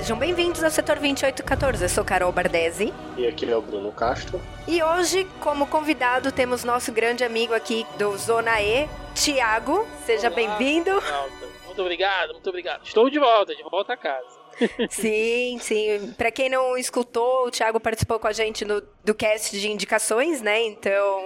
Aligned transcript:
Sejam 0.00 0.16
bem-vindos 0.16 0.64
ao 0.64 0.70
setor 0.70 0.98
2814. 0.98 1.82
Eu 1.82 1.88
sou 1.90 2.02
Carol 2.02 2.32
Bardesi. 2.32 2.90
E 3.18 3.26
aqui 3.26 3.44
é 3.44 3.54
o 3.54 3.60
Bruno 3.60 3.92
Castro. 3.92 4.40
E 4.66 4.82
hoje, 4.82 5.26
como 5.40 5.66
convidado, 5.66 6.32
temos 6.32 6.64
nosso 6.64 6.90
grande 6.90 7.22
amigo 7.22 7.52
aqui 7.52 7.86
do 7.98 8.16
Zona 8.16 8.62
E, 8.62 8.88
Tiago. 9.14 9.86
Seja 10.06 10.30
bem-vindo. 10.30 10.90
Muito 11.66 11.82
obrigado, 11.82 12.32
muito 12.32 12.48
obrigado. 12.48 12.82
Estou 12.82 13.10
de 13.10 13.18
volta, 13.18 13.54
de 13.54 13.62
volta 13.62 13.92
a 13.92 13.96
casa. 13.98 14.26
sim, 14.88 15.58
sim. 15.60 16.14
Para 16.16 16.30
quem 16.30 16.48
não 16.48 16.78
escutou, 16.78 17.48
o 17.48 17.50
Thiago 17.50 17.78
participou 17.78 18.18
com 18.18 18.26
a 18.26 18.32
gente 18.32 18.64
no, 18.64 18.82
do 19.04 19.14
cast 19.14 19.54
de 19.54 19.70
indicações, 19.70 20.40
né? 20.40 20.62
Então, 20.62 21.22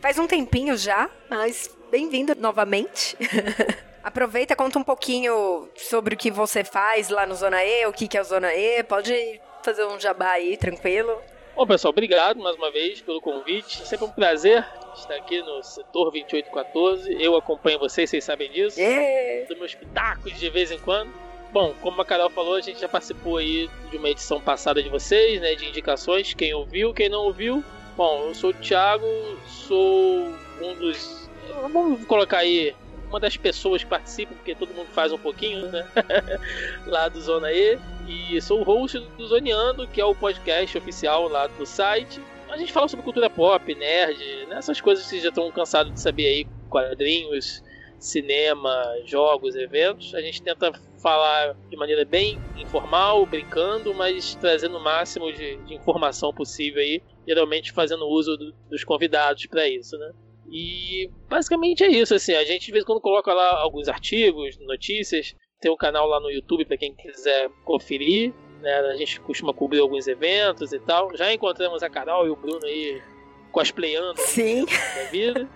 faz 0.00 0.18
um 0.18 0.26
tempinho 0.26 0.78
já, 0.78 1.10
mas 1.28 1.76
bem-vindo 1.90 2.34
novamente. 2.34 3.18
Aproveita, 4.04 4.54
conta 4.54 4.78
um 4.78 4.84
pouquinho 4.84 5.66
sobre 5.74 6.14
o 6.14 6.18
que 6.18 6.30
você 6.30 6.62
faz 6.62 7.08
lá 7.08 7.26
no 7.26 7.34
Zona 7.34 7.64
E, 7.64 7.86
o 7.86 7.92
que, 7.92 8.06
que 8.06 8.18
é 8.18 8.20
o 8.20 8.24
Zona 8.24 8.54
E. 8.54 8.82
Pode 8.82 9.40
fazer 9.62 9.86
um 9.86 9.98
jabá 9.98 10.32
aí, 10.32 10.58
tranquilo. 10.58 11.18
Bom, 11.56 11.66
pessoal, 11.66 11.90
obrigado 11.90 12.38
mais 12.38 12.54
uma 12.56 12.70
vez 12.70 13.00
pelo 13.00 13.18
convite. 13.18 13.86
Sempre 13.88 14.04
um 14.04 14.10
prazer 14.10 14.62
estar 14.94 15.14
aqui 15.14 15.40
no 15.40 15.62
setor 15.62 16.10
2814. 16.10 17.16
Eu 17.18 17.34
acompanho 17.34 17.78
vocês, 17.78 18.10
vocês 18.10 18.22
sabem 18.22 18.50
disso. 18.50 18.78
Yeah. 18.78 19.46
Dos 19.48 19.56
meus 19.56 19.74
pitacos 19.74 20.38
de 20.38 20.50
vez 20.50 20.70
em 20.70 20.78
quando. 20.80 21.10
Bom, 21.50 21.72
como 21.80 22.02
a 22.02 22.04
Carol 22.04 22.28
falou, 22.28 22.56
a 22.56 22.60
gente 22.60 22.80
já 22.80 22.88
participou 22.88 23.38
aí 23.38 23.70
de 23.90 23.96
uma 23.96 24.10
edição 24.10 24.38
passada 24.38 24.82
de 24.82 24.90
vocês, 24.90 25.40
né? 25.40 25.54
De 25.54 25.66
indicações. 25.66 26.34
Quem 26.34 26.52
ouviu, 26.52 26.92
quem 26.92 27.08
não 27.08 27.20
ouviu. 27.20 27.64
Bom, 27.96 28.24
eu 28.26 28.34
sou 28.34 28.50
o 28.50 28.54
Thiago, 28.54 29.06
sou 29.46 30.34
um 30.60 30.74
dos. 30.74 31.30
Vamos 31.62 32.04
colocar 32.04 32.38
aí 32.38 32.74
uma 33.14 33.20
das 33.20 33.36
pessoas 33.36 33.84
que 33.84 33.88
participam, 33.88 34.34
porque 34.34 34.56
todo 34.56 34.74
mundo 34.74 34.88
faz 34.88 35.12
um 35.12 35.18
pouquinho, 35.18 35.70
né? 35.70 35.86
lá 36.84 37.08
do 37.08 37.20
Zona 37.20 37.52
E. 37.52 37.78
E 38.08 38.40
sou 38.42 38.60
o 38.60 38.64
host 38.64 38.98
do 38.98 39.26
Zoneando, 39.26 39.86
que 39.86 40.00
é 40.00 40.04
o 40.04 40.14
podcast 40.16 40.76
oficial 40.76 41.28
lá 41.28 41.46
do 41.46 41.64
site. 41.64 42.20
A 42.50 42.56
gente 42.56 42.72
fala 42.72 42.88
sobre 42.88 43.04
cultura 43.04 43.30
pop, 43.30 43.72
nerd, 43.74 44.46
né? 44.46 44.56
essas 44.56 44.80
coisas 44.80 45.04
que 45.04 45.10
vocês 45.10 45.22
já 45.22 45.28
estão 45.28 45.50
cansados 45.52 45.94
de 45.94 46.00
saber 46.00 46.26
aí, 46.26 46.46
quadrinhos, 46.68 47.62
cinema, 48.00 48.84
jogos, 49.06 49.54
eventos. 49.54 50.12
A 50.14 50.20
gente 50.20 50.42
tenta 50.42 50.72
falar 51.00 51.54
de 51.70 51.76
maneira 51.76 52.04
bem 52.04 52.38
informal, 52.56 53.24
brincando, 53.26 53.94
mas 53.94 54.34
trazendo 54.34 54.76
o 54.76 54.82
máximo 54.82 55.32
de, 55.32 55.56
de 55.58 55.74
informação 55.74 56.34
possível 56.34 56.82
aí, 56.82 57.00
geralmente 57.26 57.70
fazendo 57.70 58.06
uso 58.08 58.36
do, 58.36 58.52
dos 58.68 58.82
convidados 58.82 59.46
para 59.46 59.68
isso, 59.68 59.96
né? 59.98 60.12
E 60.50 61.10
basicamente 61.28 61.82
é 61.82 61.88
isso, 61.88 62.14
assim, 62.14 62.34
a 62.34 62.44
gente 62.44 62.66
de 62.66 62.72
vez 62.72 62.84
em 62.84 62.86
quando 62.86 63.00
coloca 63.00 63.32
lá 63.32 63.60
alguns 63.60 63.88
artigos, 63.88 64.58
notícias, 64.60 65.34
tem 65.60 65.70
um 65.70 65.76
canal 65.76 66.06
lá 66.06 66.20
no 66.20 66.30
YouTube 66.30 66.64
para 66.64 66.76
quem 66.76 66.94
quiser 66.94 67.48
conferir, 67.64 68.32
né? 68.60 68.72
A 68.80 68.96
gente 68.96 69.20
costuma 69.20 69.52
cobrir 69.52 69.80
alguns 69.80 70.06
eventos 70.06 70.72
e 70.72 70.78
tal. 70.78 71.14
Já 71.16 71.32
encontramos 71.32 71.82
a 71.82 71.90
Carol 71.90 72.26
e 72.26 72.30
o 72.30 72.36
Bruno 72.36 72.64
aí 72.64 73.02
cosplayando 73.50 74.20
Sim. 74.20 74.66
da 74.66 75.10
vida. 75.10 75.48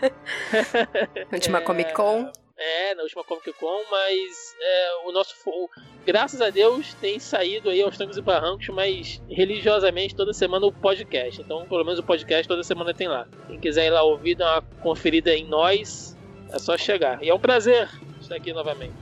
Última 1.33 1.59
é... 1.59 1.61
Comic 1.61 1.93
Con. 1.93 2.31
É, 2.59 2.93
na 2.97 3.05
última 3.05 3.23
Comic 3.23 3.53
Con, 3.53 3.85
mas 3.89 4.57
é, 4.61 4.91
o 5.07 5.13
nosso. 5.13 5.33
O, 5.47 5.71
graças 6.05 6.41
a 6.41 6.51
Deus 6.51 6.93
tem 6.95 7.21
saído 7.21 7.71
aí 7.71 7.81
aos 7.81 7.97
trancos 7.97 8.17
e 8.17 8.21
barrancos, 8.21 8.69
mas 8.71 9.23
religiosamente 9.31 10.17
toda 10.17 10.33
semana 10.33 10.67
o 10.67 10.73
podcast. 10.73 11.41
Então, 11.41 11.67
pelo 11.69 11.85
menos 11.85 12.01
o 12.01 12.03
podcast 12.03 12.49
toda 12.49 12.65
semana 12.65 12.93
tem 12.93 13.07
lá. 13.07 13.29
Quem 13.47 13.61
quiser 13.61 13.87
ir 13.87 13.91
lá 13.91 14.03
ouvir, 14.03 14.35
dar 14.35 14.55
uma 14.55 14.63
conferida 14.83 15.33
em 15.33 15.47
nós, 15.47 16.17
é 16.53 16.59
só 16.59 16.77
chegar. 16.77 17.23
E 17.23 17.29
é 17.29 17.35
um 17.35 17.39
prazer 17.39 17.89
estar 18.21 18.35
aqui 18.35 18.53
novamente. 18.53 18.97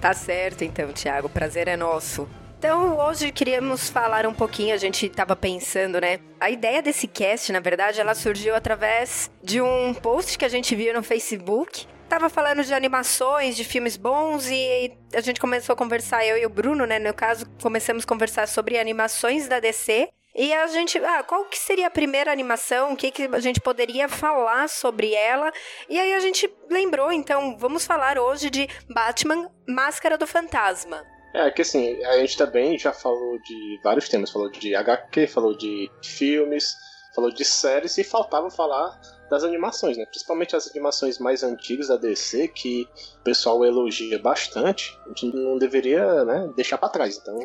Tá 0.00 0.12
certo, 0.12 0.62
então, 0.62 0.92
Thiago. 0.92 1.26
O 1.26 1.30
prazer 1.30 1.66
é 1.66 1.76
nosso. 1.76 2.28
Então, 2.56 2.96
hoje 3.00 3.32
queríamos 3.32 3.90
falar 3.90 4.24
um 4.24 4.32
pouquinho, 4.32 4.72
a 4.72 4.76
gente 4.76 5.06
estava 5.06 5.34
pensando, 5.34 6.00
né? 6.00 6.20
A 6.38 6.48
ideia 6.48 6.80
desse 6.80 7.08
cast, 7.08 7.50
na 7.50 7.58
verdade, 7.58 8.00
ela 8.00 8.14
surgiu 8.14 8.54
através 8.54 9.28
de 9.42 9.60
um 9.60 9.92
post 9.92 10.38
que 10.38 10.44
a 10.44 10.48
gente 10.48 10.76
viu 10.76 10.94
no 10.94 11.02
Facebook 11.02 11.88
tava 12.12 12.28
falando 12.28 12.62
de 12.62 12.74
animações, 12.74 13.56
de 13.56 13.64
filmes 13.64 13.96
bons 13.96 14.46
e 14.50 14.92
a 15.14 15.22
gente 15.22 15.40
começou 15.40 15.72
a 15.72 15.76
conversar, 15.76 16.22
eu 16.26 16.36
e 16.36 16.44
o 16.44 16.50
Bruno, 16.50 16.84
né? 16.84 16.98
No 16.98 17.14
caso, 17.14 17.46
começamos 17.62 18.04
a 18.04 18.06
conversar 18.06 18.46
sobre 18.46 18.78
animações 18.78 19.48
da 19.48 19.58
DC. 19.58 20.10
E 20.34 20.52
a 20.52 20.66
gente, 20.66 20.98
ah, 20.98 21.22
qual 21.22 21.46
que 21.46 21.58
seria 21.58 21.86
a 21.86 21.90
primeira 21.90 22.30
animação? 22.30 22.92
O 22.92 22.96
que, 22.96 23.10
que 23.10 23.30
a 23.32 23.40
gente 23.40 23.62
poderia 23.62 24.10
falar 24.10 24.68
sobre 24.68 25.14
ela? 25.14 25.50
E 25.88 25.98
aí 25.98 26.12
a 26.12 26.20
gente 26.20 26.52
lembrou, 26.70 27.10
então, 27.10 27.56
vamos 27.56 27.86
falar 27.86 28.18
hoje 28.18 28.50
de 28.50 28.68
Batman 28.90 29.50
Máscara 29.66 30.18
do 30.18 30.26
Fantasma. 30.26 31.02
É, 31.34 31.50
que 31.50 31.62
assim, 31.62 32.04
a 32.04 32.18
gente 32.18 32.36
também 32.36 32.78
já 32.78 32.92
falou 32.92 33.38
de 33.38 33.80
vários 33.82 34.06
temas, 34.06 34.30
falou 34.30 34.50
de 34.50 34.74
HQ, 34.74 35.28
falou 35.28 35.56
de 35.56 35.90
filmes, 36.02 36.74
falou 37.14 37.30
de 37.30 37.44
séries 37.44 37.96
e 37.98 38.04
faltava 38.04 38.50
falar 38.50 39.00
das 39.30 39.44
animações, 39.44 39.96
né? 39.96 40.04
Principalmente 40.06 40.54
as 40.54 40.68
animações 40.68 41.18
mais 41.18 41.42
antigas 41.42 41.88
da 41.88 41.96
DC, 41.96 42.48
que 42.48 42.88
o 43.20 43.22
pessoal 43.24 43.64
elogia 43.64 44.18
bastante, 44.18 44.98
a 45.06 45.08
gente 45.08 45.34
não 45.34 45.56
deveria 45.56 46.24
né, 46.24 46.50
deixar 46.54 46.76
para 46.76 46.88
trás. 46.88 47.16
Então, 47.16 47.36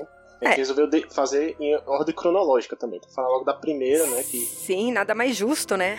a 0.42 0.46
gente 0.46 0.54
é. 0.54 0.56
resolveu 0.56 0.90
fazer 1.10 1.56
em 1.60 1.76
ordem 1.86 2.14
cronológica 2.14 2.76
também. 2.76 2.98
Então, 2.98 3.10
falar 3.12 3.30
logo 3.30 3.46
da 3.46 3.54
primeira, 3.54 4.06
né? 4.08 4.24
Que... 4.24 4.40
Sim, 4.40 4.92
nada 4.92 5.16
mais 5.16 5.36
justo, 5.36 5.78
né? 5.78 5.98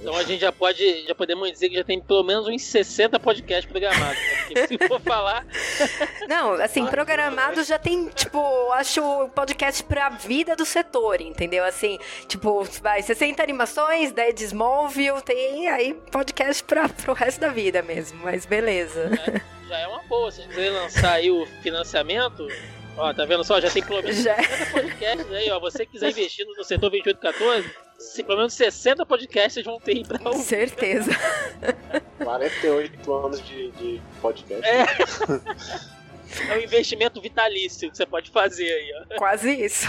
Então 0.00 0.16
a 0.16 0.22
gente 0.22 0.40
já 0.40 0.50
pode, 0.50 1.06
já 1.06 1.14
podemos 1.14 1.50
dizer 1.52 1.68
que 1.68 1.76
já 1.76 1.84
tem 1.84 2.00
pelo 2.00 2.24
menos 2.24 2.48
uns 2.48 2.62
60 2.62 3.20
podcasts 3.20 3.70
programados. 3.70 4.18
Né? 4.54 4.66
Se 4.66 4.88
for 4.88 5.00
falar. 5.00 5.46
Não, 6.26 6.54
assim, 6.54 6.86
programados 6.86 7.66
já 7.66 7.78
tem, 7.78 8.08
tipo, 8.08 8.38
acho 8.72 9.28
podcast 9.34 9.84
pra 9.84 10.08
vida 10.08 10.56
do 10.56 10.64
setor, 10.64 11.20
entendeu? 11.20 11.64
Assim, 11.64 11.98
tipo, 12.26 12.64
vai, 12.82 13.02
60 13.02 13.42
animações, 13.42 14.10
10 14.12 14.34
de 14.34 14.44
Smallville, 14.44 15.20
tem 15.22 15.68
aí 15.68 15.92
podcast 16.10 16.64
pra, 16.64 16.88
pro 16.88 17.12
resto 17.12 17.40
da 17.40 17.48
vida 17.48 17.82
mesmo, 17.82 18.20
mas 18.22 18.46
beleza. 18.46 19.10
É, 19.26 19.68
já 19.68 19.78
é 19.78 19.86
uma 19.86 20.02
boa, 20.04 20.30
se 20.30 20.40
quiser 20.48 20.70
lançar 20.70 21.12
aí 21.12 21.30
o 21.30 21.46
financiamento, 21.62 22.48
Ó, 22.96 23.14
tá 23.14 23.24
vendo 23.24 23.44
só? 23.44 23.60
Já 23.60 23.70
tem 23.70 23.82
pelo 23.82 24.02
menos 24.02 24.16
60 24.16 24.70
podcasts 24.72 25.32
aí, 25.32 25.50
ó. 25.50 25.58
Você 25.60 25.86
quiser 25.86 26.10
investir 26.10 26.44
no 26.44 26.64
setor 26.64 26.90
2814, 26.90 27.70
se, 28.00 28.22
pelo 28.22 28.38
menos 28.38 28.54
60 28.54 29.04
podcasts 29.04 29.64
vão 29.64 29.78
ter 29.78 30.06
pra 30.06 30.18
ouvir. 30.24 30.42
Certeza. 30.42 31.10
48 32.24 33.12
anos 33.12 33.46
de, 33.46 33.70
de 33.72 34.02
podcast. 34.20 34.66
É. 34.66 34.86
é 36.48 36.58
um 36.58 36.60
investimento 36.60 37.20
vitalício 37.20 37.90
que 37.90 37.96
você 37.96 38.06
pode 38.06 38.30
fazer 38.30 38.64
aí, 38.64 38.92
ó. 38.94 39.18
Quase 39.18 39.52
isso. 39.52 39.86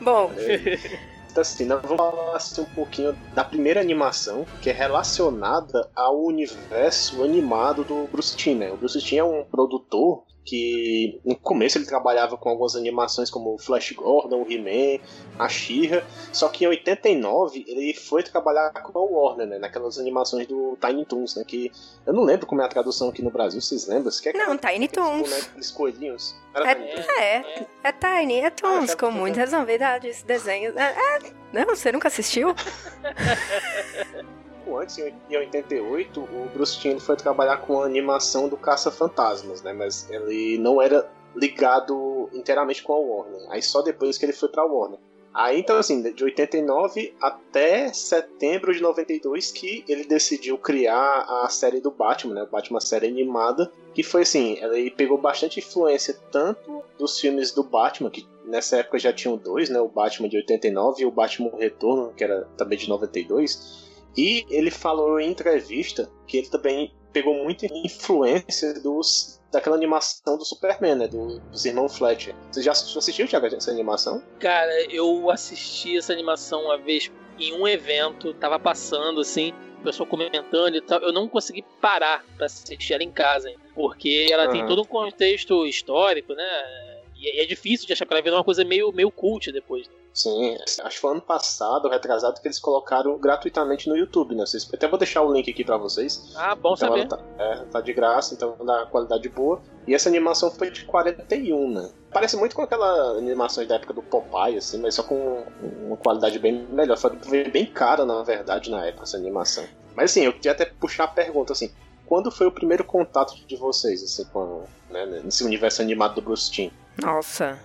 Bom. 0.00 0.32
É 0.36 1.40
assim, 1.40 1.64
nós 1.66 1.82
vamos 1.82 1.96
falar 1.96 2.36
assim, 2.36 2.62
um 2.62 2.66
pouquinho 2.66 3.12
da 3.34 3.44
primeira 3.44 3.80
animação, 3.80 4.46
que 4.62 4.70
é 4.70 4.72
relacionada 4.72 5.88
ao 5.94 6.18
universo 6.22 7.22
animado 7.22 7.84
do 7.84 8.08
Bruce 8.10 8.36
Timm, 8.36 8.58
né? 8.58 8.72
O 8.72 8.76
Bruce 8.76 9.00
Timm 9.00 9.18
é 9.18 9.24
um 9.24 9.44
produtor 9.44 10.24
que 10.46 11.20
no 11.24 11.34
começo 11.34 11.76
ele 11.76 11.84
trabalhava 11.84 12.36
com 12.36 12.48
algumas 12.48 12.76
animações 12.76 13.28
como 13.28 13.54
o 13.54 13.58
Flash 13.58 13.90
Gordon, 13.92 14.42
o 14.42 14.50
He-Man, 14.50 15.02
a 15.36 15.48
She-Ra, 15.48 16.04
só 16.32 16.48
que 16.48 16.64
em 16.64 16.68
89 16.68 17.64
ele 17.66 17.92
foi 17.92 18.22
trabalhar 18.22 18.70
com 18.70 18.96
a 18.96 19.02
Warner, 19.02 19.46
né, 19.46 19.58
naquelas 19.58 19.98
animações 19.98 20.46
do 20.46 20.78
Tiny 20.80 21.04
Toons, 21.04 21.34
né, 21.34 21.44
que 21.44 21.72
eu 22.06 22.12
não 22.12 22.22
lembro 22.22 22.46
como 22.46 22.62
é 22.62 22.64
a 22.64 22.68
tradução 22.68 23.08
aqui 23.08 23.20
no 23.22 23.30
Brasil, 23.30 23.60
vocês 23.60 23.88
lembram? 23.88 24.10
Você 24.10 24.22
quer 24.22 24.38
não, 24.38 24.56
Tiny 24.56 24.86
Toons. 24.88 25.32
Aqueles 25.32 25.70
coelhinhos. 25.72 26.36
É, 26.54 26.70
é, 26.70 27.66
é, 27.82 27.92
Tiny, 27.92 28.40
é 28.40 28.50
Toons, 28.50 28.90
ah, 28.90 28.96
com 28.96 29.10
muitas 29.10 29.50
novidades, 29.50 30.22
desenhos. 30.22 30.76
É, 30.76 30.94
é, 30.94 31.18
não, 31.52 31.66
você 31.66 31.90
nunca 31.90 32.06
assistiu? 32.06 32.54
pouco 34.66 34.78
antes, 34.78 34.98
em 34.98 35.36
88, 35.36 36.20
o 36.20 36.50
Bruce 36.52 36.78
Timm 36.78 36.98
foi 36.98 37.16
trabalhar 37.16 37.58
com 37.58 37.80
a 37.80 37.86
animação 37.86 38.48
do 38.48 38.56
Caça-Fantasmas, 38.56 39.62
né? 39.62 39.72
Mas 39.72 40.10
ele 40.10 40.58
não 40.58 40.82
era 40.82 41.08
ligado 41.34 42.28
inteiramente 42.32 42.82
com 42.82 42.92
a 42.92 42.98
Warner. 42.98 43.50
Aí 43.50 43.62
só 43.62 43.80
depois 43.80 44.18
que 44.18 44.24
ele 44.24 44.32
foi 44.32 44.48
pra 44.48 44.64
Warner. 44.64 44.98
Aí 45.32 45.60
então 45.60 45.76
assim, 45.76 46.02
de 46.02 46.24
89 46.24 47.14
até 47.20 47.92
setembro 47.92 48.74
de 48.74 48.80
92 48.80 49.52
que 49.52 49.84
ele 49.86 50.04
decidiu 50.04 50.56
criar 50.56 51.26
a 51.44 51.48
série 51.50 51.78
do 51.78 51.90
Batman, 51.90 52.34
né? 52.34 52.42
O 52.42 52.46
Batman 52.46 52.80
série 52.80 53.06
animada, 53.06 53.70
que 53.94 54.02
foi 54.02 54.22
assim, 54.22 54.58
ele 54.62 54.90
pegou 54.90 55.18
bastante 55.18 55.60
influência 55.60 56.18
tanto 56.32 56.82
dos 56.98 57.20
filmes 57.20 57.52
do 57.52 57.62
Batman, 57.62 58.08
que 58.08 58.26
nessa 58.46 58.78
época 58.78 58.98
já 58.98 59.12
tinham 59.12 59.36
dois, 59.36 59.68
né? 59.68 59.78
O 59.78 59.88
Batman 59.88 60.28
de 60.28 60.38
89 60.38 61.02
e 61.02 61.06
o 61.06 61.10
Batman 61.10 61.50
Retorno, 61.58 62.14
que 62.16 62.24
era 62.24 62.48
também 62.56 62.78
de 62.78 62.88
92 62.88 63.85
e 64.16 64.46
ele 64.48 64.70
falou 64.70 65.20
em 65.20 65.30
entrevista 65.30 66.10
que 66.26 66.38
ele 66.38 66.48
também 66.48 66.92
pegou 67.12 67.34
muita 67.34 67.66
influência 67.66 68.74
dos 68.80 69.40
daquela 69.50 69.76
animação 69.76 70.36
do 70.36 70.44
Superman, 70.44 70.96
né? 70.96 71.08
Do, 71.08 71.38
dos 71.40 71.64
irmãos 71.64 71.96
Fletcher. 71.96 72.34
Você 72.50 72.62
já 72.62 72.72
assistiu, 72.72 73.26
Thiago, 73.26 73.46
essa 73.46 73.70
animação? 73.70 74.22
Cara, 74.38 74.72
eu 74.92 75.30
assisti 75.30 75.96
essa 75.96 76.12
animação 76.12 76.64
uma 76.64 76.76
vez 76.76 77.10
em 77.38 77.54
um 77.54 77.66
evento, 77.66 78.34
tava 78.34 78.58
passando 78.58 79.20
assim, 79.20 79.52
o 79.80 79.84
pessoal 79.84 80.06
comentando 80.06 80.74
e 80.74 80.80
tal. 80.80 81.00
Eu 81.00 81.12
não 81.12 81.28
consegui 81.28 81.64
parar 81.80 82.24
pra 82.36 82.46
assistir 82.46 82.92
ela 82.92 83.04
em 83.04 83.10
casa, 83.10 83.48
hein? 83.48 83.56
porque 83.76 84.26
ela 84.32 84.46
uhum. 84.46 84.52
tem 84.52 84.66
todo 84.66 84.80
um 84.80 84.86
contexto 84.86 85.66
histórico, 85.66 86.32
né? 86.32 86.95
E 87.18 87.40
é 87.40 87.46
difícil 87.46 87.86
de 87.86 87.92
achar, 87.92 88.04
porque 88.04 88.14
ela 88.14 88.22
virou 88.22 88.38
uma 88.38 88.44
coisa 88.44 88.64
meio, 88.64 88.92
meio 88.92 89.10
cult 89.10 89.50
depois. 89.50 89.88
Né? 89.88 89.94
Sim, 90.12 90.56
acho 90.82 90.96
que 90.96 90.98
foi 90.98 91.10
ano 91.10 91.20
passado, 91.20 91.88
retrasado, 91.88 92.40
que 92.40 92.46
eles 92.46 92.58
colocaram 92.58 93.18
gratuitamente 93.18 93.88
no 93.88 93.96
YouTube, 93.96 94.34
né? 94.34 94.46
Vocês, 94.46 94.66
até 94.72 94.88
vou 94.88 94.98
deixar 94.98 95.22
o 95.22 95.32
link 95.32 95.50
aqui 95.50 95.62
para 95.62 95.76
vocês. 95.76 96.32
Ah, 96.34 96.54
bom 96.54 96.74
então 96.74 96.88
saber. 96.88 97.06
Tá, 97.06 97.20
é, 97.38 97.56
tá 97.64 97.80
de 97.82 97.92
graça, 97.92 98.34
então 98.34 98.56
dá 98.64 98.86
qualidade 98.86 99.28
boa. 99.28 99.60
E 99.86 99.94
essa 99.94 100.08
animação 100.08 100.50
foi 100.50 100.70
de 100.70 100.84
41, 100.86 101.70
né? 101.70 101.90
Parece 102.10 102.36
muito 102.36 102.56
com 102.56 102.62
aquela 102.62 103.18
animação 103.18 103.66
da 103.66 103.74
época 103.74 103.92
do 103.92 104.02
Popeye, 104.02 104.56
assim, 104.56 104.78
mas 104.78 104.94
só 104.94 105.02
com 105.02 105.44
uma 105.84 105.98
qualidade 105.98 106.38
bem 106.38 106.66
melhor. 106.70 106.96
Foi 106.96 107.10
bem 107.50 107.66
cara, 107.66 108.06
na 108.06 108.22
verdade, 108.22 108.70
na 108.70 108.86
época, 108.86 109.02
essa 109.02 109.18
animação. 109.18 109.64
Mas 109.94 110.10
assim, 110.10 110.24
eu 110.24 110.32
queria 110.32 110.52
até 110.52 110.64
puxar 110.64 111.04
a 111.04 111.08
pergunta, 111.08 111.52
assim, 111.52 111.70
quando 112.06 112.30
foi 112.30 112.46
o 112.46 112.52
primeiro 112.52 112.84
contato 112.84 113.34
de 113.46 113.56
vocês, 113.56 114.02
assim, 114.02 114.24
com, 114.26 114.64
né, 114.90 115.04
nesse 115.24 115.44
universo 115.44 115.82
animado 115.82 116.14
do 116.16 116.22
Bruce 116.22 116.50
Timm? 116.50 116.70
Nossa, 117.02 117.60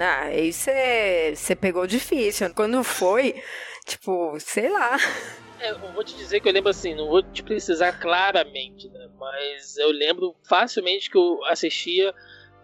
ah, 0.00 0.22
aí 0.24 0.52
você 0.52 1.56
pegou 1.60 1.86
difícil. 1.86 2.52
Quando 2.54 2.82
foi, 2.82 3.40
tipo, 3.84 4.38
sei 4.40 4.68
lá. 4.68 4.96
É, 5.60 5.70
eu 5.70 5.92
vou 5.92 6.04
te 6.04 6.16
dizer 6.16 6.40
que 6.40 6.48
eu 6.48 6.52
lembro 6.52 6.70
assim, 6.70 6.94
não 6.94 7.06
vou 7.06 7.22
te 7.22 7.42
precisar 7.42 7.92
claramente, 7.92 8.88
né? 8.88 9.08
Mas 9.18 9.76
eu 9.76 9.90
lembro 9.90 10.34
facilmente 10.42 11.10
que 11.10 11.16
eu 11.16 11.42
assistia 11.46 12.12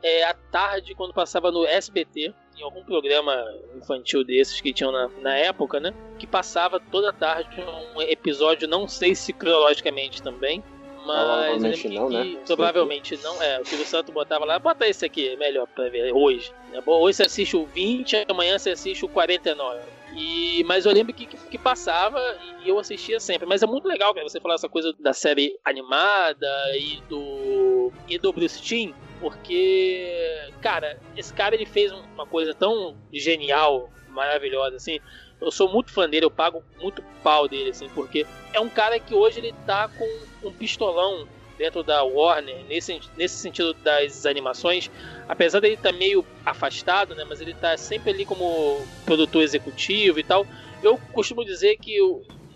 é, 0.02 0.24
à 0.24 0.34
tarde 0.34 0.94
quando 0.94 1.14
passava 1.14 1.50
no 1.50 1.64
SBT, 1.64 2.34
em 2.58 2.62
algum 2.62 2.84
programa 2.84 3.32
infantil 3.76 4.24
desses 4.24 4.60
que 4.60 4.72
tinham 4.72 4.92
na, 4.92 5.08
na 5.20 5.36
época, 5.36 5.80
né? 5.80 5.94
Que 6.18 6.26
passava 6.26 6.78
toda 6.78 7.12
tarde 7.12 7.48
um 7.94 8.02
episódio, 8.02 8.68
não 8.68 8.86
sei 8.88 9.14
se 9.14 9.32
cronologicamente 9.32 10.20
também, 10.20 10.62
mas 11.06 11.58
provavelmente 11.58 11.88
não, 11.88 12.10
né? 12.10 12.36
Provavelmente 12.46 13.16
não. 13.22 13.42
É, 13.42 13.60
o 13.60 13.64
Silvio 13.64 13.86
Santos 13.86 14.12
botava 14.12 14.44
lá, 14.44 14.58
bota 14.58 14.86
esse 14.86 15.04
aqui, 15.04 15.28
é 15.28 15.36
melhor 15.36 15.66
pra 15.66 15.88
ver 15.88 16.12
hoje. 16.12 16.52
É 16.72 16.80
bom, 16.80 17.00
hoje 17.00 17.16
você 17.16 17.22
assiste 17.24 17.56
o 17.56 17.66
20, 17.66 18.26
amanhã 18.28 18.58
você 18.58 18.70
assiste 18.70 19.04
o 19.04 19.08
49. 19.08 19.80
E, 20.14 20.62
mas 20.64 20.84
eu 20.84 20.92
lembro 20.92 21.14
que, 21.14 21.24
que, 21.24 21.36
que, 21.36 21.58
passava 21.58 22.20
e 22.62 22.68
eu 22.68 22.78
assistia 22.78 23.18
sempre. 23.18 23.46
Mas 23.46 23.62
é 23.62 23.66
muito 23.66 23.88
legal 23.88 24.14
você 24.14 24.40
falar 24.40 24.54
essa 24.54 24.68
coisa 24.68 24.94
da 25.00 25.12
série 25.12 25.58
animada 25.64 26.48
e 26.76 27.00
do, 27.08 27.90
e 28.08 28.18
do 28.18 28.32
Bruce 28.32 28.60
Timm, 28.60 28.92
porque, 29.20 30.50
cara, 30.60 30.98
esse 31.16 31.32
cara 31.32 31.54
ele 31.54 31.64
fez 31.64 31.92
uma 31.92 32.26
coisa 32.26 32.52
tão 32.52 32.94
genial, 33.10 33.90
maravilhosa, 34.08 34.76
assim 34.76 34.98
eu 35.42 35.50
sou 35.50 35.68
muito 35.68 35.90
fã 35.90 36.08
dele, 36.08 36.24
eu 36.24 36.30
pago 36.30 36.62
muito 36.80 37.02
pau 37.22 37.48
dele, 37.48 37.70
assim, 37.70 37.88
porque 37.94 38.26
é 38.52 38.60
um 38.60 38.68
cara 38.68 38.98
que 38.98 39.14
hoje 39.14 39.40
ele 39.40 39.52
tá 39.66 39.88
com 39.88 40.48
um 40.48 40.52
pistolão 40.52 41.26
dentro 41.58 41.82
da 41.82 42.02
Warner, 42.02 42.64
nesse, 42.68 43.00
nesse 43.16 43.36
sentido 43.36 43.74
das 43.74 44.24
animações, 44.24 44.90
apesar 45.28 45.60
dele 45.60 45.74
estar 45.74 45.92
tá 45.92 45.98
meio 45.98 46.24
afastado, 46.46 47.14
né, 47.14 47.24
mas 47.28 47.40
ele 47.40 47.54
tá 47.54 47.76
sempre 47.76 48.10
ali 48.10 48.24
como 48.24 48.80
produtor 49.04 49.42
executivo 49.42 50.18
e 50.18 50.24
tal. 50.24 50.46
Eu 50.82 50.98
costumo 51.12 51.44
dizer 51.44 51.76
que 51.76 51.98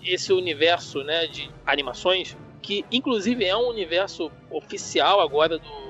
esse 0.04 0.32
universo, 0.32 1.02
né, 1.02 1.26
de 1.26 1.50
animações, 1.66 2.36
que 2.62 2.84
inclusive 2.90 3.44
é 3.44 3.56
um 3.56 3.68
universo 3.68 4.30
oficial 4.50 5.20
agora 5.20 5.58
do 5.58 5.86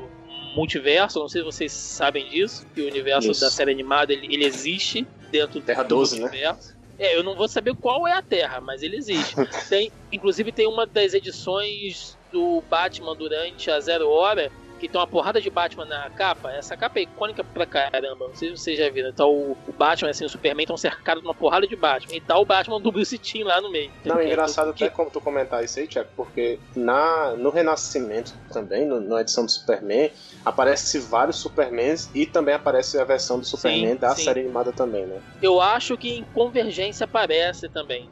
multiverso, 0.54 1.18
não 1.18 1.28
sei 1.28 1.42
se 1.42 1.44
vocês 1.44 1.72
sabem 1.72 2.28
disso, 2.28 2.66
que 2.74 2.80
o 2.80 2.86
universo 2.86 3.30
Isso. 3.30 3.42
da 3.42 3.50
série 3.50 3.70
animada 3.70 4.12
ele, 4.12 4.26
ele 4.34 4.44
existe 4.44 5.06
dentro 5.30 5.60
Terra 5.60 5.82
do 5.82 5.96
12, 5.96 6.20
né? 6.20 6.28
universo. 6.28 6.70
Né? 6.70 6.75
É, 6.98 7.16
eu 7.16 7.22
não 7.22 7.34
vou 7.34 7.48
saber 7.48 7.74
qual 7.74 8.06
é 8.06 8.12
a 8.12 8.22
Terra, 8.22 8.60
mas 8.60 8.82
ele 8.82 8.96
existe. 8.96 9.34
Tem, 9.68 9.92
inclusive 10.10 10.50
tem 10.52 10.66
uma 10.66 10.86
das 10.86 11.14
edições 11.14 12.16
do 12.32 12.62
Batman 12.68 13.14
durante 13.14 13.70
a 13.70 13.78
Zero 13.80 14.08
Hora 14.08 14.50
que 14.78 14.88
tem 14.88 15.00
uma 15.00 15.06
porrada 15.06 15.40
de 15.40 15.50
Batman 15.50 15.84
na 15.84 16.10
capa. 16.10 16.52
Essa 16.52 16.76
capa 16.76 16.98
é 16.98 17.02
icônica 17.02 17.42
pra 17.42 17.66
caramba. 17.66 18.28
Não 18.28 18.34
sei 18.34 18.50
se 18.50 18.62
vocês 18.62 18.78
já 18.78 18.88
viram. 18.90 19.08
Então 19.08 19.30
o, 19.30 19.56
Batman, 19.76 20.10
assim, 20.10 20.24
o 20.24 20.28
Superman 20.28 20.64
estão 20.64 20.76
cercados 20.76 21.22
de 21.22 21.28
uma 21.28 21.34
porrada 21.34 21.66
de 21.66 21.76
Batman. 21.76 22.14
E 22.14 22.20
tá 22.20 22.38
o 22.38 22.44
Batman 22.44 22.80
do 22.80 22.92
Bruce 22.92 23.18
Timm 23.18 23.44
lá 23.44 23.60
no 23.60 23.70
meio. 23.70 23.90
Não, 24.04 24.18
é 24.18 24.26
engraçado 24.26 24.70
até 24.70 24.88
como 24.88 25.10
tu 25.10 25.20
comentar 25.20 25.64
isso 25.64 25.78
aí, 25.78 25.86
Tiago, 25.86 26.08
porque 26.16 26.58
na, 26.74 27.34
no 27.36 27.50
Renascimento 27.50 28.32
também, 28.52 28.86
no, 28.86 29.00
na 29.00 29.20
edição 29.20 29.44
do 29.44 29.50
Superman, 29.50 30.10
aparece 30.44 30.98
vários 30.98 31.36
Supermans 31.36 32.10
e 32.14 32.26
também 32.26 32.54
aparece 32.54 32.98
a 32.98 33.04
versão 33.04 33.38
do 33.38 33.44
Superman 33.44 33.92
sim, 33.92 33.96
da 33.96 34.14
sim. 34.14 34.24
série 34.24 34.40
animada 34.40 34.72
também, 34.72 35.06
né? 35.06 35.20
Eu 35.42 35.60
acho 35.60 35.96
que 35.96 36.10
em 36.10 36.24
Convergência 36.24 37.04
aparece 37.04 37.68
também 37.68 38.08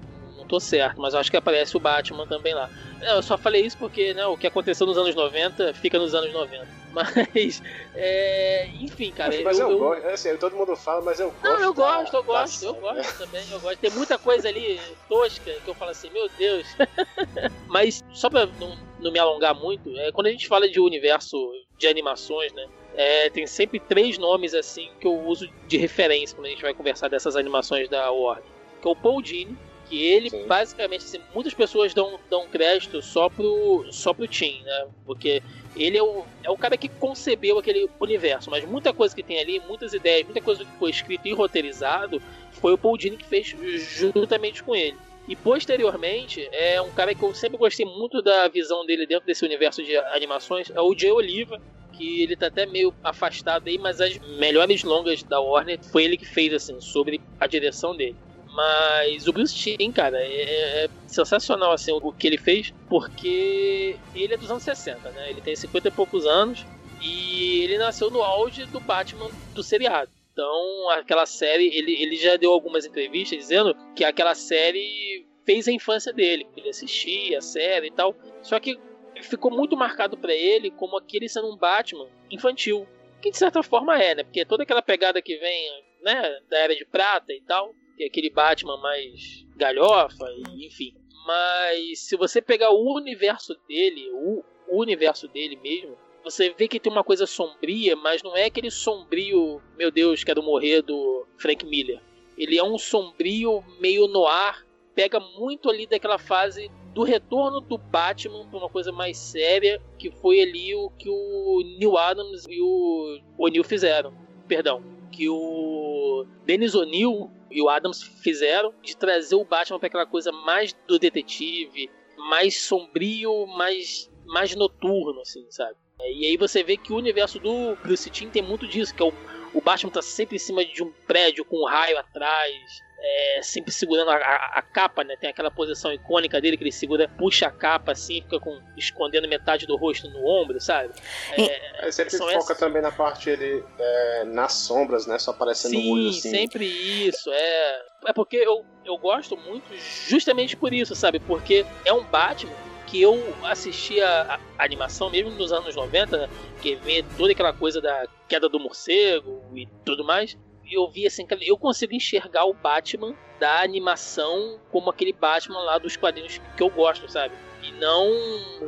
tô 0.54 0.60
certo, 0.60 1.00
mas 1.00 1.14
eu 1.14 1.20
acho 1.20 1.30
que 1.30 1.36
aparece 1.36 1.76
o 1.76 1.80
Batman 1.80 2.26
também 2.26 2.54
lá. 2.54 2.70
Eu 3.02 3.20
só 3.22 3.36
falei 3.36 3.66
isso 3.66 3.76
porque 3.76 4.14
né, 4.14 4.24
o 4.26 4.36
que 4.36 4.46
aconteceu 4.46 4.86
nos 4.86 4.96
anos 4.96 5.14
90 5.14 5.74
fica 5.74 5.98
nos 5.98 6.14
anos 6.14 6.32
90. 6.32 6.66
Mas, 6.94 7.60
é, 7.96 8.68
enfim, 8.68 9.10
cara. 9.10 9.32
Mas, 9.34 9.42
mas 9.42 9.58
eu, 9.58 9.68
eu, 9.68 9.78
gosto, 9.80 10.06
assim, 10.06 10.36
todo 10.36 10.54
mundo 10.54 10.76
fala, 10.76 11.02
mas 11.02 11.18
eu 11.18 11.28
gosto. 11.32 11.42
Não, 11.42 11.60
eu 11.60 11.74
gosto, 11.74 12.14
eu 12.14 12.22
gosto, 12.22 12.64
eu 12.66 12.74
gosto 12.74 13.18
também, 13.18 13.42
eu 13.50 13.58
gosto. 13.58 13.78
Tem 13.80 13.90
muita 13.90 14.16
coisa 14.16 14.48
ali 14.48 14.80
tosca 15.08 15.50
que 15.64 15.68
eu 15.68 15.74
falo 15.74 15.90
assim, 15.90 16.08
meu 16.10 16.28
Deus. 16.38 16.68
mas, 17.66 18.00
só 18.12 18.30
pra 18.30 18.46
não, 18.46 18.78
não 19.00 19.10
me 19.10 19.18
alongar 19.18 19.56
muito, 19.56 19.90
é, 19.98 20.12
quando 20.12 20.28
a 20.28 20.30
gente 20.30 20.46
fala 20.46 20.68
de 20.68 20.78
universo 20.78 21.36
de 21.76 21.88
animações, 21.88 22.52
né? 22.52 22.64
É, 22.94 23.28
tem 23.28 23.44
sempre 23.44 23.80
três 23.80 24.16
nomes 24.16 24.54
assim 24.54 24.88
que 25.00 25.06
eu 25.08 25.18
uso 25.26 25.50
de 25.66 25.76
referência 25.76 26.36
quando 26.36 26.46
a 26.46 26.50
gente 26.50 26.62
vai 26.62 26.74
conversar 26.74 27.08
dessas 27.08 27.34
animações 27.34 27.88
da 27.88 28.08
Warner. 28.12 28.44
Que 28.80 28.86
é 28.86 28.90
o 28.92 28.94
Paul 28.94 29.20
Dini, 29.20 29.58
que 29.88 30.02
ele, 30.02 30.30
Sim. 30.30 30.46
basicamente, 30.46 31.04
assim, 31.04 31.20
muitas 31.34 31.54
pessoas 31.54 31.94
dão, 31.94 32.18
dão 32.30 32.46
crédito 32.48 33.00
só 33.02 33.28
pro, 33.28 33.86
só 33.90 34.12
pro 34.12 34.26
Tim, 34.26 34.62
né? 34.62 34.86
Porque 35.04 35.42
ele 35.76 35.96
é 35.96 36.02
o, 36.02 36.24
é 36.42 36.50
o 36.50 36.56
cara 36.56 36.76
que 36.76 36.88
concebeu 36.88 37.58
aquele 37.58 37.88
universo, 38.00 38.50
mas 38.50 38.64
muita 38.64 38.92
coisa 38.92 39.14
que 39.14 39.22
tem 39.22 39.38
ali, 39.38 39.60
muitas 39.60 39.92
ideias, 39.92 40.24
muita 40.24 40.40
coisa 40.40 40.64
que 40.64 40.70
foi 40.78 40.90
escrito 40.90 41.26
e 41.26 41.32
roteirizado, 41.32 42.20
foi 42.52 42.72
o 42.72 42.78
Paul 42.78 42.96
Dini 42.96 43.16
que 43.16 43.26
fez 43.26 43.54
juntamente 43.98 44.62
com 44.62 44.74
ele. 44.74 44.96
E 45.26 45.34
posteriormente, 45.34 46.48
é 46.52 46.80
um 46.82 46.90
cara 46.90 47.14
que 47.14 47.22
eu 47.22 47.34
sempre 47.34 47.56
gostei 47.56 47.86
muito 47.86 48.20
da 48.20 48.46
visão 48.48 48.84
dele 48.84 49.06
dentro 49.06 49.26
desse 49.26 49.44
universo 49.44 49.82
de 49.82 49.96
animações, 49.96 50.70
é 50.70 50.80
o 50.80 50.96
Jay 50.96 51.10
Oliva, 51.10 51.60
que 51.92 52.22
ele 52.22 52.36
tá 52.36 52.48
até 52.48 52.66
meio 52.66 52.92
afastado 53.02 53.68
aí, 53.68 53.78
mas 53.78 54.00
as 54.00 54.18
melhores 54.38 54.82
longas 54.82 55.22
da 55.22 55.40
Warner 55.40 55.78
foi 55.82 56.04
ele 56.04 56.16
que 56.16 56.26
fez, 56.26 56.52
assim, 56.52 56.78
sobre 56.80 57.20
a 57.40 57.46
direção 57.46 57.96
dele. 57.96 58.16
Mas 58.54 59.26
o 59.26 59.32
Bruce 59.32 59.54
Timm, 59.54 59.90
cara, 59.90 60.16
é, 60.16 60.84
é, 60.84 60.88
sensacional 61.08 61.72
assim 61.72 61.90
o 61.92 62.12
que 62.12 62.26
ele 62.26 62.38
fez, 62.38 62.72
porque 62.88 63.96
ele 64.14 64.34
é 64.34 64.36
dos 64.36 64.50
anos 64.50 64.62
60, 64.62 65.10
né? 65.10 65.30
Ele 65.30 65.40
tem 65.40 65.56
50 65.56 65.88
e 65.88 65.90
poucos 65.90 66.24
anos 66.24 66.64
e 67.02 67.64
ele 67.64 67.78
nasceu 67.78 68.10
no 68.10 68.22
auge 68.22 68.64
do 68.66 68.78
Batman 68.78 69.28
do 69.52 69.62
seriado. 69.62 70.10
Então, 70.32 70.90
aquela 70.90 71.26
série, 71.26 71.66
ele, 71.76 72.00
ele 72.00 72.16
já 72.16 72.36
deu 72.36 72.52
algumas 72.52 72.84
entrevistas 72.86 73.38
dizendo 73.38 73.74
que 73.94 74.04
aquela 74.04 74.34
série 74.34 75.26
fez 75.44 75.66
a 75.68 75.72
infância 75.72 76.12
dele, 76.12 76.46
ele 76.56 76.68
assistia 76.68 77.38
a 77.38 77.42
série 77.42 77.88
e 77.88 77.92
tal. 77.92 78.16
Só 78.40 78.58
que 78.60 78.78
ficou 79.22 79.50
muito 79.50 79.76
marcado 79.76 80.16
para 80.16 80.32
ele 80.32 80.70
como 80.70 80.96
aquele 80.96 81.28
sendo 81.28 81.52
um 81.52 81.56
Batman 81.56 82.08
infantil, 82.30 82.86
que 83.20 83.30
de 83.30 83.38
certa 83.38 83.62
forma 83.62 84.00
é, 84.00 84.14
né? 84.14 84.22
Porque 84.24 84.44
toda 84.44 84.62
aquela 84.62 84.82
pegada 84.82 85.20
que 85.20 85.36
vem, 85.36 85.84
né, 86.02 86.40
da 86.48 86.58
era 86.58 86.74
de 86.74 86.84
prata 86.84 87.32
e 87.32 87.40
tal, 87.42 87.74
que 87.96 88.04
é 88.04 88.06
aquele 88.06 88.30
Batman 88.30 88.76
mais 88.78 89.46
galhofa, 89.56 90.26
enfim. 90.56 90.94
Mas 91.26 92.00
se 92.00 92.16
você 92.16 92.42
pegar 92.42 92.70
o 92.70 92.94
universo 92.94 93.56
dele, 93.66 94.10
o, 94.12 94.44
o 94.68 94.80
universo 94.80 95.26
dele 95.28 95.56
mesmo, 95.56 95.96
você 96.22 96.54
vê 96.56 96.66
que 96.66 96.80
tem 96.80 96.92
uma 96.92 97.04
coisa 97.04 97.26
sombria, 97.26 97.94
mas 97.96 98.22
não 98.22 98.36
é 98.36 98.46
aquele 98.46 98.70
sombrio, 98.70 99.60
meu 99.76 99.90
Deus, 99.90 100.24
quero 100.24 100.42
morrer 100.42 100.82
do 100.82 101.26
Frank 101.36 101.64
Miller. 101.66 102.00
Ele 102.36 102.58
é 102.58 102.64
um 102.64 102.78
sombrio 102.78 103.62
meio 103.78 104.08
no 104.08 104.26
ar, 104.26 104.66
pega 104.94 105.20
muito 105.20 105.68
ali 105.70 105.86
daquela 105.86 106.18
fase 106.18 106.70
do 106.94 107.02
retorno 107.02 107.60
do 107.60 107.76
Batman 107.76 108.46
para 108.48 108.58
uma 108.58 108.68
coisa 108.68 108.92
mais 108.92 109.18
séria, 109.18 109.82
que 109.98 110.10
foi 110.10 110.40
ali 110.40 110.74
o 110.74 110.90
que 110.90 111.08
o 111.10 111.62
Neil 111.78 111.98
Adams 111.98 112.46
e 112.48 112.60
o 112.60 113.20
O'Neill 113.36 113.64
fizeram. 113.64 114.14
Perdão, 114.46 114.82
que 115.14 115.28
o 115.28 116.26
Dennis 116.44 116.74
O'Neill 116.74 117.30
e 117.50 117.62
o 117.62 117.68
Adams 117.68 118.02
fizeram 118.02 118.74
de 118.82 118.96
trazer 118.96 119.36
o 119.36 119.44
Batman 119.44 119.78
para 119.78 119.86
aquela 119.86 120.06
coisa 120.06 120.32
mais 120.32 120.74
do 120.88 120.98
detetive, 120.98 121.88
mais 122.16 122.62
sombrio, 122.62 123.46
mais, 123.46 124.10
mais 124.26 124.54
noturno, 124.56 125.20
assim, 125.20 125.46
sabe? 125.50 125.76
E 126.00 126.26
aí 126.26 126.36
você 126.36 126.62
vê 126.64 126.76
que 126.76 126.92
o 126.92 126.96
universo 126.96 127.38
do 127.38 127.76
Bruce 127.76 128.10
Timm 128.10 128.28
tem 128.28 128.42
muito 128.42 128.66
disso, 128.66 128.94
que 128.94 129.02
é 129.02 129.06
o, 129.06 129.12
o 129.54 129.60
Batman 129.60 129.90
tá 129.90 130.02
sempre 130.02 130.36
em 130.36 130.38
cima 130.38 130.64
de 130.64 130.82
um 130.82 130.92
prédio 131.06 131.44
com 131.44 131.62
um 131.62 131.66
raio 131.66 131.98
atrás 131.98 132.82
é, 133.04 133.42
sempre 133.42 133.70
segurando 133.70 134.10
a, 134.10 134.16
a, 134.16 134.58
a, 134.58 134.62
capa, 134.62 135.04
né? 135.04 135.14
Tem 135.20 135.28
aquela 135.28 135.50
posição 135.50 135.92
icônica 135.92 136.40
dele 136.40 136.56
que 136.56 136.64
ele 136.64 136.72
segura, 136.72 137.06
puxa 137.06 137.46
a 137.46 137.50
capa 137.50 137.92
assim, 137.92 138.22
fica 138.22 138.40
com 138.40 138.58
escondendo 138.78 139.28
metade 139.28 139.66
do 139.66 139.76
rosto 139.76 140.08
no 140.08 140.26
ombro, 140.26 140.58
sabe? 140.58 140.94
É, 141.36 141.88
é 141.88 141.92
sempre 141.92 142.16
foca 142.16 142.32
essas... 142.32 142.58
também 142.58 142.80
na 142.80 142.90
parte 142.90 143.28
ele 143.28 143.62
é, 143.78 144.24
nas 144.24 144.54
sombras, 144.54 145.06
né? 145.06 145.18
Só 145.18 145.32
aparecendo 145.32 145.72
Sim, 145.72 145.90
o 145.90 145.92
olho 145.92 146.08
assim. 146.08 146.30
sempre 146.30 146.64
isso. 146.64 147.30
É, 147.30 147.82
é 148.06 148.12
porque 148.14 148.36
eu, 148.36 148.64
eu 148.86 148.96
gosto 148.96 149.36
muito 149.36 149.66
justamente 150.08 150.56
por 150.56 150.72
isso, 150.72 150.94
sabe? 150.94 151.20
Porque 151.20 151.66
é 151.84 151.92
um 151.92 152.04
Batman 152.04 152.54
que 152.86 153.00
eu 153.00 153.34
assistia 153.44 154.06
a, 154.06 154.40
a 154.58 154.64
animação 154.64 155.10
mesmo 155.10 155.30
nos 155.30 155.52
anos 155.52 155.74
90, 155.74 156.16
né? 156.16 156.28
Que 156.60 156.76
vê 156.76 157.04
toda 157.16 157.32
aquela 157.32 157.52
coisa 157.52 157.80
da 157.80 158.06
queda 158.28 158.48
do 158.48 158.60
morcego 158.60 159.42
e 159.54 159.66
tudo 159.84 160.04
mais 160.04 160.36
eu 160.70 160.88
vi 160.88 161.06
assim, 161.06 161.26
eu 161.42 161.56
consigo 161.56 161.94
enxergar 161.94 162.44
o 162.44 162.54
Batman 162.54 163.14
da 163.38 163.62
animação 163.62 164.58
como 164.70 164.90
aquele 164.90 165.12
Batman 165.12 165.60
lá 165.60 165.78
dos 165.78 165.96
quadrinhos 165.96 166.40
que 166.56 166.62
eu 166.62 166.70
gosto, 166.70 167.10
sabe? 167.10 167.34
E 167.62 167.72
não 167.72 168.10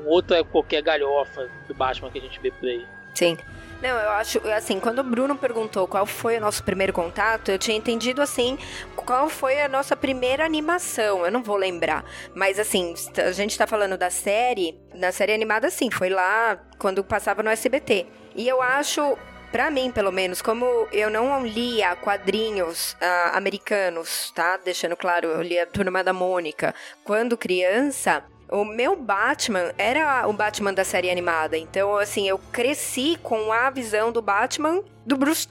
outra 0.07 0.43
qualquer 0.45 0.83
galhofa 0.83 1.51
do 1.67 1.75
Batman 1.75 2.11
que 2.11 2.19
a 2.19 2.23
gente 2.23 2.41
vê 2.41 2.51
por 2.51 2.69
aí. 2.69 2.85
Sim. 3.15 3.37
Não, 3.83 3.91
eu 3.91 4.11
acho, 4.11 4.39
assim, 4.49 4.81
quando 4.81 5.01
o 5.01 5.05
Bruno 5.05 5.37
perguntou 5.37 5.87
qual 5.87 6.07
foi 6.07 6.39
o 6.39 6.41
nosso 6.41 6.65
primeiro 6.65 6.93
contato, 6.93 7.51
eu 7.51 7.59
tinha 7.59 7.77
entendido, 7.77 8.23
assim, 8.23 8.59
qual 8.95 9.29
foi 9.29 9.61
a 9.61 9.69
nossa 9.69 9.95
primeira 9.95 10.45
animação. 10.45 11.25
Eu 11.25 11.31
não 11.31 11.43
vou 11.43 11.57
lembrar. 11.57 12.05
Mas, 12.35 12.59
assim, 12.59 12.95
a 13.19 13.33
gente 13.33 13.57
tá 13.59 13.67
falando 13.67 13.99
da 13.99 14.09
série, 14.09 14.81
na 14.95 15.13
série 15.13 15.33
animada, 15.33 15.71
sim, 15.71 15.91
foi 15.91 16.09
lá 16.09 16.59
quando 16.79 17.05
passava 17.05 17.43
no 17.43 17.51
SBT. 17.51 18.07
E 18.35 18.49
eu 18.49 18.63
acho 18.63 19.17
para 19.53 19.71
mim, 19.71 19.91
pelo 19.91 20.13
menos, 20.13 20.43
como 20.43 20.67
eu 20.93 21.09
não 21.09 21.47
lia 21.47 21.97
quadrinhos 21.97 22.93
uh, 22.95 23.37
americanos, 23.37 24.31
tá? 24.35 24.59
Deixando 24.59 24.97
claro, 24.97 25.29
eu 25.29 25.41
lia 25.41 25.67
Turma 25.67 26.03
da 26.03 26.13
Mônica 26.13 26.75
quando 27.05 27.37
criança. 27.37 28.23
O 28.49 28.65
meu 28.65 28.95
Batman 28.95 29.73
era 29.77 30.27
o 30.29 30.33
Batman 30.33 30.73
da 30.73 30.85
série 30.85 31.11
animada. 31.11 31.59
Então, 31.59 31.97
assim, 31.97 32.29
eu 32.29 32.39
cresci 32.53 33.19
com 33.23 33.53
a 33.53 33.71
visão 33.71 34.13
do 34.13 34.23
Batman 34.23 34.83
do 35.05 35.17
Bruce. 35.17 35.47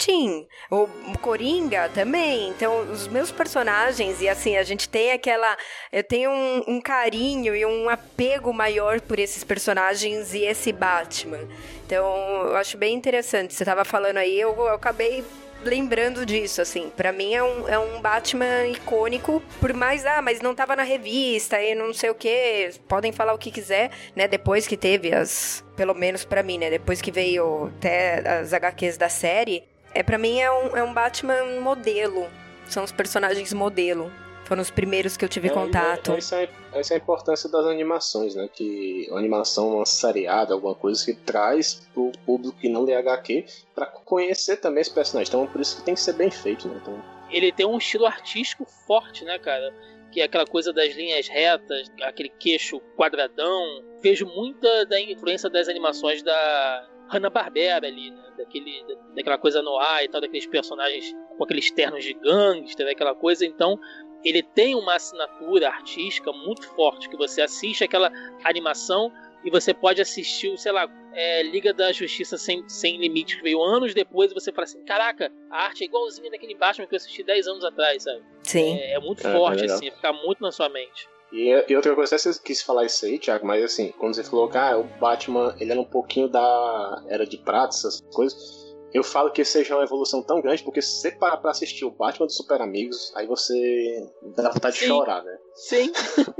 O 0.70 0.88
Coringa 1.22 1.90
também. 1.94 2.50
Então, 2.50 2.82
os 2.92 3.08
meus 3.08 3.32
personagens, 3.32 4.22
e 4.22 4.30
assim, 4.30 4.58
a 4.58 4.64
gente 4.64 4.88
tem 4.88 5.12
aquela. 5.12 5.58
Eu 5.92 6.04
tenho 6.04 6.32
um, 6.32 6.64
um 6.68 6.82
carinho 6.82 7.56
e 7.56 7.66
um 7.66 7.90
apego 7.90 8.54
maior 8.54 9.02
por 9.02 9.20
esses 9.20 9.44
personagens 9.44 10.34
e 10.34 10.44
esse 10.44 10.72
Batman. 10.72 11.48
Então, 11.86 12.06
eu 12.48 12.56
acho 12.56 12.78
bem 12.78 12.96
interessante. 12.96 13.54
Você 13.54 13.64
tava 13.64 13.86
falando 13.86 14.18
aí, 14.18 14.40
eu, 14.40 14.56
eu 14.56 14.74
acabei 14.74 15.24
lembrando 15.70 16.26
disso, 16.26 16.62
assim. 16.62 16.92
para 16.96 17.12
mim 17.12 17.34
é 17.34 17.44
um, 17.44 17.68
é 17.68 17.78
um 17.78 18.02
Batman 18.02 18.68
icônico, 18.68 19.42
por 19.60 19.74
mais, 19.74 20.06
ah, 20.06 20.22
mas 20.22 20.42
não 20.42 20.56
tava 20.56 20.76
na 20.76 20.84
revista 20.84 21.62
e 21.62 21.76
não 21.76 21.94
sei 21.94 22.10
o 22.10 22.16
que. 22.16 22.72
Podem 22.88 23.12
falar 23.12 23.34
o 23.34 23.38
que 23.38 23.52
quiser, 23.52 23.92
né? 24.16 24.28
Depois 24.28 24.68
que 24.68 24.78
teve 24.78 25.14
as. 25.14 25.64
Pelo 25.76 25.94
menos 25.94 26.24
para 26.24 26.42
mim, 26.42 26.58
né? 26.58 26.70
Depois 26.70 27.02
que 27.02 27.12
veio 27.12 27.72
até 27.78 28.40
as 28.40 28.54
HQs 28.54 28.98
da 28.98 29.10
série. 29.10 29.64
É, 29.94 30.04
para 30.04 30.18
mim 30.18 30.40
é 30.40 30.52
um, 30.52 30.78
é 30.78 30.84
um 30.84 30.94
Batman 30.94 31.60
modelo. 31.62 32.28
São 32.68 32.84
os 32.84 32.92
personagens 32.92 33.54
modelo. 33.54 34.12
Foram 34.46 34.62
os 34.62 34.70
primeiros 34.70 35.18
que 35.18 35.26
eu 35.26 35.30
tive 35.30 35.48
é, 35.48 35.52
contato. 35.52 36.12
É, 36.12 36.18
essa, 36.18 36.44
é, 36.44 36.50
essa 36.72 36.94
é 36.94 36.98
a 36.98 37.00
importância 37.00 37.50
das 37.50 37.66
animações, 37.66 38.36
né? 38.36 38.48
Que 38.54 39.10
a 39.12 39.18
animação, 39.18 39.76
uma 39.76 39.86
seriada, 39.88 40.54
alguma 40.54 40.76
coisa 40.76 41.04
que 41.04 41.16
traz 41.16 41.88
pro 41.94 42.12
público 42.26 42.56
que 42.60 42.70
não 42.70 42.84
lê 42.84 42.96
HQ 42.96 43.46
para 43.74 43.88
conhecer 43.88 44.58
também 44.58 44.82
esse 44.82 44.94
personagem. 44.94 45.30
Então 45.30 45.48
por 45.48 45.60
isso 45.60 45.78
que 45.78 45.84
tem 45.84 45.96
que 45.96 46.00
ser 46.00 46.14
bem 46.14 46.30
feito, 46.30 46.68
né? 46.68 46.80
Então... 46.80 47.04
Ele 47.32 47.52
tem 47.52 47.66
um 47.66 47.78
estilo 47.78 48.06
artístico 48.06 48.66
forte, 48.86 49.26
né, 49.26 49.40
cara? 49.40 49.74
Que 50.12 50.22
é 50.22 50.26
aquela 50.26 50.46
coisa 50.46 50.72
das 50.72 50.94
linhas 50.94 51.28
retas, 51.28 51.92
aquele 52.04 52.30
queixo 52.30 52.80
quadradão. 52.96 53.84
Vejo 54.00 54.28
muita 54.28 54.86
da 54.86 55.02
influência 55.02 55.50
das 55.50 55.68
animações 55.68 56.22
da 56.22 56.88
Hanna-Barbera 57.10 57.88
ali, 57.88 58.12
né? 58.12 58.24
Daquele, 58.38 58.86
daquela 59.16 59.40
coisa 59.40 59.62
no 59.64 59.76
ar 59.80 60.04
e 60.04 60.08
tal, 60.08 60.22
daqueles 60.22 60.46
personagens 60.46 61.16
com 61.38 61.44
aqueles 61.44 61.72
ternos 61.72 62.04
de 62.04 62.14
gangster, 62.14 62.88
aquela 62.88 63.16
coisa. 63.16 63.46
Então, 63.46 63.80
ele 64.26 64.42
tem 64.42 64.76
uma 64.76 64.96
assinatura 64.96 65.70
artística 65.70 66.32
muito 66.32 66.68
forte, 66.76 67.08
que 67.08 67.16
você 67.16 67.42
assiste 67.42 67.84
aquela 67.84 68.12
animação 68.44 69.12
e 69.44 69.52
você 69.52 69.74
pode 69.74 70.02
assistir, 70.02 70.58
sei 70.58 70.72
lá, 70.72 70.90
é, 71.14 71.44
Liga 71.44 71.72
da 71.72 71.92
Justiça 71.92 72.36
Sem, 72.36 72.68
Sem 72.68 72.98
Limites, 72.98 73.36
que 73.36 73.44
veio 73.44 73.62
anos 73.62 73.94
depois, 73.94 74.32
e 74.32 74.34
você 74.34 74.52
fala 74.52 74.64
assim, 74.64 74.84
caraca, 74.84 75.32
a 75.52 75.66
arte 75.66 75.84
é 75.84 75.86
igualzinha 75.86 76.32
daquele 76.32 76.56
Batman 76.56 76.88
que 76.88 76.96
eu 76.96 76.98
assisti 76.98 77.24
10 77.24 77.48
anos 77.48 77.64
atrás, 77.64 78.04
sabe? 78.04 78.24
Sim. 78.42 78.76
É, 78.76 78.94
é 78.94 79.00
muito 79.00 79.26
é, 79.26 79.32
forte, 79.32 79.62
é 79.62 79.66
assim, 79.66 79.92
fica 79.92 80.12
muito 80.12 80.42
na 80.42 80.52
sua 80.52 80.68
mente. 80.68 81.08
E, 81.32 81.52
e, 81.68 81.76
outra 81.76 81.94
coisa, 81.94 82.18
você 82.18 82.32
quis 82.44 82.62
falar 82.62 82.86
isso 82.86 83.06
aí, 83.06 83.20
Thiago, 83.20 83.46
mas 83.46 83.64
assim, 83.64 83.94
quando 84.00 84.16
você 84.16 84.24
falou 84.24 84.50
que 84.50 84.58
ah, 84.58 84.78
o 84.78 84.84
Batman 85.00 85.56
ele 85.60 85.72
era 85.72 85.80
um 85.80 85.86
pouquinho 85.86 86.28
da 86.28 87.04
Era 87.08 87.26
de 87.26 87.38
Prata, 87.38 87.76
essas 87.76 88.02
coisas, 88.14 88.65
eu 88.96 89.04
falo 89.04 89.30
que 89.30 89.44
seja 89.44 89.76
uma 89.76 89.84
evolução 89.84 90.24
tão 90.24 90.40
grande, 90.40 90.64
porque 90.64 90.82
se 90.82 91.02
você 91.02 91.12
parar 91.12 91.36
pra 91.36 91.52
assistir 91.52 91.84
o 91.84 91.92
Batman 91.92 92.28
dos 92.28 92.38
Super 92.38 92.62
Amigos, 92.62 93.12
aí 93.14 93.28
você 93.28 94.10
dá 94.38 94.50
vontade 94.50 94.78
Sim. 94.78 94.84
de 94.84 94.88
chorar, 94.88 95.22
né? 95.22 95.38
Sim. 95.54 95.92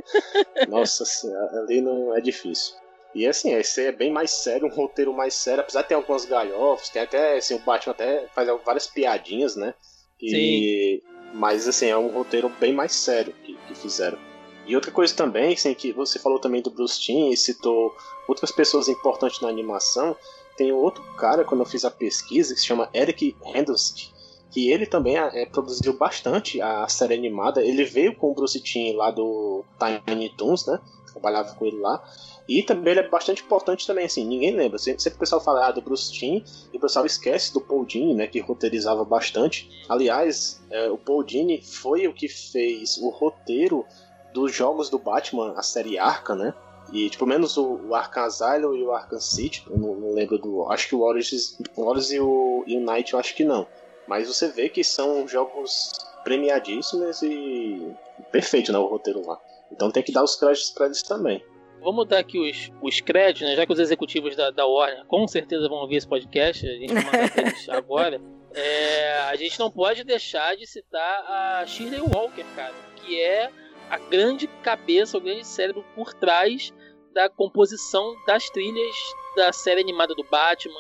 Nossa 0.70 1.04
senhora, 1.04 1.60
ali 1.60 1.82
não 1.82 2.16
é 2.16 2.22
difícil. 2.22 2.74
E 3.14 3.28
assim, 3.28 3.54
esse 3.54 3.84
é 3.84 3.92
bem 3.92 4.10
mais 4.10 4.32
sério, 4.32 4.68
um 4.68 4.74
roteiro 4.74 5.12
mais 5.12 5.34
sério, 5.34 5.64
apesar 5.64 5.82
de 5.82 5.90
ter 5.90 5.96
algumas 5.96 6.24
galhofas, 6.24 6.88
tem 6.88 7.02
até, 7.02 7.36
assim, 7.36 7.56
o 7.56 7.60
Batman 7.60 7.92
até 7.92 8.26
faz 8.34 8.48
várias 8.64 8.88
piadinhas, 8.88 9.58
né? 9.58 9.74
E, 10.22 11.02
Sim. 11.04 11.16
Mas 11.34 11.68
assim, 11.68 11.88
é 11.88 11.98
um 11.98 12.08
roteiro 12.08 12.48
bem 12.48 12.72
mais 12.72 12.94
sério 12.94 13.36
que, 13.44 13.58
que 13.68 13.76
fizeram. 13.76 14.18
E 14.66 14.74
outra 14.76 14.92
coisa 14.92 15.14
também, 15.14 15.54
assim, 15.54 15.74
que 15.74 15.92
você 15.92 16.18
falou 16.18 16.40
também 16.40 16.62
do 16.62 16.72
Bruce 16.72 17.02
Timm 17.02 17.32
e 17.32 17.36
citou 17.36 17.94
outras 18.30 18.50
pessoas 18.50 18.88
importantes 18.88 19.42
na 19.42 19.50
animação, 19.50 20.16
tem 20.58 20.72
outro 20.72 21.04
cara, 21.16 21.44
quando 21.44 21.62
eu 21.62 21.66
fiz 21.66 21.86
a 21.86 21.92
pesquisa, 21.92 22.54
que 22.54 22.60
se 22.60 22.66
chama 22.66 22.90
Eric 22.94 23.36
Henderson, 23.46 24.14
que 24.52 24.72
ele 24.72 24.86
também 24.86 25.18
é, 25.18 25.46
produziu 25.46 25.98
bastante 25.98 26.62
a 26.62 26.88
série 26.88 27.14
animada. 27.14 27.62
Ele 27.62 27.84
veio 27.84 28.16
com 28.16 28.32
o 28.32 28.34
Bruce 28.34 28.60
Timm 28.62 28.96
lá 28.96 29.12
do 29.12 29.66
Tiny 30.08 30.30
Toons, 30.30 30.66
né? 30.66 30.80
Trabalhava 31.12 31.54
com 31.56 31.66
ele 31.66 31.78
lá. 31.78 32.02
E 32.48 32.64
também 32.64 32.92
ele 32.92 33.02
é 33.02 33.10
bastante 33.10 33.44
importante 33.44 33.88
também, 33.88 34.06
assim, 34.06 34.24
ninguém 34.24 34.56
lembra. 34.56 34.78
Sempre 34.78 35.10
o 35.10 35.20
pessoal 35.20 35.42
fala 35.42 35.68
ah, 35.68 35.72
do 35.72 35.82
Bruce 35.82 36.12
Timm 36.12 36.42
e 36.72 36.78
o 36.78 36.80
pessoal 36.80 37.06
esquece 37.06 37.54
do 37.54 37.60
Paul 37.60 37.86
Dini, 37.86 38.14
né, 38.14 38.28
que 38.28 38.40
roteirizava 38.40 39.04
bastante. 39.04 39.70
Aliás, 39.90 40.64
é, 40.70 40.90
o 40.90 40.98
Paul 40.98 41.24
Dini 41.24 41.62
foi 41.62 42.08
o 42.08 42.14
que 42.14 42.30
fez 42.30 42.98
o 42.98 43.10
roteiro 43.10 43.86
dos 44.34 44.54
jogos 44.54 44.90
do 44.90 45.00
Batman, 45.00 45.54
a 45.58 45.64
série 45.64 45.98
Arca, 45.98 46.36
né? 46.36 46.54
E, 46.94 47.10
tipo, 47.10 47.26
menos 47.26 47.58
o, 47.58 47.80
o 47.88 47.96
Arkham 47.96 48.24
Asylum 48.24 48.74
e 48.76 48.84
o 48.84 48.92
Arkham 48.92 49.20
City, 49.20 49.64
eu 49.70 49.78
não, 49.78 49.96
não 49.96 50.14
lembro 50.14 50.38
do. 50.38 50.72
Acho 50.72 50.88
que 50.90 50.96
o 50.96 51.02
Origins, 51.02 51.58
Origins 51.76 52.12
e 52.12 52.20
o, 52.20 52.64
e 52.68 52.78
o 52.78 52.82
Night 52.82 53.14
eu 53.14 53.20
acho 53.20 53.36
que 53.36 53.44
não. 53.44 53.68
Mas 54.08 54.28
você 54.28 54.50
vê 54.50 54.70
que 54.70 54.84
são 54.84 55.28
jogos 55.28 55.92
premiadíssimos 56.24 57.22
e 57.24 57.92
perfeito, 58.32 58.72
né? 58.72 58.78
O 58.78 58.86
roteiro 58.86 59.26
lá. 59.26 59.40
Então 59.72 59.92
tem 59.92 60.04
que 60.04 60.12
dar 60.12 60.24
os 60.24 60.36
créditos 60.36 60.70
para 60.72 60.86
eles 60.86 61.02
também. 61.02 61.44
Vamos 61.82 62.08
dar 62.08 62.20
aqui 62.20 62.40
os, 62.40 62.72
os 62.82 63.02
créditos, 63.02 63.48
né? 63.48 63.56
Já 63.56 63.66
que 63.66 63.74
os 63.74 63.80
executivos 63.80 64.36
da, 64.36 64.50
da 64.52 64.66
Warner 64.66 65.06
com 65.06 65.28
certeza 65.28 65.68
vão 65.68 65.80
ouvir 65.80 65.98
esse 65.98 66.08
podcast, 66.08 66.68
a 66.68 66.74
gente 66.74 66.94
pra 66.94 67.44
eles 67.44 67.70
agora. 67.70 68.22
É, 68.54 69.20
a 69.24 69.36
gente 69.36 69.60
não 69.60 69.70
pode 69.70 70.04
deixar 70.04 70.56
de 70.56 70.66
citar 70.66 71.26
a 71.28 71.66
Shirley 71.66 72.00
Walker, 72.00 72.46
cara, 72.56 72.74
que 72.96 73.20
é 73.20 73.52
a 73.90 73.98
grande 73.98 74.48
cabeça, 74.64 75.18
o 75.18 75.22
grande 75.22 75.46
cérebro 75.46 75.86
por 75.96 76.14
trás 76.14 76.74
da 77.14 77.30
composição 77.30 78.16
das 78.26 78.50
trilhas 78.50 78.96
da 79.36 79.52
série 79.52 79.82
animada 79.82 80.14
do 80.14 80.24
Batman, 80.24 80.76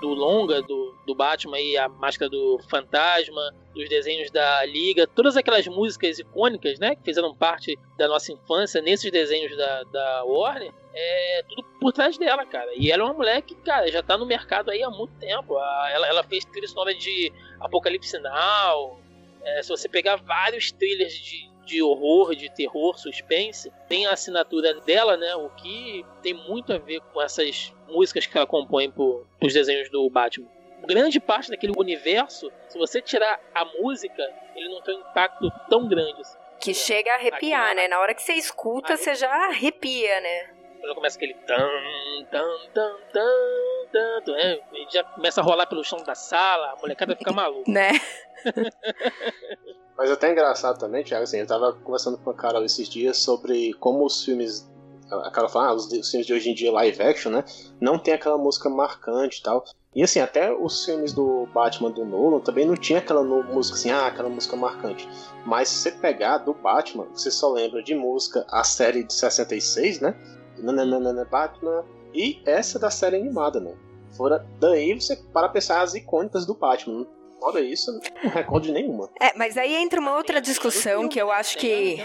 do 0.00 0.08
longa 0.08 0.60
do, 0.62 0.94
do 1.06 1.14
Batman 1.14 1.58
e 1.60 1.76
a 1.76 1.88
máscara 1.88 2.28
do 2.28 2.58
fantasma, 2.68 3.54
dos 3.74 3.88
desenhos 3.88 4.30
da 4.30 4.64
Liga, 4.64 5.06
todas 5.06 5.36
aquelas 5.36 5.66
músicas 5.66 6.18
icônicas, 6.18 6.78
né, 6.78 6.94
que 6.94 7.02
fizeram 7.02 7.34
parte 7.34 7.78
da 7.98 8.06
nossa 8.06 8.32
infância 8.32 8.80
nesses 8.80 9.10
desenhos 9.10 9.56
da, 9.56 9.82
da 9.84 10.24
Warner, 10.24 10.72
é 10.94 11.42
tudo 11.48 11.64
por 11.80 11.92
trás 11.92 12.16
dela, 12.16 12.46
cara. 12.46 12.70
E 12.76 12.90
ela 12.90 13.02
é 13.02 13.06
uma 13.06 13.14
mulher 13.14 13.42
que, 13.42 13.54
cara, 13.56 13.90
já 13.90 14.02
tá 14.02 14.16
no 14.16 14.24
mercado 14.24 14.70
aí 14.70 14.82
há 14.82 14.90
muito 14.90 15.12
tempo. 15.18 15.58
Ela, 15.58 16.06
ela 16.06 16.22
fez 16.22 16.44
trilha 16.44 16.68
sonora 16.68 16.94
de 16.94 17.32
Apocalipse 17.58 18.16
Now. 18.20 19.00
É, 19.42 19.62
se 19.62 19.68
você 19.70 19.88
pegar 19.88 20.16
vários 20.16 20.70
trilhas 20.70 21.12
de, 21.12 21.50
de 21.64 21.82
horror, 21.82 22.34
de 22.34 22.50
terror, 22.50 22.98
suspense, 22.98 23.72
tem 23.88 24.06
a 24.06 24.12
assinatura 24.12 24.74
dela, 24.80 25.16
né? 25.16 25.34
O 25.36 25.48
que 25.50 26.04
tem 26.22 26.34
muito 26.34 26.72
a 26.72 26.78
ver 26.78 27.00
com 27.12 27.20
essas 27.20 27.72
músicas 27.88 28.26
que 28.26 28.36
ela 28.36 28.46
compõe 28.46 28.90
para 28.90 29.04
os 29.04 29.52
desenhos 29.52 29.90
do 29.90 30.08
Batman. 30.10 30.48
Grande 30.86 31.18
parte 31.18 31.50
daquele 31.50 31.72
universo, 31.76 32.52
se 32.68 32.76
você 32.76 33.00
tirar 33.00 33.40
a 33.54 33.64
música, 33.64 34.22
ele 34.54 34.68
não 34.68 34.82
tem 34.82 34.96
um 34.96 35.00
impacto 35.00 35.50
tão 35.68 35.88
grande. 35.88 36.20
Assim. 36.20 36.38
Que 36.60 36.74
chega 36.74 37.12
a 37.12 37.14
arrepiar, 37.14 37.74
né? 37.74 37.88
Na 37.88 37.98
hora 38.00 38.14
que 38.14 38.22
você 38.22 38.34
escuta, 38.34 38.96
você 38.96 39.14
já 39.14 39.30
arrepia, 39.48 40.20
né? 40.20 40.53
Quando 40.84 40.96
começa 40.96 41.16
aquele 41.16 41.32
tan, 41.46 41.66
tan, 42.30 42.46
tan, 42.74 42.94
tan, 43.10 43.86
tan, 43.90 44.20
tan 44.22 44.36
é, 44.36 44.60
já 44.92 45.02
começa 45.02 45.40
a 45.40 45.44
rolar 45.44 45.66
pelo 45.66 45.82
chão 45.82 45.98
da 46.04 46.14
sala, 46.14 46.72
a 46.72 46.76
molecada 46.76 47.16
fica 47.16 47.32
maluca. 47.32 47.72
né? 47.72 47.92
Mas 49.96 50.10
é 50.10 50.12
até 50.12 50.30
engraçado 50.30 50.78
também, 50.78 51.02
Thiago, 51.02 51.24
assim, 51.24 51.38
eu 51.38 51.46
tava 51.46 51.72
conversando 51.72 52.18
com 52.18 52.28
a 52.28 52.34
Carol 52.34 52.62
esses 52.66 52.86
dias 52.86 53.16
sobre 53.16 53.72
como 53.74 54.04
os 54.04 54.26
filmes. 54.26 54.70
A 55.10 55.30
Carol 55.30 55.48
fala, 55.48 55.68
ah, 55.68 55.72
os, 55.72 55.90
os 55.90 56.10
filmes 56.10 56.26
de 56.26 56.34
hoje 56.34 56.50
em 56.50 56.54
dia 56.54 56.70
live 56.70 57.02
action, 57.02 57.32
né? 57.32 57.42
Não 57.80 57.98
tem 57.98 58.12
aquela 58.12 58.36
música 58.36 58.68
marcante 58.68 59.40
e 59.40 59.42
tal. 59.42 59.64
E 59.94 60.02
assim, 60.02 60.20
até 60.20 60.52
os 60.52 60.84
filmes 60.84 61.14
do 61.14 61.46
Batman 61.54 61.90
do 61.92 62.04
Nolan 62.04 62.40
também 62.40 62.66
não 62.66 62.76
tinha 62.76 62.98
aquela 62.98 63.24
música 63.24 63.78
assim, 63.78 63.90
ah, 63.90 64.06
aquela 64.06 64.28
música 64.28 64.54
marcante. 64.54 65.08
Mas 65.46 65.68
se 65.68 65.76
você 65.76 65.92
pegar 65.92 66.38
do 66.38 66.52
Batman, 66.52 67.06
você 67.14 67.30
só 67.30 67.50
lembra 67.50 67.82
de 67.82 67.94
música 67.94 68.44
a 68.50 68.62
série 68.62 69.02
de 69.02 69.14
66, 69.14 70.00
né? 70.00 70.14
Nananana 70.72 71.24
Batman. 71.24 71.84
E 72.14 72.40
essa 72.46 72.78
da 72.78 72.90
série 72.90 73.16
animada, 73.16 73.60
né? 73.60 73.74
Fora 74.16 74.46
daí 74.60 74.94
você 74.94 75.16
para 75.32 75.48
pensar 75.48 75.82
as 75.82 75.94
icônicas 75.94 76.46
do 76.46 76.54
Batman. 76.54 77.06
Fora 77.40 77.60
isso, 77.60 77.92
não 78.22 78.30
recordo 78.30 78.72
nenhuma. 78.72 79.10
É, 79.20 79.36
mas 79.36 79.58
aí 79.58 79.74
entra 79.74 80.00
uma 80.00 80.16
outra 80.16 80.40
discussão 80.40 81.08
que 81.08 81.20
eu 81.20 81.30
acho 81.30 81.58
que. 81.58 82.02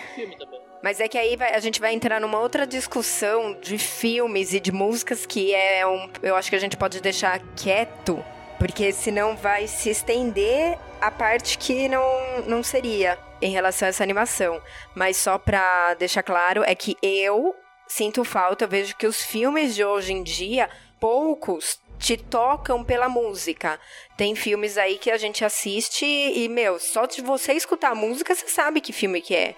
Mas 0.82 1.00
é 1.00 1.08
que 1.08 1.18
aí 1.18 1.36
vai, 1.36 1.54
a 1.54 1.60
gente 1.60 1.80
vai 1.80 1.94
entrar 1.94 2.22
numa 2.22 2.40
outra 2.40 2.66
discussão 2.66 3.54
de 3.60 3.78
filmes 3.78 4.54
e 4.54 4.60
de 4.60 4.72
músicas 4.72 5.26
que 5.26 5.54
é 5.54 5.86
um. 5.86 6.10
Eu 6.24 6.36
acho 6.36 6.50
que 6.50 6.56
a 6.56 6.60
gente 6.60 6.78
pode 6.78 7.02
deixar 7.02 7.40
quieto, 7.56 8.24
porque 8.58 8.92
senão 8.92 9.36
vai 9.36 9.68
se 9.68 9.90
estender 9.90 10.78
a 11.02 11.12
parte 11.12 11.58
que 11.58 11.88
não, 11.88 12.04
não 12.48 12.64
seria 12.64 13.18
em 13.42 13.52
relação 13.52 13.88
a 13.88 13.90
essa 13.90 14.04
animação. 14.04 14.62
Mas 14.96 15.18
só 15.18 15.38
pra 15.38 15.94
deixar 15.96 16.24
claro, 16.24 16.64
é 16.66 16.74
que 16.74 16.98
eu 17.02 17.54
sinto 17.90 18.24
falta, 18.24 18.64
eu 18.64 18.70
vejo 18.70 18.96
que 18.96 19.08
os 19.08 19.22
filmes 19.22 19.76
de 19.76 19.84
hoje 19.84 20.14
em 20.14 20.24
dia, 20.24 20.70
poucos 21.00 21.80
te 21.98 22.16
tocam 22.16 22.84
pela 22.84 23.10
música. 23.10 23.78
Tem 24.16 24.36
filmes 24.36 24.78
aí 24.78 24.98
que 24.98 25.12
a 25.12 25.18
gente 25.18 25.44
assiste 25.44 26.06
e, 26.06 26.48
meu, 26.48 26.80
só 26.80 27.06
de 27.06 27.22
você 27.22 27.54
escutar 27.54 27.92
a 27.92 27.96
música, 27.96 28.34
você 28.34 28.48
sabe 28.48 28.80
que 28.80 28.94
filme 28.94 29.20
que 29.20 29.36
é. 29.36 29.56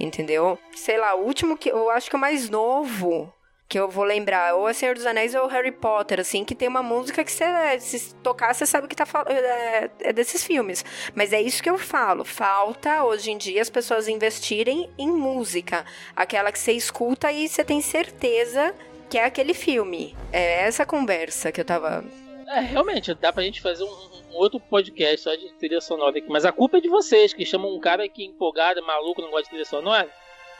Entendeu? 0.00 0.58
Sei 0.74 0.98
lá, 0.98 1.14
o 1.14 1.24
último 1.24 1.56
que 1.56 1.70
eu 1.70 1.88
acho 1.90 2.10
que 2.10 2.16
o 2.16 2.18
mais 2.18 2.50
novo 2.50 3.32
que 3.68 3.78
eu 3.78 3.88
vou 3.88 4.04
lembrar, 4.04 4.54
ou 4.54 4.68
é 4.68 4.72
Senhor 4.72 4.94
dos 4.94 5.06
Anéis 5.06 5.34
ou 5.34 5.46
Harry 5.46 5.72
Potter, 5.72 6.20
assim, 6.20 6.44
que 6.44 6.54
tem 6.54 6.68
uma 6.68 6.82
música 6.82 7.24
que 7.24 7.32
você, 7.32 7.44
se 7.80 8.14
tocar, 8.16 8.54
você 8.54 8.66
sabe 8.66 8.86
que 8.86 8.94
tá 8.94 9.06
é, 9.26 9.90
é 10.00 10.12
desses 10.12 10.44
filmes. 10.44 10.84
Mas 11.14 11.32
é 11.32 11.40
isso 11.40 11.62
que 11.62 11.70
eu 11.70 11.78
falo. 11.78 12.24
Falta, 12.24 13.04
hoje 13.04 13.30
em 13.30 13.38
dia, 13.38 13.62
as 13.62 13.70
pessoas 13.70 14.06
investirem 14.06 14.90
em 14.98 15.10
música. 15.10 15.84
Aquela 16.14 16.52
que 16.52 16.58
você 16.58 16.72
escuta 16.72 17.32
e 17.32 17.48
você 17.48 17.64
tem 17.64 17.80
certeza 17.80 18.74
que 19.08 19.18
é 19.18 19.24
aquele 19.24 19.54
filme. 19.54 20.14
É 20.32 20.62
essa 20.62 20.84
conversa 20.84 21.50
que 21.50 21.60
eu 21.60 21.64
tava. 21.64 22.04
É, 22.48 22.60
realmente, 22.60 23.14
dá 23.14 23.32
pra 23.32 23.42
gente 23.42 23.62
fazer 23.62 23.84
um, 23.84 23.88
um 24.30 24.36
outro 24.36 24.60
podcast 24.60 25.22
só 25.22 25.34
de 25.34 25.52
trilha 25.54 25.80
sonora 25.80 26.18
aqui. 26.18 26.28
Mas 26.28 26.44
a 26.44 26.52
culpa 26.52 26.78
é 26.78 26.80
de 26.80 26.88
vocês, 26.88 27.32
que 27.32 27.46
chamam 27.46 27.74
um 27.74 27.80
cara 27.80 28.08
que 28.08 28.24
empolgado, 28.24 28.84
maluco, 28.84 29.22
não 29.22 29.30
gosta 29.30 29.44
de 29.44 29.50
trilha 29.50 29.64
sonora. 29.64 30.10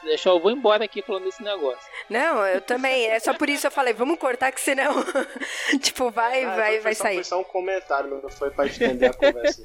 Deixa 0.04 0.28
eu 0.28 0.38
vou 0.38 0.50
embora 0.50 0.84
aqui 0.84 1.02
falando 1.02 1.24
desse 1.24 1.42
negócio. 1.42 1.88
Não, 2.08 2.46
eu 2.46 2.60
também. 2.60 3.06
É 3.06 3.18
só 3.18 3.34
por 3.34 3.48
isso 3.48 3.66
eu 3.66 3.70
falei, 3.70 3.92
vamos 3.92 4.18
cortar 4.18 4.52
que 4.52 4.60
senão, 4.60 4.94
tipo, 5.80 6.10
vai, 6.10 6.44
ah, 6.44 6.56
vai, 6.56 6.80
vai 6.80 6.94
sair. 6.94 7.16
Foi 7.16 7.24
só 7.24 7.40
um 7.40 7.44
comentário, 7.44 8.10
não 8.10 8.28
foi 8.28 8.50
pra 8.50 8.66
estender 8.66 9.10
a 9.10 9.14
conversa. 9.14 9.62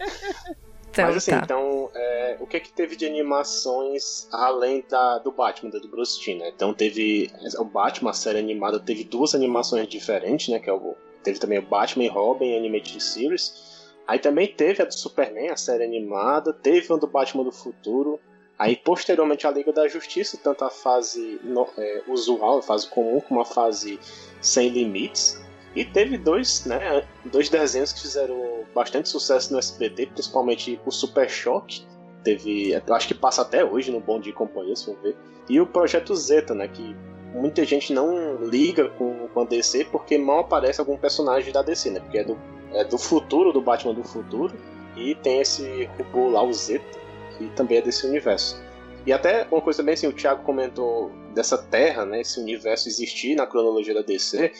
Então, 0.90 1.06
Mas 1.06 1.18
assim, 1.18 1.32
tá. 1.32 1.42
então, 1.44 1.92
é, 1.94 2.38
o 2.40 2.48
que 2.48 2.58
é 2.58 2.60
que 2.60 2.72
teve 2.72 2.96
de 2.96 3.06
animações 3.06 4.28
além 4.32 4.84
da, 4.90 5.20
do 5.20 5.32
Batman, 5.32 5.70
do 5.70 5.88
Bruce 5.88 6.20
Timm, 6.20 6.40
né? 6.40 6.50
Então 6.50 6.74
teve 6.74 7.32
o 7.60 7.64
Batman, 7.64 8.10
a 8.10 8.14
série 8.14 8.40
animada, 8.40 8.80
teve 8.80 9.04
duas 9.04 9.36
animações 9.36 9.88
diferentes, 9.88 10.48
né? 10.50 10.60
Que 10.60 10.70
é 10.70 10.74
o, 10.74 10.96
teve 11.24 11.40
também 11.40 11.60
o 11.60 11.62
Batman 11.62 12.06
e 12.06 12.08
Robin 12.08 12.58
Animated 12.58 13.02
Series. 13.02 13.94
Aí 14.08 14.18
também 14.18 14.48
teve 14.48 14.82
a 14.82 14.86
do 14.86 14.94
Superman, 14.94 15.50
a 15.50 15.58
série 15.58 15.84
animada, 15.84 16.52
teve 16.52 16.92
a 16.92 16.96
do 16.96 17.06
Batman 17.06 17.44
do 17.44 17.52
Futuro, 17.52 18.20
Aí, 18.60 18.76
posteriormente, 18.76 19.48
a 19.48 19.52
Liga 19.52 19.72
da 19.72 19.88
Justiça, 19.88 20.38
tanto 20.44 20.66
a 20.66 20.70
fase 20.70 21.40
no, 21.42 21.66
é, 21.78 22.04
usual, 22.10 22.60
a 22.60 22.62
fase 22.62 22.90
comum, 22.90 23.22
como 23.22 23.40
a 23.40 23.46
fase 23.46 23.98
sem 24.42 24.68
limites. 24.68 25.42
E 25.74 25.86
teve 25.86 26.18
dois, 26.18 26.66
né, 26.66 27.08
dois 27.24 27.48
desenhos 27.48 27.94
que 27.94 28.02
fizeram 28.02 28.66
bastante 28.76 29.08
sucesso 29.08 29.54
no 29.54 29.60
SBT, 29.60 30.08
principalmente 30.08 30.78
o 30.86 30.92
Super 30.92 31.30
Choque. 31.30 31.86
Teve, 32.22 32.72
eu 32.72 32.94
acho 32.94 33.08
que 33.08 33.14
passa 33.14 33.44
até 33.44 33.64
hoje 33.64 33.92
no 33.92 34.02
Bom 34.02 34.20
Dia 34.20 34.34
e 34.34 34.36
Companhia, 34.36 34.76
se 34.76 34.94
ver. 35.02 35.16
E 35.48 35.62
o 35.62 35.66
Projeto 35.66 36.14
Zeta, 36.14 36.54
né, 36.54 36.68
que 36.68 36.94
muita 37.34 37.64
gente 37.64 37.94
não 37.94 38.44
liga 38.44 38.90
com, 38.90 39.30
com 39.30 39.42
a 39.42 39.46
DC 39.46 39.86
porque 39.86 40.18
mal 40.18 40.40
aparece 40.40 40.82
algum 40.82 40.98
personagem 40.98 41.54
da 41.54 41.62
DC, 41.62 41.92
né, 41.92 42.02
porque 42.02 42.18
é 42.18 42.24
do, 42.26 42.38
é 42.74 42.84
do 42.84 42.98
futuro, 42.98 43.54
do 43.54 43.62
Batman 43.62 43.94
do 43.94 44.04
futuro. 44.04 44.54
E 44.98 45.16
tem 45.16 45.40
esse 45.40 45.86
robô 45.98 46.30
lá, 46.30 46.44
o 46.44 46.52
Zeta 46.52 47.00
que 47.40 47.56
também 47.56 47.78
é 47.78 47.82
desse 47.82 48.06
universo. 48.06 48.62
E 49.06 49.14
até 49.14 49.48
uma 49.50 49.62
coisa 49.62 49.78
também, 49.78 49.94
assim, 49.94 50.08
o 50.08 50.14
Thiago 50.14 50.44
comentou 50.44 51.10
dessa 51.34 51.58
Terra, 51.58 52.06
né, 52.06 52.22
esse 52.22 52.40
universo 52.40 52.88
existir 52.88 53.36
na 53.36 53.48
cronologia 53.48 53.94
da 53.94 54.02
DC, 54.02 54.52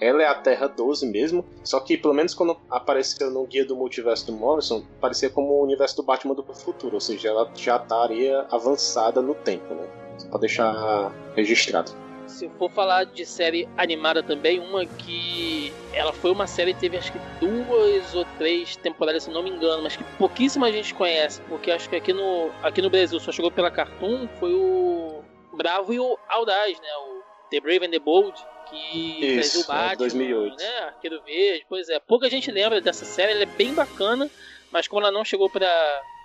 ela 0.00 0.22
é 0.22 0.26
a 0.26 0.34
Terra 0.34 0.68
12 0.68 1.04
mesmo, 1.06 1.44
só 1.64 1.80
que 1.80 1.98
pelo 1.98 2.14
menos 2.14 2.32
quando 2.32 2.56
apareceu 2.70 3.30
no 3.30 3.44
guia 3.44 3.64
do 3.64 3.74
multiverso 3.74 4.26
do 4.26 4.32
Morrison, 4.32 4.84
parecia 5.00 5.28
como 5.28 5.52
o 5.52 5.64
universo 5.64 5.96
do 5.96 6.04
Batman 6.04 6.34
do 6.34 6.44
futuro, 6.54 6.94
ou 6.94 7.00
seja, 7.00 7.28
ela 7.28 7.50
já 7.56 7.76
estaria 7.76 8.46
avançada 8.50 9.20
no 9.20 9.34
tempo, 9.34 9.74
né? 9.74 9.84
Só 10.16 10.28
pra 10.28 10.38
deixar 10.38 11.12
registrado 11.34 12.07
se 12.28 12.48
for 12.50 12.70
falar 12.70 13.04
de 13.04 13.24
série 13.24 13.68
animada 13.76 14.22
também, 14.22 14.60
uma 14.60 14.84
que 14.84 15.72
ela 15.92 16.12
foi 16.12 16.30
uma 16.30 16.46
série 16.46 16.74
que 16.74 16.80
teve 16.80 16.96
acho 16.96 17.12
que 17.12 17.18
duas 17.40 18.14
ou 18.14 18.24
três 18.36 18.76
temporadas, 18.76 19.24
se 19.24 19.30
não 19.30 19.42
me 19.42 19.50
engano, 19.50 19.82
mas 19.82 19.96
que 19.96 20.04
pouquíssima 20.16 20.70
gente 20.70 20.94
conhece, 20.94 21.40
porque 21.48 21.70
acho 21.70 21.88
que 21.88 21.96
aqui 21.96 22.12
no, 22.12 22.50
aqui 22.62 22.82
no 22.82 22.90
Brasil 22.90 23.18
só 23.18 23.32
chegou 23.32 23.50
pela 23.50 23.70
Cartoon, 23.70 24.28
foi 24.38 24.52
o 24.52 25.22
Bravo 25.54 25.92
e 25.92 25.98
o 25.98 26.18
Audaz, 26.28 26.78
né? 26.80 26.88
O 27.08 27.22
The 27.50 27.60
Brave 27.60 27.86
and 27.86 27.90
the 27.90 27.98
Bold, 27.98 28.34
que 28.68 29.40
Isso, 29.40 29.54
fez 29.54 29.64
o 29.64 29.66
Batman, 29.66 29.92
é 29.92 29.96
2008. 29.96 30.56
né? 30.56 30.78
Arqueiro 30.80 31.22
Verde, 31.22 31.66
pois 31.68 31.88
é. 31.88 31.98
Pouca 31.98 32.28
gente 32.28 32.50
lembra 32.50 32.80
dessa 32.80 33.04
série, 33.04 33.32
ela 33.32 33.42
é 33.42 33.46
bem 33.46 33.74
bacana, 33.74 34.30
mas 34.70 34.86
como 34.86 35.02
ela 35.02 35.10
não 35.10 35.24
chegou 35.24 35.48
pra 35.48 35.68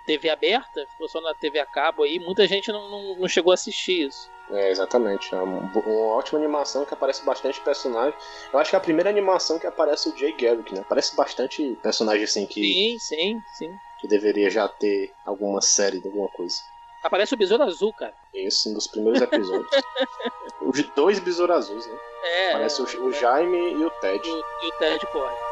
TV 0.06 0.28
aberta, 0.28 0.86
ficou 0.92 1.08
só 1.08 1.20
na 1.20 1.34
TV 1.34 1.58
a 1.58 1.66
cabo 1.66 2.02
aí, 2.02 2.18
muita 2.18 2.46
gente 2.46 2.70
não, 2.70 2.90
não, 2.90 3.16
não 3.16 3.28
chegou 3.28 3.50
a 3.50 3.54
assistir 3.54 4.06
isso. 4.06 4.30
É, 4.50 4.70
exatamente. 4.70 5.34
É 5.34 5.38
uma, 5.38 5.60
uma, 5.60 6.16
ótima 6.16 6.38
animação 6.38 6.84
que 6.84 6.94
aparece 6.94 7.24
bastante 7.24 7.60
personagem. 7.60 8.18
Eu 8.52 8.58
acho 8.58 8.70
que 8.70 8.76
é 8.76 8.78
a 8.78 8.82
primeira 8.82 9.10
animação 9.10 9.58
que 9.58 9.66
aparece 9.66 10.08
o 10.08 10.16
Jay 10.16 10.32
Garrick, 10.32 10.74
né? 10.74 10.80
Aparece 10.80 11.16
bastante 11.16 11.76
personagem 11.82 12.24
assim 12.24 12.46
que. 12.46 12.62
Sim, 12.62 12.98
sim, 12.98 13.42
sim. 13.56 13.76
Que 14.00 14.08
deveria 14.08 14.50
já 14.50 14.68
ter 14.68 15.12
alguma 15.24 15.60
série 15.60 16.00
de 16.00 16.06
alguma 16.06 16.28
coisa. 16.28 16.56
Aparece 17.02 17.34
o 17.34 17.36
Besouro 17.36 17.62
Azul, 17.62 17.92
cara. 17.92 18.14
Isso, 18.32 18.70
um 18.70 18.74
dos 18.74 18.86
primeiros 18.86 19.20
episódios. 19.20 19.68
Os 20.62 20.82
dois 20.94 21.18
Besouros 21.18 21.56
Azuis, 21.56 21.86
né? 21.86 21.98
É. 22.22 22.50
Aparece 22.52 22.80
o, 22.80 23.06
o 23.06 23.12
Jaime 23.12 23.72
e 23.72 23.84
o 23.84 23.90
Ted. 23.90 24.26
E, 24.26 24.32
e 24.32 24.68
o 24.68 24.78
Ted 24.78 25.06
corre. 25.08 25.43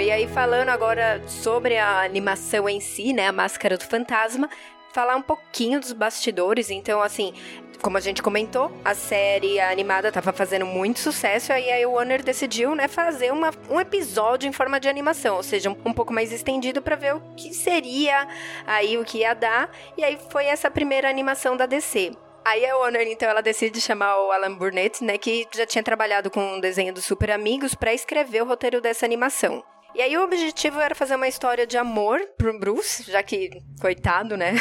E 0.00 0.12
aí 0.12 0.28
falando 0.28 0.68
agora 0.68 1.20
sobre 1.26 1.76
a 1.76 2.02
animação 2.02 2.68
em 2.68 2.78
si, 2.78 3.12
né, 3.12 3.26
a 3.26 3.32
Máscara 3.32 3.76
do 3.76 3.84
Fantasma, 3.84 4.48
falar 4.92 5.16
um 5.16 5.22
pouquinho 5.22 5.80
dos 5.80 5.92
bastidores. 5.92 6.70
Então, 6.70 7.02
assim, 7.02 7.34
como 7.82 7.96
a 7.96 8.00
gente 8.00 8.22
comentou, 8.22 8.70
a 8.84 8.94
série 8.94 9.58
animada 9.58 10.08
estava 10.08 10.32
fazendo 10.32 10.66
muito 10.66 11.00
sucesso, 11.00 11.52
aí 11.52 11.82
a 11.82 11.88
Warner 11.88 12.22
decidiu, 12.22 12.74
né, 12.74 12.86
fazer 12.86 13.32
uma, 13.32 13.50
um 13.68 13.80
episódio 13.80 14.48
em 14.48 14.52
forma 14.52 14.78
de 14.78 14.88
animação, 14.88 15.36
ou 15.36 15.42
seja, 15.42 15.68
um, 15.70 15.76
um 15.84 15.92
pouco 15.92 16.12
mais 16.12 16.32
estendido 16.32 16.80
para 16.80 16.94
ver 16.94 17.16
o 17.16 17.20
que 17.36 17.52
seria 17.52 18.28
aí 18.66 18.96
o 18.98 19.04
que 19.04 19.18
ia 19.18 19.34
dar. 19.34 19.70
E 19.96 20.04
aí 20.04 20.18
foi 20.30 20.46
essa 20.46 20.70
primeira 20.70 21.08
animação 21.08 21.56
da 21.56 21.66
DC. 21.66 22.12
Aí 22.44 22.64
a 22.64 22.76
Warner, 22.76 23.06
então, 23.08 23.28
ela 23.28 23.42
decide 23.42 23.80
chamar 23.80 24.16
o 24.20 24.30
Alan 24.30 24.54
Burnett, 24.54 25.02
né, 25.02 25.18
que 25.18 25.46
já 25.54 25.66
tinha 25.66 25.82
trabalhado 25.82 26.30
com 26.30 26.56
o 26.56 26.60
desenho 26.60 26.94
dos 26.94 27.04
Super 27.04 27.32
Amigos, 27.32 27.74
para 27.74 27.92
escrever 27.92 28.42
o 28.42 28.46
roteiro 28.46 28.80
dessa 28.80 29.04
animação. 29.04 29.62
E 29.98 30.00
aí 30.00 30.16
o 30.16 30.22
objetivo 30.22 30.78
era 30.78 30.94
fazer 30.94 31.16
uma 31.16 31.26
história 31.26 31.66
de 31.66 31.76
amor 31.76 32.24
pro 32.38 32.56
Bruce, 32.56 33.02
já 33.10 33.20
que, 33.20 33.60
coitado, 33.80 34.36
né? 34.36 34.54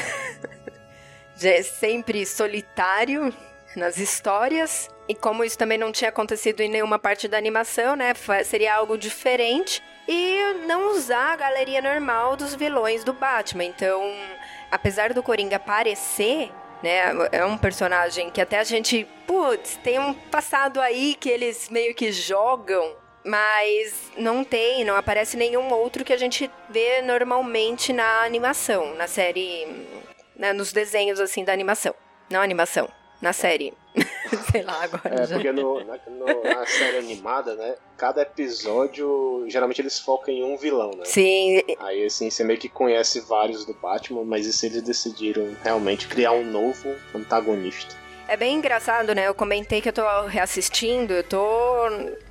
já 1.37 1.51
é 1.51 1.61
sempre 1.61 2.25
solitário 2.25 3.31
nas 3.75 3.99
histórias. 3.99 4.89
E 5.07 5.13
como 5.13 5.43
isso 5.43 5.55
também 5.55 5.77
não 5.77 5.91
tinha 5.91 6.09
acontecido 6.09 6.61
em 6.61 6.69
nenhuma 6.69 6.97
parte 6.97 7.27
da 7.27 7.37
animação, 7.37 7.95
né? 7.95 8.15
Seria 8.43 8.73
algo 8.73 8.97
diferente. 8.97 9.83
E 10.07 10.55
não 10.65 10.89
usar 10.89 11.33
a 11.33 11.35
galeria 11.35 11.83
normal 11.83 12.35
dos 12.35 12.55
vilões 12.55 13.03
do 13.03 13.13
Batman. 13.13 13.65
Então, 13.65 14.01
apesar 14.71 15.13
do 15.13 15.21
Coringa 15.21 15.57
aparecer, 15.57 16.51
né? 16.81 17.11
É 17.31 17.45
um 17.45 17.59
personagem 17.59 18.31
que 18.31 18.41
até 18.41 18.57
a 18.57 18.63
gente, 18.63 19.07
putz, 19.27 19.77
tem 19.83 19.99
um 19.99 20.15
passado 20.15 20.81
aí 20.81 21.13
que 21.13 21.29
eles 21.29 21.69
meio 21.69 21.93
que 21.93 22.11
jogam 22.11 23.05
mas 23.27 24.11
não 24.17 24.43
tem, 24.43 24.83
não 24.85 24.95
aparece 24.95 25.35
nenhum 25.37 25.71
outro 25.73 26.03
que 26.05 26.13
a 26.13 26.17
gente 26.17 26.49
vê 26.69 27.01
normalmente 27.01 27.91
na 27.93 28.23
animação, 28.23 28.95
na 28.95 29.07
série, 29.07 29.67
né, 30.35 30.53
nos 30.53 30.71
desenhos 30.71 31.19
assim 31.19 31.43
da 31.43 31.51
animação. 31.53 31.93
Não 32.29 32.41
animação, 32.41 32.89
na 33.21 33.31
série. 33.33 33.73
Sei 34.51 34.61
lá 34.61 34.83
agora. 34.83 35.23
É, 35.23 35.25
já. 35.25 35.35
porque 35.35 35.51
no, 35.51 35.83
na, 35.83 35.97
no- 36.07 36.43
na 36.43 36.65
série 36.65 36.97
animada, 36.97 37.55
né? 37.55 37.75
Cada 37.97 38.21
episódio, 38.21 39.45
geralmente 39.47 39.81
eles 39.81 39.97
focam 39.99 40.33
em 40.33 40.43
um 40.43 40.57
vilão, 40.57 40.91
né? 40.91 41.05
Sim, 41.05 41.61
Aí 41.79 42.05
assim, 42.05 42.29
você 42.29 42.43
meio 42.43 42.59
que 42.59 42.69
conhece 42.69 43.21
vários 43.21 43.65
do 43.65 43.73
Batman, 43.73 44.23
mas 44.25 44.45
isso 44.45 44.65
eles 44.65 44.81
decidiram 44.81 45.55
realmente 45.63 46.07
criar 46.07 46.33
um 46.33 46.43
novo 46.43 46.93
antagonista. 47.15 47.95
É 48.27 48.35
bem 48.35 48.55
engraçado, 48.55 49.15
né? 49.15 49.25
Eu 49.27 49.33
comentei 49.33 49.79
que 49.81 49.87
eu 49.87 49.93
tô 49.93 50.03
reassistindo, 50.25 51.13
eu 51.13 51.23
tô, 51.23 51.39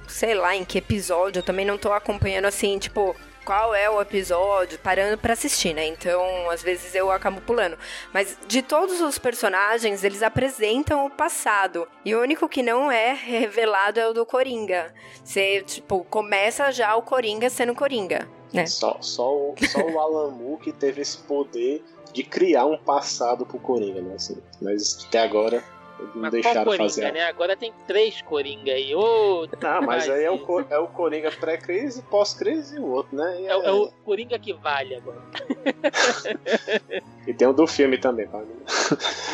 sei 0.06 0.34
lá, 0.34 0.54
em 0.56 0.64
que 0.64 0.78
episódio, 0.78 1.40
eu 1.40 1.44
também 1.44 1.64
não 1.66 1.76
tô 1.78 1.92
acompanhando 1.92 2.46
assim, 2.46 2.78
tipo, 2.78 3.14
qual 3.44 3.74
é 3.74 3.88
o 3.88 4.00
episódio, 4.00 4.78
parando 4.80 5.16
pra 5.18 5.32
assistir, 5.34 5.72
né? 5.72 5.86
Então, 5.86 6.50
às 6.50 6.62
vezes 6.62 6.94
eu 6.94 7.10
acabo 7.12 7.40
pulando. 7.40 7.78
Mas 8.12 8.36
de 8.48 8.60
todos 8.60 9.00
os 9.00 9.18
personagens, 9.18 10.02
eles 10.02 10.22
apresentam 10.22 11.06
o 11.06 11.10
passado. 11.10 11.86
E 12.04 12.14
o 12.14 12.20
único 12.20 12.48
que 12.48 12.62
não 12.62 12.90
é 12.90 13.12
revelado 13.22 14.00
é 14.00 14.08
o 14.08 14.12
do 14.12 14.26
Coringa. 14.26 14.92
Você, 15.22 15.62
tipo, 15.62 16.04
começa 16.10 16.72
já 16.72 16.94
o 16.96 17.02
Coringa 17.02 17.48
sendo 17.48 17.74
Coringa, 17.74 18.28
né? 18.52 18.66
Só, 18.66 18.98
só, 19.00 19.32
o- 19.32 19.54
só 19.70 19.80
o 19.80 20.00
Alan 20.00 20.30
Moore 20.32 20.60
que 20.62 20.72
teve 20.72 21.02
esse 21.02 21.18
poder 21.18 21.84
de 22.12 22.24
criar 22.24 22.64
um 22.66 22.78
passado 22.78 23.44
pro 23.46 23.58
Coringa, 23.60 24.00
né? 24.00 24.14
Assim, 24.16 24.42
mas 24.60 25.04
até 25.06 25.20
agora 25.20 25.62
não 25.98 26.06
Mas 26.14 26.30
qual 26.30 26.30
deixaram 26.30 26.64
Coringa, 26.64 26.84
fazer. 26.84 27.12
né? 27.12 27.22
Agora 27.24 27.56
tem 27.56 27.72
três 27.86 28.20
Coringa 28.22 28.72
aí. 28.72 28.94
Ô, 28.94 29.46
Ah, 29.62 29.80
mas 29.80 30.08
aí 30.08 30.24
é 30.24 30.30
o, 30.30 30.64
é 30.70 30.78
o 30.78 30.86
Coringa 30.88 31.30
pré-crise, 31.30 32.02
pós-crise 32.02 32.76
e 32.76 32.78
o 32.78 32.86
outro, 32.86 33.16
né? 33.16 33.44
É, 33.44 33.56
o- 33.56 33.62
é 33.62 33.72
o 33.72 33.88
Coringa 34.04 34.38
que 34.38 34.52
vale 34.52 34.94
agora. 34.96 35.20
e 37.26 37.34
tem 37.34 37.48
o 37.48 37.52
do 37.52 37.66
filme 37.66 37.98
também, 37.98 38.26
tá? 38.28 38.40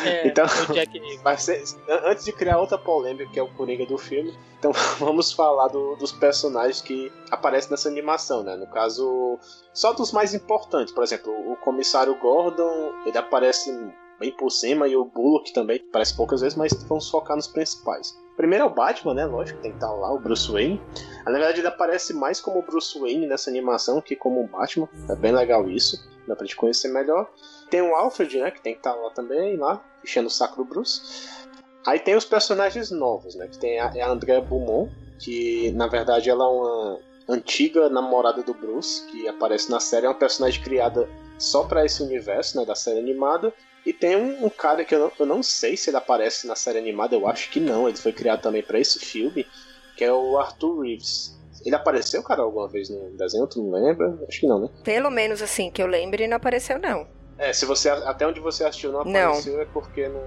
É, 0.05 0.27
Então-. 0.27 0.45
Mas 1.23 1.47
antes 2.05 2.25
de 2.25 2.31
criar 2.31 2.59
outra 2.59 2.77
polêmica, 2.77 3.29
que 3.31 3.39
é 3.39 3.43
o 3.43 3.47
Coringa 3.49 3.85
do 3.85 3.97
filme, 3.97 4.33
então 4.59 4.71
vamos 4.99 5.31
falar 5.31 5.67
do- 5.67 5.95
dos 5.95 6.11
personagens 6.11 6.81
que 6.81 7.11
aparecem 7.31 7.71
nessa 7.71 7.89
animação, 7.89 8.43
né? 8.43 8.55
No 8.55 8.67
caso, 8.67 9.37
só 9.73 9.93
dos 9.93 10.11
mais 10.11 10.33
importantes. 10.33 10.93
Por 10.93 11.03
exemplo, 11.03 11.31
o 11.51 11.55
comissário 11.57 12.15
Gordon, 12.15 12.93
ele 13.05 13.17
aparece 13.17 13.71
bem 14.23 14.31
por 14.31 14.49
cima, 14.49 14.87
e 14.87 14.95
o 14.95 15.03
Bullock 15.03 15.51
também 15.51 15.83
aparece 15.89 16.15
poucas 16.15 16.39
vezes, 16.39 16.57
mas 16.57 16.71
vamos 16.87 17.09
focar 17.09 17.35
nos 17.35 17.47
principais. 17.47 18.17
Primeiro 18.37 18.63
é 18.63 18.67
o 18.67 18.73
Batman, 18.73 19.13
né? 19.13 19.25
Lógico, 19.25 19.61
tem 19.61 19.71
que 19.71 19.77
estar 19.77 19.91
lá, 19.91 20.11
o 20.13 20.19
Bruce 20.19 20.49
Wayne. 20.49 20.81
Na 21.25 21.31
verdade, 21.31 21.59
ele 21.59 21.67
aparece 21.67 22.13
mais 22.13 22.39
como 22.39 22.59
o 22.59 22.61
Bruce 22.63 22.97
Wayne 22.97 23.27
nessa 23.27 23.49
animação 23.49 24.01
que 24.01 24.15
como 24.15 24.41
o 24.41 24.47
Batman. 24.47 24.87
É 25.09 25.15
bem 25.15 25.31
legal 25.33 25.69
isso, 25.69 25.97
dá 26.27 26.35
pra 26.35 26.45
gente 26.45 26.55
conhecer 26.55 26.87
melhor. 26.87 27.29
Tem 27.69 27.81
o 27.81 27.93
Alfred, 27.93 28.39
né? 28.39 28.49
Que 28.49 28.61
tem 28.61 28.73
que 28.73 28.79
estar 28.79 28.95
lá 28.95 29.09
também, 29.11 29.57
lá, 29.57 29.83
enchendo 30.03 30.27
o 30.27 30.31
saco 30.31 30.55
do 30.55 30.65
Bruce. 30.65 31.29
Aí 31.85 31.99
tem 31.99 32.15
os 32.15 32.25
personagens 32.25 32.89
novos, 32.89 33.35
né? 33.35 33.47
Que 33.47 33.57
tem 33.57 33.79
a, 33.79 33.91
é 33.93 34.01
a 34.01 34.09
Andrea 34.09 34.41
Beaumont, 34.41 34.91
que 35.19 35.71
na 35.73 35.87
verdade 35.87 36.29
ela 36.29 36.45
é 36.45 36.47
uma 36.47 36.99
antiga 37.27 37.89
namorada 37.89 38.41
do 38.41 38.53
Bruce, 38.53 39.05
que 39.07 39.27
aparece 39.27 39.69
na 39.69 39.79
série, 39.79 40.05
é 40.05 40.09
uma 40.09 40.15
personagem 40.15 40.63
criada 40.63 41.07
só 41.37 41.65
pra 41.65 41.85
esse 41.85 42.01
universo, 42.01 42.57
né? 42.57 42.65
Da 42.65 42.73
série 42.73 42.99
animada. 42.99 43.53
E 43.85 43.91
tem 43.91 44.15
um, 44.15 44.45
um 44.45 44.49
cara 44.49 44.85
que 44.85 44.95
eu 44.95 44.99
não, 44.99 45.11
eu 45.19 45.25
não 45.25 45.43
sei 45.43 45.75
se 45.75 45.89
ele 45.89 45.97
aparece 45.97 46.47
na 46.47 46.55
série 46.55 46.77
animada, 46.77 47.15
eu 47.15 47.27
acho 47.27 47.49
que 47.49 47.59
não, 47.59 47.87
ele 47.87 47.97
foi 47.97 48.13
criado 48.13 48.41
também 48.41 48.63
pra 48.63 48.79
esse 48.79 48.99
filme, 48.99 49.45
que 49.97 50.03
é 50.03 50.11
o 50.11 50.37
Arthur 50.37 50.81
Reeves. 50.81 51.37
Ele 51.65 51.75
apareceu, 51.75 52.21
cara, 52.23 52.41
alguma 52.41 52.67
vez 52.67 52.89
no 52.89 53.11
desenho? 53.11 53.47
Tu 53.47 53.61
não 53.61 53.71
lembra? 53.71 54.17
Acho 54.27 54.39
que 54.39 54.47
não, 54.47 54.59
né? 54.59 54.69
Pelo 54.83 55.09
menos 55.09 55.41
assim, 55.41 55.69
que 55.71 55.81
eu 55.81 55.87
lembre, 55.87 56.27
não 56.27 56.37
apareceu 56.37 56.79
não. 56.79 57.07
É, 57.37 57.51
se 57.51 57.65
você 57.65 57.89
até 57.89 58.27
onde 58.27 58.39
você 58.39 58.63
assistiu 58.63 58.91
não 58.91 59.03
Não. 59.03 59.29
apareceu 59.29 59.59
é 59.59 59.65
porque 59.65 60.07
não 60.07 60.21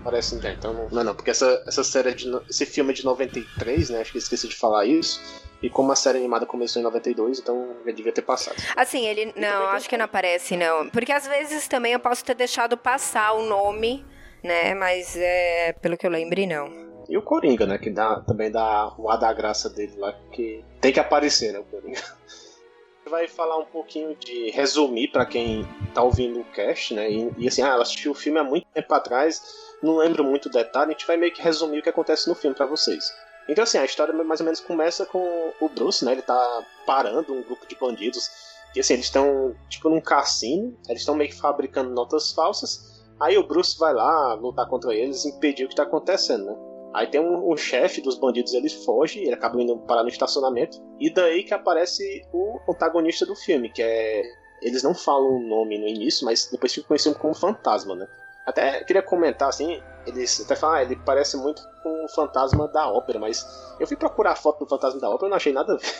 aparece 0.00 0.34
ninguém. 0.34 0.54
Então 0.54 0.72
não, 0.72 0.88
não, 0.90 1.04
não, 1.04 1.14
porque 1.14 1.30
essa, 1.30 1.62
essa 1.66 1.82
série 1.82 2.10
é 2.10 2.14
de 2.14 2.30
esse 2.48 2.66
filme 2.66 2.90
é 2.90 2.94
de 2.94 3.04
93, 3.04 3.90
né? 3.90 4.00
Acho 4.00 4.12
que 4.12 4.18
esqueci 4.18 4.46
de 4.48 4.56
falar 4.56 4.84
isso. 4.84 5.20
E 5.62 5.68
como 5.68 5.92
a 5.92 5.96
série 5.96 6.18
animada 6.18 6.46
começou 6.46 6.80
em 6.80 6.84
92, 6.84 7.38
então 7.38 7.76
já 7.84 7.92
devia 7.92 8.12
ter 8.12 8.22
passado. 8.22 8.56
Assim, 8.74 9.06
ele. 9.06 9.26
Não, 9.26 9.32
também 9.34 9.68
acho 9.76 9.88
que 9.88 9.96
não 9.96 10.04
aparece, 10.06 10.56
não. 10.56 10.88
Porque 10.88 11.12
às 11.12 11.26
vezes 11.26 11.68
também 11.68 11.92
eu 11.92 12.00
posso 12.00 12.24
ter 12.24 12.34
deixado 12.34 12.76
passar 12.76 13.32
o 13.32 13.44
nome, 13.44 14.04
né? 14.42 14.74
Mas 14.74 15.16
é. 15.16 15.74
Pelo 15.74 15.98
que 15.98 16.06
eu 16.06 16.10
lembre, 16.10 16.46
não. 16.46 16.90
E 17.08 17.16
o 17.16 17.22
Coringa, 17.22 17.66
né? 17.66 17.76
Que 17.76 17.90
dá, 17.90 18.20
também 18.20 18.50
dá 18.50 18.94
o 18.96 19.10
ar 19.10 19.18
da 19.18 19.32
graça 19.32 19.68
dele 19.68 19.94
lá, 19.96 20.12
que 20.32 20.64
tem 20.80 20.92
que 20.92 21.00
aparecer, 21.00 21.52
né? 21.52 21.58
O 21.58 21.64
Coringa. 21.64 22.00
Vai 23.06 23.26
falar 23.26 23.58
um 23.58 23.64
pouquinho 23.64 24.14
de 24.14 24.50
resumir 24.50 25.08
pra 25.08 25.26
quem 25.26 25.66
tá 25.92 26.00
ouvindo 26.00 26.40
o 26.40 26.44
cast, 26.44 26.94
né? 26.94 27.10
E, 27.10 27.32
e 27.38 27.48
assim, 27.48 27.62
ah, 27.62 27.74
eu 27.74 27.82
assisti 27.82 28.08
o 28.08 28.14
filme 28.14 28.38
há 28.38 28.44
muito 28.44 28.66
tempo 28.72 28.94
atrás, 28.94 29.42
não 29.82 29.96
lembro 29.96 30.22
muito 30.22 30.48
detalhe, 30.48 30.90
a 30.90 30.92
gente 30.92 31.06
vai 31.06 31.16
meio 31.16 31.32
que 31.32 31.42
resumir 31.42 31.80
o 31.80 31.82
que 31.82 31.88
acontece 31.88 32.28
no 32.28 32.36
filme 32.36 32.54
pra 32.54 32.66
vocês. 32.66 33.12
Então, 33.50 33.64
assim, 33.64 33.78
a 33.78 33.84
história 33.84 34.14
mais 34.14 34.38
ou 34.38 34.44
menos 34.44 34.60
começa 34.60 35.04
com 35.04 35.52
o 35.60 35.68
Bruce, 35.68 36.04
né? 36.04 36.12
Ele 36.12 36.22
tá 36.22 36.64
parando 36.86 37.34
um 37.34 37.42
grupo 37.42 37.66
de 37.66 37.74
bandidos. 37.74 38.30
E 38.76 38.78
assim, 38.78 38.94
eles 38.94 39.06
estão 39.06 39.56
tipo 39.68 39.88
num 39.88 40.00
cassino, 40.00 40.78
eles 40.88 41.02
estão 41.02 41.16
meio 41.16 41.30
que 41.30 41.36
fabricando 41.36 41.90
notas 41.90 42.30
falsas. 42.30 43.02
Aí 43.18 43.36
o 43.36 43.46
Bruce 43.46 43.76
vai 43.76 43.92
lá 43.92 44.34
lutar 44.34 44.68
contra 44.68 44.94
eles 44.94 45.24
e 45.24 45.30
impedir 45.30 45.64
o 45.64 45.68
que 45.68 45.74
tá 45.74 45.82
acontecendo, 45.82 46.44
né? 46.44 46.56
Aí 46.94 47.08
tem 47.08 47.20
um, 47.20 47.52
um 47.52 47.56
chefe 47.56 48.00
dos 48.00 48.16
bandidos, 48.16 48.54
ele 48.54 48.68
foge, 48.68 49.18
ele 49.18 49.34
acaba 49.34 49.60
indo 49.60 49.76
parar 49.78 50.04
no 50.04 50.08
estacionamento. 50.08 50.80
E 51.00 51.12
daí 51.12 51.42
que 51.42 51.52
aparece 51.52 52.22
o 52.32 52.60
antagonista 52.68 53.26
do 53.26 53.34
filme, 53.34 53.68
que 53.68 53.82
é. 53.82 54.22
Eles 54.62 54.84
não 54.84 54.94
falam 54.94 55.36
o 55.36 55.40
nome 55.40 55.76
no 55.76 55.88
início, 55.88 56.24
mas 56.24 56.48
depois 56.52 56.72
fica 56.72 56.86
conhecido 56.86 57.18
como 57.18 57.34
fantasma, 57.34 57.96
né? 57.96 58.06
Até 58.46 58.84
queria 58.84 59.02
comentar 59.02 59.48
assim, 59.48 59.82
eles 60.10 60.40
até 60.40 60.54
falam, 60.56 60.76
ah, 60.76 60.82
ele 60.82 60.96
parece 60.96 61.36
muito 61.36 61.62
com 61.82 62.04
o 62.04 62.08
fantasma 62.08 62.68
da 62.68 62.88
ópera, 62.88 63.18
mas 63.18 63.46
eu 63.78 63.86
fui 63.86 63.96
procurar 63.96 64.32
a 64.32 64.36
foto 64.36 64.64
do 64.64 64.68
fantasma 64.68 65.00
da 65.00 65.08
ópera 65.08 65.28
e 65.28 65.30
não 65.30 65.36
achei 65.36 65.52
nada 65.52 65.74
a 65.74 65.76
ver. 65.76 65.90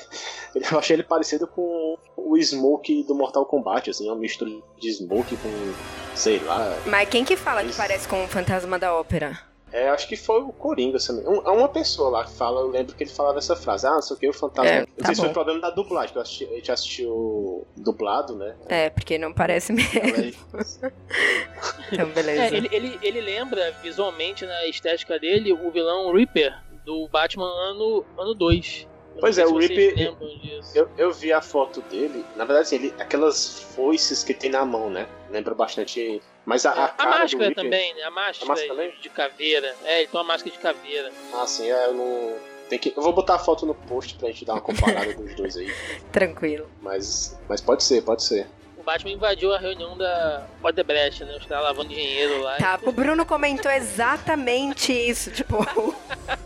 Eu 0.73 0.79
achei 0.81 0.97
ele 0.97 1.05
parecido 1.05 1.47
com 1.47 1.97
o 2.17 2.37
Smoke 2.37 3.05
do 3.05 3.15
Mortal 3.15 3.47
Kombat, 3.47 3.89
assim, 3.89 4.09
uma 4.09 4.17
mistura 4.17 4.51
de 4.81 4.93
Smoke 4.93 5.37
com, 5.37 5.73
sei 6.17 6.41
lá, 6.41 6.77
Mas 6.87 7.09
quem 7.09 7.25
que 7.25 7.37
fala 7.37 7.63
que 7.63 7.69
Isso. 7.69 7.79
parece 7.79 8.09
com 8.09 8.25
o 8.25 8.27
fantasma 8.27 8.77
da 8.77 8.93
ópera? 8.93 9.50
É, 9.73 9.89
acho 9.89 10.09
que 10.09 10.17
foi 10.17 10.41
o 10.43 10.53
Coringa, 10.53 10.99
não- 11.09 11.33
um- 11.35 11.59
uma 11.59 11.69
pessoa 11.69 12.11
lá 12.11 12.25
que 12.25 12.33
fala, 12.33 12.61
eu 12.61 12.69
lembro 12.69 12.95
que 12.95 13.05
ele 13.05 13.11
falava 13.11 13.39
essa 13.39 13.55
frase, 13.57 13.87
ah, 13.87 13.93
não 13.95 14.03
sei 14.03 14.17
o 14.17 14.19
que, 14.21 14.29
o 14.29 14.33
fantasma. 14.33 14.71
É, 14.71 14.81
não 14.81 14.87
tá 14.99 15.07
sei 15.07 15.15
se 15.15 15.21
foi 15.21 15.29
bom. 15.29 15.35
problema 15.35 15.61
da 15.61 15.71
dublagem, 15.71 16.13
que 16.13 16.19
eu 16.19 16.23
assisti, 16.23 16.45
a 16.45 16.55
gente 16.55 16.73
assistiu 16.73 17.67
dublado, 17.77 18.35
né? 18.37 18.55
É, 18.69 18.91
porque 18.91 19.19
não 19.19 19.33
parece 19.33 19.73
mesmo. 19.73 19.91
Então, 21.93 22.09
beleza. 22.15 22.43
É, 22.43 22.57
ele, 22.57 22.69
ele, 22.73 22.99
ele 23.03 23.21
lembra 23.21 23.73
visualmente 23.83 24.45
na 24.47 24.67
estética 24.67 25.19
dele 25.19 25.53
o 25.53 25.71
vilão 25.71 26.13
Reaper 26.13 26.57
do 26.85 27.09
Batman 27.09 27.47
ano, 27.47 28.05
ano 28.19 28.35
2. 28.35 28.87
Eu 29.15 29.21
Pois 29.21 29.37
não 29.37 29.45
é, 29.45 29.47
o 29.47 29.59
Reaper-. 29.59 30.17
Eu, 30.75 30.89
eu 30.97 31.13
vi 31.13 31.33
a 31.33 31.43
foto 31.43 31.83
dele, 31.83 32.25
na 32.37 32.45
verdade, 32.45 32.67
assim, 32.67 32.77
ele, 32.77 32.95
aquelas 32.99 33.61
foices 33.75 34.23
que 34.23 34.33
tem 34.33 34.51
na 34.51 34.65
mão, 34.65 34.89
né? 34.89 35.07
Lembra 35.31 35.55
bastante. 35.55 36.23
Mas 36.51 36.67
a, 36.67 36.73
a 36.73 36.95
a 36.99 37.07
máscara 37.07 37.55
também, 37.55 37.95
né? 37.95 38.03
A 38.03 38.11
máscara, 38.11 38.49
máscara 38.49 38.75
também? 38.75 38.93
de 39.01 39.09
caveira. 39.09 39.73
É, 39.85 39.99
ele 39.99 40.09
tem 40.09 40.19
uma 40.19 40.27
máscara 40.27 40.51
de 40.51 40.61
caveira. 40.61 41.13
Ah, 41.33 41.47
sim, 41.47 41.71
é, 41.71 41.87
eu 41.87 41.95
não. 41.95 42.35
Tem 42.69 42.77
que, 42.77 42.93
eu 42.97 43.01
vou 43.01 43.13
botar 43.13 43.37
a 43.37 43.39
foto 43.39 43.65
no 43.65 43.73
post 43.73 44.17
pra 44.17 44.27
gente 44.31 44.45
dar 44.45 44.55
uma 44.55 44.61
comparada 44.61 45.15
dos 45.15 45.33
dois 45.37 45.57
aí. 45.57 45.73
Tranquilo. 46.11 46.69
Mas, 46.83 47.39
mas 47.49 47.61
pode 47.61 47.85
ser, 47.85 48.03
pode 48.03 48.25
ser. 48.25 48.49
O 48.77 48.83
Batman 48.83 49.13
invadiu 49.13 49.55
a 49.55 49.59
reunião 49.61 49.97
da 49.97 50.45
Odebrecht, 50.61 51.23
né? 51.23 51.37
Os 51.37 51.47
caras 51.47 51.67
lavando 51.67 51.91
dinheiro 51.91 52.43
lá. 52.43 52.57
Tá, 52.57 52.81
o 52.83 52.91
Bruno 52.91 53.25
comentou 53.25 53.71
exatamente 53.71 54.93
isso, 54.93 55.31
tipo, 55.31 55.57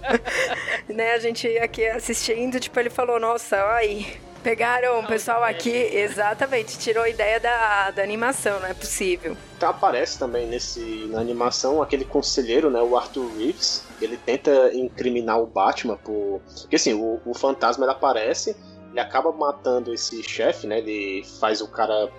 né, 0.87 1.13
a 1.13 1.19
gente 1.19 1.49
aqui 1.59 1.87
assistindo, 1.87 2.61
tipo, 2.61 2.79
ele 2.79 2.91
falou, 2.91 3.19
nossa, 3.19 3.57
aí, 3.73 4.21
pegaram 4.45 5.01
o 5.01 5.07
pessoal 5.07 5.43
aqui, 5.43 5.71
exatamente, 5.71 6.79
tirou 6.79 7.03
a 7.03 7.09
ideia 7.09 7.41
da, 7.41 7.91
da 7.91 8.03
animação, 8.03 8.61
não 8.61 8.69
é 8.69 8.75
possível. 8.75 9.35
Então 9.57 9.71
aparece 9.71 10.19
também 10.19 10.47
nesse 10.47 11.09
na 11.11 11.19
animação 11.19 11.83
aquele 11.83 12.05
conselheiro, 12.05 12.71
né, 12.71 12.81
o 12.81 12.95
Arthur 12.97 13.27
Reeves. 13.39 13.83
Ele 14.03 14.19
tenta 14.19 14.71
incriminar 14.75 15.41
o 15.41 15.47
Batman 15.47 15.97
por, 15.97 16.43
porque 16.61 16.77
assim 16.77 16.93
o, 16.93 17.21
o 17.25 17.33
fantasma 17.33 17.87
ele 17.87 17.93
aparece, 17.93 18.55
ele 18.91 19.01
acaba 19.01 19.33
matando 19.33 19.93
esse 19.95 20.23
chefe, 20.23 20.67
né? 20.67 20.79
Ele 20.79 21.25
faz 21.41 21.63
o 21.63 21.69
cara 21.69 22.11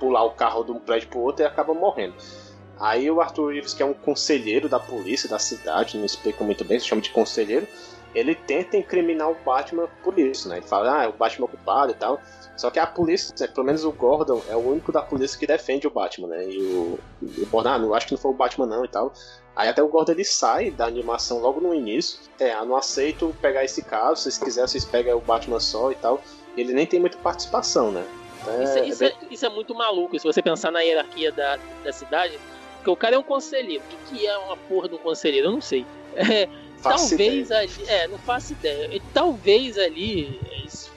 pular 0.00 0.24
o 0.24 0.30
carro 0.30 0.64
de 0.64 0.72
um 0.72 0.80
prédio 0.80 1.08
pro 1.08 1.20
outro 1.20 1.44
e 1.44 1.46
acaba 1.46 1.74
morrendo. 1.74 2.14
Aí 2.80 3.08
o 3.10 3.20
Arthur 3.20 3.52
Reeves, 3.52 3.74
que 3.74 3.82
é 3.82 3.86
um 3.86 3.94
conselheiro 3.94 4.68
da 4.68 4.80
polícia 4.80 5.28
da 5.28 5.38
cidade, 5.38 5.96
não 5.98 6.04
explica 6.04 6.42
muito 6.42 6.64
bem, 6.64 6.80
se 6.80 6.86
chama 6.86 7.02
de 7.02 7.10
conselheiro. 7.10 7.68
Ele 8.14 8.34
tenta 8.34 8.76
incriminar 8.76 9.30
o 9.30 9.34
Batman 9.44 9.88
por 10.02 10.18
isso, 10.18 10.48
né? 10.48 10.58
Ele 10.58 10.66
fala, 10.66 11.00
ah, 11.00 11.04
é 11.04 11.08
o 11.08 11.12
Batman 11.12 11.48
culpado 11.48 11.92
e 11.92 11.94
tal. 11.94 12.20
Só 12.56 12.70
que 12.70 12.78
a 12.78 12.86
polícia, 12.86 13.48
pelo 13.48 13.66
menos 13.66 13.84
o 13.84 13.90
Gordon, 13.90 14.40
é 14.48 14.54
o 14.54 14.60
único 14.60 14.92
da 14.92 15.02
polícia 15.02 15.38
que 15.38 15.46
defende 15.46 15.86
o 15.86 15.90
Batman, 15.90 16.28
né? 16.28 16.48
E 16.48 16.58
o, 16.58 16.98
o 17.20 17.46
Gordon, 17.50 17.70
ah, 17.70 17.78
não 17.78 17.94
acho 17.94 18.06
que 18.06 18.12
não 18.12 18.20
foi 18.20 18.30
o 18.30 18.34
Batman 18.34 18.66
não 18.66 18.84
e 18.84 18.88
tal. 18.88 19.12
Aí 19.56 19.68
até 19.68 19.82
o 19.82 19.88
Gordon 19.88 20.12
ele 20.12 20.24
sai 20.24 20.70
da 20.70 20.86
animação 20.86 21.40
logo 21.40 21.60
no 21.60 21.74
início. 21.74 22.20
É, 22.38 22.52
ah, 22.52 22.64
não 22.64 22.76
aceito 22.76 23.34
pegar 23.40 23.64
esse 23.64 23.82
caso, 23.82 24.16
se 24.16 24.22
vocês 24.22 24.38
quiserem 24.38 24.68
vocês 24.68 24.84
pegam 24.84 25.18
o 25.18 25.20
Batman 25.20 25.58
só 25.58 25.90
e 25.90 25.96
tal. 25.96 26.20
Ele 26.56 26.72
nem 26.72 26.86
tem 26.86 27.00
muita 27.00 27.18
participação, 27.18 27.90
né? 27.90 28.06
É, 28.46 28.62
isso, 28.62 28.78
é, 28.78 28.88
isso, 28.88 29.04
é, 29.04 29.12
isso, 29.30 29.46
é, 29.46 29.48
muito 29.48 29.74
maluco, 29.74 30.18
se 30.18 30.24
você 30.24 30.42
pensar 30.42 30.70
na 30.70 30.80
hierarquia 30.80 31.32
da, 31.32 31.58
da 31.82 31.92
cidade. 31.92 32.38
Porque 32.76 32.90
o 32.90 32.96
cara 32.96 33.16
é 33.16 33.18
um 33.18 33.22
conselheiro. 33.22 33.82
O 33.82 33.88
que, 33.88 34.18
que 34.18 34.26
é 34.26 34.36
uma 34.38 34.56
porra 34.56 34.88
de 34.88 34.94
um 34.94 34.98
conselheiro? 34.98 35.48
Eu 35.48 35.52
não 35.52 35.60
sei. 35.60 35.84
É, 36.16 36.48
talvez 36.90 37.46
ideia. 37.46 37.60
ali. 37.60 37.88
É, 37.88 38.08
não 38.08 38.18
faço 38.18 38.52
ideia. 38.52 39.02
Talvez 39.12 39.78
ali 39.78 40.40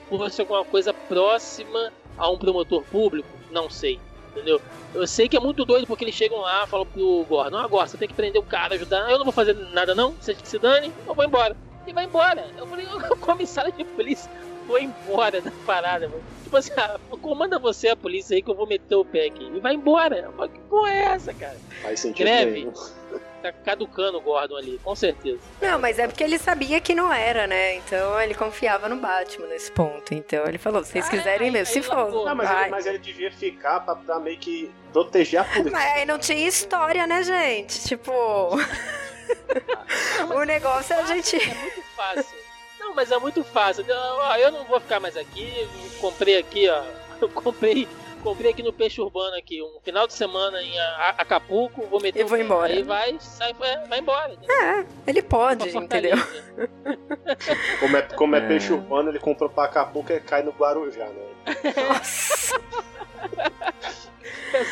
fosse 0.08 0.40
alguma 0.40 0.64
coisa 0.64 0.92
próxima 0.92 1.92
a 2.16 2.30
um 2.30 2.38
promotor 2.38 2.82
público. 2.84 3.28
Não 3.50 3.68
sei. 3.68 3.98
Entendeu? 4.32 4.60
Eu 4.94 5.06
sei 5.06 5.28
que 5.28 5.36
é 5.36 5.40
muito 5.40 5.64
doido 5.64 5.86
porque 5.86 6.04
eles 6.04 6.14
chegam 6.14 6.38
lá 6.38 6.66
falam 6.66 6.86
pro 6.86 7.24
Gordon: 7.28 7.56
Ah, 7.56 7.64
agora 7.64 7.86
você 7.86 7.96
tem 7.96 8.08
que 8.08 8.14
prender 8.14 8.40
o 8.40 8.44
cara, 8.44 8.74
ajudar. 8.74 9.10
Eu 9.10 9.18
não 9.18 9.24
vou 9.24 9.32
fazer 9.32 9.54
nada, 9.54 9.94
não. 9.94 10.12
Você 10.12 10.34
que 10.34 10.48
se 10.48 10.58
dane, 10.58 10.92
eu 11.06 11.14
vou 11.14 11.24
embora. 11.24 11.56
E 11.86 11.92
vai 11.92 12.04
embora. 12.04 12.46
Eu 12.56 12.66
falei: 12.66 12.86
O 12.86 13.16
comissário 13.18 13.72
de 13.72 13.84
polícia 13.84 14.30
foi 14.66 14.82
embora 14.82 15.40
da 15.40 15.50
parada, 15.66 16.08
mano. 16.08 16.22
Tipo 16.44 16.56
assim, 16.56 16.72
ah, 16.76 16.98
comanda 17.20 17.58
você 17.58 17.88
a 17.88 17.96
polícia 17.96 18.36
aí 18.36 18.42
que 18.42 18.50
eu 18.50 18.54
vou 18.54 18.66
meter 18.66 18.94
o 18.94 19.04
pé 19.04 19.26
aqui. 19.26 19.44
E 19.44 19.60
vai 19.60 19.74
embora. 19.74 20.30
Mas 20.36 20.50
que 20.50 20.58
porra 20.60 20.90
é 20.90 21.02
essa, 21.04 21.34
cara? 21.34 21.56
Faz 21.82 22.00
sentido. 22.00 22.24
Greve. 22.24 22.64
Mesmo. 22.64 22.97
Tá 23.42 23.52
caducando 23.52 24.18
o 24.18 24.20
Gordon 24.20 24.56
ali, 24.56 24.80
com 24.82 24.94
certeza. 24.96 25.38
Não, 25.60 25.78
mas 25.78 25.98
é 25.98 26.08
porque 26.08 26.24
ele 26.24 26.38
sabia 26.38 26.80
que 26.80 26.92
não 26.92 27.12
era, 27.12 27.46
né? 27.46 27.76
Então 27.76 28.20
ele 28.20 28.34
confiava 28.34 28.88
no 28.88 28.96
Batman 28.96 29.46
nesse 29.46 29.70
ponto. 29.70 30.12
Então 30.12 30.44
ele 30.44 30.58
falou: 30.58 30.82
se 30.82 30.92
vocês 30.92 31.06
ah, 31.06 31.10
quiserem 31.10 31.50
mesmo, 31.50 31.72
se 31.72 31.82
for. 31.82 32.24
Não, 32.24 32.34
mas 32.34 32.50
ele, 32.50 32.70
mas 32.70 32.86
ele, 32.86 32.98
devia 32.98 33.30
ficar 33.30 33.80
pra, 33.80 33.94
pra 33.94 34.18
meio 34.18 34.38
que 34.38 34.70
proteger 34.92 35.40
a 35.40 35.44
polícia. 35.44 35.70
Mas 35.70 35.92
aí 35.92 36.04
não 36.04 36.18
tinha 36.18 36.48
história, 36.48 37.06
né, 37.06 37.22
gente? 37.22 37.86
Tipo. 37.86 38.10
o 40.34 40.44
negócio 40.44 40.94
é 40.94 41.00
a 41.00 41.06
gente. 41.06 41.36
É 41.36 41.54
muito 41.54 41.82
fácil. 41.94 42.38
Não, 42.80 42.94
mas 42.94 43.12
é 43.12 43.18
muito 43.18 43.44
fácil. 43.44 43.84
Eu 43.86 44.50
não 44.50 44.64
vou 44.64 44.80
ficar 44.80 44.98
mais 44.98 45.16
aqui. 45.16 45.68
Comprei 46.00 46.38
aqui, 46.38 46.68
ó. 46.68 46.82
Eu 47.20 47.28
comprei 47.28 47.88
comprei 48.18 48.50
aqui 48.50 48.62
no 48.62 48.72
Peixe 48.72 49.00
Urbano 49.00 49.36
aqui, 49.36 49.62
um 49.62 49.80
final 49.82 50.06
de 50.06 50.12
semana 50.12 50.62
em 50.62 50.78
Acapulco, 51.16 51.86
vou 51.86 52.00
meter. 52.00 52.20
E 52.20 52.24
vou 52.24 52.38
embora. 52.38 52.72
Aí 52.72 52.82
vai, 52.82 53.16
sai, 53.20 53.54
vai 53.54 53.98
embora. 53.98 54.36
É, 54.48 54.84
ele 55.06 55.22
pode, 55.22 55.76
entendeu? 55.76 56.16
como 57.80 57.96
é, 57.96 58.02
como 58.02 58.36
é, 58.36 58.38
é, 58.38 58.48
Peixe 58.48 58.72
Urbano, 58.72 59.10
ele 59.10 59.18
comprou 59.18 59.48
pra 59.48 59.64
Acapulco 59.64 60.12
e 60.12 60.20
cai 60.20 60.42
no 60.42 60.50
Guarujá, 60.52 61.06
né? 61.06 61.26
Nossa! 61.88 62.60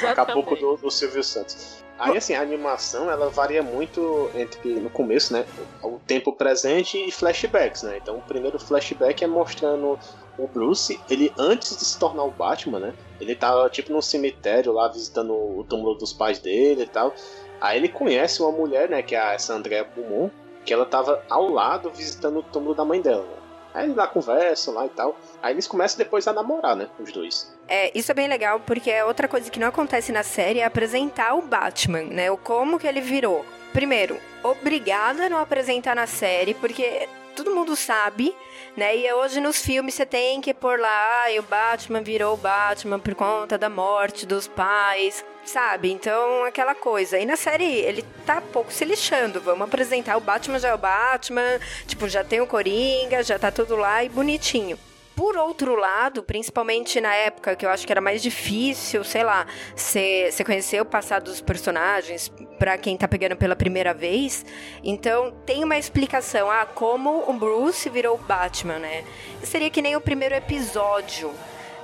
Acapulco 0.08 0.56
do, 0.56 0.76
do 0.76 0.90
Silvio 0.90 1.22
Santos. 1.22 1.85
Aí 1.98 2.16
assim, 2.16 2.34
a 2.34 2.42
animação 2.42 3.10
ela 3.10 3.30
varia 3.30 3.62
muito 3.62 4.30
entre 4.34 4.74
no 4.74 4.90
começo, 4.90 5.32
né, 5.32 5.46
o 5.82 5.98
tempo 6.06 6.30
presente 6.30 6.98
e 6.98 7.10
flashbacks, 7.10 7.82
né? 7.82 7.98
Então 8.02 8.18
o 8.18 8.22
primeiro 8.22 8.58
flashback 8.58 9.24
é 9.24 9.26
mostrando 9.26 9.98
o 10.38 10.46
Bruce, 10.46 11.00
ele 11.08 11.32
antes 11.38 11.76
de 11.76 11.84
se 11.84 11.98
tornar 11.98 12.24
o 12.24 12.30
Batman, 12.30 12.80
né? 12.80 12.94
Ele 13.18 13.34
tava 13.34 13.68
tipo 13.70 13.92
num 13.92 14.02
cemitério 14.02 14.72
lá 14.72 14.88
visitando 14.88 15.32
o 15.32 15.64
túmulo 15.66 15.94
dos 15.94 16.12
pais 16.12 16.38
dele 16.38 16.82
e 16.82 16.86
tal. 16.86 17.14
Aí 17.60 17.78
ele 17.78 17.88
conhece 17.88 18.42
uma 18.42 18.52
mulher, 18.52 18.90
né, 18.90 19.00
que 19.00 19.16
é 19.16 19.34
essa 19.34 19.54
Andrea 19.54 19.84
Beaumont, 19.84 20.30
que 20.66 20.74
ela 20.74 20.84
tava 20.84 21.24
ao 21.30 21.48
lado 21.48 21.90
visitando 21.90 22.40
o 22.40 22.42
túmulo 22.42 22.74
da 22.74 22.84
mãe 22.84 23.00
dela. 23.00 23.22
Né? 23.22 23.45
Aí 23.76 23.84
eles 23.84 23.96
lá 23.96 24.06
conversam 24.06 24.72
lá 24.72 24.86
e 24.86 24.88
tal. 24.88 25.14
Aí 25.42 25.52
eles 25.52 25.68
começam 25.68 25.98
depois 25.98 26.26
a 26.26 26.32
namorar, 26.32 26.74
né? 26.74 26.88
Os 26.98 27.12
dois. 27.12 27.54
É, 27.68 27.96
isso 27.96 28.10
é 28.10 28.14
bem 28.14 28.26
legal 28.26 28.58
porque 28.60 28.90
é 28.90 29.04
outra 29.04 29.28
coisa 29.28 29.50
que 29.50 29.60
não 29.60 29.68
acontece 29.68 30.10
na 30.10 30.22
série 30.22 30.60
é 30.60 30.64
apresentar 30.64 31.34
o 31.34 31.42
Batman, 31.42 32.04
né? 32.04 32.30
O 32.30 32.38
como 32.38 32.78
que 32.78 32.86
ele 32.86 33.02
virou. 33.02 33.44
Primeiro, 33.74 34.18
obrigada 34.42 35.26
a 35.26 35.28
não 35.28 35.36
apresentar 35.36 35.94
na 35.94 36.06
série, 36.06 36.54
porque 36.54 37.06
todo 37.36 37.54
mundo 37.54 37.76
sabe, 37.76 38.34
né? 38.76 38.96
E 38.96 39.12
hoje 39.12 39.40
nos 39.40 39.60
filmes 39.60 39.94
você 39.94 40.06
tem 40.06 40.40
que 40.40 40.54
pôr 40.54 40.80
lá, 40.80 41.24
ah, 41.26 41.38
o 41.38 41.42
Batman 41.42 42.00
virou 42.00 42.34
o 42.34 42.36
Batman 42.36 42.98
por 42.98 43.14
conta 43.14 43.58
da 43.58 43.68
morte 43.68 44.26
dos 44.26 44.48
pais, 44.48 45.24
sabe? 45.44 45.92
Então, 45.92 46.44
aquela 46.44 46.74
coisa. 46.74 47.18
E 47.18 47.26
na 47.26 47.36
série, 47.36 47.64
ele 47.64 48.02
tá 48.24 48.40
pouco 48.40 48.72
se 48.72 48.84
lixando. 48.84 49.40
Vamos 49.40 49.68
apresentar 49.68 50.16
o 50.16 50.20
Batman 50.20 50.58
já 50.58 50.68
é 50.68 50.74
o 50.74 50.78
Batman, 50.78 51.60
tipo, 51.86 52.08
já 52.08 52.24
tem 52.24 52.40
o 52.40 52.46
Coringa, 52.46 53.22
já 53.22 53.38
tá 53.38 53.52
tudo 53.52 53.76
lá 53.76 54.02
e 54.02 54.08
bonitinho. 54.08 54.78
Por 55.14 55.36
outro 55.36 55.76
lado, 55.76 56.22
principalmente 56.22 57.00
na 57.00 57.14
época 57.14 57.56
que 57.56 57.64
eu 57.64 57.70
acho 57.70 57.86
que 57.86 57.92
era 57.92 58.02
mais 58.02 58.22
difícil, 58.22 59.02
sei 59.02 59.24
lá, 59.24 59.46
você 59.74 60.30
conhecer 60.44 60.80
o 60.80 60.84
passado 60.84 61.24
dos 61.24 61.40
personagens 61.40 62.30
para 62.58 62.76
quem 62.78 62.96
tá 62.96 63.06
pegando 63.06 63.36
pela 63.36 63.54
primeira 63.54 63.94
vez, 63.94 64.44
então 64.82 65.32
tem 65.44 65.62
uma 65.62 65.78
explicação, 65.78 66.50
ah, 66.50 66.66
como 66.66 67.28
o 67.28 67.32
Bruce 67.32 67.88
virou 67.88 68.16
o 68.16 68.18
Batman, 68.18 68.78
né? 68.78 69.04
Seria 69.42 69.70
que 69.70 69.82
nem 69.82 69.96
o 69.96 70.00
primeiro 70.00 70.34
episódio, 70.34 71.32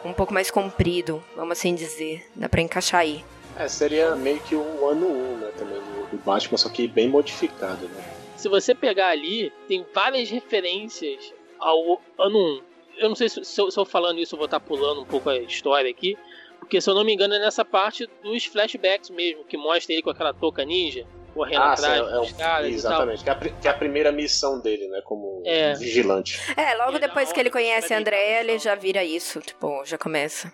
um 0.04 0.12
pouco 0.12 0.32
mais 0.32 0.50
comprido, 0.50 1.22
vamos 1.36 1.52
assim 1.52 1.74
dizer, 1.74 2.26
dá 2.34 2.48
pra 2.48 2.60
encaixar 2.60 3.00
aí. 3.00 3.24
É, 3.56 3.68
seria 3.68 4.16
meio 4.16 4.40
que 4.40 4.54
o 4.54 4.88
ano 4.88 5.06
1, 5.06 5.36
né, 5.36 5.50
também, 5.58 5.78
do 6.10 6.16
Batman, 6.24 6.56
só 6.56 6.68
que 6.68 6.88
bem 6.88 7.08
modificado, 7.08 7.86
né? 7.88 8.04
Se 8.36 8.48
você 8.48 8.74
pegar 8.74 9.08
ali, 9.08 9.52
tem 9.68 9.86
várias 9.94 10.30
referências 10.30 11.32
ao 11.58 12.00
ano 12.18 12.38
1 12.68 12.72
eu 12.96 13.08
não 13.08 13.16
sei 13.16 13.28
se, 13.28 13.44
se, 13.44 13.60
eu, 13.60 13.70
se 13.70 13.78
eu 13.78 13.84
falando 13.84 14.20
isso 14.20 14.34
eu 14.34 14.38
vou 14.38 14.46
estar 14.46 14.60
pulando 14.60 15.00
um 15.00 15.04
pouco 15.04 15.30
a 15.30 15.38
história 15.38 15.90
aqui, 15.90 16.16
porque 16.62 16.80
se 16.80 16.88
eu 16.88 16.94
não 16.94 17.04
me 17.04 17.12
engano 17.12 17.34
é 17.34 17.40
nessa 17.40 17.64
parte 17.64 18.08
dos 18.22 18.44
flashbacks 18.44 19.10
mesmo, 19.10 19.44
que 19.44 19.56
mostra 19.56 19.92
ele 19.92 20.00
com 20.00 20.10
aquela 20.10 20.32
touca 20.32 20.64
ninja, 20.64 21.04
correndo 21.34 21.62
ah, 21.62 21.72
atrás 21.72 22.06
sim, 22.06 22.14
é, 22.14 22.18
dos 22.20 22.32
caras 22.32 22.72
Exatamente, 22.72 23.24
que 23.24 23.28
é, 23.28 23.32
a, 23.32 23.36
que 23.36 23.68
é, 23.68 23.70
a, 23.70 23.74
primeira 23.74 24.12
missão 24.12 24.60
dele, 24.60 24.86
né, 24.86 25.02
como 25.04 25.42
é. 25.44 25.74
vigilante. 25.74 26.38
É, 26.56 26.74
logo 26.76 27.00
depois 27.00 27.32
que 27.32 27.40
ele 27.40 27.50
conhece 27.50 27.92
a 27.92 27.98
André, 27.98 28.40
ele 28.40 28.58
já 28.60 28.76
vira 28.76 29.02
isso, 29.02 29.40
tipo, 29.40 29.84
já 29.84 29.98
começa. 29.98 30.52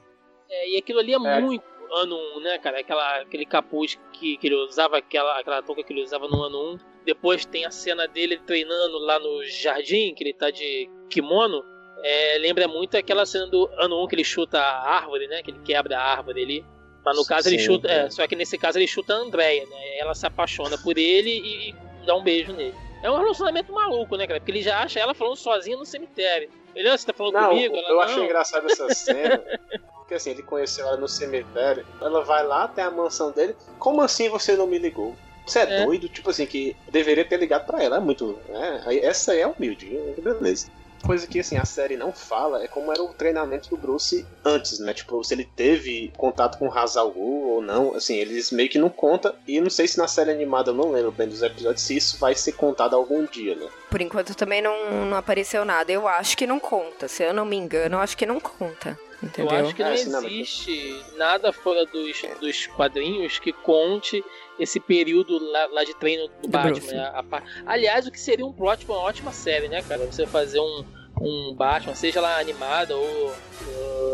É, 0.51 0.71
e 0.71 0.79
aquilo 0.79 0.99
ali 0.99 1.12
é, 1.12 1.16
é. 1.16 1.40
muito 1.40 1.62
ano 1.92 2.16
1, 2.38 2.40
né, 2.40 2.59
cara? 2.59 2.81
Aquela, 2.81 3.21
aquele 3.21 3.44
capuz 3.44 3.99
que, 4.12 4.38
que 4.38 4.47
ele 4.47 4.57
usava, 4.57 4.97
aquela, 4.97 5.38
aquela 5.38 5.62
touca 5.62 5.85
que 5.85 5.92
ele 5.92 6.03
usava 6.03 6.27
no 6.27 6.42
ano 6.42 6.75
1. 6.75 6.79
Depois 7.05 7.44
tem 7.44 7.66
a 7.66 7.71
cena 7.71 8.09
dele 8.09 8.38
treinando 8.47 8.99
lá 8.99 9.18
no 9.18 9.44
jardim, 9.44 10.14
que 10.14 10.25
ele 10.25 10.35
tá 10.35 10.51
de 10.51 10.88
kimono 11.11 11.62
é, 12.03 12.39
lembra 12.39 12.69
muito 12.69 12.97
aquela 12.97 13.27
cena 13.27 13.47
do 13.47 13.69
ano 13.77 14.03
1 14.05 14.09
que 14.09 14.15
ele 14.15 14.25
chuta 14.25 14.59
a 14.59 14.97
árvore, 14.97 15.27
né? 15.27 15.43
Que 15.43 15.51
ele 15.51 15.61
quebra 15.65 15.99
a 15.99 16.03
árvore 16.03 16.43
ali. 16.43 16.65
Mas 17.05 17.17
no 17.17 17.25
caso 17.25 17.49
Sim, 17.49 17.55
ele 17.55 17.63
chuta. 17.63 17.89
É. 17.89 18.11
Só 18.11 18.27
que 18.27 18.37
nesse 18.37 18.59
caso 18.59 18.79
ele 18.79 18.87
chuta 18.87 19.15
a 19.15 19.17
Andrea, 19.17 19.65
né? 19.65 19.99
Ela 19.99 20.15
se 20.15 20.27
apaixona 20.27 20.77
por 20.79 20.97
ele 20.99 21.31
e, 21.31 21.71
e 21.71 21.75
dá 22.07 22.15
um 22.15 22.23
beijo 22.23 22.53
nele. 22.53 22.75
É 23.03 23.11
um 23.11 23.17
relacionamento 23.17 23.73
maluco, 23.73 24.17
né, 24.17 24.27
cara? 24.27 24.41
Porque 24.41 24.51
ele 24.51 24.63
já 24.63 24.81
acha 24.81 24.99
ela 24.99 25.15
falando 25.15 25.37
sozinha 25.37 25.77
no 25.77 25.87
cemitério. 25.87 26.51
Ele, 26.75 26.91
você 26.91 27.07
tá 27.07 27.13
falando 27.13 27.35
não, 27.35 27.49
comigo? 27.51 27.77
Ela, 27.77 27.89
eu 27.89 27.95
não. 27.95 28.03
achei 28.03 28.25
engraçado 28.25 28.67
essa 28.71 28.89
cena. 28.95 29.43
porque 29.99 30.15
assim, 30.15 30.31
ele 30.31 30.43
conheceu 30.43 30.87
ela 30.87 30.97
no 30.97 31.09
cemitério. 31.09 31.87
Ela 32.01 32.23
vai 32.23 32.45
lá 32.47 32.65
até 32.65 32.83
a 32.83 32.91
mansão 32.91 33.31
dele. 33.31 33.57
Como 33.79 34.03
assim 34.03 34.29
você 34.29 34.57
não 34.57 34.67
me 34.67 34.79
ligou? 34.79 35.17
Você 35.47 35.61
é, 35.61 35.81
é, 35.81 35.85
doido? 35.85 36.09
Tipo 36.09 36.31
assim, 36.31 36.45
que 36.45 36.77
deveria 36.89 37.25
ter 37.25 37.39
ligado 37.39 37.65
pra 37.65 37.83
ela. 37.83 37.97
É 37.97 38.01
muito. 38.01 38.39
Né? 38.49 39.01
Essa 39.03 39.35
é 39.35 39.47
humilde, 39.47 39.87
beleza 40.19 40.71
coisa 41.05 41.27
que 41.27 41.41
assim 41.41 41.57
a 41.57 41.65
série 41.65 41.97
não 41.97 42.13
fala 42.13 42.63
é 42.63 42.69
como 42.69 42.93
era 42.93 43.03
o 43.03 43.09
treinamento 43.09 43.71
do 43.71 43.77
Bruce 43.77 44.27
antes, 44.45 44.79
né? 44.79 44.93
Tipo, 44.93 45.23
se 45.23 45.35
ele 45.35 45.45
teve 45.45 46.13
contato 46.17 46.59
com 46.59 46.73
Hazal 46.73 47.13
ou 47.17 47.61
não, 47.61 47.95
assim, 47.95 48.17
eles 48.17 48.51
meio 48.51 48.69
que 48.69 48.79
não 48.79 48.89
conta 48.89 49.35
e 49.47 49.61
não 49.61 49.71
sei 49.71 49.87
se 49.89 49.99
na 49.99 50.09
série 50.09 50.31
animada 50.31 50.71
eu 50.71 50.75
não 50.75 50.91
lembro 50.91 51.13
bem 51.13 51.29
dos 51.29 51.43
episódios 51.43 51.83
se 51.83 51.97
isso 51.97 52.19
vai 52.19 52.35
ser 52.35 52.53
contado 52.53 52.95
algum 52.95 53.25
dia, 53.25 53.55
né? 53.55 53.69
Por 53.91 54.01
enquanto 54.01 54.35
também 54.35 54.61
não, 54.61 55.07
não 55.07 55.17
apareceu 55.17 55.65
nada. 55.65 55.91
Eu 55.91 56.07
acho 56.07 56.37
que 56.37 56.47
não 56.47 56.61
conta. 56.61 57.09
Se 57.09 57.23
eu 57.23 57.33
não 57.33 57.45
me 57.45 57.57
engano, 57.57 57.97
eu 57.97 58.01
acho 58.01 58.17
que 58.17 58.27
não 58.27 58.39
conta. 58.39 58.99
Entendeu? 59.23 59.53
Eu 59.53 59.65
acho 59.67 59.75
que 59.75 59.83
não 59.83 59.91
é, 59.91 59.95
existe 59.95 61.05
nada 61.17 61.53
fora 61.53 61.85
dos, 61.87 62.23
dos 62.41 62.67
quadrinhos 62.67 63.39
que 63.39 63.53
conte 63.53 64.25
esse 64.59 64.81
período 64.81 65.38
lá, 65.38 65.66
lá 65.66 65.85
de 65.85 65.94
treino 65.94 66.29
do, 66.29 66.42
do 66.42 66.49
Batman. 66.49 67.03
A, 67.03 67.21
a, 67.21 67.42
aliás, 67.66 68.07
o 68.07 68.11
que 68.11 68.21
seria 68.21 68.44
um 68.44 68.53
plot 68.53 68.85
uma 68.87 68.99
ótima 68.99 69.33
série, 69.33 69.68
né, 69.68 69.83
cara? 69.83 70.05
Você 70.07 70.27
fazer 70.27 70.61
um, 70.61 70.85
um 71.21 71.55
Batman, 71.55 71.94
seja 71.94 72.21
lá 72.21 72.38
animada 72.38 72.97
ou 72.97 73.33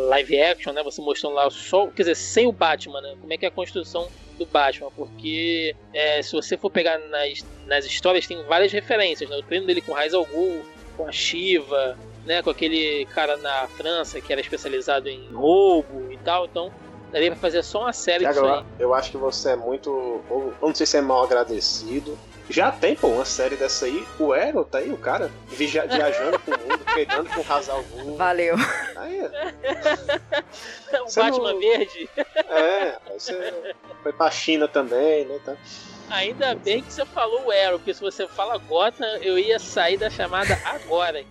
live 0.08 0.40
action, 0.40 0.72
né? 0.72 0.82
Você 0.82 1.00
mostrando 1.00 1.34
lá 1.34 1.50
só, 1.50 1.86
quer 1.88 2.02
dizer, 2.02 2.14
sem 2.14 2.46
o 2.46 2.52
Batman, 2.52 3.00
né? 3.00 3.16
Como 3.20 3.32
é 3.32 3.36
que 3.36 3.44
é 3.44 3.48
a 3.48 3.52
construção 3.52 4.08
do 4.38 4.46
Batman? 4.46 4.90
Porque 4.90 5.74
é, 5.92 6.22
se 6.22 6.32
você 6.32 6.56
for 6.56 6.70
pegar 6.70 6.98
nas, 6.98 7.44
nas 7.66 7.84
histórias, 7.84 8.26
tem 8.26 8.42
várias 8.44 8.72
referências, 8.72 9.28
né? 9.28 9.36
O 9.36 9.42
treino 9.42 9.66
dele 9.66 9.80
com 9.80 9.92
Raiz 9.92 10.14
al 10.14 10.24
Ghul, 10.24 10.62
com 10.96 11.06
a 11.06 11.12
Shiva, 11.12 11.98
né? 12.24 12.42
Com 12.42 12.50
aquele 12.50 13.06
cara 13.06 13.36
na 13.36 13.66
França 13.68 14.20
que 14.20 14.32
era 14.32 14.40
especializado 14.40 15.08
em 15.08 15.28
roubo 15.32 16.10
e 16.12 16.16
tal, 16.18 16.46
então 16.46 16.72
daria 17.14 17.30
pra 17.30 17.40
fazer 17.40 17.62
só 17.62 17.82
uma 17.82 17.92
série 17.92 18.24
Thiago, 18.24 18.40
disso 18.40 18.52
aí. 18.52 18.64
Eu 18.78 18.92
acho 18.92 19.10
que 19.12 19.16
você 19.16 19.50
é 19.50 19.56
muito. 19.56 20.20
Eu 20.28 20.54
não 20.60 20.74
sei 20.74 20.84
se 20.84 20.96
é 20.96 21.00
mal 21.00 21.22
agradecido, 21.22 22.18
Já 22.50 22.72
tem, 22.72 22.94
pô, 22.96 23.06
uma 23.08 23.24
série 23.24 23.56
dessa 23.56 23.86
aí. 23.86 24.04
O 24.18 24.32
Arrow 24.32 24.64
tá 24.64 24.78
aí, 24.78 24.92
o 24.92 24.98
cara, 24.98 25.30
via 25.46 25.86
viajando 25.88 26.38
pro 26.40 26.58
mundo, 26.58 26.84
treinando 26.92 27.30
com 27.30 27.40
o 27.40 27.52
Hazal 27.52 27.84
Valeu. 28.16 28.56
Aí, 28.96 29.20
o 31.00 31.14
Batman 31.14 31.52
não... 31.52 31.60
Verde. 31.60 32.10
É, 32.16 32.98
você 33.16 33.54
foi 34.02 34.12
pra 34.12 34.30
China 34.30 34.66
também, 34.66 35.24
né? 35.24 35.38
Tá. 35.44 35.56
Ainda 36.10 36.54
bem 36.54 36.82
que 36.82 36.92
você 36.92 37.04
falou 37.04 37.46
o 37.46 37.50
Arrow, 37.50 37.78
porque 37.78 37.94
se 37.94 38.00
você 38.00 38.26
fala 38.26 38.58
Gotham, 38.58 39.06
eu 39.22 39.38
ia 39.38 39.58
sair 39.58 39.96
da 39.96 40.10
chamada 40.10 40.58
agora. 40.64 41.24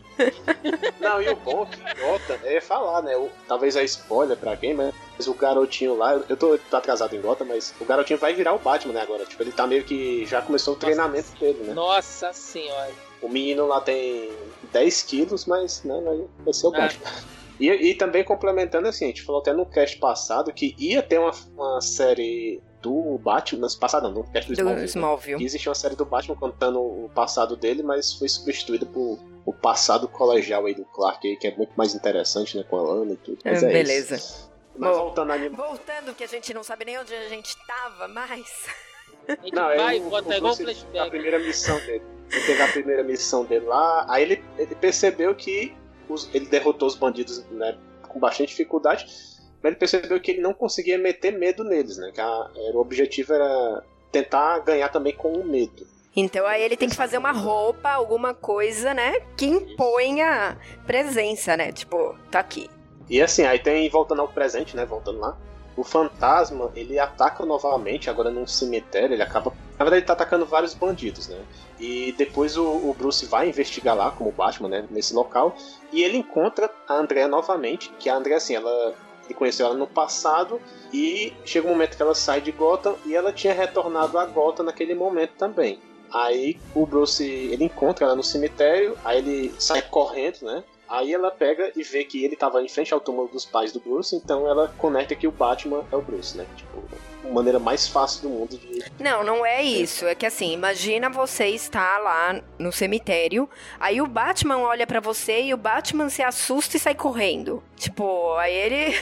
Não, 1.00 1.22
e 1.22 1.30
o 1.30 1.36
bom 1.36 1.64
é 1.64 1.94
que 1.94 2.02
Gotham 2.02 2.40
é 2.44 2.62
falar, 2.62 3.02
né? 3.02 3.16
O, 3.16 3.30
talvez 3.48 3.76
é 3.76 3.84
spoiler 3.84 4.38
pra 4.38 4.58
quem, 4.58 4.74
mas 4.74 4.94
o 5.28 5.34
garotinho 5.34 5.96
lá, 5.96 6.14
eu 6.28 6.38
tô, 6.38 6.58
tô 6.58 6.78
atrasado 6.78 7.16
em 7.16 7.22
Gotham, 7.22 7.48
mas 7.48 7.74
o 7.80 7.86
garotinho 7.86 8.20
vai 8.20 8.34
virar 8.34 8.54
o 8.54 8.60
Batman, 8.60 8.94
né, 8.94 9.02
agora. 9.02 9.26
Tipo, 9.26 9.44
ele 9.44 9.52
tá 9.52 9.66
meio 9.66 9.84
que 9.84 10.26
já 10.26 10.42
começou 10.42 10.74
o 10.74 10.78
treinamento 10.78 11.30
Nossa, 11.30 11.40
dele, 11.40 11.64
né? 11.64 11.74
Nossa 11.74 12.34
senhora. 12.34 12.92
O 13.22 13.30
menino 13.30 13.68
lá 13.68 13.80
tem 13.80 14.32
10 14.72 15.04
quilos, 15.04 15.46
mas 15.46 15.84
né, 15.84 15.96
vai 16.40 16.54
ser 16.54 16.68
o 16.68 16.76
ah. 16.76 16.80
Batman. 16.80 17.12
E, 17.60 17.70
e 17.70 17.96
também 17.96 18.24
complementando 18.24 18.88
assim, 18.88 19.06
a 19.06 19.08
gente 19.10 19.22
falou 19.22 19.40
até 19.40 19.54
no 19.54 19.66
cast 19.66 19.98
passado 19.98 20.52
que 20.52 20.76
ia 20.78 21.02
ter 21.02 21.20
uma, 21.20 21.32
uma 21.56 21.82
série 21.82 22.62
do 22.84 23.18
Batman, 23.18 23.68
passado 23.80 24.04
não, 24.04 24.12
no 24.12 24.24
cast 24.26 24.50
do, 24.50 24.56
do 24.56 24.62
Smallville. 24.62 24.86
Smallville. 24.86 25.38
Que 25.38 25.46
existia 25.46 25.70
uma 25.70 25.76
série 25.76 25.96
do 25.96 26.06
Batman 26.06 26.36
contando 26.36 26.80
o 26.80 27.10
passado 27.16 27.56
dele, 27.56 27.82
mas 27.82 28.14
foi 28.14 28.28
substituída 28.28 28.86
por 28.86 29.18
o 29.46 29.54
passado 29.54 30.08
colegial 30.08 30.66
aí 30.66 30.76
do 30.76 30.84
Clark, 30.86 31.26
aí, 31.26 31.38
que 31.38 31.48
é 31.48 31.56
muito 31.56 31.72
mais 31.76 31.96
interessante, 31.96 32.58
né, 32.58 32.64
com 32.70 32.78
a 32.78 32.82
Lana 32.82 33.14
e 33.14 33.18
tudo. 33.18 33.40
Mas 33.44 33.64
é, 33.64 33.70
é 33.70 33.74
Beleza. 33.74 34.16
Isso. 34.16 34.52
Mas 34.78 34.92
Bom, 34.92 35.04
voltando 35.04 35.32
a. 35.32 35.38
Voltando, 35.50 36.14
que 36.16 36.24
a 36.24 36.28
gente 36.28 36.54
não 36.54 36.64
sabe 36.64 36.86
nem 36.86 37.00
onde 37.00 37.14
a 37.14 37.30
gente 37.30 37.56
tava, 37.66 38.08
mas... 38.08 38.68
Não, 39.54 39.70
é 39.70 39.78
vai, 39.78 40.00
o, 40.00 40.10
bota 40.10 40.30
o 40.30 40.34
igual 40.34 40.56
flashback. 40.56 41.00
A 41.00 41.10
primeira 41.10 41.40
missão 41.40 41.80
dele. 41.80 42.04
Ele 42.30 42.46
teve 42.46 42.62
a 42.62 42.68
primeira 42.68 43.04
missão 43.04 43.46
dele 43.46 43.66
lá, 43.66 44.06
aí 44.10 44.24
ele, 44.24 44.44
ele 44.58 44.76
percebeu 44.76 45.34
que 45.36 45.74
os, 46.10 46.30
ele 46.34 46.48
derrotou 46.48 46.88
os 46.88 46.96
bandidos 46.96 47.46
né, 47.52 47.78
com 48.02 48.20
bastante 48.20 48.50
dificuldade, 48.50 49.08
mas 49.64 49.72
ele 49.72 49.76
percebeu 49.78 50.20
que 50.20 50.32
ele 50.32 50.42
não 50.42 50.54
conseguia 50.54 50.98
meter 50.98 51.32
medo 51.32 51.64
neles, 51.64 51.98
né? 51.98 52.12
Que 52.14 52.20
a, 52.20 52.50
era, 52.54 52.76
o 52.76 52.82
objetivo 52.82 53.34
era 53.34 53.82
tentar 54.12 54.60
ganhar 54.60 54.90
também 54.90 55.14
com 55.14 55.32
o 55.32 55.46
medo. 55.46 55.88
Então 56.16 56.46
aí 56.46 56.62
ele 56.62 56.76
tem 56.76 56.90
que 56.90 56.96
fazer 56.96 57.18
uma 57.18 57.32
roupa, 57.32 57.90
alguma 57.90 58.34
coisa, 58.34 58.94
né? 58.94 59.22
Que 59.38 59.46
imponha 59.46 60.58
presença, 60.86 61.56
né? 61.56 61.72
Tipo, 61.72 62.16
tá 62.30 62.40
aqui. 62.40 62.70
E 63.10 63.22
assim, 63.22 63.44
aí 63.44 63.58
tem, 63.58 63.90
voltando 63.90 64.22
ao 64.22 64.28
presente, 64.28 64.76
né? 64.76 64.86
Voltando 64.86 65.20
lá. 65.20 65.38
O 65.76 65.84
fantasma, 65.84 66.72
ele 66.76 67.00
ataca 67.00 67.44
novamente, 67.46 68.08
agora 68.08 68.30
num 68.30 68.46
cemitério, 68.46 69.16
ele 69.16 69.24
acaba. 69.24 69.52
Na 69.72 69.86
verdade, 69.86 70.02
ele 70.02 70.06
tá 70.06 70.14
atacando 70.14 70.46
vários 70.46 70.76
bandidos, 70.76 71.30
né? 71.30 71.40
E 71.80 72.14
depois 72.16 72.58
o, 72.58 72.64
o 72.64 72.96
Bruce 72.96 73.26
vai 73.26 73.50
investigar 73.50 73.96
lá, 73.96 74.12
como 74.12 74.32
Batman, 74.32 74.70
né? 74.70 74.86
Nesse 74.92 75.16
local. 75.16 75.56
E 75.92 76.04
ele 76.04 76.18
encontra 76.18 76.70
a 76.88 76.94
Andrea 76.94 77.28
novamente, 77.28 77.92
que 77.98 78.08
a 78.08 78.16
Andrea, 78.16 78.38
assim, 78.38 78.56
ela 78.56 78.94
ele 79.26 79.34
conheceu 79.34 79.66
ela 79.66 79.76
no 79.76 79.88
passado 79.88 80.62
e 80.92 81.34
chega 81.46 81.68
um 81.68 81.72
momento 81.72 81.96
que 81.96 82.02
ela 82.02 82.16
sai 82.16 82.42
de 82.42 82.52
Gotham 82.52 82.96
e 83.06 83.16
ela 83.16 83.32
tinha 83.32 83.54
retornado 83.54 84.18
a 84.18 84.26
Gotham 84.26 84.66
naquele 84.66 84.94
momento 84.94 85.32
também. 85.38 85.80
Aí 86.12 86.60
o 86.76 86.86
Bruce 86.86 87.24
ele 87.24 87.66
encontra 87.66 88.06
ela 88.06 88.16
no 88.16 88.24
cemitério, 88.24 88.96
aí 89.04 89.18
ele 89.18 89.56
sai 89.58 89.82
correndo, 89.82 90.44
né? 90.44 90.64
Aí 90.88 91.14
ela 91.14 91.32
pega 91.32 91.72
e 91.76 91.84
vê 91.84 92.04
que 92.04 92.24
ele 92.24 92.34
estava 92.34 92.62
em 92.62 92.68
frente 92.68 92.94
ao 92.94 93.00
túmulo 93.00 93.28
dos 93.28 93.46
pais 93.46 93.72
do 93.72 93.80
Bruce, 93.80 94.16
então 94.16 94.48
ela 94.48 94.74
conecta 94.78 95.16
que 95.16 95.28
o 95.28 95.32
Batman 95.32 95.84
é 95.92 95.96
o 95.96 96.02
Bruce, 96.02 96.38
né? 96.38 96.46
Tipo, 96.56 96.84
maneira 97.32 97.60
mais 97.60 97.88
fácil 97.88 98.24
do 98.24 98.30
mundo 98.30 98.58
de. 98.58 98.84
Não, 99.00 99.24
não 99.24 99.46
é 99.46 99.62
isso. 99.64 100.06
É 100.06 100.16
que 100.16 100.26
assim, 100.26 100.52
imagina 100.52 101.10
você 101.10 101.48
estar 101.48 102.00
lá 102.00 102.42
no 102.60 102.72
cemitério, 102.72 103.50
aí 103.80 104.02
o 104.02 104.08
Batman 104.08 104.58
olha 104.60 104.86
para 104.86 105.00
você 105.00 105.42
e 105.44 105.54
o 105.54 105.58
Batman 105.58 106.10
se 106.10 106.22
assusta 106.22 106.78
e 106.78 106.80
sai 106.80 106.96
correndo. 106.96 107.64
Tipo, 107.76 108.36
aí 108.36 108.54
ele. 108.54 108.96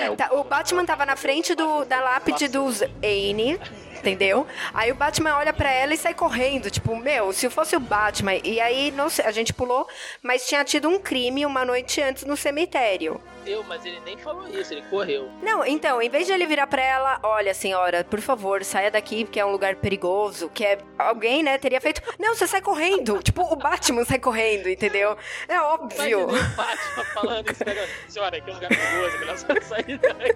É, 0.00 0.10
o... 0.10 0.16
Tá, 0.16 0.30
o 0.32 0.42
Batman 0.42 0.86
tava 0.86 1.04
na 1.04 1.14
frente 1.14 1.54
do, 1.54 1.84
da 1.84 2.00
lápide 2.00 2.48
dos 2.48 2.80
Anne 2.80 3.60
entendeu? 4.06 4.46
Aí 4.72 4.92
o 4.92 4.94
Batman 4.94 5.36
olha 5.36 5.52
para 5.52 5.70
ela 5.70 5.92
e 5.92 5.96
sai 5.96 6.14
correndo, 6.14 6.70
tipo, 6.70 6.94
meu, 6.96 7.32
se 7.32 7.50
fosse 7.50 7.74
o 7.74 7.80
Batman, 7.80 8.34
e 8.44 8.60
aí 8.60 8.92
não 8.92 9.08
sei, 9.10 9.24
a 9.24 9.32
gente 9.32 9.52
pulou, 9.52 9.88
mas 10.22 10.46
tinha 10.46 10.64
tido 10.64 10.88
um 10.88 10.98
crime 10.98 11.44
uma 11.44 11.64
noite 11.64 12.00
antes 12.00 12.24
no 12.24 12.36
cemitério. 12.36 13.20
Eu, 13.46 13.62
mas 13.62 13.84
ele 13.84 14.00
nem 14.04 14.18
falou 14.18 14.48
isso, 14.48 14.74
ele 14.74 14.82
correu. 14.90 15.30
Não, 15.40 15.64
então, 15.64 16.02
em 16.02 16.08
vez 16.10 16.26
de 16.26 16.32
ele 16.32 16.46
virar 16.46 16.66
pra 16.66 16.82
ela, 16.82 17.20
olha, 17.22 17.54
senhora, 17.54 18.02
por 18.02 18.20
favor, 18.20 18.64
saia 18.64 18.90
daqui, 18.90 19.24
porque 19.24 19.38
é 19.38 19.46
um 19.46 19.52
lugar 19.52 19.76
perigoso, 19.76 20.50
que 20.52 20.64
é 20.64 20.78
alguém, 20.98 21.44
né, 21.44 21.56
teria 21.56 21.80
feito. 21.80 22.02
Não, 22.18 22.34
você 22.34 22.46
sai 22.46 22.60
correndo. 22.60 23.22
tipo, 23.22 23.42
o 23.42 23.54
Batman 23.54 24.04
sai 24.04 24.18
correndo, 24.18 24.68
entendeu? 24.68 25.16
É 25.46 25.60
óbvio. 25.60 26.26
Mas 26.26 26.42
o 26.42 26.56
Batman 26.56 27.04
falando 27.14 27.50
isso, 27.52 27.64
senhora, 28.08 28.36
aqui 28.36 28.50
é 28.50 28.52
um 28.52 28.56
lugar 28.56 28.68
perigoso, 28.68 29.16
ela 29.22 29.62
sair 29.62 29.98
daqui. 29.98 30.34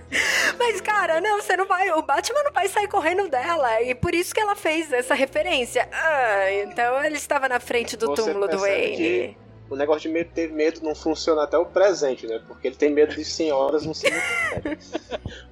Mas, 0.57 0.81
cara, 0.81 1.21
não, 1.21 1.41
você 1.41 1.57
não 1.57 1.67
vai. 1.67 1.91
O 1.91 2.03
Batman 2.03 2.43
não 2.45 2.53
vai 2.53 2.69
sair 2.69 2.87
correndo 2.87 3.29
dela. 3.29 3.60
E 3.83 3.95
por 3.95 4.15
isso 4.15 4.35
que 4.35 4.41
ela 4.41 4.57
fez 4.57 4.93
essa 4.93 5.15
referência. 5.15 5.89
Ah, 5.93 6.53
então 6.53 7.05
ele 7.05 7.17
estava 7.17 7.49
na 7.49 7.61
frente 7.61 7.97
do 7.97 8.07
você 8.07 8.23
túmulo 8.23 8.49
do 8.49 8.59
Wayne. 8.59 9.37
O 9.69 9.77
negócio 9.77 10.03
de 10.03 10.09
medo, 10.09 10.31
ter 10.35 10.51
medo 10.51 10.81
não 10.83 10.95
funciona 10.95 11.45
até 11.45 11.57
o 11.57 11.65
presente, 11.65 12.27
né? 12.27 12.41
Porque 12.47 12.69
ele 12.69 12.77
tem 12.77 12.91
medo 12.91 13.15
de 13.15 13.25
senhoras 13.25 13.87
no 13.87 13.95
cemitério. 13.95 14.79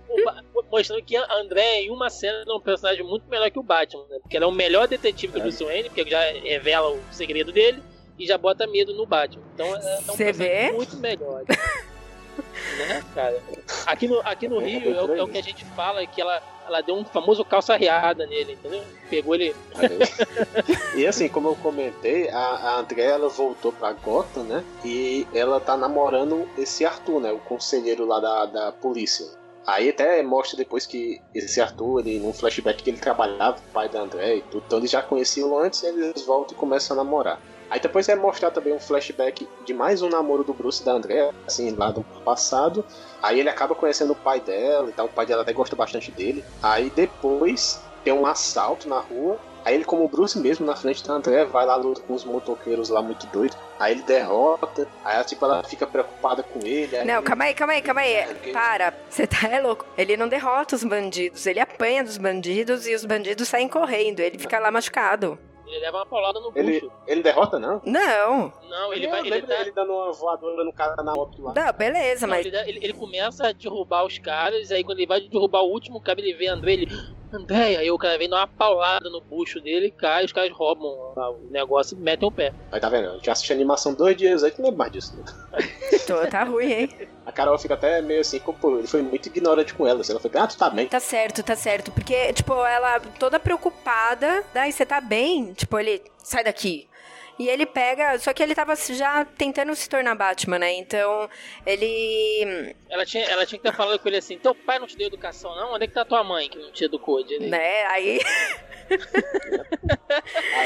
Mostrando 0.71 1.03
que 1.03 1.17
a 1.17 1.35
André, 1.35 1.83
em 1.83 1.91
uma 1.91 2.11
cena, 2.11 2.45
é 2.47 2.53
um 2.53 2.61
personagem 2.61 3.05
muito 3.05 3.29
melhor 3.29 3.51
que 3.51 3.59
o 3.59 3.63
Batman, 3.63 4.05
né? 4.11 4.19
Porque 4.21 4.37
ela 4.37 4.47
é 4.47 4.49
o 4.49 4.53
melhor 4.53 4.89
detetive 4.89 5.33
que 5.33 5.39
o 5.39 5.41
é. 5.41 5.43
Bruce 5.43 5.65
Wayne, 5.65 5.89
porque 5.89 6.11
já 6.11 6.21
revela 6.43 6.91
o 6.91 7.01
segredo 7.11 7.53
dele 7.53 7.83
e 8.19 8.27
já 8.27 8.37
bota 8.37 8.67
medo 8.67 8.93
no 8.95 9.07
Batman. 9.07 9.45
Então 9.55 9.67
é, 9.67 9.79
é 9.79 9.99
um 9.99 10.17
personagem 10.17 10.33
vê? 10.33 10.73
muito 10.73 10.97
melhor. 10.97 11.45
né, 12.79 13.05
cara? 13.15 13.41
Aqui 13.87 14.09
no, 14.09 14.21
aqui 14.21 14.49
no 14.49 14.59
Rio 14.59 14.95
é 14.95 15.03
o, 15.03 15.15
é 15.17 15.23
o, 15.23 15.29
que 15.29 15.39
a 15.39 15.43
gente 15.43 15.65
fala 15.65 16.05
que 16.07 16.21
ela, 16.21 16.43
ela 16.69 16.83
deu 16.83 16.95
um 16.95 17.05
famoso 17.05 17.45
calça 17.45 17.77
riada 17.77 18.27
nele, 18.27 18.53
entendeu? 18.53 18.83
Pegou 19.09 19.35
ele. 19.35 19.55
e 20.95 21.07
assim, 21.07 21.29
como 21.29 21.49
eu 21.49 21.57
comentei, 21.57 22.29
a, 22.29 22.39
a 22.39 22.79
André 22.79 23.05
ela 23.05 23.29
voltou 23.29 23.73
pra 23.73 23.93
Gotham, 23.93 24.45
né? 24.45 24.65
E 24.85 25.27
ela 25.35 25.59
tá 25.59 25.77
namorando 25.77 26.49
esse 26.57 26.85
Arthur, 26.85 27.21
né? 27.21 27.33
O 27.33 27.39
conselheiro 27.39 28.05
lá 28.05 28.21
da, 28.21 28.47
da 28.47 28.73
polícia. 28.73 29.27
Aí 29.67 29.91
até 29.91 30.23
mostra 30.23 30.57
depois 30.57 30.87
que 30.87 31.21
esse 31.35 31.61
Arthur, 31.61 32.01
ele, 32.01 32.19
num 32.19 32.33
flashback 32.33 32.83
que 32.83 32.91
ele 32.91 32.99
trabalhava 32.99 33.59
o 33.59 33.73
pai 33.73 33.89
da 33.89 34.01
André 34.01 34.37
e 34.37 34.43
tudo, 34.43 34.65
então 34.67 34.79
eles 34.79 34.91
já 34.91 35.03
conheciam 35.03 35.59
antes, 35.59 35.83
eles 35.83 36.23
voltam 36.23 36.57
e 36.57 36.59
começam 36.59 36.99
a 36.99 37.05
namorar. 37.05 37.39
Aí 37.71 37.81
depois 37.81 38.09
é 38.09 38.15
mostrar 38.15 38.51
também 38.51 38.73
um 38.73 38.81
flashback 38.81 39.49
de 39.65 39.75
mais 39.75 40.01
um 40.03 40.09
namoro 40.09 40.43
do 40.43 40.55
Bruce 40.55 40.83
e 40.83 40.85
da 40.85 40.93
Andrea, 40.93 41.35
assim, 41.47 41.71
lá 41.77 41.91
do 41.91 42.03
passado. 42.25 42.85
Aí 43.23 43.41
ele 43.41 43.49
acaba 43.49 43.75
conhecendo 43.75 44.13
o 44.13 44.17
pai 44.17 44.41
dela 44.41 44.89
e 44.89 44.93
tal, 44.93 45.07
o 45.07 45.11
pai 45.11 45.27
dela 45.27 45.43
até 45.43 45.53
gosta 45.53 45.77
bastante 45.77 46.11
dele. 46.11 46.45
Aí 46.63 46.91
depois 46.91 47.81
tem 48.05 48.13
um 48.13 48.27
assalto 48.27 48.89
na 48.89 49.01
rua. 49.01 49.39
Aí 49.65 49.75
ele, 49.75 49.85
como 49.85 50.05
o 50.05 50.09
Bruce 50.09 50.39
mesmo, 50.39 50.65
na 50.65 50.75
frente 50.75 51.07
da 51.07 51.13
André, 51.13 51.45
vai 51.45 51.67
lá 51.67 51.77
luta 51.77 52.01
com 52.01 52.15
os 52.15 52.25
motoqueiros 52.25 52.89
lá 52.89 53.03
muito 53.03 53.27
doidos. 53.27 53.59
Aí 53.79 53.93
ele 53.93 54.03
derrota. 54.03 54.89
Aí 55.05 55.17
ela, 55.17 55.25
tipo, 55.25 55.45
ela 55.45 55.63
fica 55.63 55.87
preocupada 55.87 56.43
com 56.43 56.61
ele. 56.65 57.05
Não, 57.05 57.17
ele... 57.17 57.23
calma 57.23 57.45
aí, 57.45 57.55
calma 57.55 57.73
aí, 57.75 57.83
calma 57.83 58.01
aí. 58.01 58.35
Para, 58.51 58.95
você 59.11 59.27
tá 59.27 59.47
é 59.49 59.61
louco. 59.61 59.85
Ele 59.99 60.17
não 60.17 60.27
derrota 60.27 60.75
os 60.75 60.85
bandidos, 60.85 61.45
ele 61.45 61.61
apanha 61.61 62.03
dos 62.03 62.17
bandidos 62.17 62.87
e 62.87 62.95
os 62.95 63.05
bandidos 63.05 63.47
saem 63.49 63.69
correndo. 63.69 64.21
Ele 64.21 64.39
fica 64.39 64.59
lá 64.59 64.71
machucado. 64.71 65.39
Ele 65.69 65.81
leva 65.81 65.99
uma 65.99 66.07
paulada 66.07 66.41
no 66.41 66.51
ele, 66.55 66.81
bucho. 66.81 66.93
Ele 67.07 67.23
derrota, 67.23 67.59
não? 67.59 67.81
Não. 67.85 68.53
Não, 68.69 68.93
ele 68.93 69.07
vai. 69.07 69.21
Ele, 69.21 69.43
dá... 69.43 69.61
ele 69.61 69.71
dando 69.71 69.93
uma 69.93 70.13
voadora 70.13 70.65
no 70.65 70.73
cara 70.73 71.03
na 71.03 71.13
moto 71.13 71.43
lá. 71.43 71.53
Não, 71.55 71.73
beleza, 71.73 72.27
não, 72.27 72.35
mas. 72.35 72.47
Ele, 72.47 72.57
ele, 72.57 72.79
ele, 72.83 72.93
começa 72.95 73.49
a 73.49 73.53
derrubar 73.53 74.05
os 74.05 74.19
caras, 74.19 74.73
aí 74.73 74.83
quando 74.83 74.99
ele 74.99 75.07
vai 75.07 75.21
derrubar 75.21 75.63
o 75.63 75.71
último 75.71 76.01
cara, 76.01 76.21
ele 76.21 76.33
vê 76.35 76.49
André, 76.49 76.73
ele. 76.73 76.89
André, 77.33 77.77
aí 77.77 77.91
o 77.91 77.99
cara 77.99 78.17
vem 78.19 78.29
dar 78.29 78.39
uma 78.39 78.47
paulada 78.47 79.11
no 79.11 79.21
bucho 79.21 79.61
dele, 79.61 79.91
cai, 79.91 80.25
os 80.25 80.33
caras 80.33 80.51
roubam 80.53 80.89
o 80.89 81.51
negócio 81.51 81.97
e 81.97 82.01
metem 82.01 82.29
o 82.29 82.33
pé. 82.33 82.53
Aí 82.73 82.81
tá 82.81 82.89
vendo? 82.89 83.11
A 83.11 83.15
gente 83.15 83.31
assiste 83.31 83.53
a 83.53 83.57
animação 83.57 83.95
dois 83.95 84.17
dias 84.17 84.43
aí, 84.43 84.51
que 84.51 84.63
não 84.63 84.71
é 84.71 84.73
mais 84.73 84.93
disso. 84.93 85.17
Né? 85.17 85.25
Tô, 86.07 86.27
tá 86.27 86.45
ruim, 86.45 86.73
hein? 86.73 87.09
A 87.27 87.33
Carol 87.33 87.59
fica 87.59 87.75
até 87.75 88.01
meio 88.01 88.23
assim, 88.23 88.41
pô, 88.41 88.79
ele 88.79 88.87
foi 88.87 89.03
muito 89.03 89.27
ignorante 89.27 89.75
com 89.75 89.87
ela. 89.87 90.01
Assim, 90.01 90.13
ela 90.13 90.21
foi, 90.21 90.31
ah, 90.35 90.47
tu 90.47 90.57
tá 90.57 90.71
bem. 90.71 90.89
Tá 90.89 90.99
certo, 90.99 91.43
tá 91.43 91.55
certo. 91.55 91.93
Porque, 91.93 92.33
tipo, 92.33 92.55
ela 92.65 93.01
toda 93.19 93.39
preocupada, 93.39 94.43
daí 94.55 94.73
você 94.73 94.87
tá 94.87 94.99
bem? 94.99 95.53
Tipo, 95.53 95.79
ele, 95.79 96.03
sai 96.17 96.43
daqui. 96.43 96.88
E 97.39 97.49
ele 97.49 97.65
pega. 97.67 98.19
Só 98.19 98.33
que 98.33 98.43
ele 98.43 98.55
tava 98.55 98.75
já 98.75 99.25
tentando 99.25 99.75
se 99.75 99.89
tornar 99.89 100.15
Batman, 100.15 100.59
né? 100.59 100.73
Então, 100.73 101.29
ele. 101.65 102.75
Ela 102.91 103.07
tinha, 103.07 103.25
ela 103.25 103.47
tinha 103.47 103.61
que 103.61 103.69
estar 103.69 103.77
falando 103.77 103.99
com 103.99 104.09
ele 104.09 104.17
assim: 104.17 104.39
teu 104.39 104.55
pai 104.55 104.79
não 104.79 104.87
te 104.87 104.97
deu 104.97 105.07
educação, 105.07 105.55
não? 105.55 105.75
Onde 105.75 105.85
é 105.85 105.87
que 105.87 105.95
tá 105.95 106.05
tua 106.05 106.25
mãe 106.25 106.49
que 106.49 106.59
não 106.59 106.73
te 106.73 106.85
educou? 106.85 107.23
De... 107.23 107.39
Né? 107.39 107.85
Aí. 107.87 108.21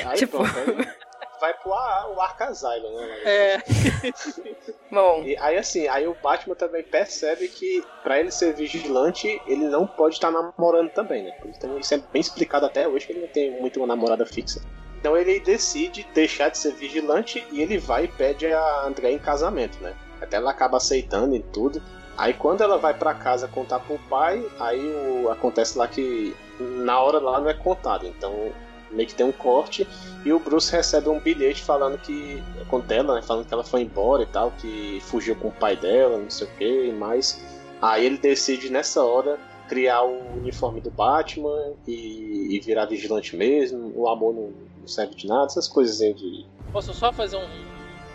aí, 0.07 0.17
tipo. 0.17 0.39
Pronto, 0.39 0.81
aí 0.81 1.03
vai 1.42 1.53
pro 1.55 1.75
ar, 1.75 2.09
o 2.09 2.21
Asylum, 2.21 2.94
né? 2.94 3.19
É. 3.25 3.59
Bom. 4.88 5.25
E 5.25 5.37
aí 5.38 5.57
assim, 5.57 5.88
aí 5.88 6.07
o 6.07 6.15
Batman 6.15 6.55
também 6.55 6.85
percebe 6.85 7.49
que 7.49 7.85
para 8.05 8.21
ele 8.21 8.31
ser 8.31 8.55
vigilante, 8.55 9.42
ele 9.49 9.67
não 9.67 9.85
pode 9.85 10.15
estar 10.15 10.31
namorando 10.31 10.90
também, 10.90 11.25
né? 11.25 11.37
Então 11.44 11.77
isso 11.79 11.92
é 11.94 11.99
bem 11.99 12.21
explicado 12.21 12.65
até 12.65 12.87
hoje 12.87 13.07
que 13.07 13.13
ele 13.13 13.23
não 13.23 13.29
tem 13.29 13.51
muito 13.61 13.81
uma 13.81 13.88
namorada 13.88 14.25
fixa. 14.25 14.63
Então 15.03 15.17
ele 15.17 15.40
decide 15.40 16.07
deixar 16.15 16.48
de 16.48 16.59
ser 16.59 16.75
vigilante 16.75 17.44
e 17.50 17.61
ele 17.61 17.77
vai 17.77 18.05
e 18.05 18.09
pede 18.09 18.46
a 18.46 18.85
André 18.87 19.11
em 19.11 19.19
casamento, 19.19 19.83
né? 19.83 19.96
Até 20.21 20.37
ela 20.37 20.53
acaba 20.53 20.77
aceitando 20.77 21.35
e 21.35 21.40
tudo. 21.40 21.83
Aí 22.17 22.33
quando 22.33 22.61
ela 22.61 22.79
vai 22.79 22.94
para 22.94 23.13
casa 23.13 23.48
contar 23.48 23.81
pro 23.81 23.98
pai, 24.09 24.46
aí 24.61 24.79
o, 24.79 25.29
acontece 25.29 25.77
lá 25.77 25.88
que 25.88 26.37
na 26.61 27.00
hora 27.00 27.19
lá 27.19 27.40
não 27.40 27.50
é 27.50 27.55
contado. 27.55 28.07
Então 28.07 28.53
meio 28.92 29.09
que 29.09 29.15
tem 29.15 29.27
um 29.27 29.33
corte 29.33 29.88
e 30.25 30.33
o 30.33 30.38
Bruce 30.38 30.71
recebe 30.71 31.09
um 31.09 31.19
bilhete 31.19 31.65
falando 31.65 31.98
que 31.98 32.40
com 32.69 32.79
dela, 32.79 33.17
né, 33.17 33.23
falando 33.23 33.44
que 33.44 33.53
ela 33.53 33.65
foi 33.65 33.81
embora 33.81 34.23
e 34.23 34.27
tal, 34.27 34.53
que 34.53 35.00
fugiu 35.03 35.35
com 35.35 35.48
o 35.48 35.53
pai 35.53 35.75
dela, 35.75 36.17
não 36.17 36.31
sei 36.31 36.46
o 36.46 36.50
que, 36.53 36.87
e 36.87 36.92
mais. 36.92 37.44
Aí 37.81 38.07
ele 38.07 38.19
decide 38.19 38.71
nessa 38.71 39.03
hora 39.03 39.37
criar 39.69 40.03
o 40.05 40.37
uniforme 40.37 40.81
do 40.81 40.92
Batman 40.92 41.73
e, 41.88 42.55
e 42.55 42.61
virar 42.61 42.85
vigilante 42.85 43.35
mesmo. 43.35 43.92
O 43.96 44.09
amor 44.09 44.33
não, 44.33 44.53
não, 44.83 44.89
serve 44.89 45.15
de 45.15 45.27
nada, 45.27 45.47
essas 45.47 45.69
coisas 45.69 46.01
aí 46.01 46.13
de. 46.13 46.47
Posso 46.73 46.93
só 46.93 47.13
fazer 47.13 47.37
um 47.37 47.49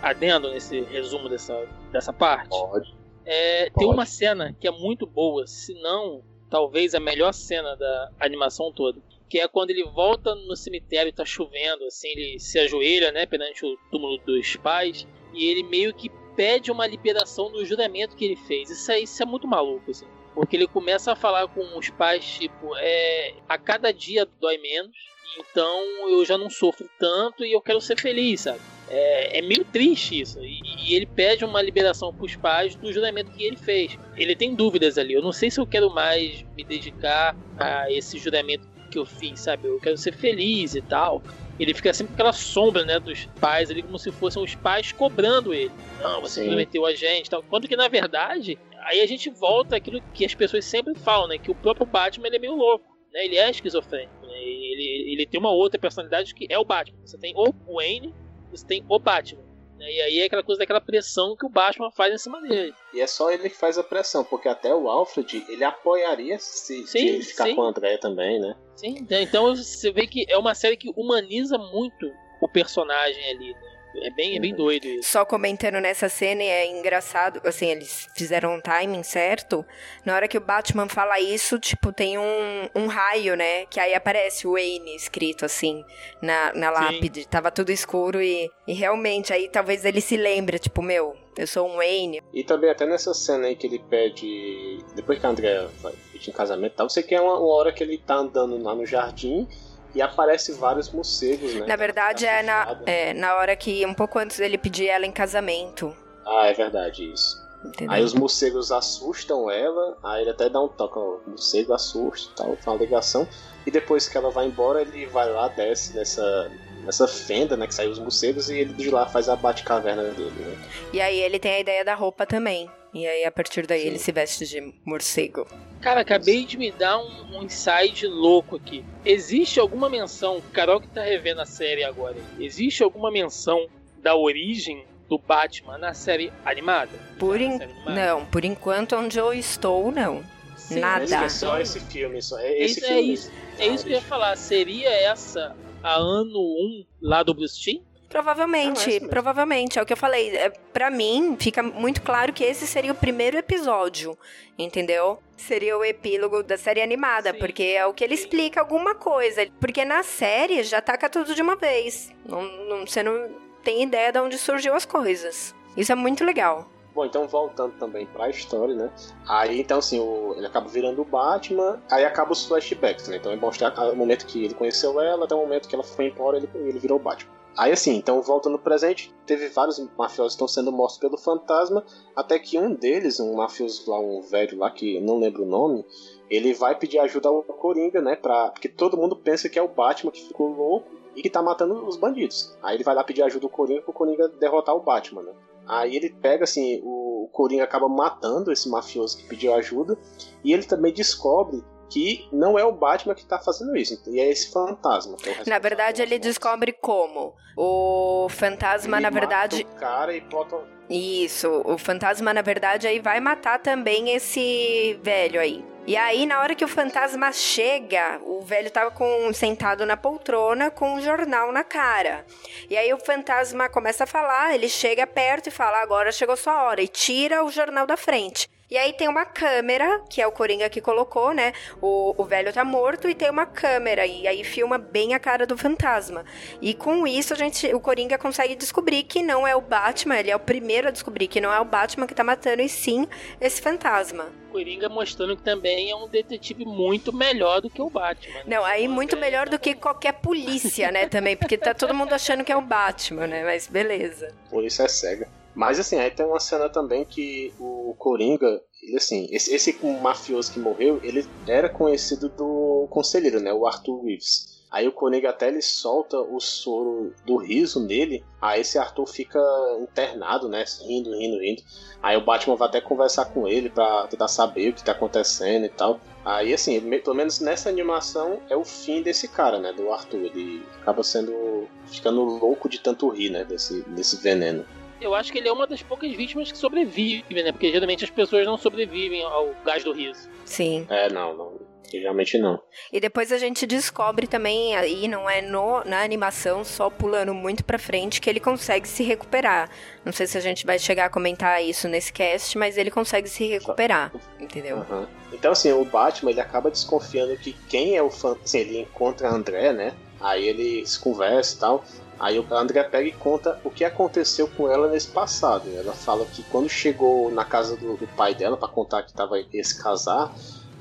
adendo 0.02 0.50
nesse 0.50 0.80
resumo 0.82 1.28
dessa, 1.28 1.66
dessa 1.90 2.12
parte? 2.12 2.50
Pode. 2.50 2.94
É, 3.24 3.70
Pode. 3.70 3.74
Tem 3.74 3.88
uma 3.88 4.06
cena 4.06 4.54
que 4.60 4.68
é 4.68 4.70
muito 4.70 5.06
boa, 5.06 5.46
se 5.46 5.74
não 5.82 6.22
talvez 6.48 6.94
a 6.94 7.00
melhor 7.00 7.32
cena 7.32 7.76
da 7.76 8.10
animação 8.20 8.72
toda 8.72 9.02
que 9.28 9.38
é 9.38 9.46
quando 9.46 9.70
ele 9.70 9.84
volta 9.84 10.34
no 10.34 10.56
cemitério 10.56 11.10
e 11.10 11.12
tá 11.12 11.24
chovendo, 11.24 11.84
assim, 11.84 12.08
ele 12.08 12.38
se 12.38 12.58
ajoelha, 12.58 13.12
né, 13.12 13.26
perante 13.26 13.64
o 13.64 13.76
túmulo 13.90 14.18
dos 14.18 14.56
pais, 14.56 15.06
e 15.34 15.46
ele 15.46 15.62
meio 15.62 15.92
que 15.92 16.08
pede 16.34 16.70
uma 16.70 16.86
liberação 16.86 17.50
do 17.50 17.64
juramento 17.64 18.16
que 18.16 18.24
ele 18.24 18.36
fez. 18.36 18.70
Isso 18.70 18.90
é, 18.90 19.00
isso 19.00 19.22
é 19.22 19.26
muito 19.26 19.46
maluco, 19.46 19.90
assim. 19.90 20.06
Porque 20.34 20.56
ele 20.56 20.66
começa 20.66 21.12
a 21.12 21.16
falar 21.16 21.48
com 21.48 21.76
os 21.76 21.90
pais, 21.90 22.24
tipo, 22.24 22.74
é, 22.76 23.34
a 23.48 23.58
cada 23.58 23.92
dia 23.92 24.26
dói 24.40 24.56
menos, 24.58 24.96
então 25.36 26.08
eu 26.08 26.24
já 26.24 26.38
não 26.38 26.48
sofro 26.48 26.88
tanto 26.98 27.44
e 27.44 27.52
eu 27.52 27.60
quero 27.60 27.80
ser 27.80 27.98
feliz, 28.00 28.42
sabe? 28.42 28.60
É, 28.90 29.38
é 29.38 29.42
meio 29.42 29.64
triste 29.64 30.20
isso. 30.20 30.42
E, 30.42 30.60
e, 30.86 30.94
ele 30.94 31.06
pede 31.06 31.44
uma 31.44 31.60
liberação 31.60 32.12
para 32.12 32.24
os 32.24 32.36
pais 32.36 32.74
do 32.74 32.92
juramento 32.92 33.30
que 33.32 33.44
ele 33.44 33.56
fez. 33.56 33.98
Ele 34.16 34.34
tem 34.34 34.54
dúvidas 34.54 34.96
ali. 34.96 35.12
Eu 35.12 35.22
não 35.22 35.32
sei 35.32 35.50
se 35.50 35.60
eu 35.60 35.66
quero 35.66 35.90
mais 35.90 36.44
me 36.56 36.64
dedicar 36.64 37.36
a 37.58 37.90
esse 37.92 38.18
juramento 38.18 38.66
que 38.90 38.98
eu 38.98 39.04
fiz, 39.04 39.40
sabe? 39.40 39.68
Eu 39.68 39.78
quero 39.78 39.96
ser 39.98 40.14
feliz 40.14 40.74
e 40.74 40.80
tal. 40.80 41.22
Ele 41.60 41.74
fica 41.74 41.92
sempre 41.92 42.12
com 42.12 42.14
aquela 42.14 42.32
sombra, 42.32 42.84
né, 42.84 42.98
dos 42.98 43.26
pais 43.40 43.70
ali, 43.70 43.82
como 43.82 43.98
se 43.98 44.12
fossem 44.12 44.42
os 44.42 44.54
pais 44.54 44.92
cobrando 44.92 45.52
ele. 45.52 45.72
Não, 46.00 46.20
você 46.20 46.40
Sim. 46.40 46.46
prometeu 46.46 46.86
a 46.86 46.94
gente 46.94 47.28
tal. 47.28 47.42
Quando 47.42 47.68
que, 47.68 47.76
na 47.76 47.88
verdade, 47.88 48.58
aí 48.84 49.00
a 49.00 49.06
gente 49.06 49.28
volta 49.28 49.76
àquilo 49.76 50.00
que 50.14 50.24
as 50.24 50.34
pessoas 50.34 50.64
sempre 50.64 50.94
falam, 50.94 51.28
né? 51.28 51.36
Que 51.36 51.50
o 51.50 51.54
próprio 51.54 51.84
Batman 51.84 52.28
ele 52.28 52.36
é 52.36 52.40
meio 52.40 52.54
louco, 52.54 52.86
né? 53.12 53.24
Ele 53.24 53.36
é 53.36 53.50
esquizofrênico? 53.50 54.17
Ele, 54.42 55.12
ele 55.12 55.26
tem 55.26 55.38
uma 55.38 55.50
outra 55.50 55.78
personalidade 55.78 56.34
que 56.34 56.46
é 56.50 56.58
o 56.58 56.64
Batman. 56.64 56.98
Você 57.04 57.18
tem 57.18 57.34
o 57.36 57.52
Wayne, 57.72 58.14
você 58.50 58.66
tem 58.66 58.84
o 58.88 58.98
Batman. 58.98 59.42
Né? 59.78 59.90
E 59.90 60.00
aí 60.00 60.18
é 60.20 60.24
aquela 60.24 60.42
coisa 60.42 60.58
daquela 60.58 60.80
pressão 60.80 61.36
que 61.36 61.46
o 61.46 61.48
Batman 61.48 61.90
faz 61.90 62.12
em 62.12 62.18
cima 62.18 62.40
dele. 62.42 62.74
E 62.92 63.00
é 63.00 63.06
só 63.06 63.30
ele 63.30 63.48
que 63.48 63.56
faz 63.56 63.78
a 63.78 63.82
pressão, 63.82 64.24
porque 64.24 64.48
até 64.48 64.74
o 64.74 64.88
Alfred, 64.88 65.44
ele 65.48 65.64
apoiaria 65.64 66.38
se, 66.38 66.78
sim, 66.78 66.86
se 66.86 66.98
ele 66.98 67.22
ficar 67.22 67.44
sim. 67.44 67.54
com 67.54 67.62
a 67.62 67.68
Andrea 67.68 67.98
também, 67.98 68.40
né? 68.40 68.56
Sim, 68.76 69.06
então 69.08 69.54
você 69.54 69.90
vê 69.92 70.06
que 70.06 70.26
é 70.28 70.36
uma 70.36 70.54
série 70.54 70.76
que 70.76 70.92
humaniza 70.96 71.56
muito 71.56 72.12
o 72.40 72.48
personagem 72.48 73.30
ali, 73.30 73.52
né? 73.52 73.67
É 74.02 74.10
bem, 74.10 74.36
é 74.36 74.40
bem 74.40 74.54
doido 74.54 74.86
isso. 74.86 75.10
Só 75.10 75.24
comentando 75.24 75.80
nessa 75.80 76.08
cena, 76.08 76.42
é 76.42 76.66
engraçado, 76.70 77.40
assim, 77.44 77.66
eles 77.66 78.08
fizeram 78.16 78.54
um 78.54 78.60
timing 78.60 79.02
certo. 79.02 79.64
Na 80.04 80.14
hora 80.14 80.28
que 80.28 80.38
o 80.38 80.40
Batman 80.40 80.88
fala 80.88 81.20
isso, 81.20 81.58
tipo, 81.58 81.92
tem 81.92 82.18
um, 82.18 82.68
um 82.74 82.86
raio, 82.86 83.36
né? 83.36 83.66
Que 83.66 83.80
aí 83.80 83.94
aparece 83.94 84.46
o 84.46 84.52
Wayne 84.52 84.94
escrito, 84.94 85.44
assim, 85.44 85.84
na, 86.22 86.52
na 86.54 86.70
lápide. 86.70 87.22
Sim. 87.22 87.28
Tava 87.28 87.50
tudo 87.50 87.70
escuro 87.70 88.22
e, 88.22 88.50
e 88.66 88.72
realmente, 88.72 89.32
aí 89.32 89.48
talvez 89.48 89.84
ele 89.84 90.00
se 90.00 90.16
lembre, 90.16 90.58
tipo, 90.58 90.82
meu, 90.82 91.16
eu 91.36 91.46
sou 91.46 91.68
um 91.68 91.76
Wayne. 91.76 92.20
E 92.32 92.42
também 92.42 92.70
até 92.70 92.84
nessa 92.84 93.14
cena 93.14 93.46
aí 93.46 93.54
que 93.54 93.66
ele 93.66 93.78
pede. 93.78 94.84
Depois 94.94 95.18
que 95.18 95.26
a 95.26 95.30
Andrea 95.30 95.68
vai 95.80 95.92
pedir 96.12 96.30
em 96.30 96.32
casamento 96.32 96.72
e 96.72 96.76
tal, 96.76 96.90
você 96.90 97.02
quer 97.02 97.20
uma, 97.20 97.38
uma 97.38 97.54
hora 97.54 97.72
que 97.72 97.82
ele 97.82 97.98
tá 97.98 98.16
andando 98.16 98.60
lá 98.62 98.74
no 98.74 98.84
jardim 98.84 99.46
e 99.94 100.02
aparece 100.02 100.52
vários 100.52 100.90
morcegos, 100.90 101.54
né? 101.54 101.66
Na 101.66 101.76
verdade, 101.76 102.26
é 102.26 102.42
na, 102.42 102.80
é 102.86 103.12
na 103.14 103.34
hora 103.36 103.56
que, 103.56 103.84
um 103.86 103.94
pouco 103.94 104.18
antes 104.18 104.36
dele 104.38 104.58
pedir 104.58 104.86
ela 104.86 105.06
em 105.06 105.12
casamento. 105.12 105.94
Ah, 106.26 106.46
é 106.46 106.52
verdade, 106.52 107.10
isso. 107.12 107.46
Entendeu? 107.64 107.92
Aí 107.92 108.04
os 108.04 108.14
morcegos 108.14 108.70
assustam 108.70 109.50
ela, 109.50 109.98
aí 110.04 110.22
ele 110.22 110.30
até 110.30 110.48
dá 110.48 110.62
um 110.62 110.68
toque, 110.68 110.98
ó, 110.98 111.16
o 111.16 111.30
morcego 111.30 111.72
assusta 111.72 112.32
tal, 112.36 112.54
faz 112.56 112.66
uma 112.66 112.76
ligação. 112.76 113.26
E 113.66 113.70
depois 113.70 114.08
que 114.08 114.16
ela 114.16 114.30
vai 114.30 114.46
embora, 114.46 114.80
ele 114.80 115.06
vai 115.06 115.30
lá, 115.30 115.48
desce 115.48 115.94
nessa, 115.96 116.50
nessa 116.84 117.08
fenda, 117.08 117.56
né, 117.56 117.66
que 117.66 117.74
sai 117.74 117.88
os 117.88 117.98
morcegos, 117.98 118.48
e 118.48 118.58
ele 118.58 118.72
de 118.74 118.90
lá 118.90 119.06
faz 119.06 119.28
a 119.28 119.34
bate-caverna 119.34 120.04
dele, 120.04 120.30
né? 120.30 120.56
E 120.92 121.00
aí 121.00 121.20
ele 121.20 121.38
tem 121.38 121.54
a 121.54 121.60
ideia 121.60 121.84
da 121.84 121.94
roupa 121.94 122.24
também. 122.24 122.70
E 122.94 123.06
aí, 123.06 123.24
a 123.24 123.30
partir 123.30 123.66
daí, 123.66 123.82
Sim. 123.82 123.86
ele 123.88 123.98
se 123.98 124.12
veste 124.12 124.46
de 124.46 124.74
morcego. 124.84 125.46
Cara, 125.80 126.00
acabei 126.00 126.44
de 126.44 126.56
me 126.56 126.70
dar 126.72 126.98
um, 126.98 127.36
um 127.36 127.42
insight 127.42 128.06
louco 128.06 128.56
aqui. 128.56 128.84
Existe 129.04 129.60
alguma 129.60 129.88
menção, 129.88 130.42
Carol 130.52 130.80
que 130.80 130.88
tá 130.88 131.02
revendo 131.02 131.40
a 131.40 131.46
série 131.46 131.84
agora, 131.84 132.16
existe 132.38 132.82
alguma 132.82 133.10
menção 133.10 133.68
da 134.02 134.16
origem 134.16 134.84
do 135.08 135.18
Batman 135.18 135.78
na 135.78 135.94
série 135.94 136.32
animada? 136.44 136.90
Por 137.18 137.40
in... 137.40 137.54
animada? 137.62 137.94
Não, 137.94 138.26
por 138.26 138.44
enquanto 138.44 138.96
onde 138.96 139.18
eu 139.18 139.32
estou, 139.32 139.90
não. 139.90 140.22
Sim, 140.56 140.80
Nada. 140.80 141.04
É 141.04 141.28
só 141.28 141.58
esse 141.58 141.80
filme, 141.80 142.20
só 142.20 142.38
é 142.38 142.58
esse, 142.58 142.84
é 142.84 142.88
filme. 142.88 143.12
Isso, 143.12 143.32
é 143.58 143.66
isso 143.68 143.84
que 143.84 143.90
eu 143.90 143.96
ia 143.96 144.02
falar. 144.02 144.36
Seria 144.36 144.90
essa 144.90 145.56
a 145.82 145.96
ano 145.96 146.38
1 146.38 146.84
lá 147.00 147.22
do 147.22 147.32
Bruce 147.32 147.58
Timm? 147.58 147.80
Provavelmente, 148.08 149.00
ah, 149.04 149.08
provavelmente. 149.08 149.78
É 149.78 149.82
o 149.82 149.86
que 149.86 149.92
eu 149.92 149.96
falei. 149.96 150.34
É, 150.34 150.48
para 150.48 150.90
mim, 150.90 151.36
fica 151.38 151.62
muito 151.62 152.00
claro 152.02 152.32
que 152.32 152.42
esse 152.42 152.66
seria 152.66 152.92
o 152.92 152.94
primeiro 152.94 153.36
episódio, 153.36 154.16
entendeu? 154.58 155.18
Seria 155.36 155.76
o 155.76 155.84
epílogo 155.84 156.42
da 156.42 156.56
série 156.56 156.80
animada, 156.80 157.32
Sim. 157.32 157.38
porque 157.38 157.62
é 157.62 157.86
o 157.86 157.92
que 157.92 158.02
ele 158.02 158.14
explica 158.14 158.60
alguma 158.60 158.94
coisa. 158.94 159.46
Porque 159.60 159.84
na 159.84 160.02
série 160.02 160.62
já 160.62 160.80
taca 160.80 161.08
tudo 161.10 161.34
de 161.34 161.42
uma 161.42 161.54
vez. 161.54 162.10
Não, 162.26 162.42
não, 162.42 162.86
você 162.86 163.02
não 163.02 163.28
tem 163.62 163.82
ideia 163.82 164.10
de 164.10 164.18
onde 164.18 164.38
surgiu 164.38 164.74
as 164.74 164.86
coisas. 164.86 165.54
Isso 165.76 165.92
é 165.92 165.94
muito 165.94 166.24
legal. 166.24 166.66
Bom, 166.94 167.04
então 167.04 167.28
voltando 167.28 167.74
também 167.78 168.06
pra 168.06 168.28
história, 168.30 168.74
né? 168.74 168.90
Aí 169.28 169.60
então 169.60 169.78
assim, 169.78 170.00
o, 170.00 170.34
ele 170.36 170.46
acaba 170.46 170.66
virando 170.66 171.02
o 171.02 171.04
Batman, 171.04 171.80
aí 171.90 172.04
acaba 172.04 172.32
os 172.32 172.44
flashbacks, 172.46 173.06
né? 173.06 173.18
Então 173.18 173.30
é 173.30 173.36
mostrar 173.36 173.72
o 173.92 173.94
momento 173.94 174.26
que 174.26 174.46
ele 174.46 174.54
conheceu 174.54 175.00
ela 175.00 175.26
até 175.26 175.34
o 175.34 175.38
momento 175.38 175.68
que 175.68 175.74
ela 175.76 175.84
foi 175.84 176.06
embora, 176.06 176.38
ele, 176.38 176.48
ele 176.54 176.78
virou 176.80 176.98
o 176.98 177.00
Batman. 177.00 177.37
Aí 177.58 177.72
assim, 177.72 177.96
então 177.96 178.22
volta 178.22 178.48
no 178.48 178.56
presente, 178.56 179.12
teve 179.26 179.48
vários 179.48 179.80
mafiosos 179.98 180.34
que 180.34 180.36
estão 180.36 180.46
sendo 180.46 180.70
mortos 180.70 180.96
pelo 180.96 181.18
fantasma, 181.18 181.84
até 182.14 182.38
que 182.38 182.56
um 182.56 182.72
deles, 182.72 183.18
um 183.18 183.34
mafioso 183.34 183.90
lá, 183.90 183.98
um 183.98 184.20
velho 184.20 184.56
lá 184.56 184.70
que 184.70 185.00
não 185.00 185.18
lembro 185.18 185.42
o 185.42 185.48
nome, 185.48 185.84
ele 186.30 186.54
vai 186.54 186.78
pedir 186.78 187.00
ajuda 187.00 187.28
ao 187.28 187.42
Coringa, 187.42 188.00
né, 188.00 188.14
pra... 188.14 188.50
porque 188.50 188.68
todo 188.68 188.96
mundo 188.96 189.16
pensa 189.16 189.48
que 189.48 189.58
é 189.58 189.62
o 189.62 189.66
Batman 189.66 190.12
que 190.12 190.24
ficou 190.24 190.50
louco 190.50 190.86
e 191.16 191.20
que 191.20 191.28
tá 191.28 191.42
matando 191.42 191.84
os 191.84 191.96
bandidos. 191.96 192.56
Aí 192.62 192.76
ele 192.76 192.84
vai 192.84 192.94
lá 192.94 193.02
pedir 193.02 193.24
ajuda 193.24 193.46
ao 193.46 193.50
Coringa 193.50 193.82
pro 193.82 193.92
Coringa 193.92 194.28
derrotar 194.28 194.76
o 194.76 194.80
Batman, 194.80 195.22
né. 195.22 195.32
Aí 195.66 195.96
ele 195.96 196.10
pega 196.10 196.44
assim, 196.44 196.80
o 196.84 197.28
Coringa 197.32 197.64
acaba 197.64 197.88
matando 197.88 198.52
esse 198.52 198.68
mafioso 198.68 199.18
que 199.18 199.26
pediu 199.26 199.52
ajuda, 199.52 199.98
e 200.44 200.52
ele 200.52 200.62
também 200.62 200.92
descobre 200.92 201.60
que 201.90 202.28
não 202.32 202.58
é 202.58 202.64
o 202.64 202.72
Batman 202.72 203.14
que 203.14 203.24
tá 203.24 203.38
fazendo 203.38 203.76
isso, 203.76 204.00
e 204.06 204.20
é 204.20 204.30
esse 204.30 204.50
fantasma. 204.50 205.16
É 205.24 205.48
na 205.48 205.58
verdade, 205.58 206.02
ele 206.02 206.18
descobre 206.18 206.72
como. 206.72 207.34
O 207.56 208.28
fantasma, 208.28 208.96
ele 208.96 209.02
na 209.02 209.10
verdade. 209.10 209.66
o 209.68 209.80
cara 209.80 210.14
e 210.14 210.20
bota... 210.20 210.56
Isso, 210.90 211.62
o 211.66 211.76
fantasma, 211.76 212.32
na 212.32 212.40
verdade, 212.40 212.86
aí 212.86 212.98
vai 212.98 213.20
matar 213.20 213.58
também 213.58 214.14
esse 214.14 214.98
velho 215.02 215.38
aí. 215.38 215.62
E 215.86 215.96
aí, 215.96 216.26
na 216.26 216.40
hora 216.40 216.54
que 216.54 216.64
o 216.64 216.68
fantasma 216.68 217.32
chega, 217.32 218.20
o 218.22 218.42
velho 218.42 218.70
tava 218.70 218.90
com, 218.90 219.32
sentado 219.32 219.86
na 219.86 219.96
poltrona 219.96 220.70
com 220.70 220.94
um 220.94 221.00
jornal 221.00 221.50
na 221.50 221.64
cara. 221.64 222.26
E 222.68 222.76
aí 222.76 222.92
o 222.92 222.98
fantasma 222.98 223.70
começa 223.70 224.04
a 224.04 224.06
falar, 224.06 224.54
ele 224.54 224.68
chega 224.68 225.06
perto 225.06 225.46
e 225.46 225.50
fala: 225.50 225.80
agora 225.80 226.12
chegou 226.12 226.36
sua 226.36 226.62
hora, 226.62 226.82
e 226.82 226.88
tira 226.88 227.42
o 227.42 227.50
jornal 227.50 227.86
da 227.86 227.96
frente. 227.96 228.50
E 228.70 228.76
aí 228.76 228.92
tem 228.92 229.08
uma 229.08 229.24
câmera, 229.24 230.02
que 230.10 230.20
é 230.20 230.26
o 230.26 230.32
Coringa 230.32 230.68
que 230.68 230.82
colocou, 230.82 231.32
né? 231.32 231.54
O, 231.80 232.14
o 232.18 232.24
velho 232.24 232.52
tá 232.52 232.62
morto 232.62 233.08
e 233.08 233.14
tem 233.14 233.30
uma 233.30 233.46
câmera. 233.46 234.04
E 234.04 234.28
aí 234.28 234.44
filma 234.44 234.76
bem 234.76 235.14
a 235.14 235.18
cara 235.18 235.46
do 235.46 235.56
fantasma. 235.56 236.22
E 236.60 236.74
com 236.74 237.06
isso 237.06 237.32
a 237.32 237.36
gente, 237.36 237.66
o 237.74 237.80
Coringa 237.80 238.18
consegue 238.18 238.54
descobrir 238.54 239.04
que 239.04 239.22
não 239.22 239.46
é 239.46 239.56
o 239.56 239.60
Batman, 239.62 240.18
ele 240.18 240.30
é 240.30 240.36
o 240.36 240.40
primeiro 240.40 240.88
a 240.88 240.90
descobrir 240.90 241.28
que 241.28 241.40
não 241.40 241.50
é 241.50 241.58
o 241.58 241.64
Batman 241.64 242.06
que 242.06 242.14
tá 242.14 242.22
matando, 242.22 242.60
e 242.60 242.68
sim 242.68 243.08
esse 243.40 243.62
fantasma. 243.62 244.26
Coringa 244.52 244.90
mostrando 244.90 245.34
que 245.34 245.42
também 245.42 245.90
é 245.90 245.96
um 245.96 246.06
detetive 246.06 246.66
muito 246.66 247.10
melhor 247.10 247.62
do 247.62 247.70
que 247.70 247.80
o 247.80 247.88
Batman. 247.88 248.34
Né? 248.34 248.44
Não, 248.46 248.64
aí 248.66 248.86
muito 248.86 249.16
melhor 249.16 249.48
do 249.48 249.58
que 249.58 249.74
qualquer 249.74 250.12
polícia, 250.12 250.90
né, 250.92 251.06
também, 251.06 251.36
porque 251.36 251.56
tá 251.56 251.72
todo 251.72 251.94
mundo 251.94 252.12
achando 252.12 252.44
que 252.44 252.52
é 252.52 252.56
o 252.56 252.60
Batman, 252.60 253.26
né? 253.26 253.44
Mas 253.44 253.66
beleza. 253.66 254.34
Polícia 254.50 254.82
é 254.82 254.88
cega. 254.88 255.38
Mas 255.58 255.80
assim, 255.80 255.98
aí 255.98 256.08
tem 256.08 256.24
uma 256.24 256.38
cena 256.38 256.68
também 256.68 257.04
que 257.04 257.52
o 257.58 257.92
Coringa, 257.98 258.62
ele 258.80 258.96
assim, 258.96 259.26
esse, 259.32 259.52
esse 259.52 259.76
mafioso 260.00 260.52
que 260.52 260.60
morreu, 260.60 261.00
ele 261.02 261.26
era 261.48 261.68
conhecido 261.68 262.28
do 262.28 262.86
conselheiro, 262.88 263.40
né? 263.40 263.52
O 263.52 263.66
Arthur 263.66 264.04
Reeves. 264.04 264.56
Aí 264.70 264.86
o 264.86 264.92
Coringa 264.92 265.30
até 265.30 265.48
ele 265.48 265.60
solta 265.60 266.16
o 266.16 266.38
soro 266.38 267.12
do 267.26 267.38
riso 267.38 267.84
nele. 267.84 268.24
Aí 268.40 268.60
esse 268.60 268.78
Arthur 268.78 269.06
fica 269.06 269.40
internado, 269.80 270.48
né? 270.48 270.64
Rindo, 270.80 271.10
rindo, 271.18 271.40
rindo. 271.40 271.62
Aí 272.00 272.16
o 272.16 272.24
Batman 272.24 272.54
vai 272.54 272.68
até 272.68 272.80
conversar 272.80 273.24
com 273.24 273.48
ele 273.48 273.68
pra 273.68 274.06
tentar 274.06 274.28
saber 274.28 274.68
o 274.68 274.74
que 274.74 274.84
tá 274.84 274.92
acontecendo 274.92 275.66
e 275.66 275.70
tal. 275.70 275.98
Aí 276.24 276.54
assim, 276.54 276.74
ele, 276.74 277.00
pelo 277.00 277.16
menos 277.16 277.40
nessa 277.40 277.68
animação 277.68 278.40
é 278.48 278.56
o 278.56 278.64
fim 278.64 279.02
desse 279.02 279.26
cara, 279.26 279.58
né? 279.58 279.72
Do 279.72 279.90
Arthur. 279.90 280.20
Ele 280.20 280.64
acaba 280.80 281.02
sendo. 281.02 281.66
ficando 281.86 282.22
louco 282.22 282.68
de 282.68 282.78
tanto 282.78 283.08
rir, 283.08 283.30
né? 283.30 283.42
Desse, 283.42 283.82
desse 283.88 284.14
veneno. 284.18 284.64
Eu 285.00 285.14
acho 285.14 285.32
que 285.32 285.38
ele 285.38 285.48
é 285.48 285.52
uma 285.52 285.66
das 285.66 285.82
poucas 285.82 286.12
vítimas 286.12 286.50
que 286.50 286.58
sobrevive, 286.58 287.42
né? 287.42 287.52
Porque 287.52 287.70
geralmente 287.70 288.04
as 288.04 288.10
pessoas 288.10 288.46
não 288.46 288.58
sobrevivem 288.58 289.22
ao 289.22 289.54
gás 289.64 289.84
do 289.84 289.92
riso. 289.92 290.28
Sim. 290.44 290.86
É, 290.88 291.10
não, 291.10 291.36
não. 291.36 291.68
Realmente 291.92 292.36
não. 292.36 292.60
E 292.92 293.00
depois 293.00 293.32
a 293.32 293.38
gente 293.38 293.66
descobre 293.66 294.26
também, 294.26 294.76
aí 294.76 295.08
não 295.08 295.28
é 295.28 295.40
no, 295.40 295.82
na 295.84 296.02
animação, 296.02 296.64
só 296.64 296.90
pulando 296.90 297.32
muito 297.32 297.64
pra 297.64 297.78
frente, 297.78 298.20
que 298.20 298.28
ele 298.28 298.40
consegue 298.40 298.86
se 298.86 299.02
recuperar. 299.02 299.70
Não 300.04 300.12
sei 300.12 300.26
se 300.26 300.36
a 300.36 300.40
gente 300.40 300.66
vai 300.66 300.78
chegar 300.78 301.06
a 301.06 301.10
comentar 301.10 301.64
isso 301.64 301.88
nesse 301.88 302.12
cast, 302.12 302.58
mas 302.58 302.76
ele 302.76 302.90
consegue 302.90 303.28
se 303.28 303.46
recuperar, 303.46 304.12
entendeu? 304.38 304.78
Uhum. 304.78 305.06
Então, 305.32 305.52
assim, 305.52 305.72
o 305.72 305.84
Batman 305.84 306.30
ele 306.30 306.40
acaba 306.40 306.70
desconfiando 306.70 307.36
que 307.36 307.52
quem 307.68 307.96
é 307.96 308.02
o 308.02 308.10
fã. 308.10 308.36
Assim, 308.42 308.58
ele 308.58 308.80
encontra 308.80 309.28
a 309.28 309.34
André, 309.34 309.72
né? 309.72 309.94
Aí 310.20 310.46
eles 310.48 310.96
conversam 310.96 311.56
e 311.56 311.60
tal. 311.60 311.84
Aí 312.18 312.38
o 312.38 312.46
André 312.54 312.82
pega 312.84 313.08
e 313.08 313.12
conta 313.12 313.60
o 313.62 313.70
que 313.70 313.84
aconteceu 313.84 314.48
com 314.48 314.70
ela 314.70 314.88
nesse 314.88 315.08
passado. 315.08 315.68
Ela 315.74 315.92
fala 315.92 316.24
que 316.26 316.42
quando 316.44 316.68
chegou 316.68 317.30
na 317.30 317.44
casa 317.44 317.76
do, 317.76 317.96
do 317.96 318.06
pai 318.08 318.34
dela 318.34 318.56
para 318.56 318.68
contar 318.68 319.02
que 319.04 319.12
tava 319.12 319.38
esse 319.52 319.80
casar, 319.80 320.32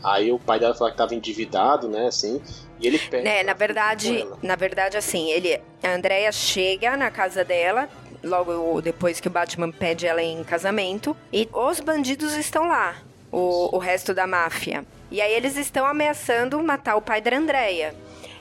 Aí 0.03 0.31
o 0.31 0.39
pai 0.39 0.59
dela 0.59 0.75
falou 0.75 0.91
que 0.91 0.97
tava 0.97 1.15
endividado, 1.15 1.89
né, 1.89 2.07
assim, 2.07 2.41
e 2.79 2.87
ele 2.87 2.99
pede. 2.99 3.27
É, 3.27 3.43
na 3.43 3.53
verdade, 3.53 4.27
na 4.41 4.55
verdade, 4.55 4.97
assim, 4.97 5.29
ele. 5.31 5.59
A 5.83 5.89
Andrea 5.93 6.31
chega 6.31 6.95
na 6.95 7.09
casa 7.09 7.43
dela. 7.43 7.89
Logo 8.23 8.81
depois 8.81 9.19
que 9.19 9.27
o 9.27 9.31
Batman 9.31 9.71
pede 9.71 10.07
ela 10.07 10.21
em 10.21 10.43
casamento. 10.43 11.15
E 11.31 11.47
os 11.51 11.79
bandidos 11.79 12.33
estão 12.33 12.67
lá. 12.67 12.95
O, 13.31 13.75
o 13.75 13.79
resto 13.79 14.13
da 14.13 14.25
máfia. 14.25 14.85
E 15.11 15.21
aí 15.21 15.33
eles 15.33 15.55
estão 15.55 15.85
ameaçando 15.85 16.61
matar 16.61 16.95
o 16.95 17.01
pai 17.01 17.21
da 17.21 17.35
Andrea. 17.35 17.93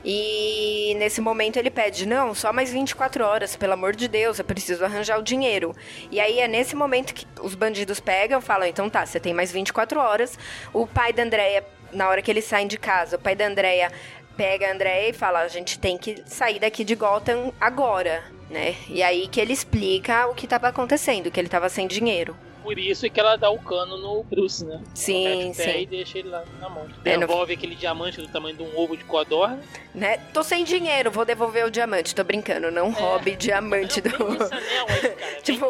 E 0.08 0.94
nesse 0.98 1.20
momento 1.20 1.56
ele 1.56 1.68
pede: 1.68 2.06
não, 2.06 2.32
só 2.32 2.52
mais 2.52 2.72
24 2.72 3.24
horas, 3.24 3.56
pelo 3.56 3.72
amor 3.72 3.96
de 3.96 4.06
Deus, 4.06 4.38
eu 4.38 4.44
preciso 4.44 4.84
arranjar 4.84 5.18
o 5.18 5.22
dinheiro. 5.22 5.74
E 6.12 6.20
aí 6.20 6.38
é 6.38 6.46
nesse 6.46 6.76
momento 6.76 7.12
que 7.12 7.26
os 7.42 7.56
bandidos 7.56 7.98
pegam 7.98 8.40
falam: 8.40 8.68
então 8.68 8.88
tá, 8.88 9.04
você 9.04 9.18
tem 9.18 9.34
mais 9.34 9.50
24 9.50 9.98
horas. 9.98 10.38
O 10.72 10.86
pai 10.86 11.12
da 11.12 11.24
Andrea, 11.24 11.66
na 11.92 12.08
hora 12.08 12.22
que 12.22 12.30
eles 12.30 12.44
saem 12.44 12.68
de 12.68 12.78
casa, 12.78 13.16
o 13.16 13.18
pai 13.18 13.34
da 13.34 13.48
Andrea 13.48 13.90
pega 14.36 14.68
a 14.68 14.72
Andrea 14.72 15.08
e 15.08 15.12
fala: 15.12 15.40
a 15.40 15.48
gente 15.48 15.76
tem 15.76 15.98
que 15.98 16.22
sair 16.24 16.60
daqui 16.60 16.84
de 16.84 16.94
Gotham 16.94 17.52
agora, 17.60 18.22
né? 18.48 18.76
E 18.88 19.02
aí 19.02 19.26
que 19.26 19.40
ele 19.40 19.52
explica 19.52 20.28
o 20.28 20.36
que 20.36 20.46
estava 20.46 20.68
acontecendo, 20.68 21.32
que 21.32 21.40
ele 21.40 21.48
estava 21.48 21.68
sem 21.68 21.88
dinheiro 21.88 22.36
por 22.66 22.80
isso 22.80 23.08
que 23.08 23.20
ela 23.20 23.36
dá 23.36 23.48
o 23.48 23.60
cano 23.60 23.96
no 23.96 24.24
Bruce, 24.24 24.64
né? 24.64 24.82
Sim, 24.92 25.52
sim. 25.54 25.82
E 25.82 25.86
deixa 25.86 26.18
ele 26.18 26.30
lá 26.30 26.44
na 26.60 26.68
mão. 26.68 26.84
É, 27.04 27.16
Devolve 27.16 27.52
no... 27.52 27.58
aquele 27.58 27.76
diamante 27.76 28.20
do 28.20 28.26
tamanho 28.26 28.56
de 28.56 28.64
um 28.64 28.76
ovo 28.76 28.96
de 28.96 29.04
codorna. 29.04 29.60
Né? 29.94 30.16
Tô 30.32 30.42
sem 30.42 30.64
dinheiro, 30.64 31.08
vou 31.08 31.24
devolver 31.24 31.64
o 31.64 31.70
diamante. 31.70 32.12
Tô 32.12 32.24
brincando, 32.24 32.68
não 32.72 32.88
é. 32.88 32.90
roube 32.90 33.36
diamante 33.36 34.00
do. 34.00 34.16
Anel 34.16 34.86
aí, 34.88 35.10
cara. 35.10 35.42
tipo, 35.42 35.64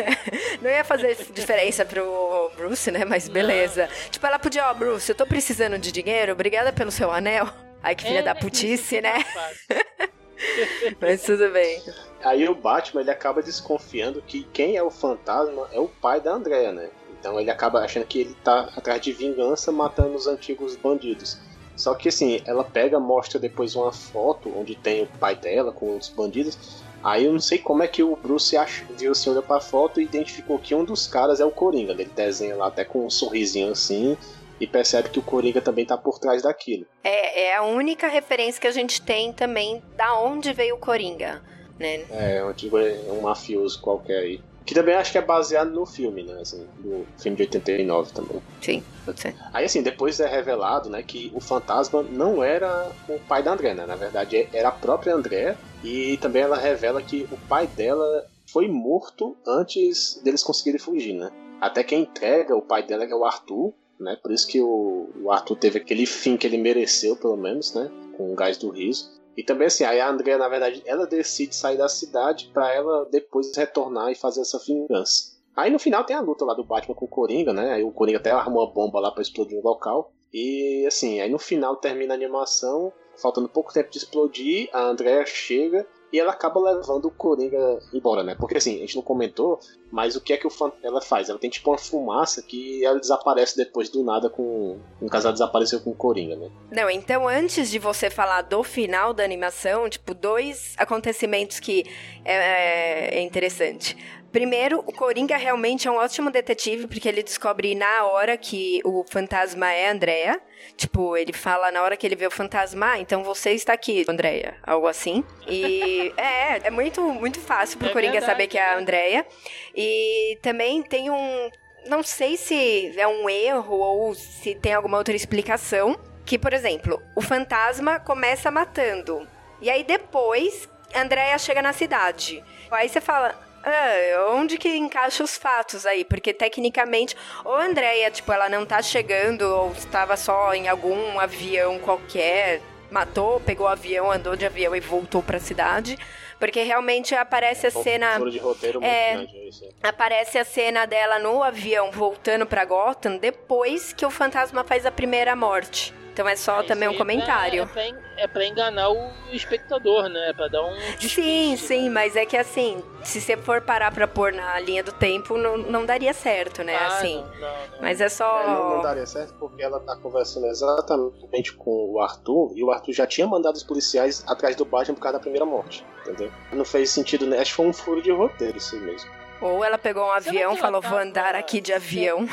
não 0.62 0.70
ia 0.70 0.82
fazer 0.82 1.14
diferença 1.34 1.84
pro 1.84 2.50
Bruce, 2.56 2.90
né? 2.90 3.04
Mas 3.04 3.28
beleza. 3.28 3.82
Não. 3.86 4.10
Tipo, 4.10 4.26
ela 4.26 4.38
podia, 4.38 4.66
ó, 4.66 4.70
oh, 4.70 4.74
Bruce, 4.74 5.10
eu 5.10 5.14
tô 5.14 5.26
precisando 5.26 5.78
de 5.78 5.92
dinheiro, 5.92 6.32
obrigada 6.32 6.72
pelo 6.72 6.90
seu 6.90 7.12
anel. 7.12 7.46
Ai, 7.82 7.94
que 7.94 8.02
filha 8.02 8.20
é, 8.20 8.22
da 8.22 8.34
putice, 8.34 9.02
né? 9.02 9.22
Mas 11.00 11.22
tudo 11.22 11.50
bem. 11.50 11.82
Aí 12.22 12.48
o 12.48 12.54
Batman 12.54 13.02
ele 13.02 13.10
acaba 13.10 13.42
desconfiando 13.42 14.22
que 14.22 14.44
quem 14.44 14.76
é 14.76 14.82
o 14.82 14.90
fantasma 14.90 15.68
é 15.72 15.78
o 15.78 15.88
pai 15.88 16.20
da 16.20 16.32
Andrea, 16.32 16.72
né? 16.72 16.88
Então 17.18 17.38
ele 17.40 17.50
acaba 17.50 17.80
achando 17.80 18.06
que 18.06 18.20
ele 18.20 18.36
tá 18.44 18.70
atrás 18.76 19.00
de 19.00 19.12
vingança 19.12 19.72
matando 19.72 20.14
os 20.14 20.26
antigos 20.26 20.76
bandidos. 20.76 21.38
Só 21.76 21.94
que 21.94 22.08
assim, 22.08 22.40
ela 22.46 22.62
pega, 22.62 23.00
mostra 23.00 23.38
depois 23.38 23.74
uma 23.74 23.92
foto 23.92 24.52
onde 24.56 24.74
tem 24.74 25.02
o 25.02 25.06
pai 25.18 25.34
dela 25.34 25.72
com 25.72 25.96
os 25.96 26.08
bandidos. 26.08 26.82
Aí 27.02 27.24
eu 27.24 27.32
não 27.32 27.40
sei 27.40 27.58
como 27.58 27.82
é 27.82 27.88
que 27.88 28.02
o 28.02 28.16
Bruce 28.16 28.56
viu 28.96 29.12
assim, 29.12 29.30
olhou 29.30 29.42
pra 29.42 29.60
foto 29.60 30.00
e 30.00 30.04
identificou 30.04 30.58
que 30.58 30.74
um 30.74 30.84
dos 30.84 31.06
caras 31.06 31.40
é 31.40 31.44
o 31.44 31.50
Coringa. 31.50 31.92
Ele 31.92 32.04
desenha 32.04 32.56
lá 32.56 32.68
até 32.68 32.84
com 32.84 33.04
um 33.06 33.10
sorrisinho 33.10 33.72
assim 33.72 34.16
e 34.60 34.66
percebe 34.66 35.10
que 35.10 35.18
o 35.18 35.22
Coringa 35.22 35.60
também 35.60 35.84
tá 35.84 35.96
por 35.96 36.18
trás 36.18 36.42
daquilo. 36.42 36.86
É, 37.02 37.44
é 37.44 37.56
a 37.56 37.62
única 37.62 38.08
referência 38.08 38.60
que 38.60 38.66
a 38.66 38.72
gente 38.72 39.02
tem 39.02 39.32
também 39.32 39.82
da 39.96 40.18
onde 40.20 40.52
veio 40.52 40.76
o 40.76 40.78
Coringa, 40.78 41.42
né? 41.78 42.04
É, 42.10 42.38
é 42.38 43.12
um 43.12 43.22
mafioso 43.22 43.80
qualquer 43.80 44.18
aí. 44.18 44.40
Que 44.64 44.74
também 44.74 44.94
acho 44.94 45.12
que 45.12 45.18
é 45.18 45.22
baseado 45.22 45.70
no 45.70 45.84
filme, 45.84 46.22
né? 46.22 46.40
Assim, 46.40 46.66
no 46.82 47.04
filme 47.18 47.36
de 47.36 47.42
89 47.42 48.12
também. 48.12 48.40
Sim, 48.62 48.82
pode 49.04 49.20
ser. 49.20 49.34
Aí, 49.52 49.64
assim, 49.66 49.82
depois 49.82 50.18
é 50.20 50.26
revelado, 50.26 50.88
né, 50.88 51.02
que 51.02 51.30
o 51.34 51.40
fantasma 51.40 52.02
não 52.02 52.42
era 52.42 52.90
o 53.06 53.18
pai 53.20 53.42
da 53.42 53.52
André, 53.52 53.74
né? 53.74 53.84
Na 53.84 53.96
verdade, 53.96 54.48
era 54.54 54.68
a 54.68 54.72
própria 54.72 55.14
André. 55.14 55.56
E 55.82 56.16
também 56.16 56.42
ela 56.42 56.56
revela 56.56 57.02
que 57.02 57.28
o 57.30 57.36
pai 57.46 57.66
dela 57.66 58.26
foi 58.46 58.66
morto 58.66 59.36
antes 59.46 60.18
deles 60.24 60.42
conseguirem 60.42 60.80
fugir, 60.80 61.12
né? 61.12 61.30
Até 61.60 61.84
quem 61.84 62.02
entrega 62.02 62.56
o 62.56 62.62
pai 62.62 62.82
dela, 62.82 63.06
que 63.06 63.12
é 63.12 63.16
o 63.16 63.24
Arthur, 63.24 63.74
né? 64.04 64.16
Por 64.22 64.30
isso 64.30 64.46
que 64.46 64.60
o, 64.60 65.08
o 65.22 65.32
Arthur 65.32 65.56
teve 65.56 65.78
aquele 65.78 66.06
fim 66.06 66.36
que 66.36 66.46
ele 66.46 66.58
mereceu, 66.58 67.16
pelo 67.16 67.36
menos, 67.36 67.74
né? 67.74 67.90
Com 68.16 68.32
o 68.32 68.36
gás 68.36 68.56
do 68.56 68.70
riso. 68.70 69.10
E 69.36 69.42
também 69.42 69.66
assim, 69.66 69.84
aí 69.84 70.00
a 70.00 70.08
Andrea, 70.08 70.38
na 70.38 70.48
verdade, 70.48 70.82
ela 70.86 71.06
decide 71.06 71.56
sair 71.56 71.76
da 71.76 71.88
cidade 71.88 72.50
para 72.52 72.72
ela 72.72 73.08
depois 73.10 73.56
retornar 73.56 74.12
e 74.12 74.14
fazer 74.14 74.42
essa 74.42 74.58
vingança. 74.64 75.34
Aí 75.56 75.70
no 75.70 75.78
final 75.78 76.04
tem 76.04 76.14
a 76.14 76.20
luta 76.20 76.44
lá 76.44 76.54
do 76.54 76.64
Batman 76.64 76.94
com 76.94 77.04
o 77.04 77.08
Coringa, 77.08 77.52
né? 77.52 77.72
Aí 77.72 77.82
o 77.82 77.90
Coringa 77.90 78.18
até 78.18 78.30
armou 78.30 78.64
uma 78.64 78.72
bomba 78.72 79.00
lá 79.00 79.10
para 79.10 79.22
explodir 79.22 79.58
o 79.58 79.62
local. 79.62 80.12
E 80.32 80.84
assim, 80.86 81.20
aí 81.20 81.30
no 81.30 81.38
final 81.38 81.76
termina 81.76 82.14
a 82.14 82.16
animação, 82.16 82.92
faltando 83.16 83.48
pouco 83.48 83.72
tempo 83.72 83.90
de 83.90 83.98
explodir, 83.98 84.68
a 84.72 84.82
Andrea 84.82 85.24
chega 85.24 85.86
e 86.14 86.20
ela 86.20 86.30
acaba 86.30 86.60
levando 86.60 87.06
o 87.06 87.10
Coringa 87.10 87.80
embora, 87.92 88.22
né? 88.22 88.36
Porque 88.36 88.56
assim, 88.56 88.76
a 88.76 88.80
gente 88.82 88.94
não 88.94 89.02
comentou, 89.02 89.58
mas 89.90 90.14
o 90.14 90.20
que 90.20 90.32
é 90.32 90.36
que 90.36 90.46
o 90.46 90.50
ela 90.80 91.00
faz? 91.00 91.28
Ela 91.28 91.40
tem 91.40 91.50
tipo 91.50 91.68
uma 91.68 91.76
fumaça 91.76 92.40
que 92.40 92.84
ela 92.84 93.00
desaparece 93.00 93.56
depois 93.56 93.88
do 93.88 94.04
nada 94.04 94.30
com. 94.30 94.78
Caso, 95.10 95.26
ela 95.26 95.32
desapareceu 95.32 95.80
com 95.80 95.90
o 95.90 95.94
Coringa, 95.94 96.36
né? 96.36 96.52
Não, 96.70 96.88
então 96.88 97.26
antes 97.26 97.68
de 97.68 97.80
você 97.80 98.08
falar 98.08 98.42
do 98.42 98.62
final 98.62 99.12
da 99.12 99.24
animação, 99.24 99.90
tipo, 99.90 100.14
dois 100.14 100.74
acontecimentos 100.76 101.58
que 101.58 101.84
é, 102.24 103.18
é 103.18 103.20
interessante. 103.20 103.96
Primeiro, 104.34 104.80
o 104.80 104.92
Coringa 104.92 105.36
realmente 105.36 105.86
é 105.86 105.90
um 105.92 105.94
ótimo 105.94 106.28
detetive, 106.28 106.88
porque 106.88 107.08
ele 107.08 107.22
descobre 107.22 107.72
na 107.76 108.02
hora 108.02 108.36
que 108.36 108.80
o 108.84 109.04
fantasma 109.08 109.72
é 109.72 109.86
a 109.86 109.92
Andrea. 109.92 110.40
Tipo, 110.76 111.16
ele 111.16 111.32
fala 111.32 111.70
na 111.70 111.80
hora 111.80 111.96
que 111.96 112.04
ele 112.04 112.16
vê 112.16 112.26
o 112.26 112.32
fantasma, 112.32 112.94
ah, 112.94 112.98
então 112.98 113.22
você 113.22 113.52
está 113.52 113.74
aqui, 113.74 114.04
Andrea. 114.08 114.56
Algo 114.64 114.88
assim. 114.88 115.22
E 115.46 116.12
é, 116.18 116.66
é 116.66 116.70
muito, 116.70 117.00
muito 117.00 117.38
fácil 117.38 117.78
pro 117.78 117.86
é 117.86 117.92
Coringa 117.92 118.14
verdade. 118.14 118.32
saber 118.32 118.48
que 118.48 118.58
é 118.58 118.72
a 118.72 118.76
Andrea. 118.76 119.24
E 119.72 120.36
também 120.42 120.82
tem 120.82 121.12
um. 121.12 121.50
Não 121.86 122.02
sei 122.02 122.36
se 122.36 122.92
é 122.98 123.06
um 123.06 123.30
erro 123.30 123.76
ou 123.76 124.14
se 124.16 124.56
tem 124.56 124.74
alguma 124.74 124.98
outra 124.98 125.14
explicação. 125.14 125.96
Que, 126.26 126.40
por 126.40 126.52
exemplo, 126.52 127.00
o 127.14 127.20
fantasma 127.20 128.00
começa 128.00 128.50
matando. 128.50 129.28
E 129.60 129.70
aí 129.70 129.84
depois, 129.84 130.68
Andrea 130.92 131.38
chega 131.38 131.62
na 131.62 131.72
cidade. 131.72 132.42
Aí 132.68 132.88
você 132.88 133.00
fala, 133.00 133.44
ah, 133.64 134.32
onde 134.32 134.58
que 134.58 134.76
encaixa 134.76 135.24
os 135.24 135.36
fatos 135.36 135.86
aí? 135.86 136.04
Porque 136.04 136.32
tecnicamente, 136.32 137.16
ou 137.44 137.54
a 137.54 137.64
Andrea, 137.64 138.10
tipo, 138.10 138.30
ela 138.32 138.48
não 138.48 138.66
tá 138.66 138.82
chegando, 138.82 139.42
ou 139.42 139.72
estava 139.72 140.16
só 140.16 140.52
em 140.54 140.68
algum 140.68 141.18
avião 141.18 141.78
qualquer, 141.78 142.60
matou, 142.90 143.40
pegou 143.40 143.66
o 143.66 143.70
avião, 143.70 144.10
andou 144.10 144.36
de 144.36 144.44
avião 144.44 144.76
e 144.76 144.80
voltou 144.80 145.22
pra 145.22 145.38
cidade. 145.38 145.98
Porque 146.38 146.62
realmente 146.62 147.14
aparece 147.14 147.66
a 147.66 147.70
cena. 147.70 148.18
De 148.18 148.38
roteiro 148.38 148.82
é, 148.82 149.14
grande, 149.14 149.50
é 149.82 149.88
aparece 149.88 150.36
a 150.36 150.44
cena 150.44 150.84
dela 150.86 151.18
no 151.18 151.42
avião 151.42 151.90
voltando 151.90 152.44
pra 152.44 152.64
Gotham 152.64 153.16
depois 153.16 153.92
que 153.92 154.04
o 154.04 154.10
fantasma 154.10 154.62
faz 154.62 154.84
a 154.84 154.90
primeira 154.90 155.34
morte. 155.34 155.94
Então 156.14 156.28
é 156.28 156.36
só 156.36 156.60
é, 156.60 156.62
também 156.62 156.88
um 156.88 156.96
comentário. 156.96 157.64
É 157.64 157.66
pra, 157.66 157.82
é, 157.82 157.90
pra, 157.90 158.00
é 158.18 158.26
pra, 158.28 158.46
enganar 158.46 158.88
o 158.88 159.10
espectador, 159.32 160.08
né? 160.08 160.28
É 160.28 160.32
pra 160.32 160.46
dar 160.46 160.62
um. 160.62 160.72
Sim, 161.00 161.56
sim, 161.56 161.90
mas 161.90 162.14
é 162.14 162.24
que 162.24 162.36
assim, 162.36 162.84
se 163.02 163.20
você 163.20 163.36
for 163.36 163.60
parar 163.60 163.92
pra 163.92 164.06
pôr 164.06 164.32
na 164.32 164.60
linha 164.60 164.84
do 164.84 164.92
tempo, 164.92 165.36
não, 165.36 165.58
não 165.58 165.84
daria 165.84 166.14
certo, 166.14 166.62
né? 166.62 166.76
Ah, 166.76 166.86
assim. 166.86 167.16
Não, 167.16 167.24
não, 167.24 167.40
não. 167.40 167.80
Mas 167.80 168.00
é 168.00 168.08
só. 168.08 168.42
É, 168.42 168.46
não, 168.46 168.76
não, 168.76 168.82
daria 168.82 169.04
certo 169.04 169.34
porque 169.40 169.60
ela 169.60 169.80
tá 169.80 169.96
conversando 169.96 170.46
exatamente 170.46 171.52
com 171.52 171.92
o 171.92 172.00
Arthur 172.00 172.52
e 172.54 172.62
o 172.62 172.70
Arthur 172.70 172.92
já 172.92 173.08
tinha 173.08 173.26
mandado 173.26 173.56
os 173.56 173.64
policiais 173.64 174.22
atrás 174.28 174.54
do 174.54 174.64
Batman 174.64 174.94
por 174.94 175.00
causa 175.00 175.18
da 175.18 175.20
primeira 175.20 175.44
morte, 175.44 175.84
entendeu? 176.02 176.30
Não 176.52 176.64
fez 176.64 176.90
sentido, 176.90 177.26
né? 177.26 177.40
Acho 177.40 177.50
que 177.50 177.56
foi 177.56 177.66
um 177.66 177.72
furo 177.72 178.00
de 178.00 178.12
roteiro, 178.12 178.56
isso 178.56 178.76
mesmo. 178.76 179.10
Ou 179.40 179.64
ela 179.64 179.76
pegou 179.76 180.04
um 180.06 180.12
avião, 180.12 180.56
falou, 180.56 180.80
vou 180.80 180.96
andar 180.96 181.34
aqui 181.34 181.60
de 181.60 181.72
avião. 181.72 182.28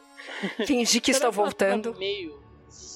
Fingir 0.66 1.02
que 1.02 1.10
estou 1.10 1.30
voltando. 1.30 1.94
Meio 1.98 2.47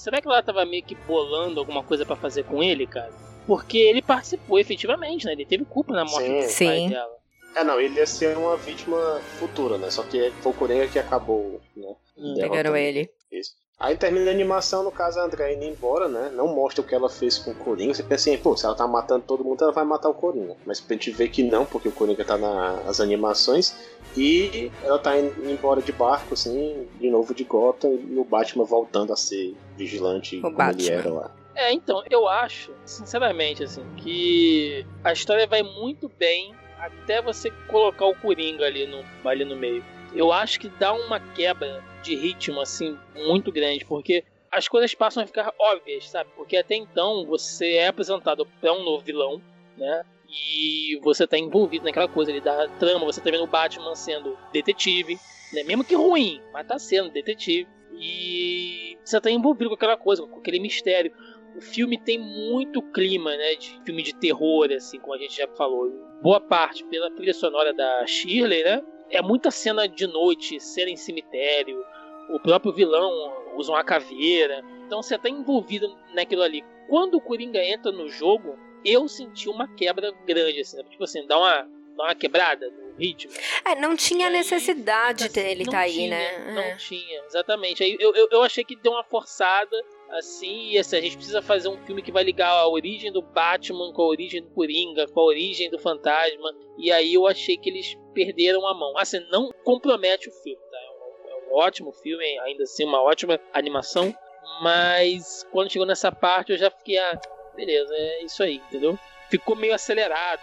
será 0.03 0.21
que 0.21 0.27
ela 0.27 0.43
tava 0.43 0.65
meio 0.65 0.83
que 0.83 0.97
bolando 0.97 1.61
alguma 1.61 1.83
coisa 1.85 2.05
para 2.05 2.17
fazer 2.17 2.43
com 2.43 2.61
ele, 2.61 2.89
cara? 2.89 3.13
Porque 3.47 3.79
ele 3.79 4.03
participou 4.03 4.59
efetivamente, 4.59 5.25
né? 5.27 5.33
Ele 5.33 5.47
teve 5.47 5.65
culpa 5.65 5.93
na 5.93 6.05
morte 6.05 6.27
Sim. 6.27 6.41
do 6.41 6.49
Sim. 6.49 6.67
pai 6.67 6.89
dela. 6.89 7.17
É, 7.55 7.65
não, 7.65 7.81
ele 7.81 7.97
ia 7.97 8.07
ser 8.07 8.37
uma 8.37 8.57
vítima 8.57 9.21
futura, 9.39 9.79
né? 9.79 9.91
Só 9.91 10.03
que 10.03 10.33
foi 10.41 10.51
o 10.51 10.55
Coringa 10.55 10.89
que 10.89 10.99
acabou, 10.99 11.61
né? 11.77 11.95
Hum. 12.19 12.35
Pegaram 12.35 12.77
ele. 12.77 13.09
Isso. 13.31 13.55
Aí 13.83 13.97
termina 13.97 14.31
a 14.31 14.33
animação, 14.33 14.85
no 14.85 14.93
caso 14.93 15.19
a 15.19 15.25
André 15.25 15.55
indo 15.55 15.65
embora, 15.65 16.07
né? 16.07 16.31
Não 16.33 16.47
mostra 16.47 16.81
o 16.83 16.85
que 16.87 16.95
ela 16.95 17.09
fez 17.11 17.37
com 17.37 17.51
o 17.51 17.55
Coringa. 17.55 17.93
Você 17.93 18.03
pensa 18.05 18.31
assim, 18.31 18.39
pô, 18.41 18.57
se 18.57 18.65
ela 18.65 18.77
tá 18.77 18.87
matando 18.87 19.25
todo 19.27 19.43
mundo, 19.43 19.61
ela 19.61 19.73
vai 19.73 19.85
matar 19.85 20.09
o 20.09 20.15
Coringa. 20.15 20.55
Mas 20.65 20.81
pra 20.81 20.95
gente 20.95 21.11
ver 21.11 21.29
que 21.31 21.43
não, 21.43 21.65
porque 21.67 21.89
o 21.89 21.93
Coringa 21.93 22.25
tá 22.25 22.39
na- 22.39 22.81
nas 22.85 23.01
animações. 23.01 23.77
E 24.17 24.71
ela 24.85 25.01
tá 25.01 25.19
indo 25.19 25.51
embora 25.51 25.83
de 25.83 25.91
barco, 25.91 26.35
assim, 26.35 26.87
de 27.01 27.11
novo 27.11 27.35
de 27.35 27.43
Gotham, 27.43 27.91
e 28.09 28.17
o 28.17 28.25
Batman 28.25 28.65
voltando 28.65 29.13
a 29.13 29.17
ser 29.17 29.57
vigilante 29.77 30.37
como 30.41 30.53
ele 30.53 30.57
Batman. 30.57 30.93
era 30.93 31.13
lá. 31.13 31.31
É, 31.55 31.73
então, 31.73 32.03
eu 32.09 32.29
acho, 32.29 32.73
sinceramente, 32.87 33.65
assim, 33.65 33.83
que 33.97 34.87
a 35.03 35.13
história 35.13 35.47
vai 35.47 35.63
muito 35.63 36.09
bem 36.19 36.55
até 36.79 37.21
você 37.21 37.51
colocar 37.69 38.07
o 38.07 38.15
Coringa 38.15 38.65
ali 38.65 38.87
no, 38.87 39.05
ali 39.29 39.45
no 39.45 39.57
meio. 39.57 39.85
Eu 40.15 40.33
acho 40.33 40.61
que 40.61 40.69
dá 40.69 40.93
uma 40.93 41.19
quebra 41.19 41.83
de 42.03 42.15
ritmo, 42.15 42.61
assim, 42.61 42.99
muito 43.15 43.51
grande, 43.51 43.85
porque 43.85 44.25
as 44.51 44.69
coisas 44.69 44.95
passam 44.95 45.23
a 45.23 45.27
ficar 45.27 45.53
óbvias, 45.59 46.11
sabe? 46.11 46.31
Porque 46.37 46.57
até 46.57 46.75
então 46.75 47.25
você 47.25 47.75
é 47.75 47.89
apresentado 47.89 48.47
pra 48.61 48.73
um 48.73 48.85
novo 48.85 49.03
vilão, 49.03 49.41
né? 49.77 50.05
E 50.29 50.99
você 51.03 51.27
tá 51.27 51.39
envolvido 51.39 51.85
naquela 51.85 52.09
coisa 52.09 52.31
ali 52.31 52.41
da 52.41 52.69
trama, 52.79 53.05
você 53.05 53.21
tá 53.21 53.31
vendo 53.31 53.45
o 53.45 53.47
Batman 53.47 53.95
sendo 53.95 54.37
detetive, 54.53 55.19
né? 55.53 55.63
Mesmo 55.63 55.85
que 55.85 55.95
ruim, 55.95 56.41
mas 56.53 56.67
tá 56.67 56.79
sendo 56.79 57.11
detetive. 57.11 57.69
E 57.95 58.99
você 59.05 59.21
tá 59.21 59.31
envolvido 59.31 59.71
com 59.71 59.77
aquela 59.77 59.97
coisa, 59.97 60.27
com 60.27 60.39
aquele 60.39 60.59
mistério. 60.59 61.13
O 61.57 61.61
filme 61.61 61.99
tem 61.99 62.19
muito 62.19 62.81
clima, 62.93 63.37
né? 63.37 63.55
De 63.57 63.79
filme 63.85 64.03
de 64.03 64.15
terror, 64.15 64.71
assim, 64.73 64.99
como 64.99 65.15
a 65.15 65.19
gente 65.19 65.37
já 65.37 65.47
falou. 65.49 65.91
Boa 66.23 66.41
parte 66.41 66.85
pela 66.85 67.11
trilha 67.11 67.35
sonora 67.35 67.75
da 67.75 68.07
Shirley, 68.07 68.65
né? 68.65 68.83
É 69.13 69.21
muita 69.21 69.51
cena 69.51 69.87
de 69.87 70.07
noite, 70.07 70.59
cena 70.59 70.91
em 70.91 70.97
cemitério. 70.97 71.85
O 72.31 72.41
próprio 72.41 72.73
vilão 72.73 73.11
usa 73.57 73.71
uma 73.73 73.85
caveira. 73.85 74.65
Então 74.87 75.03
você 75.03 75.19
tá 75.19 75.29
envolvido 75.29 75.95
naquilo 76.15 76.43
ali. 76.43 76.65
Quando 76.89 77.17
o 77.17 77.21
Coringa 77.21 77.63
entra 77.63 77.93
no 77.93 78.09
jogo, 78.09 78.59
eu 78.85 79.07
senti 79.07 79.49
uma 79.49 79.69
quebra 79.69 80.13
grande, 80.27 80.61
assim, 80.61 80.77
né? 80.79 80.85
Tipo 80.91 81.05
assim, 81.05 81.27
dá 81.27 81.39
uma, 81.39 81.69
dá 81.97 82.05
uma 82.05 82.15
quebrada 82.15 82.71
no 82.71 82.97
ritmo. 82.97 83.33
É, 83.65 83.75
não 83.75 83.95
tinha 83.95 84.27
aí, 84.29 84.33
necessidade 84.33 85.25
assim, 85.25 85.35
dele 85.35 85.65
não 85.65 85.73
tá 85.73 85.81
aí, 85.81 86.09
né? 86.09 86.53
Não 86.53 86.63
É. 86.63 86.77
tinha, 86.77 87.23
exatamente. 87.27 87.83
Aí 87.83 87.97
eu, 88.01 88.15
eu, 88.15 88.29
eu 88.31 88.43
achei 88.43 88.65
que 88.65 88.77
deu 88.77 88.93
uma 88.93 89.05
forçada, 89.05 89.77
assim, 90.13 90.71
e 90.71 90.79
assim, 90.79 90.97
a 90.97 91.01
gente 91.01 91.17
precisa 91.17 91.43
fazer 91.43 91.69
um 91.69 91.77
filme 91.85 92.03
que 92.03 92.13
vai 92.13 92.23
ligar 92.23 92.51
a 92.51 92.69
origem 92.69 93.11
do 93.11 93.23
Batman 93.23 93.93
com 93.93 94.03
a 94.03 94.07
origem 94.07 94.43
do 94.43 94.51
Coringa, 94.51 95.07
com 95.09 95.21
a 95.21 95.25
origem 95.25 95.71
do 95.71 95.79
Fantasma, 95.79 96.55
e 96.79 96.93
aí 96.93 97.15
eu 97.15 97.27
achei 97.27 97.57
que 97.57 97.71
eles 97.71 97.97
perderam 98.15 98.67
a 98.67 98.75
mão. 98.75 98.97
Assim, 98.99 99.21
não 99.31 99.51
compromete 99.65 100.29
o 100.29 100.33
filme, 100.33 100.61
tá? 100.71 100.79
É 100.79 100.91
um, 100.91 101.31
é 101.31 101.49
um 101.49 101.55
ótimo 101.59 101.93
filme, 101.93 102.25
ainda 102.41 102.65
assim, 102.65 102.85
uma 102.85 103.03
ótima 103.03 103.41
animação, 103.53 104.15
mas 104.63 105.47
quando 105.51 105.71
chegou 105.71 105.87
nessa 105.87 106.13
parte 106.13 106.53
eu 106.53 106.59
já 106.59 106.71
fiquei, 106.71 106.99
ah, 106.99 107.21
beleza, 107.57 107.95
é 107.95 108.25
isso 108.25 108.43
aí, 108.43 108.57
entendeu? 108.57 108.99
Ficou 109.31 109.57
meio 109.57 109.75
acelerado, 109.75 110.43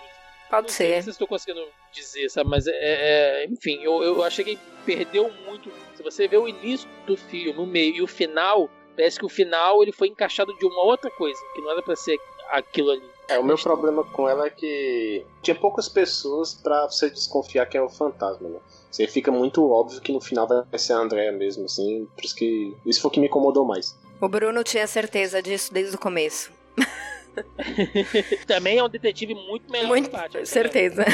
Pode 0.49 0.63
não 0.63 0.70
ser. 0.70 0.84
Não 0.84 0.93
sei 0.93 1.01
se 1.03 1.09
estou 1.11 1.28
conseguindo 1.28 1.63
dizer, 1.91 2.28
sabe? 2.30 2.49
Mas 2.49 2.65
é, 2.65 2.74
é- 2.74 3.45
enfim, 3.45 3.80
eu, 3.84 4.01
eu 4.01 4.24
achei 4.24 4.43
que 4.43 4.57
perdeu 4.86 5.32
muito. 5.45 5.72
Se 5.93 6.01
você 6.01 6.28
vê 6.28 6.38
o 6.38 6.47
início 6.47 6.89
do 7.05 7.15
filme, 7.15 7.59
o 7.59 7.65
meio 7.65 7.95
e 7.97 8.01
o 8.01 8.07
final, 8.07 8.70
parece 9.00 9.18
que 9.18 9.26
o 9.26 9.30
final 9.30 9.82
ele 9.82 9.93
foi 9.93 10.10
encaixado 10.10 10.54
de 10.58 10.66
uma 10.66 10.84
outra 10.84 11.10
coisa, 11.10 11.39
que 11.56 11.62
não 11.62 11.72
era 11.72 11.82
pra 11.82 11.95
ser 11.95 12.20
aquilo 12.52 12.91
ali. 12.91 13.10
É, 13.30 13.39
o 13.39 13.43
meu 13.43 13.58
problema 13.58 14.04
com 14.04 14.28
ela 14.28 14.47
é 14.47 14.50
que 14.50 15.26
tinha 15.41 15.56
poucas 15.56 15.88
pessoas 15.88 16.54
pra 16.54 16.86
você 16.88 17.10
desconfiar 17.10 17.66
que 17.66 17.78
é 17.78 17.82
o 17.82 17.88
fantasma, 17.88 18.50
né? 18.50 18.60
Você 18.91 19.08
fica 19.08 19.32
muito 19.32 19.70
óbvio 19.72 20.02
que 20.02 20.12
no 20.12 20.20
final 20.20 20.47
vai 20.47 20.80
ser 20.80 20.93
a 20.93 20.97
Andrea 20.97 21.32
mesmo, 21.32 21.66
assim, 21.66 22.08
por 22.14 22.26
isso 22.26 22.36
que. 22.36 22.76
Isso 22.86 23.02
foi 23.02 23.10
o 23.10 23.12
que 23.12 23.20
me 23.20 23.28
incomodou 23.28 23.64
mais. 23.64 23.97
O 24.20 24.28
Bruno 24.28 24.64
tinha 24.64 24.86
certeza 24.86 25.41
disso 25.41 25.74
desde 25.74 25.95
o 25.95 26.00
começo. 26.00 26.52
Também 28.47 28.80
é 28.80 28.84
um 28.84 28.89
detetive 28.89 29.34
muito 29.34 29.72
melhor 29.72 29.88
Muito, 29.88 30.10
que 30.10 30.16
o 30.16 30.20
Batman. 30.20 30.45
certeza. 30.45 31.06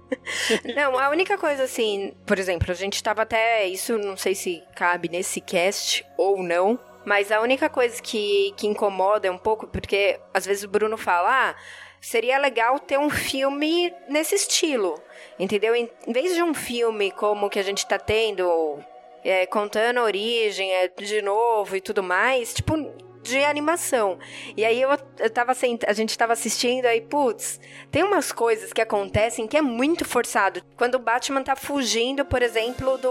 não, 0.74 0.98
a 0.98 1.08
única 1.08 1.38
coisa 1.38 1.62
assim, 1.62 2.12
por 2.26 2.38
exemplo, 2.38 2.70
a 2.70 2.74
gente 2.74 3.02
tava 3.02 3.22
até. 3.22 3.66
Isso 3.66 3.96
não 3.96 4.16
sei 4.16 4.34
se 4.34 4.62
cabe 4.74 5.08
nesse 5.08 5.40
cast 5.40 6.04
ou 6.18 6.42
não. 6.42 6.78
Mas 7.04 7.30
a 7.30 7.40
única 7.40 7.68
coisa 7.68 8.00
que, 8.00 8.54
que 8.56 8.66
incomoda 8.66 9.30
um 9.30 9.38
pouco, 9.38 9.66
porque 9.66 10.18
às 10.32 10.46
vezes 10.46 10.64
o 10.64 10.68
Bruno 10.68 10.96
fala, 10.96 11.50
ah, 11.50 11.54
seria 12.00 12.38
legal 12.38 12.78
ter 12.78 12.98
um 12.98 13.10
filme 13.10 13.92
nesse 14.08 14.34
estilo. 14.34 15.00
Entendeu? 15.38 15.74
Em, 15.74 15.90
vez 16.08 16.34
de 16.34 16.42
um 16.42 16.54
filme 16.54 17.10
como 17.10 17.50
que 17.50 17.58
a 17.58 17.62
gente 17.62 17.86
tá 17.86 17.98
tendo, 17.98 18.78
é, 19.24 19.46
contando 19.46 19.98
a 19.98 20.04
origem 20.04 20.72
é, 20.72 20.88
de 20.88 21.22
novo 21.22 21.76
e 21.76 21.80
tudo 21.80 22.02
mais, 22.02 22.54
tipo, 22.54 22.76
de 23.24 23.42
animação. 23.42 24.18
E 24.56 24.64
aí 24.64 24.80
eu, 24.80 24.90
eu 25.18 25.30
tava 25.30 25.54
sent... 25.54 25.82
a 25.86 25.92
gente 25.92 26.16
tava 26.16 26.34
assistindo 26.34 26.84
aí, 26.84 27.00
putz, 27.00 27.58
tem 27.90 28.04
umas 28.04 28.30
coisas 28.30 28.72
que 28.72 28.82
acontecem 28.82 29.46
que 29.46 29.56
é 29.56 29.62
muito 29.62 30.04
forçado. 30.04 30.62
Quando 30.76 30.96
o 30.96 31.00
Batman 31.00 31.42
tá 31.42 31.56
fugindo, 31.56 32.24
por 32.24 32.42
exemplo, 32.42 32.98
do 32.98 33.10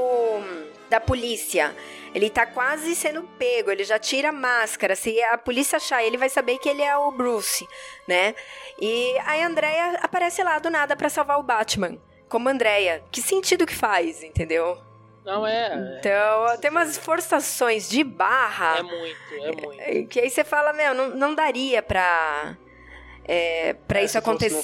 da 0.93 0.99
polícia. 0.99 1.75
Ele 2.13 2.29
tá 2.29 2.45
quase 2.45 2.95
sendo 2.95 3.23
pego, 3.39 3.71
ele 3.71 3.83
já 3.83 3.97
tira 3.97 4.29
a 4.29 4.31
máscara. 4.31 4.95
Se 4.95 5.19
a 5.23 5.37
polícia 5.37 5.77
achar 5.77 6.03
ele, 6.03 6.15
vai 6.17 6.29
saber 6.29 6.59
que 6.59 6.69
ele 6.69 6.83
é 6.83 6.95
o 6.95 7.11
Bruce, 7.11 7.67
né? 8.07 8.35
E 8.79 9.15
aí 9.25 9.41
a 9.41 9.47
Andrea 9.47 9.97
aparece 10.01 10.43
lá 10.43 10.59
do 10.59 10.69
nada 10.69 10.95
pra 10.95 11.09
salvar 11.09 11.39
o 11.39 11.43
Batman. 11.43 11.97
Como 12.29 12.47
Andrea. 12.49 13.03
Que 13.11 13.21
sentido 13.21 13.65
que 13.65 13.75
faz, 13.75 14.23
entendeu? 14.23 14.77
Não 15.25 15.47
é. 15.47 15.97
Então, 15.99 16.57
tem 16.59 16.69
umas 16.69 16.97
forçações 16.97 17.89
de 17.89 18.03
barra. 18.03 18.77
É 18.79 18.83
muito, 18.83 19.33
é 19.33 19.51
muito. 19.65 20.07
Que 20.09 20.19
aí 20.19 20.29
você 20.29 20.43
fala, 20.43 20.73
meu, 20.73 20.93
não, 20.93 21.09
não 21.09 21.33
daria 21.33 21.81
pra, 21.81 22.55
é, 23.25 23.73
pra 23.87 24.01
É, 24.01 24.03
isso 24.03 24.17
acontecer, 24.17 24.61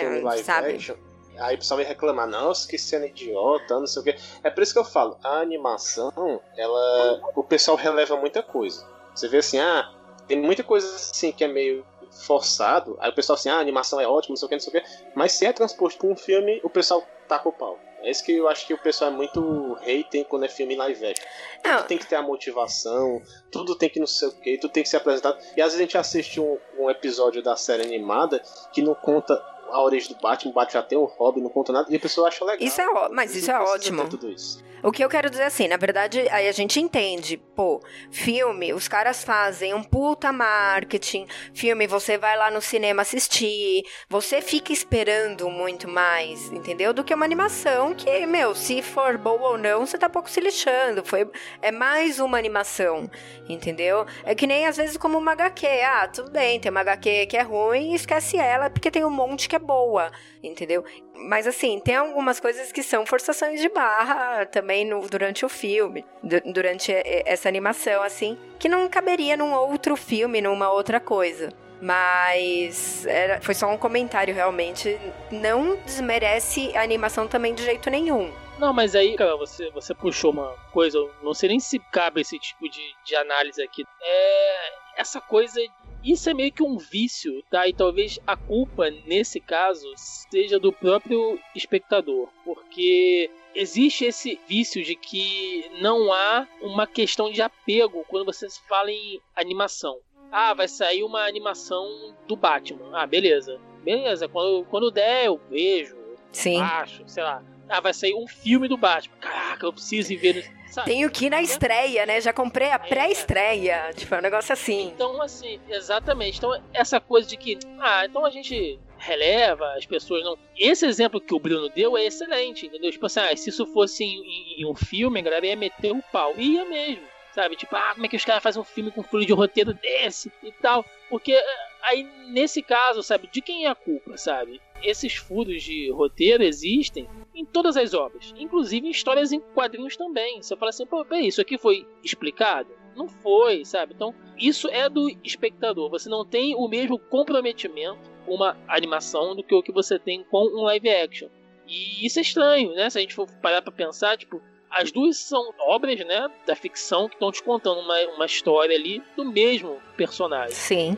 filme- 0.00 0.28
é, 0.38 0.42
sabe? 0.42 0.72
action, 0.74 0.96
aí 1.42 1.54
o 1.56 1.58
pessoal 1.58 1.78
vai 1.78 1.86
reclamar, 1.86 2.28
nossa, 2.28 2.68
que 2.68 2.78
cena 2.78 3.06
idiota, 3.06 3.78
não 3.78 3.86
sei 3.86 4.02
o 4.02 4.04
quê. 4.04 4.16
É 4.42 4.50
por 4.50 4.62
isso 4.62 4.72
que 4.72 4.78
eu 4.78 4.84
falo, 4.84 5.18
a 5.22 5.40
animação, 5.40 6.40
ela. 6.56 7.20
O 7.34 7.42
pessoal 7.42 7.76
releva 7.76 8.16
muita 8.16 8.42
coisa. 8.42 8.86
Você 9.14 9.28
vê 9.28 9.38
assim, 9.38 9.58
ah, 9.58 9.92
tem 10.26 10.40
muita 10.40 10.62
coisa 10.62 10.86
assim 10.94 11.32
que 11.32 11.44
é 11.44 11.48
meio 11.48 11.84
forçado. 12.10 12.96
Aí 13.00 13.10
o 13.10 13.14
pessoal 13.14 13.36
assim, 13.38 13.48
ah, 13.48 13.56
a 13.56 13.60
animação 13.60 14.00
é 14.00 14.06
ótima, 14.06 14.32
não 14.32 14.36
sei 14.36 14.46
o 14.46 14.48
que, 14.48 14.54
não 14.54 14.60
sei 14.60 14.80
o 14.80 14.82
que. 14.82 14.90
Mas 15.14 15.32
se 15.32 15.46
é 15.46 15.52
transposto 15.52 15.98
pra 15.98 16.08
um 16.08 16.16
filme, 16.16 16.60
o 16.62 16.70
pessoal 16.70 17.02
taca 17.28 17.48
o 17.48 17.52
pau. 17.52 17.78
É 18.02 18.10
isso 18.10 18.24
que 18.24 18.32
eu 18.32 18.48
acho 18.48 18.66
que 18.66 18.74
o 18.74 18.78
pessoal 18.78 19.12
é 19.12 19.14
muito 19.14 19.74
hater 19.74 20.24
quando 20.24 20.44
é 20.44 20.48
filme 20.48 20.74
live 20.74 21.06
action. 21.06 21.24
Tudo 21.62 21.86
tem 21.86 21.98
que 21.98 22.06
ter 22.06 22.16
a 22.16 22.22
motivação, 22.22 23.22
tudo 23.50 23.76
tem 23.76 23.88
que 23.88 24.00
não 24.00 24.08
sei 24.08 24.28
o 24.28 24.32
que, 24.32 24.58
tudo 24.58 24.72
tem 24.72 24.82
que 24.82 24.88
ser 24.88 24.96
apresentado. 24.96 25.38
E 25.56 25.62
às 25.62 25.68
vezes 25.68 25.76
a 25.76 25.82
gente 25.82 25.96
assiste 25.96 26.40
um, 26.40 26.58
um 26.78 26.90
episódio 26.90 27.42
da 27.42 27.54
série 27.54 27.84
animada 27.84 28.42
que 28.72 28.82
não 28.82 28.94
conta 28.94 29.40
a 29.72 29.82
origem 29.82 30.14
do 30.14 30.20
Batman, 30.20 30.52
Batman 30.52 30.80
já 30.80 30.82
tem 30.82 30.98
um 30.98 31.04
hobby, 31.04 31.40
não 31.40 31.50
conta 31.50 31.72
nada, 31.72 31.86
e 31.90 31.96
a 31.96 32.00
pessoa 32.00 32.28
acha 32.28 32.44
legal. 32.44 32.66
Isso 32.66 32.80
é 32.80 32.86
ó- 32.88 33.08
mas 33.10 33.34
isso 33.34 33.50
é 33.50 33.58
ótimo. 33.60 34.02
isso. 34.34 34.62
O 34.84 34.90
que 34.90 35.04
eu 35.04 35.08
quero 35.08 35.30
dizer 35.30 35.44
assim, 35.44 35.68
na 35.68 35.76
verdade, 35.76 36.26
aí 36.32 36.48
a 36.48 36.52
gente 36.52 36.80
entende, 36.80 37.36
pô, 37.36 37.80
filme, 38.10 38.72
os 38.72 38.88
caras 38.88 39.22
fazem 39.22 39.72
um 39.72 39.80
puta 39.82 40.32
marketing, 40.32 41.24
filme, 41.54 41.86
você 41.86 42.18
vai 42.18 42.36
lá 42.36 42.50
no 42.50 42.60
cinema 42.60 43.02
assistir, 43.02 43.84
você 44.08 44.42
fica 44.42 44.72
esperando 44.72 45.48
muito 45.48 45.88
mais, 45.88 46.50
entendeu? 46.50 46.92
Do 46.92 47.04
que 47.04 47.14
uma 47.14 47.24
animação 47.24 47.94
que, 47.94 48.26
meu, 48.26 48.56
se 48.56 48.82
for 48.82 49.16
boa 49.16 49.50
ou 49.50 49.56
não, 49.58 49.86
você 49.86 49.96
tá 49.96 50.08
pouco 50.08 50.28
se 50.28 50.40
lixando, 50.40 51.04
foi, 51.04 51.30
é 51.60 51.70
mais 51.70 52.18
uma 52.18 52.36
animação, 52.36 53.08
entendeu? 53.48 54.04
É 54.24 54.34
que 54.34 54.48
nem 54.48 54.66
às 54.66 54.76
vezes 54.76 54.96
como 54.96 55.16
uma 55.16 55.30
HQ, 55.30 55.64
ah, 55.82 56.08
tudo 56.08 56.32
bem, 56.32 56.58
tem 56.58 56.72
uma 56.72 56.80
HQ 56.80 57.26
que 57.26 57.36
é 57.36 57.42
ruim, 57.42 57.94
esquece 57.94 58.36
ela, 58.36 58.68
porque 58.68 58.90
tem 58.90 59.04
um 59.04 59.10
monte 59.10 59.48
que 59.48 59.54
é 59.54 59.60
boa, 59.62 60.10
entendeu? 60.42 60.84
Mas 61.14 61.46
assim, 61.46 61.80
tem 61.80 61.94
algumas 61.96 62.40
coisas 62.40 62.72
que 62.72 62.82
são 62.82 63.06
forçações 63.06 63.60
de 63.60 63.68
barra 63.68 64.44
também 64.46 64.84
no- 64.84 65.08
durante 65.08 65.44
o 65.44 65.48
filme, 65.48 66.04
du- 66.22 66.52
durante 66.52 66.92
essa 67.24 67.48
animação, 67.48 68.02
assim, 68.02 68.36
que 68.58 68.68
não 68.68 68.88
caberia 68.88 69.36
num 69.36 69.52
outro 69.54 69.96
filme, 69.96 70.40
numa 70.40 70.70
outra 70.70 70.98
coisa. 71.00 71.50
Mas 71.80 73.06
era- 73.06 73.40
foi 73.40 73.54
só 73.54 73.66
um 73.68 73.76
comentário, 73.78 74.34
realmente. 74.34 74.98
Não 75.30 75.76
desmerece 75.84 76.76
a 76.76 76.82
animação 76.82 77.26
também 77.28 77.54
de 77.54 77.62
jeito 77.64 77.90
nenhum. 77.90 78.32
Não, 78.58 78.72
mas 78.72 78.94
aí, 78.94 79.16
cara, 79.16 79.36
você, 79.36 79.70
você 79.70 79.92
puxou 79.94 80.30
uma 80.30 80.54
coisa, 80.72 80.96
eu 80.98 81.10
não 81.22 81.34
sei 81.34 81.48
nem 81.48 81.58
se 81.60 81.78
cabe 81.90 82.20
esse 82.20 82.38
tipo 82.38 82.68
de, 82.68 82.80
de 83.04 83.16
análise 83.16 83.60
aqui. 83.62 83.84
É 84.00 84.72
essa 84.98 85.20
coisa 85.20 85.60
isso 86.04 86.28
é 86.28 86.34
meio 86.34 86.52
que 86.52 86.62
um 86.62 86.76
vício, 86.76 87.42
tá? 87.50 87.66
E 87.68 87.72
talvez 87.72 88.18
a 88.26 88.36
culpa 88.36 88.90
nesse 89.06 89.40
caso 89.40 89.86
seja 89.96 90.58
do 90.58 90.72
próprio 90.72 91.38
espectador, 91.54 92.28
porque 92.44 93.30
existe 93.54 94.04
esse 94.04 94.38
vício 94.48 94.82
de 94.82 94.94
que 94.94 95.70
não 95.80 96.12
há 96.12 96.46
uma 96.60 96.86
questão 96.86 97.30
de 97.30 97.42
apego 97.42 98.04
quando 98.08 98.26
você 98.26 98.48
fala 98.68 98.90
em 98.90 99.20
animação. 99.36 99.98
Ah, 100.30 100.54
vai 100.54 100.66
sair 100.66 101.02
uma 101.04 101.26
animação 101.26 102.14
do 102.26 102.34
Batman. 102.34 102.90
Ah, 102.94 103.06
beleza. 103.06 103.60
Beleza, 103.84 104.28
quando, 104.28 104.64
quando 104.70 104.90
der 104.90 105.26
eu 105.26 105.40
vejo, 105.50 105.96
Sim. 106.32 106.58
acho, 106.60 107.02
sei 107.06 107.22
lá. 107.22 107.42
Ah, 107.72 107.80
vai 107.80 107.94
sair 107.94 108.14
um 108.14 108.28
filme 108.28 108.68
do 108.68 108.76
Batman. 108.76 109.16
Caraca, 109.18 109.64
eu 109.64 109.72
preciso 109.72 110.12
ir 110.12 110.16
ver. 110.16 110.52
Sabe? 110.70 110.90
Tenho 110.90 111.10
que 111.10 111.26
ir 111.26 111.30
na 111.30 111.40
estreia, 111.40 112.04
né? 112.04 112.20
Já 112.20 112.32
comprei 112.32 112.70
a 112.70 112.78
pré-estreia. 112.78 113.92
Tipo, 113.94 114.14
é 114.14 114.18
um 114.18 114.22
negócio 114.22 114.52
assim. 114.52 114.88
Então, 114.88 115.20
assim, 115.22 115.58
exatamente. 115.68 116.36
Então, 116.36 116.52
essa 116.72 117.00
coisa 117.00 117.26
de 117.26 117.36
que, 117.36 117.58
ah, 117.80 118.04
então 118.04 118.26
a 118.26 118.30
gente 118.30 118.78
releva, 118.98 119.72
as 119.74 119.86
pessoas 119.86 120.22
não. 120.22 120.38
Esse 120.56 120.86
exemplo 120.86 121.20
que 121.20 121.34
o 121.34 121.40
Bruno 121.40 121.68
deu 121.70 121.96
é 121.96 122.04
excelente, 122.04 122.66
entendeu? 122.66 122.90
Tipo 122.90 123.06
assim, 123.06 123.20
ah, 123.20 123.34
se 123.36 123.48
isso 123.48 123.66
fosse 123.66 124.04
em, 124.04 124.18
em, 124.18 124.62
em 124.62 124.66
um 124.66 124.74
filme, 124.74 125.20
a 125.20 125.22
galera 125.22 125.46
ia 125.46 125.56
meter 125.56 125.92
o 125.92 126.02
pau. 126.12 126.34
Ia 126.36 126.64
mesmo. 126.66 127.11
Sabe? 127.34 127.56
Tipo, 127.56 127.74
ah, 127.76 127.92
como 127.94 128.04
é 128.04 128.08
que 128.08 128.16
os 128.16 128.24
caras 128.24 128.42
fazem 128.42 128.60
um 128.60 128.64
filme 128.64 128.90
com 128.90 129.02
furo 129.02 129.24
de 129.24 129.32
roteiro 129.32 129.72
desse 129.72 130.30
e 130.42 130.52
tal? 130.52 130.84
Porque 131.08 131.34
aí, 131.82 132.06
nesse 132.28 132.62
caso, 132.62 133.02
sabe, 133.02 133.28
de 133.32 133.40
quem 133.40 133.64
é 133.64 133.68
a 133.68 133.74
culpa, 133.74 134.16
sabe? 134.16 134.60
Esses 134.82 135.14
furos 135.14 135.62
de 135.62 135.90
roteiro 135.90 136.42
existem 136.42 137.08
em 137.34 137.44
todas 137.44 137.76
as 137.76 137.94
obras, 137.94 138.34
inclusive 138.36 138.86
em 138.86 138.90
histórias 138.90 139.32
em 139.32 139.40
quadrinhos 139.40 139.96
também. 139.96 140.42
Você 140.42 140.54
fala 140.56 140.70
assim, 140.70 140.84
pô, 140.84 141.04
peraí, 141.04 141.28
isso 141.28 141.40
aqui 141.40 141.56
foi 141.56 141.86
explicado? 142.04 142.70
Não 142.94 143.08
foi, 143.08 143.64
sabe? 143.64 143.94
Então, 143.94 144.14
isso 144.38 144.68
é 144.68 144.88
do 144.88 145.08
espectador. 145.24 145.88
Você 145.88 146.10
não 146.10 146.26
tem 146.26 146.54
o 146.54 146.68
mesmo 146.68 146.98
comprometimento 146.98 148.10
com 148.26 148.34
uma 148.34 148.56
animação 148.68 149.34
do 149.34 149.42
que 149.42 149.54
o 149.54 149.62
que 149.62 149.72
você 149.72 149.98
tem 149.98 150.22
com 150.24 150.44
um 150.44 150.62
live 150.64 150.90
action. 150.90 151.28
E 151.66 152.04
isso 152.04 152.18
é 152.18 152.22
estranho, 152.22 152.74
né? 152.74 152.90
Se 152.90 152.98
a 152.98 153.00
gente 153.00 153.14
for 153.14 153.26
parar 153.40 153.62
pra 153.62 153.72
pensar, 153.72 154.18
tipo, 154.18 154.42
as 154.72 154.90
duas 154.90 155.16
são 155.18 155.52
obras, 155.60 155.98
né, 156.00 156.28
da 156.46 156.56
ficção 156.56 157.08
que 157.08 157.14
estão 157.14 157.30
te 157.30 157.42
contando 157.42 157.80
uma, 157.80 157.98
uma 158.16 158.26
história 158.26 158.76
ali 158.76 159.02
do 159.16 159.24
mesmo 159.24 159.80
personagem. 159.96 160.54
Sim. 160.54 160.96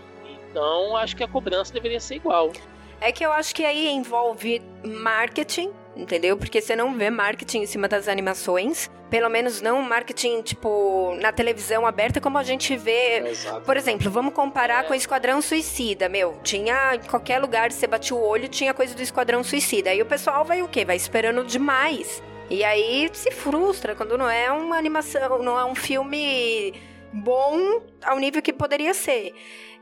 Então, 0.50 0.96
acho 0.96 1.16
que 1.16 1.24
a 1.24 1.28
cobrança 1.28 1.72
deveria 1.72 2.00
ser 2.00 2.16
igual. 2.16 2.52
É 3.00 3.10
que 3.12 3.24
eu 3.26 3.32
acho 3.32 3.54
que 3.54 3.64
aí 3.64 3.88
envolve 3.88 4.62
marketing, 4.84 5.72
entendeu? 5.96 6.36
Porque 6.36 6.60
você 6.60 6.74
não 6.76 6.94
vê 6.94 7.10
marketing 7.10 7.58
em 7.62 7.66
cima 7.66 7.88
das 7.88 8.06
animações. 8.08 8.88
Pelo 9.10 9.28
menos 9.28 9.60
não 9.60 9.82
marketing, 9.82 10.42
tipo, 10.42 11.14
na 11.20 11.30
televisão 11.30 11.86
aberta, 11.86 12.20
como 12.20 12.38
a 12.38 12.42
gente 12.42 12.76
vê. 12.76 13.18
Exato. 13.28 13.60
Por 13.62 13.76
exemplo, 13.76 14.10
vamos 14.10 14.32
comparar 14.32 14.84
É. 14.84 14.86
com 14.86 14.92
o 14.92 14.96
Esquadrão 14.96 15.42
Suicida. 15.42 16.08
Meu, 16.08 16.38
tinha 16.42 16.94
em 16.94 17.00
qualquer 17.00 17.38
lugar, 17.40 17.70
você 17.70 17.86
batia 17.86 18.16
o 18.16 18.24
olho, 18.24 18.48
tinha 18.48 18.72
coisa 18.72 18.94
do 18.94 19.02
Esquadrão 19.02 19.44
Suicida. 19.44 19.90
Aí 19.90 20.00
o 20.00 20.06
pessoal 20.06 20.44
vai 20.44 20.62
o 20.62 20.68
quê? 20.68 20.84
Vai 20.84 20.96
esperando 20.96 21.44
demais. 21.44 22.22
E 22.50 22.62
aí 22.62 23.08
se 23.12 23.30
frustra 23.30 23.94
quando 23.94 24.16
não 24.18 24.28
é 24.28 24.50
uma 24.52 24.76
animação, 24.76 25.38
não 25.42 25.58
é 25.58 25.64
um 25.64 25.74
filme 25.74 26.74
bom 27.12 27.80
ao 28.04 28.18
nível 28.18 28.42
que 28.42 28.52
poderia 28.52 28.92
ser. 28.94 29.32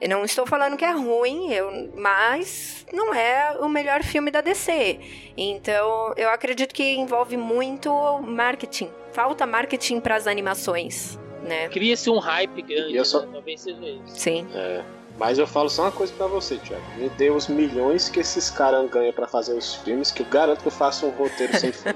Eu 0.00 0.08
não 0.08 0.24
estou 0.24 0.44
falando 0.46 0.76
que 0.76 0.84
é 0.84 0.90
ruim, 0.90 1.52
eu, 1.52 1.92
mas 1.96 2.84
não 2.92 3.14
é 3.14 3.56
o 3.60 3.68
melhor 3.68 4.02
filme 4.02 4.30
da 4.32 4.40
DC. 4.40 4.98
Então, 5.36 6.12
eu 6.16 6.28
acredito 6.28 6.74
que 6.74 6.82
envolve 6.94 7.36
muito 7.36 7.90
marketing. 8.22 8.90
Falta 9.12 9.46
marketing 9.46 10.00
para 10.00 10.16
as 10.16 10.26
animações, 10.26 11.18
né? 11.42 11.68
Cria-se 11.68 12.10
um 12.10 12.18
hype 12.18 12.62
grande, 12.62 12.96
eu 12.96 13.04
só- 13.04 13.20
né? 13.20 13.28
talvez 13.32 13.60
seja 13.60 13.78
isso. 13.86 14.18
Sim. 14.18 14.46
É, 14.54 14.82
mas 15.18 15.38
eu 15.38 15.46
falo 15.46 15.68
só 15.68 15.82
uma 15.82 15.92
coisa 15.92 16.12
pra 16.14 16.26
você, 16.26 16.56
Thiago. 16.56 16.82
Me 16.96 17.08
dê 17.10 17.30
os 17.30 17.46
milhões 17.46 18.08
que 18.08 18.18
esses 18.20 18.50
caras 18.50 18.90
ganham 18.90 19.12
pra 19.12 19.28
fazer 19.28 19.52
os 19.54 19.76
filmes, 19.76 20.10
que 20.10 20.22
eu 20.22 20.26
garanto 20.26 20.62
que 20.62 20.68
eu 20.68 20.72
faço 20.72 21.06
um 21.06 21.10
roteiro 21.10 21.56
sem 21.56 21.70
fim. 21.72 21.90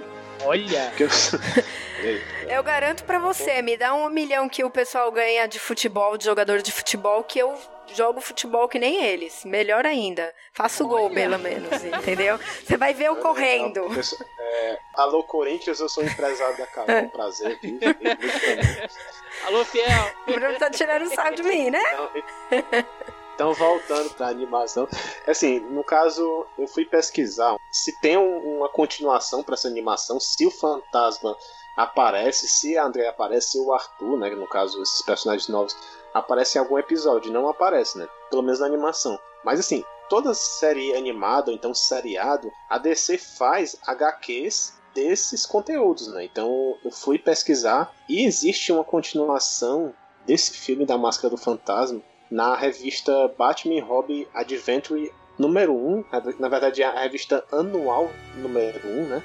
Olha, 0.44 0.92
eu... 2.48 2.62
Garanto 2.62 3.04
pra 3.04 3.18
você, 3.18 3.62
me 3.62 3.76
dá 3.76 3.94
um 3.94 4.08
milhão 4.08 4.48
que 4.48 4.62
o 4.64 4.70
pessoal 4.70 5.10
ganha 5.10 5.46
de 5.46 5.58
futebol, 5.58 6.16
de 6.16 6.24
jogador 6.24 6.60
de 6.62 6.70
futebol, 6.72 7.22
que 7.24 7.38
eu 7.38 7.54
jogo 7.94 8.20
futebol 8.20 8.68
que 8.68 8.78
nem 8.78 9.04
eles. 9.04 9.44
Melhor 9.44 9.86
ainda. 9.86 10.32
Faço 10.52 10.86
gol, 10.86 11.10
pelo 11.10 11.38
menos, 11.38 11.82
entendeu? 11.84 12.38
Você 12.64 12.76
vai 12.76 12.92
ver 12.92 13.06
eu 13.06 13.16
correndo. 13.16 14.02
Sou- 14.02 14.18
é, 14.38 14.78
alô, 14.94 15.22
Corinthians, 15.24 15.80
eu 15.80 15.88
sou 15.88 16.04
empresário 16.04 16.56
da 16.56 16.66
casa. 16.66 16.92
É 16.92 17.02
um 17.02 17.08
prazer 17.08 17.58
bem. 17.60 17.78
alô, 19.46 19.64
Fiel. 19.64 20.12
O 20.26 20.32
Bruno 20.32 20.58
tá 20.58 20.70
tirando 20.70 21.12
sarro 21.14 21.34
de 21.34 21.42
mim, 21.42 21.70
né? 21.70 21.82
Então, 21.92 22.84
então, 23.36 23.52
voltando 23.52 24.08
pra 24.14 24.28
animação, 24.28 24.88
assim, 25.26 25.60
no 25.60 25.84
caso, 25.84 26.46
eu 26.58 26.66
fui 26.66 26.86
pesquisar 26.86 27.54
se 27.70 27.92
tem 28.00 28.16
um- 28.16 28.56
uma 28.56 28.68
continuação 28.70 29.42
pra 29.42 29.52
essa 29.52 29.68
animação, 29.68 30.18
se 30.18 30.46
o 30.46 30.50
fantasma 30.50 31.36
aparece, 31.76 32.48
se 32.48 32.78
a 32.78 32.86
André 32.86 33.06
aparece, 33.06 33.50
se 33.50 33.60
o 33.60 33.74
Arthur, 33.74 34.16
né, 34.16 34.30
no 34.30 34.48
caso, 34.48 34.80
esses 34.82 35.02
personagens 35.02 35.48
novos, 35.48 35.76
aparecem 36.14 36.58
em 36.58 36.64
algum 36.64 36.78
episódio. 36.78 37.30
Não 37.30 37.46
aparece, 37.46 37.98
né? 37.98 38.08
Pelo 38.30 38.42
menos 38.42 38.60
na 38.60 38.66
animação. 38.66 39.18
Mas 39.44 39.60
assim, 39.60 39.84
toda 40.08 40.32
série 40.32 40.96
animada, 40.96 41.50
ou 41.50 41.54
então 41.54 41.74
seriado, 41.74 42.50
a 42.70 42.78
DC 42.78 43.18
faz 43.18 43.76
HQs 43.86 44.72
desses 44.94 45.44
conteúdos, 45.44 46.08
né? 46.08 46.24
Então 46.24 46.74
eu 46.82 46.90
fui 46.90 47.18
pesquisar 47.18 47.94
e 48.08 48.24
existe 48.24 48.72
uma 48.72 48.82
continuação 48.82 49.92
desse 50.24 50.52
filme 50.52 50.86
da 50.86 50.96
Máscara 50.96 51.28
do 51.28 51.36
Fantasma 51.36 52.00
na 52.30 52.56
revista 52.56 53.28
Batman 53.38 53.82
Robin 53.84 54.26
Adventure 54.34 55.12
número 55.38 55.74
1, 55.74 56.04
na 56.38 56.48
verdade 56.48 56.82
a 56.82 57.00
revista 57.00 57.44
anual 57.52 58.10
número 58.36 58.80
1, 58.86 59.08
né? 59.08 59.22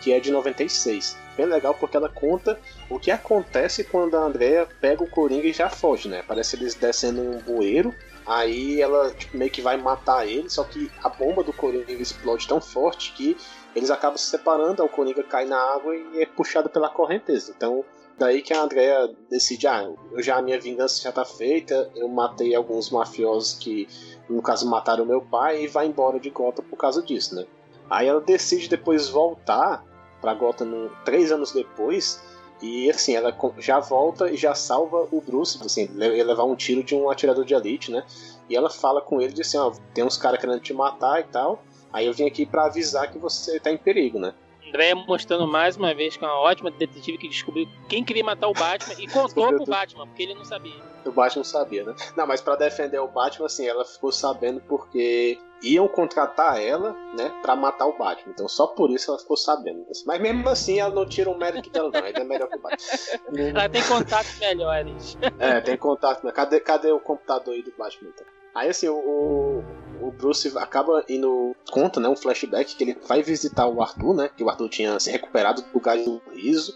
Que 0.00 0.12
é 0.12 0.20
de 0.20 0.30
96. 0.30 1.16
Bem 1.36 1.46
legal 1.46 1.74
porque 1.74 1.96
ela 1.96 2.08
conta 2.08 2.60
o 2.90 2.98
que 2.98 3.10
acontece 3.10 3.84
quando 3.84 4.16
a 4.16 4.24
Andrea 4.24 4.68
pega 4.80 5.02
o 5.02 5.08
Coringa 5.08 5.46
e 5.46 5.52
já 5.52 5.70
foge, 5.70 6.08
né? 6.08 6.22
Parece 6.26 6.56
eles 6.56 6.74
descendo 6.74 7.22
um 7.22 7.38
bueiro, 7.38 7.94
aí 8.26 8.82
ela 8.82 9.10
tipo, 9.12 9.36
meio 9.36 9.50
que 9.50 9.62
vai 9.62 9.76
matar 9.76 10.26
ele, 10.26 10.50
só 10.50 10.64
que 10.64 10.90
a 11.02 11.08
bomba 11.08 11.42
do 11.42 11.52
Coringa 11.52 11.92
explode 11.92 12.46
tão 12.46 12.60
forte 12.60 13.12
que 13.12 13.36
eles 13.74 13.90
acabam 13.90 14.18
se 14.18 14.26
separando, 14.26 14.84
o 14.84 14.88
Coringa 14.88 15.22
cai 15.22 15.46
na 15.46 15.56
água 15.56 15.96
e 15.96 16.22
é 16.22 16.26
puxado 16.26 16.68
pela 16.68 16.90
correnteza. 16.90 17.54
Então, 17.56 17.82
daí 18.18 18.42
que 18.42 18.52
a 18.52 18.62
Andrea 18.62 19.10
decide, 19.30 19.66
ah, 19.66 19.90
eu 20.12 20.22
já 20.22 20.36
a 20.36 20.42
minha 20.42 20.60
vingança 20.60 21.02
já 21.02 21.12
tá 21.12 21.24
feita, 21.24 21.90
eu 21.94 22.08
matei 22.08 22.54
alguns 22.54 22.90
mafiosos 22.90 23.54
que, 23.58 23.88
no 24.28 24.42
caso, 24.42 24.68
mataram 24.68 25.04
meu 25.04 25.20
pai 25.20 25.64
e 25.64 25.68
vai 25.68 25.86
embora 25.86 26.18
de 26.18 26.30
Gotham 26.30 26.64
por 26.64 26.76
causa 26.76 27.02
disso, 27.02 27.34
né? 27.34 27.46
Aí 27.90 28.06
ela 28.08 28.20
decide 28.20 28.68
depois 28.68 29.08
voltar 29.08 29.84
pra 30.20 30.34
Gotham 30.34 30.90
três 31.04 31.30
anos 31.32 31.52
depois 31.52 32.22
e 32.62 32.88
assim, 32.88 33.16
ela 33.16 33.36
já 33.58 33.80
volta 33.80 34.30
e 34.30 34.36
já 34.36 34.54
salva 34.54 35.08
o 35.10 35.20
Bruce, 35.20 35.58
assim, 35.64 35.88
ia 35.96 36.24
levar 36.24 36.44
um 36.44 36.54
tiro 36.54 36.84
de 36.84 36.94
um 36.94 37.10
atirador 37.10 37.44
de 37.44 37.54
elite, 37.54 37.90
né? 37.90 38.04
E 38.48 38.56
ela 38.56 38.70
fala 38.70 39.00
com 39.00 39.20
ele, 39.20 39.32
diz 39.32 39.48
assim, 39.48 39.58
ó, 39.58 39.72
tem 39.92 40.04
uns 40.04 40.16
caras 40.16 40.40
querendo 40.40 40.60
te 40.60 40.72
matar 40.72 41.20
e 41.20 41.24
tal. 41.24 41.62
Aí 41.92 42.06
eu 42.06 42.12
vim 42.14 42.24
aqui 42.24 42.46
para 42.46 42.66
avisar 42.66 43.10
que 43.10 43.18
você 43.18 43.58
tá 43.58 43.70
em 43.70 43.76
perigo, 43.76 44.18
né? 44.18 44.32
André 44.72 44.94
mostrando 44.94 45.46
mais 45.46 45.76
uma 45.76 45.94
vez 45.94 46.16
que 46.16 46.24
é 46.24 46.26
uma 46.26 46.40
ótima 46.40 46.70
detetive 46.70 47.18
que 47.18 47.28
descobriu 47.28 47.68
quem 47.90 48.02
queria 48.02 48.24
matar 48.24 48.48
o 48.48 48.54
Batman 48.54 48.94
e 48.98 49.06
contou 49.06 49.48
pro 49.48 49.66
Batman, 49.66 50.06
porque 50.06 50.22
ele 50.22 50.34
não 50.34 50.46
sabia. 50.46 50.72
O 51.04 51.12
Batman 51.12 51.44
sabia, 51.44 51.84
né? 51.84 51.94
Não, 52.16 52.26
mas 52.26 52.40
para 52.40 52.56
defender 52.56 52.98
o 52.98 53.06
Batman, 53.06 53.46
assim, 53.46 53.68
ela 53.68 53.84
ficou 53.84 54.10
sabendo 54.10 54.62
porque 54.62 55.38
iam 55.62 55.86
contratar 55.86 56.58
ela, 56.60 56.96
né, 57.16 57.30
para 57.42 57.54
matar 57.54 57.86
o 57.86 57.98
Batman. 57.98 58.32
Então 58.32 58.48
só 58.48 58.66
por 58.66 58.90
isso 58.90 59.10
ela 59.10 59.20
ficou 59.20 59.36
sabendo. 59.36 59.84
Mas 60.06 60.20
mesmo 60.20 60.48
assim, 60.48 60.80
ela 60.80 60.94
não 60.94 61.04
tira 61.04 61.28
o 61.28 61.36
mérito 61.36 61.68
dela, 61.68 61.90
não. 61.92 62.02
Ainda 62.02 62.20
é 62.20 62.24
melhor 62.24 62.48
que 62.48 62.56
o 62.56 62.62
Batman. 62.62 63.52
Ela 63.54 63.68
tem 63.68 63.82
contatos 63.82 64.38
melhores. 64.38 65.18
É, 65.38 65.60
tem 65.60 65.76
contato. 65.76 66.22
Mas 66.24 66.32
cadê, 66.32 66.60
cadê 66.60 66.90
o 66.90 66.98
computador 66.98 67.52
aí 67.52 67.62
do 67.62 67.72
Batman? 67.76 68.08
Então? 68.08 68.26
Aí 68.54 68.70
assim, 68.70 68.88
o, 68.88 69.62
o 70.02 70.10
Bruce 70.10 70.52
acaba 70.58 71.04
indo. 71.08 71.54
Conta, 71.70 72.00
né? 72.00 72.08
Um 72.08 72.16
flashback 72.16 72.74
que 72.74 72.84
ele 72.84 72.98
vai 73.06 73.22
visitar 73.22 73.66
o 73.66 73.80
Arthur, 73.80 74.14
né? 74.14 74.30
Que 74.36 74.42
o 74.42 74.50
Arthur 74.50 74.68
tinha 74.68 74.98
se 74.98 75.10
recuperado 75.10 75.62
do 75.62 75.80
gás 75.80 76.04
do 76.04 76.20
riso. 76.34 76.74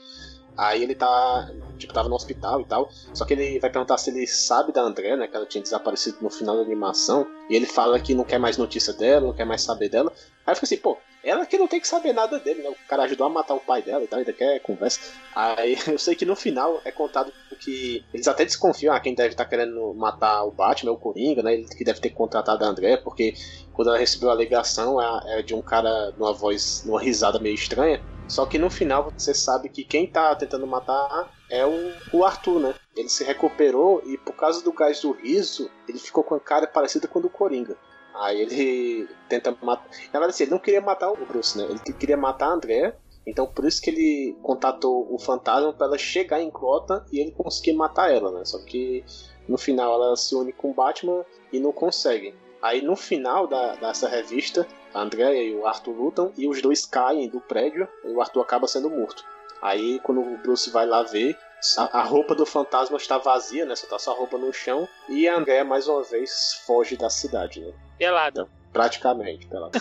Aí 0.57 0.83
ele 0.83 0.95
tá. 0.95 1.51
Tipo, 1.77 1.93
tava 1.93 2.09
no 2.09 2.15
hospital 2.15 2.61
e 2.63 2.65
tal. 2.65 2.89
Só 3.13 3.25
que 3.25 3.35
ele 3.35 3.59
vai 3.59 3.69
perguntar 3.69 3.99
se 3.99 4.11
ele 4.11 4.27
sabe 4.27 4.73
da 4.73 4.83
André, 4.83 5.17
né? 5.17 5.27
Que 5.27 5.37
ela 5.37 5.45
tinha 5.45 5.61
desaparecido 5.61 6.19
no 6.23 6.31
final 6.31 6.57
da 6.57 6.63
animação. 6.63 7.27
E 7.51 7.57
ele 7.57 7.67
fala 7.67 8.01
que 8.01 8.15
não 8.15 8.25
quer 8.25 8.39
mais 8.39 8.57
notícia 8.57 8.93
dela, 8.93 9.27
não 9.27 9.35
quer 9.35 9.45
mais 9.45 9.63
saber 9.63 9.89
dela. 9.89 10.13
Aí 10.47 10.55
fica 10.55 10.65
assim, 10.65 10.79
pô, 10.79 10.97
ela 11.27 11.45
que 11.45 11.59
não 11.59 11.67
tem 11.67 11.81
que 11.81 11.89
saber 11.89 12.13
nada 12.13 12.39
dele, 12.39 12.63
né? 12.63 12.69
O 12.69 12.89
cara 12.89 13.03
ajudou 13.03 13.27
a 13.27 13.31
matar 13.31 13.55
o 13.55 13.61
pai 13.61 13.83
dela 13.83 14.05
e 14.05 14.07
tal, 14.07 14.21
ainda 14.21 14.33
quer 14.33 14.61
conversa. 14.61 15.01
Aí 15.35 15.77
eu 15.89 15.99
sei 15.99 16.15
que 16.15 16.25
no 16.25 16.37
final 16.37 16.81
é 16.85 16.93
contado 16.93 17.33
que 17.59 18.05
eles 18.15 18.29
até 18.29 18.45
desconfiam, 18.45 18.95
ah, 18.95 19.01
quem 19.01 19.15
deve 19.15 19.31
estar 19.31 19.45
querendo 19.45 19.93
matar 19.95 20.45
o 20.45 20.51
Batman 20.51 20.91
é 20.91 20.95
o 20.95 20.99
Coringa, 20.99 21.43
né? 21.43 21.55
Ele 21.55 21.65
que 21.65 21.85
deve 21.85 22.01
ter 22.01 22.11
contratado 22.11 22.65
a 22.65 22.69
André, 22.69 22.97
porque 22.97 23.35
quando 23.73 23.89
ela 23.89 23.99
recebeu 23.99 24.31
a 24.31 24.35
ligação 24.35 25.01
é, 25.01 25.41
é 25.41 25.43
de 25.43 25.55
um 25.55 25.63
cara 25.63 26.13
numa 26.17 26.33
voz, 26.33 26.85
numa 26.87 27.01
risada 27.01 27.41
meio 27.41 27.55
estranha. 27.55 28.01
Só 28.29 28.45
que 28.45 28.59
no 28.59 28.69
final 28.69 29.11
você 29.17 29.33
sabe 29.33 29.69
que 29.69 29.85
quem 29.85 30.07
tá 30.07 30.35
tentando 30.35 30.67
matar 30.67 31.31
é 31.49 31.65
o, 31.65 31.93
o 32.13 32.25
Arthur, 32.25 32.61
né? 32.61 32.75
Ele 32.97 33.09
se 33.09 33.25
recuperou 33.25 34.03
e 34.05 34.19
por 34.19 34.35
causa 34.35 34.63
do 34.65 34.73
gás 34.73 35.01
do 35.01 35.13
riso, 35.13 35.71
ele 35.89 35.99
ficou 35.99 36.25
com 36.25 36.35
a 36.35 36.41
cara 36.41 36.67
parecida 36.67 37.07
com 37.07 37.19
a 37.19 37.23
do 37.23 37.31
Coringa. 37.31 37.77
Aí 38.19 38.41
ele 38.41 39.09
tenta 39.29 39.57
matar. 39.63 39.89
Na 40.13 40.19
verdade, 40.19 40.31
assim, 40.31 40.45
ele 40.45 40.53
não 40.53 40.59
queria 40.59 40.81
matar 40.81 41.11
o 41.11 41.27
Bruce, 41.27 41.59
né? 41.59 41.65
Ele 41.69 41.79
queria 41.79 42.17
matar 42.17 42.49
a 42.49 42.53
Andrea. 42.53 42.97
Então 43.27 43.47
por 43.47 43.65
isso 43.65 43.83
que 43.83 43.91
ele 43.91 44.37
contatou 44.43 45.13
o 45.13 45.19
fantasma 45.19 45.73
para 45.73 45.87
ela 45.87 45.99
chegar 45.99 46.41
em 46.41 46.49
Gotham 46.49 47.05
e 47.13 47.19
ele 47.19 47.33
conseguir 47.33 47.73
matar 47.73 48.11
ela, 48.13 48.31
né? 48.31 48.45
Só 48.45 48.59
que 48.59 49.05
no 49.49 49.59
final 49.59 49.95
ela 49.95 50.17
se 50.17 50.35
une 50.35 50.53
com 50.53 50.71
o 50.71 50.75
Batman 50.75 51.25
e 51.53 51.59
não 51.59 51.73
consegue. 51.73 52.35
Aí 52.63 52.81
no 52.81 52.95
final 52.95 53.47
da, 53.47 53.75
dessa 53.75 54.09
revista, 54.09 54.67
a 54.95 55.03
Andrea 55.03 55.35
e 55.35 55.55
o 55.55 55.67
Arthur 55.67 55.93
lutam 55.93 56.33
e 56.37 56.49
os 56.49 56.63
dois 56.63 56.87
caem 56.87 57.29
do 57.29 57.41
prédio 57.41 57.89
e 58.05 58.09
o 58.09 58.21
Arthur 58.21 58.43
acaba 58.43 58.69
sendo 58.69 58.89
morto. 58.89 59.25
Aí 59.61 59.99
quando 60.01 60.21
o 60.21 60.39
Bruce 60.39 60.71
vai 60.71 60.87
lá 60.87 61.03
ver, 61.03 61.37
a, 61.77 62.01
a 62.01 62.03
roupa 62.03 62.35
do 62.35 62.47
fantasma 62.47 62.97
está 62.97 63.19
vazia, 63.19 63.65
né? 63.65 63.75
Só 63.75 63.87
tá 63.87 63.99
só 63.99 64.13
a 64.13 64.17
roupa 64.17 64.39
no 64.39 64.53
chão. 64.53 64.89
E 65.09 65.29
a 65.29 65.37
Andrea 65.37 65.65
mais 65.65 65.89
uma 65.89 66.03
vez 66.03 66.63
foge 66.67 66.97
da 66.97 67.11
cidade, 67.11 67.61
né? 67.61 67.73
Pelada. 67.99 68.43
Então, 68.43 68.49
praticamente, 68.73 69.47
pelada. 69.47 69.79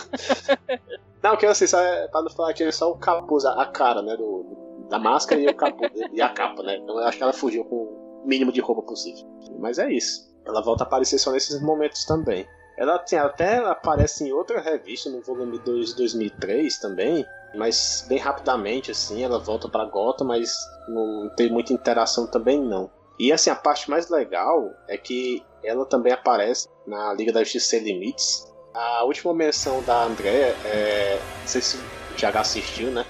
não, 1.22 1.36
que 1.36 1.46
assim, 1.46 1.66
só 1.66 1.80
é, 1.80 2.08
pra 2.08 2.22
não 2.22 2.30
falar 2.30 2.54
que 2.54 2.64
é 2.64 2.72
só 2.72 2.90
o 2.90 2.98
capuz, 2.98 3.44
a 3.44 3.66
cara, 3.66 4.02
né? 4.02 4.16
Do, 4.16 4.86
da 4.88 4.98
máscara 4.98 5.40
e 5.40 5.46
o 5.46 5.54
capuz, 5.54 5.90
e 6.12 6.20
a 6.20 6.28
capa, 6.28 6.62
né? 6.62 6.76
Então 6.76 6.98
eu 6.98 7.06
acho 7.06 7.18
que 7.18 7.22
ela 7.22 7.32
fugiu 7.32 7.64
com 7.64 7.76
o 7.76 8.22
mínimo 8.24 8.52
de 8.52 8.60
roupa 8.60 8.82
possível. 8.82 9.24
Mas 9.58 9.78
é 9.78 9.90
isso. 9.90 10.34
Ela 10.44 10.62
volta 10.62 10.84
a 10.84 10.86
aparecer 10.86 11.18
só 11.18 11.32
nesses 11.32 11.60
momentos 11.60 12.04
também. 12.04 12.46
Ela 12.76 12.98
tem, 12.98 13.18
até 13.18 13.56
aparece 13.56 14.24
em 14.24 14.32
outra 14.32 14.60
revista, 14.60 15.08
no 15.08 15.22
volume 15.22 15.58
2 15.58 15.90
de 15.90 15.96
2003 15.96 16.78
também, 16.78 17.26
mas 17.56 18.04
bem 18.08 18.18
rapidamente, 18.18 18.90
assim, 18.90 19.22
ela 19.24 19.38
volta 19.38 19.68
para 19.68 19.84
Gotham, 19.84 20.26
mas 20.26 20.54
não 20.88 21.28
tem 21.36 21.50
muita 21.50 21.72
interação 21.72 22.26
também 22.26 22.60
não. 22.60 22.90
E 23.18 23.32
assim, 23.32 23.50
a 23.50 23.56
parte 23.56 23.90
mais 23.90 24.10
legal 24.10 24.70
é 24.88 24.96
que 24.96 25.42
ela 25.64 25.86
também 25.86 26.12
aparece 26.12 26.68
na 26.86 27.12
Liga 27.14 27.32
da 27.32 27.42
Justiça 27.42 27.70
Sem 27.70 27.80
Limites. 27.80 28.52
A 28.74 29.04
última 29.04 29.32
menção 29.32 29.82
da 29.82 30.04
Andrea, 30.04 30.54
é, 30.64 31.18
não 31.40 31.46
sei 31.46 31.62
se 31.62 31.76
o 31.76 32.14
Thiago 32.14 32.38
assistiu, 32.38 32.90
né? 32.90 33.06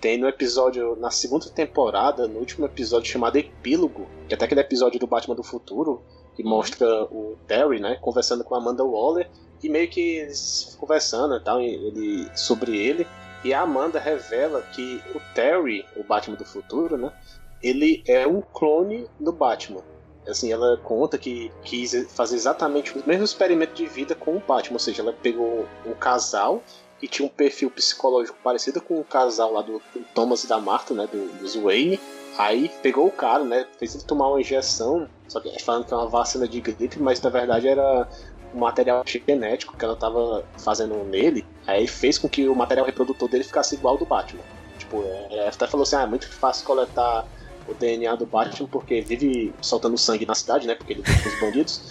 Tem 0.00 0.16
no 0.16 0.28
episódio, 0.28 0.96
na 0.96 1.10
segunda 1.10 1.50
temporada, 1.50 2.26
no 2.26 2.38
último 2.38 2.64
episódio 2.64 3.10
chamado 3.10 3.36
Epílogo, 3.36 4.06
que 4.26 4.34
é 4.34 4.36
até 4.36 4.46
aquele 4.46 4.60
episódio 4.60 4.98
do 4.98 5.06
Batman 5.06 5.34
do 5.34 5.42
Futuro, 5.42 6.02
que 6.34 6.42
mostra 6.42 7.04
o 7.04 7.36
Terry, 7.46 7.80
né, 7.80 7.98
conversando 8.00 8.42
com 8.42 8.54
a 8.54 8.58
Amanda 8.58 8.82
Waller, 8.82 9.28
e 9.62 9.68
meio 9.68 9.90
que 9.90 10.00
eles 10.18 10.74
conversando 10.80 11.36
e 11.36 11.40
tal, 11.40 11.60
ele, 11.60 12.26
sobre 12.34 12.76
ele. 12.78 13.06
E 13.44 13.54
a 13.54 13.62
Amanda 13.62 13.98
revela 13.98 14.62
que 14.62 15.02
o 15.14 15.20
Terry, 15.34 15.86
o 15.96 16.04
Batman 16.04 16.36
do 16.36 16.44
futuro, 16.44 16.96
né? 16.96 17.12
Ele 17.62 18.02
é 18.06 18.26
um 18.26 18.40
clone 18.40 19.06
do 19.18 19.32
Batman. 19.32 19.82
Assim, 20.28 20.52
ela 20.52 20.76
conta 20.76 21.16
que 21.16 21.50
quis 21.62 22.06
fazer 22.12 22.36
exatamente 22.36 22.96
o 22.96 23.02
mesmo 23.06 23.24
experimento 23.24 23.74
de 23.74 23.86
vida 23.86 24.14
com 24.14 24.36
o 24.36 24.40
Batman, 24.40 24.74
ou 24.74 24.78
seja, 24.78 25.02
ela 25.02 25.12
pegou 25.12 25.66
um 25.86 25.94
casal 25.94 26.62
que 26.98 27.08
tinha 27.08 27.24
um 27.24 27.30
perfil 27.30 27.70
psicológico 27.70 28.36
parecido 28.44 28.80
com 28.80 29.00
o 29.00 29.04
casal 29.04 29.52
lá 29.52 29.62
do, 29.62 29.80
Thomas 30.14 30.44
e 30.44 30.46
da 30.46 30.58
Martha, 30.58 30.92
né, 30.92 31.08
do, 31.10 31.32
dos 31.38 31.56
Wayne. 31.56 31.98
Aí 32.36 32.70
pegou 32.82 33.06
o 33.06 33.10
cara, 33.10 33.42
né, 33.42 33.66
fez 33.78 33.94
ele 33.94 34.04
tomar 34.04 34.28
uma 34.28 34.40
injeção, 34.40 35.08
só 35.26 35.40
que 35.40 35.62
falando 35.62 35.86
que 35.86 35.94
é 35.94 35.96
uma 35.96 36.08
vacina 36.08 36.46
de 36.46 36.60
gripe, 36.60 37.00
mas 37.00 37.20
na 37.20 37.30
verdade 37.30 37.66
era 37.66 38.06
o 38.52 38.58
material 38.58 39.02
genético 39.06 39.76
que 39.76 39.84
ela 39.84 39.94
estava 39.94 40.44
fazendo 40.58 40.94
nele, 41.04 41.46
aí 41.70 41.86
fez 41.86 42.18
com 42.18 42.28
que 42.28 42.48
o 42.48 42.54
material 42.54 42.86
reprodutor 42.86 43.28
dele 43.28 43.44
ficasse 43.44 43.74
igual 43.74 43.94
ao 43.94 43.98
do 43.98 44.04
Batman. 44.04 44.42
Tipo, 44.78 45.02
é, 45.04 45.38
ela 45.38 45.48
até 45.48 45.66
falou 45.66 45.82
assim, 45.82 45.96
ah, 45.96 46.02
é 46.02 46.06
muito 46.06 46.28
fácil 46.28 46.66
coletar 46.66 47.26
o 47.68 47.74
DNA 47.74 48.14
do 48.16 48.26
Batman 48.26 48.68
porque 48.68 49.00
vive 49.00 49.54
soltando 49.60 49.96
sangue 49.96 50.26
na 50.26 50.34
cidade, 50.34 50.66
né? 50.66 50.74
Porque 50.74 50.92
ele 50.92 51.02
vive 51.02 51.22
com 51.22 51.28
os 51.28 51.40
bandidos. 51.40 51.82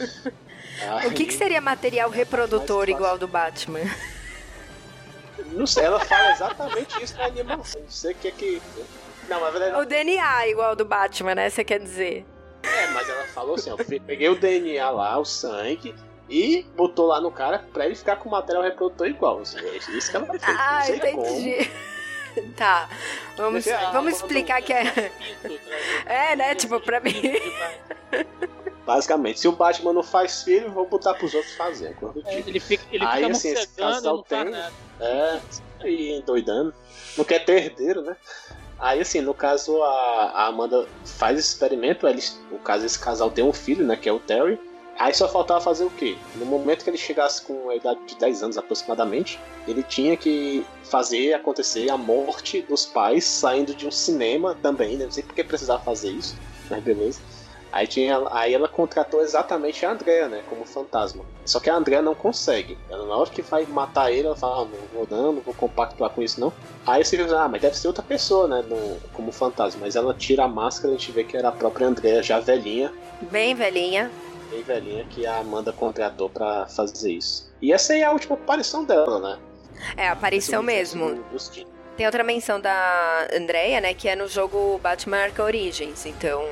Aí, 0.81 1.07
o 1.07 1.11
que, 1.11 1.25
que 1.25 1.33
seria 1.33 1.61
material 1.61 2.09
reprodutor 2.09 2.89
igual 2.89 3.11
ao 3.11 3.17
do 3.17 3.27
Batman? 3.27 3.81
Não 5.51 5.65
sei, 5.65 5.85
ela 5.85 5.99
fala 5.99 6.31
exatamente 6.31 7.01
isso 7.03 7.17
na 7.17 7.25
animação. 7.25 7.81
Não 7.81 7.89
sei 7.89 8.11
o 8.11 8.15
que 8.15 8.27
é 8.27 8.31
que. 8.31 8.61
Não, 9.27 9.39
mas 9.39 9.53
verdade. 9.53 9.81
O 9.81 9.85
DNA 9.85 10.47
igual 10.47 10.69
ao 10.69 10.75
do 10.75 10.85
Batman, 10.85 11.35
né? 11.35 11.49
Você 11.49 11.63
quer 11.63 11.79
dizer? 11.79 12.25
É, 12.63 12.87
mas 12.87 13.07
ela 13.09 13.25
falou 13.27 13.55
assim, 13.55 13.71
ó, 13.71 13.77
peguei 13.77 14.29
o 14.29 14.35
DNA 14.35 14.89
lá, 14.89 15.17
o 15.17 15.25
sangue, 15.25 15.95
e 16.29 16.63
botou 16.75 17.07
lá 17.07 17.19
no 17.19 17.31
cara 17.31 17.65
pra 17.73 17.85
ele 17.85 17.95
ficar 17.95 18.17
com 18.17 18.29
o 18.29 18.31
material 18.31 18.63
reprodutor 18.63 19.07
igual. 19.07 19.39
Assim, 19.39 19.57
é 19.59 19.77
isso 19.77 20.11
que 20.11 20.15
ela 20.15 20.25
fez. 20.27 20.43
Ah, 20.45 20.83
entendi. 20.89 21.65
Como. 21.65 21.89
Tá, 22.55 22.87
vamos, 23.35 23.67
ah, 23.67 23.89
vamos 23.91 24.13
explicar 24.13 24.61
que 24.61 24.71
é. 24.71 25.11
É, 26.05 26.35
né? 26.35 26.55
Tipo, 26.55 26.79
pra 26.79 26.99
mim. 26.99 27.11
Basicamente, 28.85 29.39
se 29.39 29.47
o 29.47 29.51
Batman 29.51 29.93
não 29.93 30.03
faz 30.03 30.43
filho, 30.43 30.71
vou 30.71 30.87
botar 30.87 31.15
pros 31.15 31.33
outros 31.33 31.53
fazerem. 31.55 31.97
É, 32.25 32.39
ele 32.39 32.59
fica, 32.59 32.83
ele 32.91 33.03
Aí, 33.03 33.23
fica 33.23 33.31
assim, 33.31 33.49
esse 33.49 33.67
casal 33.69 34.23
tem. 34.23 34.53
É, 34.99 35.39
e 35.83 36.23
doidando. 36.25 36.73
Não 37.17 37.25
quer 37.25 37.43
ter 37.43 37.63
herdeiro, 37.63 38.03
né? 38.03 38.15
Aí, 38.79 39.01
assim, 39.01 39.21
no 39.21 39.33
caso, 39.33 39.81
a, 39.83 40.31
a 40.33 40.47
Amanda 40.47 40.87
faz 41.03 41.37
esse 41.37 41.49
experimento. 41.49 42.07
Eles, 42.07 42.39
no 42.49 42.59
caso, 42.59 42.85
esse 42.85 42.97
casal 42.97 43.29
tem 43.29 43.43
um 43.43 43.51
filho, 43.51 43.85
né? 43.85 43.97
Que 43.97 44.07
é 44.07 44.13
o 44.13 44.19
Terry. 44.19 44.57
Aí 44.99 45.13
só 45.13 45.29
faltava 45.29 45.61
fazer 45.61 45.85
o 45.85 45.89
quê? 45.89 46.17
No 46.35 46.45
momento 46.45 46.83
que 46.83 46.89
ele 46.89 46.97
chegasse 46.97 47.41
com 47.41 47.69
a 47.69 47.75
idade 47.75 48.01
de 48.05 48.15
10 48.15 48.43
anos 48.43 48.57
aproximadamente, 48.57 49.39
ele 49.65 49.81
tinha 49.81 50.17
que 50.17 50.65
fazer 50.83 51.33
acontecer 51.33 51.89
a 51.89 51.95
morte 51.95 52.61
dos 52.63 52.85
pais 52.85 53.23
saindo 53.23 53.73
de 53.73 53.87
um 53.87 53.91
cinema 53.91 54.57
também, 54.61 54.97
né? 54.97 55.05
Não 55.05 55.11
sei 55.11 55.23
porque 55.23 55.41
precisava 55.41 55.81
fazer 55.81 56.09
isso, 56.09 56.35
mas 56.69 56.83
beleza. 56.83 57.21
Aí, 57.71 57.87
tinha, 57.87 58.19
aí 58.31 58.53
ela 58.53 58.67
contratou 58.67 59.21
exatamente 59.21 59.85
a 59.85 59.91
Andrea, 59.91 60.27
né? 60.27 60.43
Como 60.49 60.65
fantasma. 60.65 61.23
Só 61.45 61.59
que 61.59 61.69
a 61.69 61.75
Andrea 61.75 62.01
não 62.01 62.15
consegue. 62.15 62.77
Ela, 62.89 63.05
na 63.05 63.15
hora 63.15 63.29
que 63.29 63.43
vai 63.43 63.65
matar 63.67 64.11
ele, 64.11 64.25
ela 64.25 64.35
fala: 64.35 64.63
ah, 64.63 64.65
não 64.65 64.87
vou 64.91 65.07
não, 65.09 65.33
não 65.33 65.41
vou 65.41 65.53
compactuar 65.53 66.09
com 66.09 66.21
isso 66.21 66.41
não. 66.41 66.51
Aí 66.85 67.05
você 67.05 67.15
diz: 67.15 67.31
ah, 67.31 67.47
mas 67.47 67.61
deve 67.61 67.77
ser 67.77 67.87
outra 67.87 68.03
pessoa, 68.03 68.47
né? 68.47 68.65
No, 68.67 68.97
como 69.13 69.31
fantasma. 69.31 69.81
Mas 69.81 69.95
ela 69.95 70.15
tira 70.15 70.45
a 70.45 70.47
máscara 70.47 70.91
e 70.91 70.95
a 70.95 70.97
gente 70.97 71.11
vê 71.11 71.23
que 71.23 71.37
era 71.37 71.49
a 71.49 71.51
própria 71.51 71.87
Andrea, 71.87 72.23
já 72.23 72.39
velhinha. 72.39 72.91
Bem 73.31 73.53
velhinha 73.53 74.09
bem 74.49 74.63
velhinha 74.63 75.05
que 75.05 75.25
a 75.25 75.37
Amanda 75.37 75.71
contratou 75.71 76.29
para 76.29 76.67
fazer 76.67 77.11
isso. 77.11 77.51
E 77.61 77.71
essa 77.71 77.93
aí 77.93 78.01
é 78.01 78.05
a 78.05 78.11
última 78.11 78.35
aparição 78.35 78.83
dela, 78.83 79.19
né? 79.19 79.39
É, 79.95 80.07
a 80.07 80.11
aparição 80.11 80.61
mesmo. 80.61 81.23
Tem 81.95 82.05
outra 82.05 82.23
menção 82.23 82.59
da 82.59 83.27
Andrea, 83.33 83.81
né, 83.81 83.93
que 83.93 84.07
é 84.07 84.15
no 84.15 84.27
jogo 84.27 84.79
Batman 84.81 85.23
Arkham 85.23 85.45
Origins. 85.45 86.05
Então, 86.05 86.45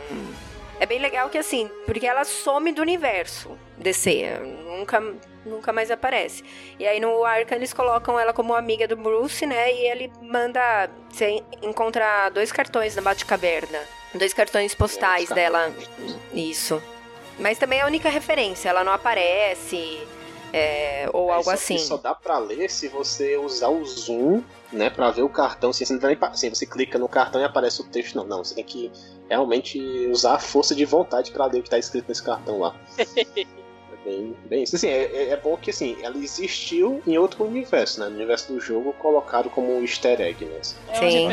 é 0.79 0.85
bem 0.85 0.99
legal 0.99 1.29
que 1.29 1.37
assim, 1.37 1.69
porque 1.85 2.05
ela 2.05 2.25
some 2.25 2.71
do 2.73 2.81
universo 2.81 3.57
DC, 3.77 4.39
nunca 4.65 5.01
nunca 5.45 5.71
mais 5.71 5.89
aparece. 5.89 6.43
E 6.77 6.85
aí 6.85 6.99
no 6.99 7.23
Arkham 7.23 7.55
eles 7.55 7.71
colocam 7.71 8.19
ela 8.19 8.33
como 8.33 8.53
amiga 8.53 8.85
do 8.87 8.97
Bruce, 8.97 9.45
né? 9.45 9.73
E 9.73 9.89
ele 9.89 10.11
manda 10.21 10.89
você 11.09 11.41
encontra 11.61 12.29
dois 12.29 12.51
cartões 12.51 12.95
na 12.95 13.01
Batcaverna, 13.01 13.79
dois 14.13 14.33
cartões 14.33 14.75
postais 14.75 15.31
é, 15.31 15.33
dela. 15.33 15.73
Isso. 16.33 16.83
Mas 17.39 17.57
também 17.57 17.79
é 17.79 17.83
a 17.83 17.85
única 17.85 18.09
referência, 18.09 18.69
ela 18.69 18.83
não 18.83 18.91
aparece. 18.91 19.99
É, 20.53 21.09
ou 21.13 21.29
é, 21.29 21.35
algo 21.35 21.49
assim. 21.49 21.77
Só 21.77 21.97
dá 21.97 22.15
pra 22.15 22.39
ler 22.39 22.69
se 22.69 22.87
você 22.87 23.37
usar 23.37 23.69
o 23.69 23.83
zoom, 23.85 24.41
né, 24.71 24.89
pra 24.89 25.11
ver 25.11 25.23
o 25.23 25.29
cartão. 25.29 25.73
Se 25.73 25.85
você, 25.85 25.93
não 25.93 26.07
nem, 26.07 26.17
assim, 26.21 26.49
você 26.49 26.65
clica 26.65 26.97
no 26.97 27.07
cartão 27.07 27.41
e 27.41 27.43
aparece 27.43 27.81
o 27.81 27.83
texto, 27.83 28.15
não. 28.15 28.25
Não, 28.25 28.43
você 28.43 28.55
tem 28.55 28.63
que 28.63 28.91
realmente 29.29 29.79
usar 30.09 30.35
a 30.35 30.39
força 30.39 30.73
de 30.73 30.85
vontade 30.85 31.31
para 31.31 31.45
ler 31.45 31.59
o 31.59 31.63
que 31.63 31.69
tá 31.69 31.77
escrito 31.77 32.07
nesse 32.07 32.23
cartão 32.23 32.59
lá. 32.59 32.75
é 32.97 33.45
bem, 34.05 34.35
bem 34.45 34.63
isso. 34.63 34.75
Assim, 34.75 34.87
é, 34.87 35.03
é, 35.03 35.29
é, 35.29 35.37
bom 35.37 35.57
que 35.57 35.69
assim, 35.69 35.97
ela 36.01 36.17
existiu 36.17 37.01
em 37.05 37.17
outro 37.17 37.43
universo, 37.43 37.99
né? 37.99 38.07
No 38.07 38.15
universo 38.15 38.53
do 38.53 38.59
jogo, 38.59 38.93
colocado 38.93 39.49
como 39.49 39.75
um 39.75 39.81
easter 39.81 40.21
egg, 40.21 40.45
né? 40.45 40.59
Sim, 40.61 41.29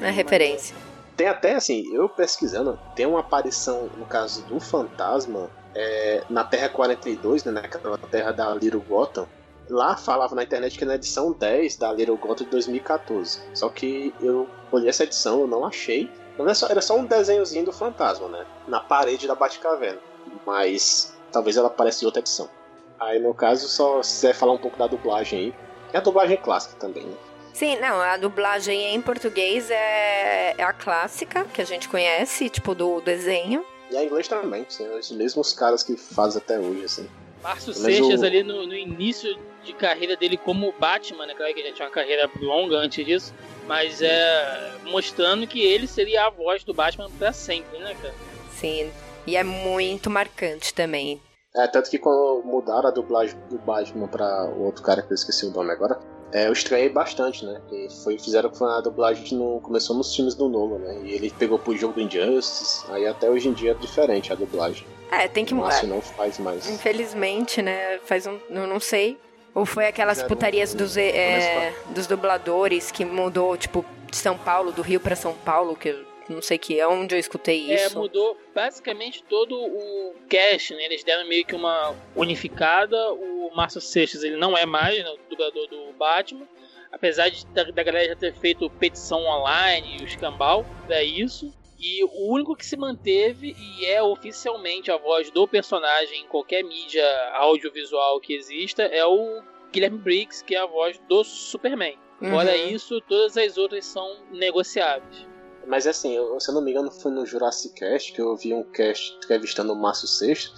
é 0.00 0.10
referência. 0.10 0.76
Tem 1.16 1.28
até, 1.28 1.54
assim, 1.54 1.84
eu 1.94 2.08
pesquisando, 2.08 2.78
tem 2.96 3.06
uma 3.06 3.20
aparição, 3.20 3.90
no 3.96 4.06
caso 4.06 4.44
do 4.46 4.58
fantasma, 4.58 5.50
é, 5.74 6.24
na 6.28 6.44
Terra 6.44 6.68
42, 6.68 7.44
né, 7.44 7.52
naquela 7.52 7.98
terra 7.98 8.32
da 8.32 8.54
Little 8.54 8.80
Gotham. 8.80 9.26
Lá 9.68 9.96
falava 9.96 10.34
na 10.34 10.42
internet 10.42 10.76
que 10.76 10.84
na 10.84 10.96
edição 10.96 11.32
10 11.32 11.76
da 11.76 11.92
Little 11.92 12.16
Gotham 12.16 12.44
de 12.44 12.50
2014. 12.50 13.40
Só 13.54 13.68
que 13.68 14.12
eu 14.20 14.48
olhei 14.70 14.88
essa 14.88 15.04
edição, 15.04 15.40
eu 15.40 15.46
não 15.46 15.64
achei. 15.64 16.10
Não 16.36 16.44
era, 16.44 16.54
só, 16.54 16.68
era 16.68 16.80
só 16.82 16.96
um 16.96 17.04
desenhozinho 17.04 17.64
do 17.64 17.72
fantasma, 17.72 18.28
né? 18.28 18.44
Na 18.66 18.80
parede 18.80 19.26
da 19.26 19.34
Batcaverna. 19.34 20.00
Mas 20.44 21.16
talvez 21.30 21.56
ela 21.56 21.68
apareça 21.68 22.04
em 22.04 22.06
outra 22.06 22.20
edição. 22.20 22.50
Aí 22.98 23.18
no 23.18 23.32
caso, 23.32 23.68
só 23.68 24.02
se 24.02 24.14
quiser 24.14 24.34
falar 24.34 24.52
um 24.52 24.58
pouco 24.58 24.78
da 24.78 24.86
dublagem 24.86 25.38
aí. 25.38 25.54
É 25.92 25.98
a 25.98 26.02
dublagem 26.02 26.36
clássica 26.36 26.74
também, 26.78 27.04
né? 27.04 27.16
Sim, 27.52 27.76
não, 27.80 28.00
a 28.00 28.16
dublagem 28.16 28.94
em 28.94 29.00
português 29.00 29.70
é, 29.70 30.54
é 30.56 30.62
a 30.62 30.72
clássica, 30.72 31.44
que 31.44 31.60
a 31.60 31.64
gente 31.64 31.88
conhece, 31.88 32.48
tipo, 32.48 32.74
do 32.74 33.00
desenho. 33.00 33.64
E 33.90 33.96
a 33.96 34.02
inglês 34.04 34.26
também, 34.26 34.64
sim, 34.68 34.86
os 34.88 35.10
mesmos 35.10 35.52
caras 35.52 35.82
que 35.82 35.96
fazem 35.96 36.40
até 36.40 36.58
hoje, 36.58 36.84
assim. 36.84 37.08
Márcio 37.42 37.68
Mas 37.68 37.76
Seixas 37.82 38.22
o- 38.22 38.24
ali 38.24 38.42
no, 38.42 38.66
no 38.66 38.74
início 38.74 39.36
de 39.64 39.72
carreira 39.74 40.16
dele 40.16 40.36
como 40.38 40.72
Batman, 40.78 41.26
né? 41.26 41.34
Claro 41.34 41.52
que 41.52 41.60
ele 41.60 41.68
já 41.70 41.74
tinha 41.74 41.88
uma 41.88 41.94
carreira 41.94 42.30
longa 42.40 42.76
antes 42.76 43.04
disso, 43.04 43.34
mas 43.66 44.00
é 44.00 44.72
mostrando 44.86 45.46
que 45.46 45.60
ele 45.62 45.86
seria 45.86 46.26
a 46.26 46.30
voz 46.30 46.64
do 46.64 46.72
Batman 46.72 47.10
pra 47.18 47.32
sempre, 47.32 47.78
né, 47.78 47.94
cara? 48.00 48.14
Sim. 48.56 48.90
E 49.26 49.36
é 49.36 49.44
muito 49.44 50.08
marcante 50.08 50.72
também. 50.72 51.20
É, 51.54 51.66
tanto 51.66 51.90
que 51.90 51.98
quando 51.98 52.42
mudaram 52.44 52.88
a 52.88 52.92
dublagem 52.92 53.36
do 53.50 53.58
Batman 53.58 54.08
pra 54.08 54.46
o 54.46 54.62
outro 54.64 54.82
cara 54.82 55.02
que 55.02 55.12
eu 55.12 55.14
esqueci 55.14 55.44
o 55.44 55.50
nome 55.50 55.70
agora, 55.70 56.00
é, 56.32 56.48
eu 56.48 56.52
estranhei 56.52 56.88
bastante, 56.88 57.44
né? 57.44 57.60
Que 57.68 57.88
foi, 58.02 58.18
fizeram 58.18 58.50
com 58.50 58.64
a 58.64 58.80
dublagem 58.80 59.36
não 59.36 59.60
começou 59.60 59.96
nos 59.96 60.14
filmes 60.14 60.34
do 60.34 60.48
Nolan, 60.48 60.78
né? 60.78 61.00
E 61.04 61.12
ele 61.12 61.30
pegou 61.30 61.58
pro 61.58 61.76
jogo 61.76 61.94
do 61.94 62.00
Injustice, 62.00 62.84
aí 62.90 63.06
até 63.06 63.28
hoje 63.30 63.48
em 63.48 63.52
dia 63.52 63.72
é 63.72 63.74
diferente 63.74 64.32
a 64.32 64.36
dublagem. 64.36 64.86
É, 65.10 65.28
tem 65.28 65.44
que 65.44 65.52
mudar. 65.54 65.82
Não 65.84 66.00
faz 66.00 66.38
mais. 66.38 66.68
Infelizmente, 66.70 67.60
né? 67.60 67.98
Faz 68.04 68.26
um. 68.26 68.38
Eu 68.50 68.66
não 68.66 68.80
sei. 68.80 69.18
Ou 69.54 69.66
foi 69.66 69.86
aquelas 69.86 70.22
putarias 70.22 70.72
um- 70.72 70.78
dos, 70.78 70.96
é, 70.96 71.74
dos 71.90 72.06
dubladores 72.06 72.90
que 72.90 73.04
mudou, 73.04 73.54
tipo, 73.56 73.84
de 74.10 74.16
São 74.16 74.38
Paulo, 74.38 74.72
do 74.72 74.80
Rio 74.80 74.98
pra 74.98 75.14
São 75.14 75.34
Paulo, 75.34 75.76
que 75.76 75.94
não 76.28 76.42
sei 76.42 76.58
que 76.58 76.78
é 76.78 76.86
onde 76.86 77.14
eu 77.14 77.18
escutei 77.18 77.70
É, 77.72 77.86
isso. 77.86 77.98
mudou 77.98 78.36
basicamente 78.54 79.22
todo 79.24 79.56
o 79.56 80.14
cast, 80.28 80.74
né? 80.74 80.84
Eles 80.84 81.02
deram 81.02 81.26
meio 81.28 81.44
que 81.44 81.54
uma 81.54 81.94
unificada. 82.14 83.12
O 83.12 83.50
Márcio 83.54 83.80
Seixas, 83.80 84.22
ele 84.22 84.36
não 84.36 84.56
é 84.56 84.64
mais 84.66 84.98
né, 84.98 85.10
o 85.10 85.18
dublador 85.30 85.66
do 85.68 85.92
Batman. 85.94 86.46
Apesar 86.90 87.28
de, 87.30 87.46
da, 87.46 87.64
da 87.64 87.82
galera 87.82 88.08
já 88.08 88.16
ter 88.16 88.34
feito 88.34 88.68
petição 88.68 89.24
online 89.24 89.96
e 89.98 90.02
o 90.02 90.04
escambau 90.06 90.64
pra 90.86 91.02
isso. 91.02 91.52
E 91.78 92.04
o 92.04 92.28
único 92.30 92.54
que 92.54 92.64
se 92.64 92.76
manteve 92.76 93.56
e 93.58 93.86
é 93.86 94.00
oficialmente 94.02 94.90
a 94.92 94.96
voz 94.96 95.30
do 95.32 95.48
personagem 95.48 96.20
em 96.20 96.26
qualquer 96.28 96.62
mídia 96.62 97.04
audiovisual 97.34 98.20
que 98.20 98.34
exista 98.34 98.84
é 98.84 99.04
o 99.04 99.42
Guilherme 99.72 99.98
Briggs, 99.98 100.44
que 100.44 100.54
é 100.54 100.58
a 100.58 100.66
voz 100.66 100.98
do 101.08 101.24
Superman. 101.24 101.98
Fora 102.20 102.54
Uhum. 102.56 102.68
isso, 102.68 103.00
todas 103.00 103.36
as 103.36 103.58
outras 103.58 103.84
são 103.84 104.18
negociáveis. 104.30 105.26
Mas 105.66 105.86
assim, 105.86 106.14
eu, 106.14 106.38
se 106.40 106.50
eu 106.50 106.54
não 106.54 106.62
me 106.62 106.70
engano, 106.70 106.90
foi 106.90 107.10
no 107.10 107.24
Jurassic 107.24 107.74
Cast 107.74 108.12
que 108.12 108.20
eu 108.20 108.36
vi 108.36 108.52
um 108.52 108.62
cast 108.62 109.16
entrevistando 109.16 109.72
o 109.72 109.76
Márcio 109.76 110.08
Seixas 110.08 110.52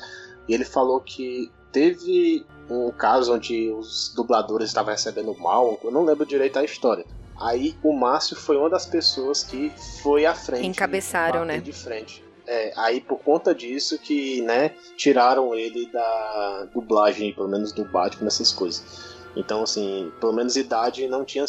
e 0.49 0.55
ele 0.55 0.65
falou 0.65 1.01
que 1.01 1.51
teve 1.73 2.47
um 2.71 2.91
caso 2.91 3.35
onde 3.35 3.71
os 3.71 4.13
dubladores 4.15 4.69
estavam 4.69 4.93
recebendo 4.93 5.37
mal, 5.39 5.79
eu 5.83 5.91
não 5.91 6.05
lembro 6.05 6.25
direito 6.25 6.59
a 6.59 6.65
história. 6.65 7.05
Aí 7.37 7.77
o 7.83 7.93
Márcio 7.93 8.37
foi 8.37 8.57
uma 8.57 8.71
das 8.71 8.87
pessoas 8.87 9.43
que 9.43 9.73
foi 10.03 10.25
à 10.25 10.35
frente. 10.35 10.67
Encabeçaram, 10.67 11.41
bater 11.41 11.47
né? 11.47 11.59
De 11.59 11.73
frente. 11.73 12.25
É, 12.47 12.73
aí 12.77 13.01
por 13.01 13.19
conta 13.21 13.55
disso 13.55 13.99
que, 13.99 14.43
né, 14.43 14.71
tiraram 14.97 15.55
ele 15.55 15.91
da 15.91 16.69
dublagem, 16.73 17.33
pelo 17.33 17.49
menos 17.49 17.73
do 17.73 17.85
Batman, 17.85 18.29
essas 18.29 18.53
coisas. 18.53 19.14
Então, 19.37 19.62
assim, 19.62 20.12
pelo 20.20 20.32
menos 20.32 20.57
idade 20.57 21.09
não 21.09 21.24
tinha. 21.24 21.45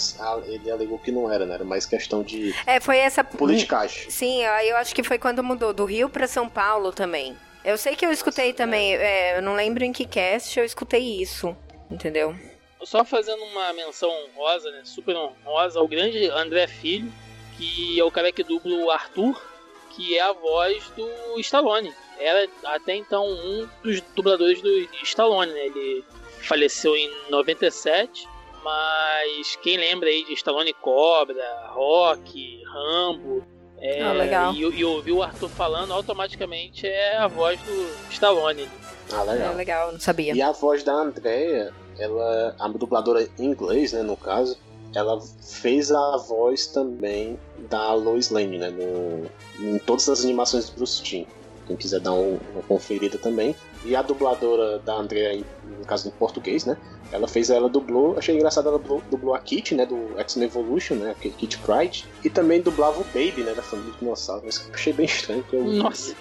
Ele 0.45 0.71
alegou 0.71 0.97
que 0.97 1.11
não 1.11 1.31
era, 1.31 1.45
né? 1.45 1.53
Era 1.55 1.63
mais 1.63 1.85
questão 1.85 2.23
de 2.23 2.53
É, 2.65 2.79
foi 2.79 2.97
essa. 2.97 3.23
politicagem. 3.23 4.09
Sim, 4.09 4.43
aí 4.45 4.69
eu 4.69 4.77
acho 4.77 4.93
que 4.95 5.03
foi 5.03 5.19
quando 5.19 5.43
mudou 5.43 5.73
do 5.73 5.85
Rio 5.85 6.09
pra 6.09 6.27
São 6.27 6.49
Paulo 6.49 6.91
também. 6.91 7.35
Eu 7.63 7.77
sei 7.77 7.95
que 7.95 8.05
eu 8.05 8.11
escutei 8.11 8.53
também, 8.53 8.95
é, 8.95 9.37
eu 9.37 9.41
não 9.41 9.55
lembro 9.55 9.83
em 9.83 9.91
que 9.91 10.05
cast 10.05 10.59
eu 10.59 10.63
escutei 10.65 11.19
isso, 11.19 11.55
entendeu? 11.89 12.35
Só 12.83 13.03
fazendo 13.03 13.41
uma 13.43 13.73
menção 13.73 14.07
honrosa, 14.09 14.69
né, 14.69 14.81
super 14.83 15.15
honrosa, 15.15 15.79
ao 15.79 15.87
grande 15.87 16.29
André 16.29 16.67
Filho, 16.67 17.11
que 17.57 17.99
é 17.99 18.03
o 18.03 18.11
cara 18.11 18.31
que 18.31 18.43
dubla 18.43 18.75
o 18.75 18.91
Arthur, 18.91 19.41
que 19.89 20.15
é 20.15 20.21
a 20.21 20.31
voz 20.31 20.91
do 20.95 21.39
Stallone. 21.39 21.91
Era 22.19 22.47
até 22.65 22.95
então 22.95 23.25
um 23.27 23.67
dos 23.83 23.99
dubladores 24.15 24.61
do 24.61 24.69
Stallone, 25.01 25.51
né? 25.51 25.65
Ele 25.65 26.03
faleceu 26.45 26.95
em 26.95 27.09
97, 27.29 28.27
mas 28.63 29.55
quem 29.61 29.77
lembra 29.77 30.09
aí 30.09 30.23
de 30.25 30.33
Stallone 30.33 30.73
Cobra, 30.73 31.43
Rock, 31.69 32.61
Rambo, 32.65 33.43
é, 33.77 34.01
Ah, 34.01 34.13
legal. 34.13 34.53
E, 34.53 34.59
e 34.61 34.85
ouvir 34.85 35.11
o 35.11 35.21
Arthur 35.21 35.49
falando, 35.49 35.91
automaticamente 35.93 36.87
é 36.87 37.17
a 37.17 37.27
voz 37.27 37.59
do 37.61 37.87
Stallone. 38.11 38.67
Ah, 39.11 39.21
É 39.21 39.31
legal. 39.33 39.55
legal, 39.55 39.91
não 39.91 39.99
sabia. 39.99 40.33
E 40.33 40.41
a 40.41 40.51
voz 40.51 40.83
da 40.83 40.93
Andrea, 40.93 41.71
ela, 41.99 42.55
a 42.59 42.67
dubladora 42.69 43.27
em 43.37 43.45
inglês, 43.45 43.93
né, 43.93 44.01
no 44.01 44.17
caso, 44.17 44.57
ela 44.95 45.19
fez 45.61 45.91
a 45.91 46.17
voz 46.17 46.67
também 46.67 47.37
da 47.69 47.93
Lois 47.93 48.29
Lane, 48.29 48.57
né, 48.57 48.69
no, 48.69 49.29
em 49.59 49.77
todas 49.79 50.07
as 50.09 50.23
animações 50.23 50.69
do 50.69 50.77
Bruce 50.77 51.03
Timm. 51.03 51.25
Quem 51.67 51.75
quiser 51.75 51.99
dar 51.99 52.13
um- 52.13 52.39
uma 52.53 52.61
conferida 52.63 53.17
também. 53.17 53.55
E 53.85 53.95
a 53.95 54.01
dubladora 54.01 54.79
da 54.79 54.93
Andrea, 54.95 55.39
no 55.63 55.85
caso 55.85 56.07
em 56.07 56.11
português, 56.11 56.65
né, 56.65 56.75
ela 57.11 57.27
fez, 57.27 57.49
ela 57.51 57.69
dublou, 57.69 58.17
achei 58.17 58.35
engraçado, 58.35 58.67
ela 58.67 58.79
dublou, 58.79 59.01
dublou 59.11 59.35
a 59.35 59.39
Kitty, 59.39 59.75
né, 59.75 59.85
do 59.85 60.19
X-Men 60.19 60.47
Evolution, 60.47 60.95
né, 60.95 61.11
a 61.11 61.13
Kitty 61.13 61.57
Pride, 61.59 62.05
e 62.23 62.29
também 62.29 62.61
dublava 62.61 62.99
o 62.99 63.03
Baby, 63.05 63.43
né, 63.43 63.53
da 63.53 63.61
família 63.61 63.93
dinossauro. 63.99 64.41
Mas 64.45 64.65
eu 64.67 64.73
achei 64.73 64.91
bem 64.91 65.05
estranho, 65.05 65.41
porque 65.43 65.55
eu, 65.55 65.63
Nossa, 65.65 66.15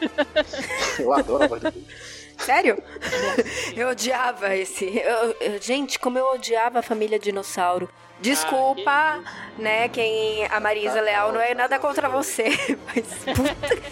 eu 1.00 1.12
adoro 1.12 1.44
a 1.44 1.46
voz 1.46 1.62
do 1.62 1.64
Baby. 1.72 1.86
Sério? 2.38 2.82
eu 3.76 3.88
odiava 3.88 4.54
esse. 4.56 4.84
eu- 4.98 5.36
eu- 5.40 5.62
gente, 5.62 5.98
como 5.98 6.18
eu 6.18 6.26
odiava 6.34 6.80
a 6.80 6.82
família 6.82 7.18
dinossauro. 7.18 7.88
Desculpa, 8.20 8.90
Ah, 8.90 9.20
né, 9.58 9.88
quem 9.88 10.46
a 10.46 10.60
Marisa 10.60 10.94
Tá, 10.96 11.00
Leal 11.00 11.32
não 11.32 11.40
é 11.40 11.54
nada 11.54 11.78
contra 11.78 12.08
você, 12.08 12.44
mas 12.86 13.04
puta, 13.36 13.82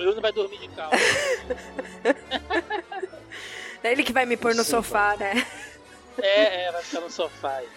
Bruno 0.00 0.20
vai 0.20 0.32
dormir 0.32 0.58
de 0.58 0.68
calma. 0.68 0.96
é 3.84 3.92
ele 3.92 4.02
que 4.02 4.12
vai 4.12 4.24
me 4.24 4.36
pôr 4.36 4.54
no 4.54 4.64
Sim, 4.64 4.70
sofá, 4.70 5.16
né? 5.18 5.46
É, 6.22 6.64
é, 6.64 6.72
vai 6.72 6.82
ficar 6.82 7.00
no 7.00 7.10
sofá 7.10 7.56
aí, 7.56 7.68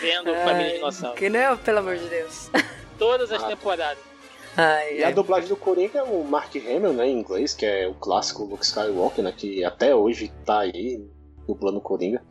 vendo 0.00 0.32
Família 0.34 0.66
Ai, 0.66 0.72
Dinossauro. 0.74 1.16
Que 1.16 1.28
não, 1.28 1.56
pelo 1.58 1.78
amor 1.78 1.96
de 1.96 2.08
Deus. 2.08 2.50
Todas 2.98 3.30
as 3.32 3.42
Ah. 3.42 3.48
temporadas. 3.48 4.02
Ai, 4.56 4.98
E 4.98 5.04
a 5.04 5.08
ai. 5.08 5.14
dublagem 5.14 5.48
do 5.48 5.56
Coringa 5.56 5.98
é 6.00 6.02
o 6.02 6.22
Mark 6.24 6.54
Hamill, 6.56 6.92
né, 6.92 7.06
em 7.06 7.18
inglês, 7.18 7.54
que 7.54 7.64
é 7.66 7.86
o 7.88 7.94
clássico 7.94 8.44
Luke 8.44 8.64
Skywalker, 8.64 9.22
né, 9.24 9.32
que 9.36 9.64
até 9.64 9.94
hoje 9.94 10.32
tá 10.44 10.60
aí 10.60 11.04
dublando 11.46 11.78
o 11.78 11.82
Coringa. 11.82 12.22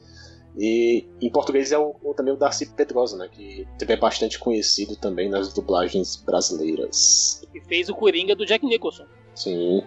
E 0.59 1.07
em 1.21 1.31
português 1.31 1.71
é 1.71 1.77
o, 1.77 1.95
o- 2.03 2.13
também 2.13 2.33
o 2.33 2.37
Darcy 2.37 2.65
Pedrosa, 2.73 3.15
né, 3.17 3.29
que 3.31 3.65
é 3.87 3.95
bastante 3.95 4.37
conhecido 4.37 4.95
também 4.97 5.29
nas 5.29 5.53
dublagens 5.53 6.17
brasileiras. 6.17 7.41
E 7.53 7.61
fez 7.61 7.89
o 7.89 7.95
Coringa 7.95 8.35
do 8.35 8.45
Jack 8.45 8.65
Nicholson. 8.65 9.05
Sim, 9.35 9.81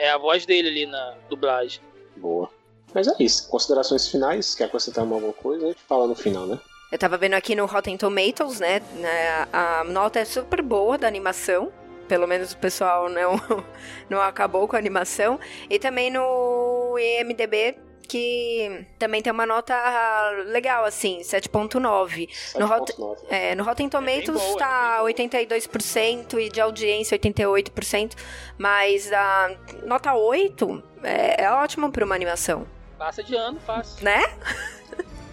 É 0.00 0.10
a 0.10 0.16
voz 0.18 0.46
dele 0.46 0.68
ali 0.68 0.86
na 0.86 1.14
dublagem. 1.28 1.80
boa. 2.16 2.48
Mas 2.94 3.06
é 3.06 3.12
isso. 3.20 3.50
Considerações 3.50 4.08
finais? 4.08 4.54
Quer 4.54 4.64
acrescentar 4.64 5.04
alguma 5.04 5.32
coisa? 5.34 5.66
A 5.66 5.68
gente 5.68 5.82
fala 5.82 6.06
no 6.06 6.14
final, 6.14 6.46
né? 6.46 6.58
Eu 6.90 6.96
tava 6.98 7.18
vendo 7.18 7.34
aqui 7.34 7.54
no 7.54 7.66
Rotten 7.66 7.98
Tomatoes, 7.98 8.60
né? 8.60 8.80
né, 8.94 9.46
A 9.52 9.84
nota 9.84 10.18
é 10.20 10.24
super 10.24 10.62
boa 10.62 10.96
da 10.96 11.06
animação. 11.06 11.70
Pelo 12.08 12.26
menos 12.26 12.52
o 12.52 12.56
pessoal 12.56 13.10
não, 13.10 13.32
não 14.08 14.22
acabou 14.22 14.66
com 14.66 14.74
a 14.74 14.78
animação. 14.78 15.38
E 15.68 15.78
também 15.78 16.10
no 16.10 16.96
IMDB, 16.98 17.76
que 18.08 18.86
também 18.98 19.20
tem 19.22 19.32
uma 19.32 19.44
nota 19.46 19.74
legal, 20.46 20.84
assim, 20.84 21.20
7.9. 21.20 22.28
No 22.58 22.66
Rot- 22.66 22.92
7.9. 22.92 23.16
É, 23.28 23.54
no 23.54 23.62
Rotten 23.62 23.88
Tomatoes 23.88 24.30
boa, 24.40 24.54
é 24.54 24.58
tá 24.58 25.02
bem 25.04 25.14
82% 25.28 26.38
e 26.40 26.48
de 26.48 26.60
audiência 26.60 27.18
88%, 27.18 28.16
mas 28.56 29.12
a 29.12 29.50
nota 29.84 30.14
8 30.14 30.82
é, 31.04 31.44
é 31.44 31.50
ótimo 31.52 31.92
pra 31.92 32.04
uma 32.04 32.14
animação, 32.14 32.66
Passa 32.98 33.22
de 33.22 33.36
ano, 33.36 33.60
fácil. 33.60 34.02
né? 34.04 34.24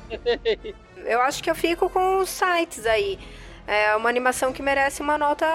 Eu 1.05 1.21
acho 1.21 1.43
que 1.43 1.49
eu 1.49 1.55
fico 1.55 1.89
com 1.89 2.17
os 2.17 2.29
sites 2.29 2.85
aí. 2.85 3.19
É 3.67 3.95
uma 3.95 4.09
animação 4.09 4.51
que 4.51 4.61
merece 4.61 5.01
uma 5.01 5.17
nota. 5.17 5.45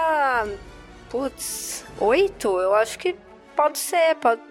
Putz, 1.09 1.83
8? 1.99 2.47
Eu 2.59 2.73
acho 2.75 2.97
que 2.97 3.15
pode 3.55 3.77
ser. 3.77 4.15
Pode... 4.15 4.41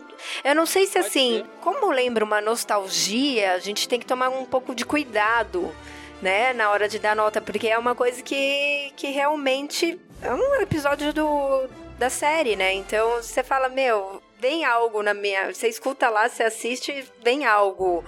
Eu 0.45 0.55
não 0.55 0.67
sei 0.67 0.87
se 0.87 0.95
Pode 0.95 1.07
assim, 1.07 1.39
ser. 1.39 1.47
como 1.61 1.91
lembra 1.91 2.25
uma 2.25 2.41
nostalgia, 2.41 3.55
a 3.55 3.59
gente 3.59 3.89
tem 3.89 3.99
que 3.99 4.07
tomar 4.07 4.29
um 4.29 4.45
pouco 4.45 4.75
de 4.75 4.85
cuidado, 4.85 5.75
né, 6.21 6.53
na 6.53 6.71
hora 6.71 6.89
de 6.89 6.99
dar 6.99 7.17
nota, 7.17 7.41
porque 7.41 7.69
é 7.69 7.79
uma 7.79 7.95
coisa 7.95 8.23
que, 8.23 8.93
que 8.97 9.09
realmente 9.09 9.99
é 10.23 10.33
um 10.33 10.55
episódio 10.57 11.13
do, 11.13 11.69
da 11.99 12.11
série, 12.11 12.57
né? 12.57 12.73
Então 12.75 13.17
você 13.23 13.43
fala, 13.43 13.69
meu, 13.69 14.23
vem 14.39 14.65
algo 14.65 15.03
na 15.03 15.15
minha. 15.15 15.53
Você 15.53 15.69
escuta 15.69 16.09
lá, 16.09 16.29
você 16.29 16.43
assiste, 16.43 17.05
vem 17.23 17.45
algo 17.45 18.05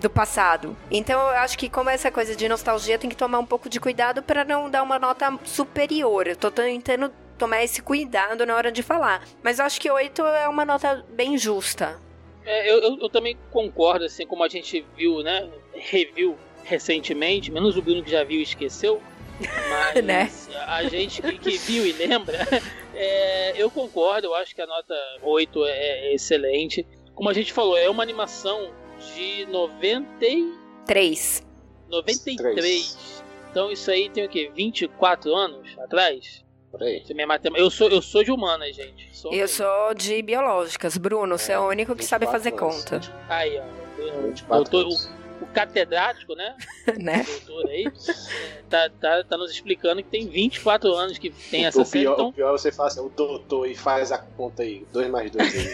do 0.00 0.08
passado. 0.08 0.76
Então 0.90 1.20
eu 1.20 1.36
acho 1.38 1.58
que 1.58 1.68
como 1.68 1.90
essa 1.90 2.10
coisa 2.10 2.34
de 2.34 2.48
nostalgia 2.48 2.98
tem 2.98 3.10
que 3.10 3.16
tomar 3.16 3.38
um 3.38 3.46
pouco 3.46 3.68
de 3.68 3.80
cuidado 3.80 4.22
para 4.22 4.44
não 4.44 4.70
dar 4.70 4.82
uma 4.82 4.98
nota 4.98 5.38
superior. 5.44 6.26
Eu 6.26 6.36
tô 6.36 6.50
tentando 6.50 7.12
tomar 7.38 7.62
esse 7.62 7.82
cuidado 7.82 8.46
na 8.46 8.54
hora 8.54 8.70
de 8.70 8.82
falar. 8.82 9.26
Mas 9.42 9.58
eu 9.58 9.64
acho 9.64 9.80
que 9.80 9.90
8 9.90 10.22
é 10.22 10.48
uma 10.48 10.64
nota 10.64 11.04
bem 11.10 11.36
justa. 11.36 12.00
É, 12.44 12.70
eu, 12.70 12.82
eu, 12.82 12.98
eu 13.00 13.08
também 13.08 13.36
concordo, 13.50 14.04
assim, 14.04 14.26
como 14.26 14.44
a 14.44 14.48
gente 14.48 14.84
viu, 14.96 15.22
né? 15.22 15.48
Review 15.74 16.36
recentemente, 16.64 17.50
menos 17.50 17.76
o 17.76 17.82
Bruno 17.82 18.02
que 18.02 18.10
já 18.10 18.24
viu 18.24 18.40
e 18.40 18.42
esqueceu. 18.42 19.02
Mas 19.68 20.04
Né? 20.04 20.30
a 20.66 20.84
gente 20.84 21.20
que, 21.20 21.38
que 21.38 21.58
viu 21.58 21.86
e 21.86 21.92
lembra, 21.92 22.38
é, 22.94 23.60
eu 23.60 23.70
concordo, 23.70 24.28
eu 24.28 24.34
acho 24.34 24.54
que 24.54 24.60
a 24.60 24.66
nota 24.66 24.94
8 25.22 25.64
é, 25.64 25.70
é 25.70 26.14
excelente. 26.14 26.86
Como 27.14 27.28
a 27.28 27.32
gente 27.32 27.52
falou, 27.52 27.76
é 27.76 27.88
uma 27.88 28.02
animação 28.02 28.72
de 29.14 29.46
93. 29.46 31.46
93. 31.88 33.22
Então 33.50 33.70
isso 33.70 33.90
aí 33.90 34.10
tem 34.10 34.24
o 34.24 34.28
quê? 34.28 34.50
24 34.54 35.34
anos 35.34 35.78
atrás? 35.78 36.43
Por 36.74 36.82
aí. 36.82 37.04
Você 37.06 37.14
me 37.14 37.24
matema- 37.24 37.56
Eu 37.56 37.70
sou, 37.70 37.88
eu 37.88 38.02
sou 38.02 38.24
de 38.24 38.32
humanas, 38.32 38.74
gente. 38.74 39.08
Sou 39.16 39.32
Eu 39.32 39.46
sou 39.46 39.94
de 39.94 40.20
biológicas. 40.22 40.96
Bruno, 40.96 41.38
você 41.38 41.52
é 41.52 41.58
o 41.58 41.68
único 41.68 41.94
que 41.94 42.04
sabe 42.04 42.26
fazer 42.26 42.50
24 42.50 42.76
conta, 42.78 42.94
anos. 42.96 43.10
Aí, 43.28 43.58
ó. 43.60 43.62
Eu- 44.02 44.22
24 44.22 44.64
doutor- 44.64 44.80
anos. 44.86 45.04
o, 45.40 45.44
o 45.44 45.46
catedrático, 45.46 46.34
né? 46.34 46.56
né? 46.98 47.22
O 47.22 47.46
doutor 47.46 47.70
aí, 47.70 47.84
tá, 48.68 48.90
tá, 49.00 49.22
tá 49.22 49.36
nos 49.38 49.52
explicando 49.52 50.02
que 50.02 50.08
tem 50.08 50.26
24 50.28 50.92
anos 50.94 51.16
que 51.16 51.30
tem 51.30 51.64
essa 51.64 51.80
o, 51.82 51.84
série. 51.84 52.04
pior, 52.06 52.14
Então, 52.14 52.28
o 52.28 52.32
pior 52.32 52.48
é 52.48 52.52
você 52.58 52.72
falar 52.72 52.88
assim, 52.88 53.00
o 53.00 53.08
doutor 53.08 53.68
e 53.70 53.76
faz 53.76 54.10
a 54.10 54.18
conta 54.18 54.64
aí, 54.64 54.84
2 54.92 55.08
mais 55.08 55.30
2 55.30 55.54
aí. 55.54 55.68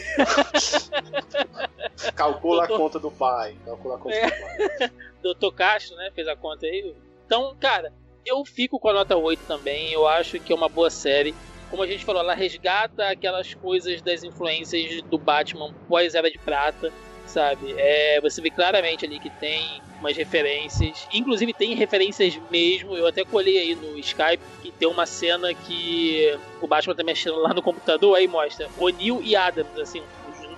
calcula 2.15 2.67
Doutor- 2.67 2.75
a 2.75 2.79
conta 2.79 2.99
do 2.99 3.11
pai. 3.11 3.57
Calcula 3.65 3.95
a 3.97 3.99
conta 3.99 4.15
É. 4.17 4.27
do 4.27 4.41
pai. 4.79 4.91
Dr. 5.23 5.55
Castro, 5.55 5.97
né? 5.97 6.11
Fez 6.15 6.27
a 6.29 6.37
conta 6.37 6.67
aí. 6.67 6.95
Então, 7.27 7.55
cara, 7.61 7.93
eu 8.25 8.45
fico 8.45 8.79
com 8.79 8.89
a 8.89 8.93
nota 8.93 9.17
8 9.17 9.45
também. 9.47 9.93
Eu 9.93 10.07
acho 10.07 10.39
que 10.41 10.53
é 10.53 10.57
uma 10.57 10.69
boa 10.69 10.91
série. 10.91 11.35
Como 11.69 11.83
a 11.83 11.87
gente 11.87 12.05
falou, 12.05 12.23
ela 12.23 12.35
resgata 12.35 13.09
aquelas 13.09 13.55
coisas 13.55 14.03
das 14.03 14.25
influências 14.25 15.03
do 15.03 15.17
Batman 15.17 15.73
pós-Era 15.89 16.31
de 16.31 16.39
Prata, 16.39 16.93
sabe? 17.27 17.75
É, 17.79 18.21
você 18.21 18.41
vê 18.41 18.51
claramente 18.51 19.05
ali 19.05 19.21
que 19.21 19.31
tem 19.31 19.81
umas 20.01 20.17
referências. 20.17 21.07
Inclusive 21.13 21.53
tem 21.53 21.75
referências 21.75 22.37
mesmo. 22.51 22.97
Eu 22.97 23.07
até 23.07 23.25
colhei 23.25 23.59
aí 23.59 23.75
no 23.75 23.97
Skype 23.99 24.43
que 24.63 24.73
tem 24.73 24.89
uma 24.89 25.07
cena 25.07 25.55
que 25.55 26.37
o 26.61 26.67
Batman 26.67 26.95
tá 26.95 27.05
mexendo 27.05 27.37
lá 27.37 27.55
no 27.55 27.63
computador, 27.63 28.17
aí 28.17 28.27
mostra 28.27 28.69
O'Neill 28.79 29.21
e 29.23 29.37
Adams, 29.37 29.79
assim, 29.79 30.03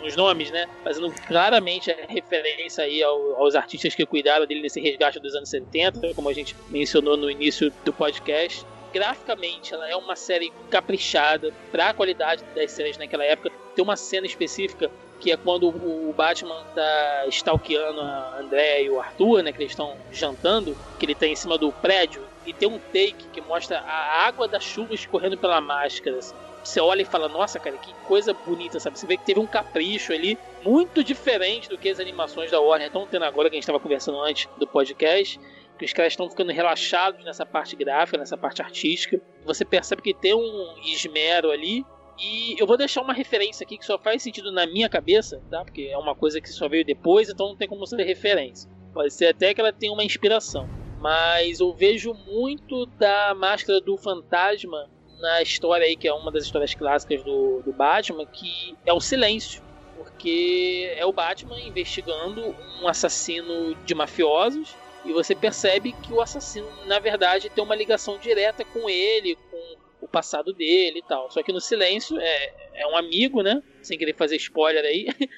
os, 0.05 0.17
nomes, 0.17 0.51
né? 0.51 0.67
Fazendo 0.85 1.13
claramente 1.27 1.91
a 1.91 1.97
referência 2.09 2.85
aí 2.85 3.03
ao- 3.03 3.37
aos 3.37 3.55
artistas 3.55 3.95
que 3.95 4.05
cuidaram 4.07 4.47
dele 4.47 4.63
nesse 4.63 4.81
resgate 4.81 5.19
dos 5.21 5.35
anos 5.35 5.49
70, 5.49 6.15
como 6.15 6.29
a 6.29 6.33
gente 6.33 6.55
mencionou 6.69 7.17
no 7.17 7.31
início 7.31 7.73
do 7.85 7.93
podcast. 7.93 8.65
Graficamente, 8.93 9.73
ela 9.73 9.89
é 9.89 9.97
uma 9.97 10.15
série 10.17 10.53
caprichada 10.69 11.53
para 11.71 11.89
a 11.91 11.95
qualidade 11.95 12.45
das 12.55 12.71
séries 12.73 12.99
naquela 12.99 13.25
época. 13.25 13.51
Tem 13.75 13.83
uma 13.83 13.97
cena 13.97 14.27
específica 14.27 14.91
que 15.19 15.31
é 15.31 15.37
quando 15.37 15.69
o 15.69 16.13
Batman 16.13 16.63
tá 16.75 17.25
stalkeando 17.29 18.01
a 18.01 18.39
André 18.41 18.83
e 18.83 18.91
o 18.91 19.01
Arthur, 19.01 19.43
né? 19.43 19.53
Que 19.53 19.59
eles 19.63 19.73
estão 19.73 19.97
jantando, 20.11 20.77
que 20.99 21.07
ele 21.07 21.15
tá 21.15 21.27
em 21.27 21.37
cima 21.37 21.57
do 21.57 21.71
prédio, 21.73 22.23
e 22.45 22.53
tem 22.53 22.69
um 22.69 22.79
take 22.79 23.29
que 23.33 23.41
mostra 23.41 23.79
a 23.79 24.27
água 24.27 24.49
da 24.49 24.59
chuva 24.59 24.93
escorrendo 24.95 25.39
pela 25.39 25.61
máscara. 25.61 26.19
assim. 26.19 26.35
Você 26.63 26.81
olha 26.81 27.03
e 27.03 27.05
fala, 27.05 27.29
nossa, 27.29 27.59
cara, 27.59 27.77
que 27.77 27.93
coisa 28.07 28.33
bonita, 28.33 28.79
sabe? 28.79 28.99
Você 28.99 29.07
vê 29.07 29.17
que 29.17 29.25
teve 29.25 29.41
um 29.41 29.47
capricho 29.47 30.13
ali, 30.13 30.39
muito 30.65 31.03
diferente 31.03 31.69
do 31.69 31.77
que 31.77 31.89
as 31.89 31.99
animações 31.99 32.51
da 32.51 32.61
Warner 32.61 32.87
estão 32.87 33.07
tendo 33.07 33.25
agora, 33.25 33.51
que 33.51 33.57
a 33.57 33.59
gente 33.59 33.65
estava 33.65 33.81
conversando 33.81 34.21
antes 34.21 34.49
do 34.59 34.67
podcast. 34.67 35.41
Que 35.79 35.85
os 35.85 35.93
caras 35.93 36.13
estão 36.13 36.31
ficando 36.31 36.53
relaxados 36.53 37.25
nessa 37.25 37.45
parte 37.45 37.75
gráfica, 37.75 38.17
nessa 38.17 38.37
parte 38.37 38.63
artística. 38.63 39.21
Você 39.45 39.65
percebe 39.65 40.03
que 40.03 40.15
tem 40.15 40.35
um 40.35 40.75
esmero 40.85 41.51
ali, 41.51 41.85
e 42.19 42.55
eu 42.61 42.67
vou 42.67 42.77
deixar 42.77 43.03
uma 43.03 43.13
referência 43.13 43.65
aqui 43.65 43.77
que 43.77 43.85
só 43.85 43.99
faz 43.99 44.23
sentido 44.23 44.53
na 44.53 44.67
minha 44.67 44.89
cabeça, 44.89 45.43
tá? 45.51 45.65
Porque 45.65 45.89
é 45.91 45.99
uma 45.99 46.15
coisa 46.15 46.41
que 46.41 46.49
só 46.49 46.69
veio 46.69 46.85
depois, 46.85 47.29
então 47.29 47.49
não 47.49 47.57
tem 47.57 47.67
como 47.67 47.87
ser 47.87 48.01
referência. 48.05 48.71
Pode 48.93 49.13
ser 49.13 49.27
até 49.27 49.53
que 49.53 49.61
ela 49.61 49.73
tenha 49.73 49.93
uma 49.93 50.05
inspiração. 50.05 50.69
Mas 51.01 51.59
eu 51.59 51.73
vejo 51.73 52.15
muito 52.15 52.87
da 52.87 53.35
máscara 53.35 53.81
do 53.81 53.97
fantasma 53.97 54.89
na 55.23 55.41
história 55.41 55.87
aí, 55.87 55.97
que 55.97 56.09
é 56.09 56.13
uma 56.13 56.33
das 56.33 56.45
histórias 56.45 56.75
clássicas 56.75 57.23
do, 57.23 57.63
do 57.63 57.73
Batman, 57.73 58.27
que 58.27 58.77
é 58.85 58.93
o 58.93 59.01
silêncio. 59.01 59.63
Porque 59.97 60.93
é 60.97 61.07
o 61.07 61.13
Batman 61.13 61.61
investigando 61.61 62.55
um 62.83 62.89
assassino 62.89 63.75
de 63.85 63.95
mafiosos 63.95 64.75
e 65.05 65.13
você 65.13 65.35
percebe 65.35 65.93
que 65.93 66.13
o 66.13 66.21
assassino, 66.21 66.69
na 66.87 66.99
verdade, 66.99 67.49
tem 67.49 67.63
uma 67.63 67.77
ligação 67.77 68.19
direta 68.19 68.65
com 68.65 68.91
ele, 68.91 69.37
com 69.49 69.77
o 70.01 70.09
passado 70.09 70.53
dele 70.53 70.99
e 70.99 71.03
tal. 71.03 71.31
Só 71.31 71.41
que 71.41 71.53
no 71.53 71.61
silêncio 71.61 72.19
é, 72.19 72.53
é 72.75 72.87
um 72.89 72.97
amigo, 72.97 73.43
né? 73.43 73.63
Sem 73.81 73.97
querer 73.97 74.15
fazer 74.15 74.37
spoiler 74.37 74.85
aí. 74.85 75.07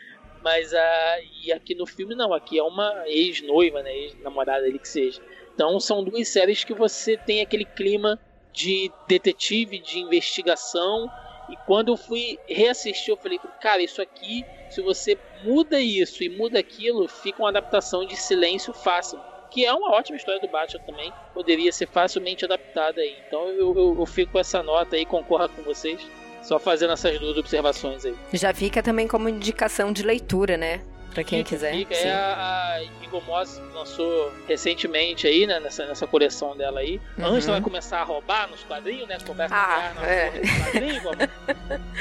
Mas 0.43 0.73
a, 0.73 1.19
e 1.43 1.53
aqui 1.53 1.75
no 1.75 1.87
filme 1.87 2.15
não, 2.15 2.33
aqui 2.33 2.59
é 2.59 2.63
uma 2.63 3.05
ex-noiva, 3.07 3.83
né? 3.83 3.95
Ex-namorada 3.95 4.63
dele 4.63 4.79
que 4.79 4.89
seja. 4.89 5.21
Então 5.55 5.79
são 5.79 6.03
duas 6.03 6.27
séries 6.29 6.65
que 6.65 6.75
você 6.75 7.19
tem 7.19 7.43
aquele 7.43 7.67
clima 7.67 8.19
de 8.55 8.91
detetive, 9.07 9.79
de 9.79 9.99
investigação. 9.99 11.11
E 11.51 11.57
quando 11.67 11.93
eu 11.93 11.97
fui 11.97 12.39
reassistir, 12.49 13.11
eu 13.11 13.19
falei, 13.19 13.39
cara, 13.61 13.83
isso 13.83 14.01
aqui, 14.01 14.47
se 14.71 14.81
você 14.81 15.19
muda 15.43 15.79
isso 15.79 16.23
e 16.23 16.31
muda 16.31 16.59
aquilo, 16.59 17.07
fica 17.07 17.43
uma 17.43 17.51
adaptação 17.51 18.07
de 18.07 18.17
silêncio 18.17 18.73
fácil 18.73 19.21
que 19.51 19.65
é 19.65 19.73
uma 19.73 19.93
ótima 19.93 20.17
história 20.17 20.41
do 20.41 20.49
Batman 20.49 20.83
também, 20.85 21.13
poderia 21.33 21.71
ser 21.71 21.87
facilmente 21.87 22.45
adaptada 22.45 23.01
aí. 23.01 23.15
Então 23.25 23.47
eu, 23.51 23.73
eu, 23.73 23.97
eu 24.01 24.07
fico 24.07 24.33
com 24.33 24.41
essa 24.41 24.65
nota 24.65 24.97
aí, 24.97 25.07
concordo 25.07 25.55
com 25.55 25.63
vocês, 25.63 26.05
só 26.43 26.59
fazendo 26.59 26.93
essas 26.93 27.21
duas 27.21 27.37
observações 27.37 28.05
aí. 28.05 28.17
Já 28.33 28.53
fica 28.53 28.83
também 28.83 29.07
como 29.07 29.29
indicação 29.29 29.93
de 29.93 30.03
leitura, 30.03 30.57
né? 30.57 30.85
Pra 31.15 31.23
quem 31.25 31.39
Fica, 31.39 31.51
quiser. 31.51 31.73
Fica. 31.73 31.95
É 31.95 32.13
a, 32.13 32.73
a 32.75 32.83
Igor 33.05 33.23
Moss 33.25 33.63
lançou 33.73 34.33
recentemente 34.49 35.27
aí, 35.27 35.47
né, 35.47 35.61
nessa, 35.61 35.87
nessa 35.87 36.07
coleção 36.07 36.57
dela 36.57 36.81
aí. 36.81 37.01
Uhum. 37.17 37.27
Antes 37.27 37.47
ela 37.49 37.61
começar 37.61 38.01
a 38.01 38.05
roubar 38.05 38.51
nos 38.51 38.63
quadrinhos, 38.65 39.07
né? 39.09 39.17
Começa 39.25 39.55
Ah, 39.55 39.91
a 39.91 39.95
na 39.95 40.07
é. 40.07 40.31
quadrinhos, 40.65 41.03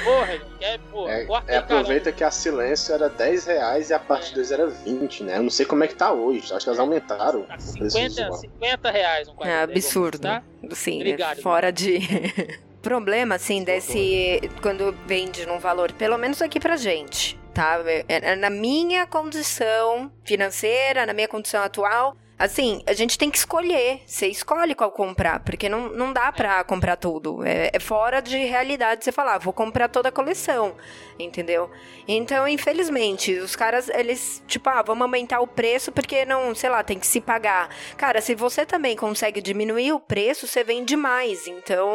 Porra, 0.03 0.39
quer, 0.59 0.79
porra, 0.91 1.11
É, 1.13 1.25
corta 1.25 1.51
é, 1.51 1.55
aí, 1.57 1.61
caramba. 1.61 1.79
aproveita 1.81 2.11
que 2.11 2.23
a 2.23 2.31
Silêncio 2.31 2.93
era 2.93 3.07
10 3.09 3.45
reais 3.45 3.89
e 3.89 3.93
a 3.93 3.99
parte 3.99 4.33
2 4.33 4.51
era 4.51 4.67
20, 4.67 5.23
né? 5.23 5.37
Eu 5.37 5.43
não 5.43 5.49
sei 5.49 5.65
como 5.65 5.83
é 5.83 5.87
que 5.87 5.95
tá 5.95 6.11
hoje. 6.11 6.51
Acho 6.53 6.59
que 6.65 6.69
elas 6.69 6.79
aumentaram 6.79 7.43
Tá 7.43 7.53
o 7.55 7.73
preço 7.77 7.91
50, 7.91 8.09
visual. 8.09 8.33
50 8.33 8.91
reais 8.91 9.27
um 9.27 9.31
É 9.33 9.35
quadrinho. 9.35 9.59
Moss, 9.59 9.69
absurdo. 9.85 10.19
tá? 10.19 10.43
Sim, 10.71 10.95
Obrigado, 10.97 11.37
é 11.39 11.41
fora 11.41 11.71
de. 11.71 11.99
Problema, 12.81 13.35
assim, 13.35 13.63
desse. 13.63 14.41
Quando 14.61 14.93
vende 15.07 15.45
num 15.45 15.57
valor, 15.59 15.91
pelo 15.93 16.17
menos 16.17 16.41
aqui 16.41 16.59
pra 16.59 16.75
gente, 16.75 17.39
tá? 17.53 17.79
É- 17.85 18.05
é 18.07 18.35
na 18.35 18.49
minha 18.49 19.05
condição 19.05 20.11
financeira, 20.25 21.05
na 21.05 21.13
minha 21.13 21.27
condição 21.27 21.61
atual. 21.63 22.17
Assim, 22.37 22.81
a 22.87 22.93
gente 22.93 23.17
tem 23.17 23.29
que 23.29 23.37
escolher. 23.37 24.01
Você 24.05 24.27
escolhe 24.27 24.73
qual 24.75 24.91
comprar, 24.91 25.39
porque 25.41 25.69
não, 25.69 25.89
não 25.89 26.11
dá 26.11 26.31
pra 26.31 26.63
comprar 26.63 26.95
tudo. 26.97 27.45
É, 27.45 27.69
é 27.71 27.79
fora 27.79 28.21
de 28.21 28.37
realidade 28.37 29.03
você 29.05 29.11
falar, 29.11 29.35
"Ah, 29.35 29.37
vou 29.37 29.53
comprar 29.53 29.87
toda 29.87 30.09
a 30.09 30.11
coleção, 30.11 30.75
entendeu? 31.17 31.69
Então, 32.07 32.47
infelizmente, 32.47 33.31
os 33.37 33.55
caras, 33.55 33.87
eles, 33.87 34.43
tipo, 34.47 34.67
ah, 34.69 34.81
vamos 34.81 35.03
aumentar 35.03 35.39
o 35.41 35.47
preço 35.47 35.91
porque 35.91 36.25
não, 36.25 36.53
sei 36.55 36.69
lá, 36.69 36.83
tem 36.83 36.99
que 36.99 37.07
se 37.07 37.21
pagar. 37.21 37.69
Cara, 37.95 38.19
se 38.19 38.33
você 38.35 38.65
também 38.65 38.95
consegue 38.95 39.39
diminuir 39.41 39.93
o 39.93 39.99
preço, 39.99 40.47
você 40.47 40.63
vende 40.63 40.95
mais. 40.97 41.47
Então, 41.47 41.87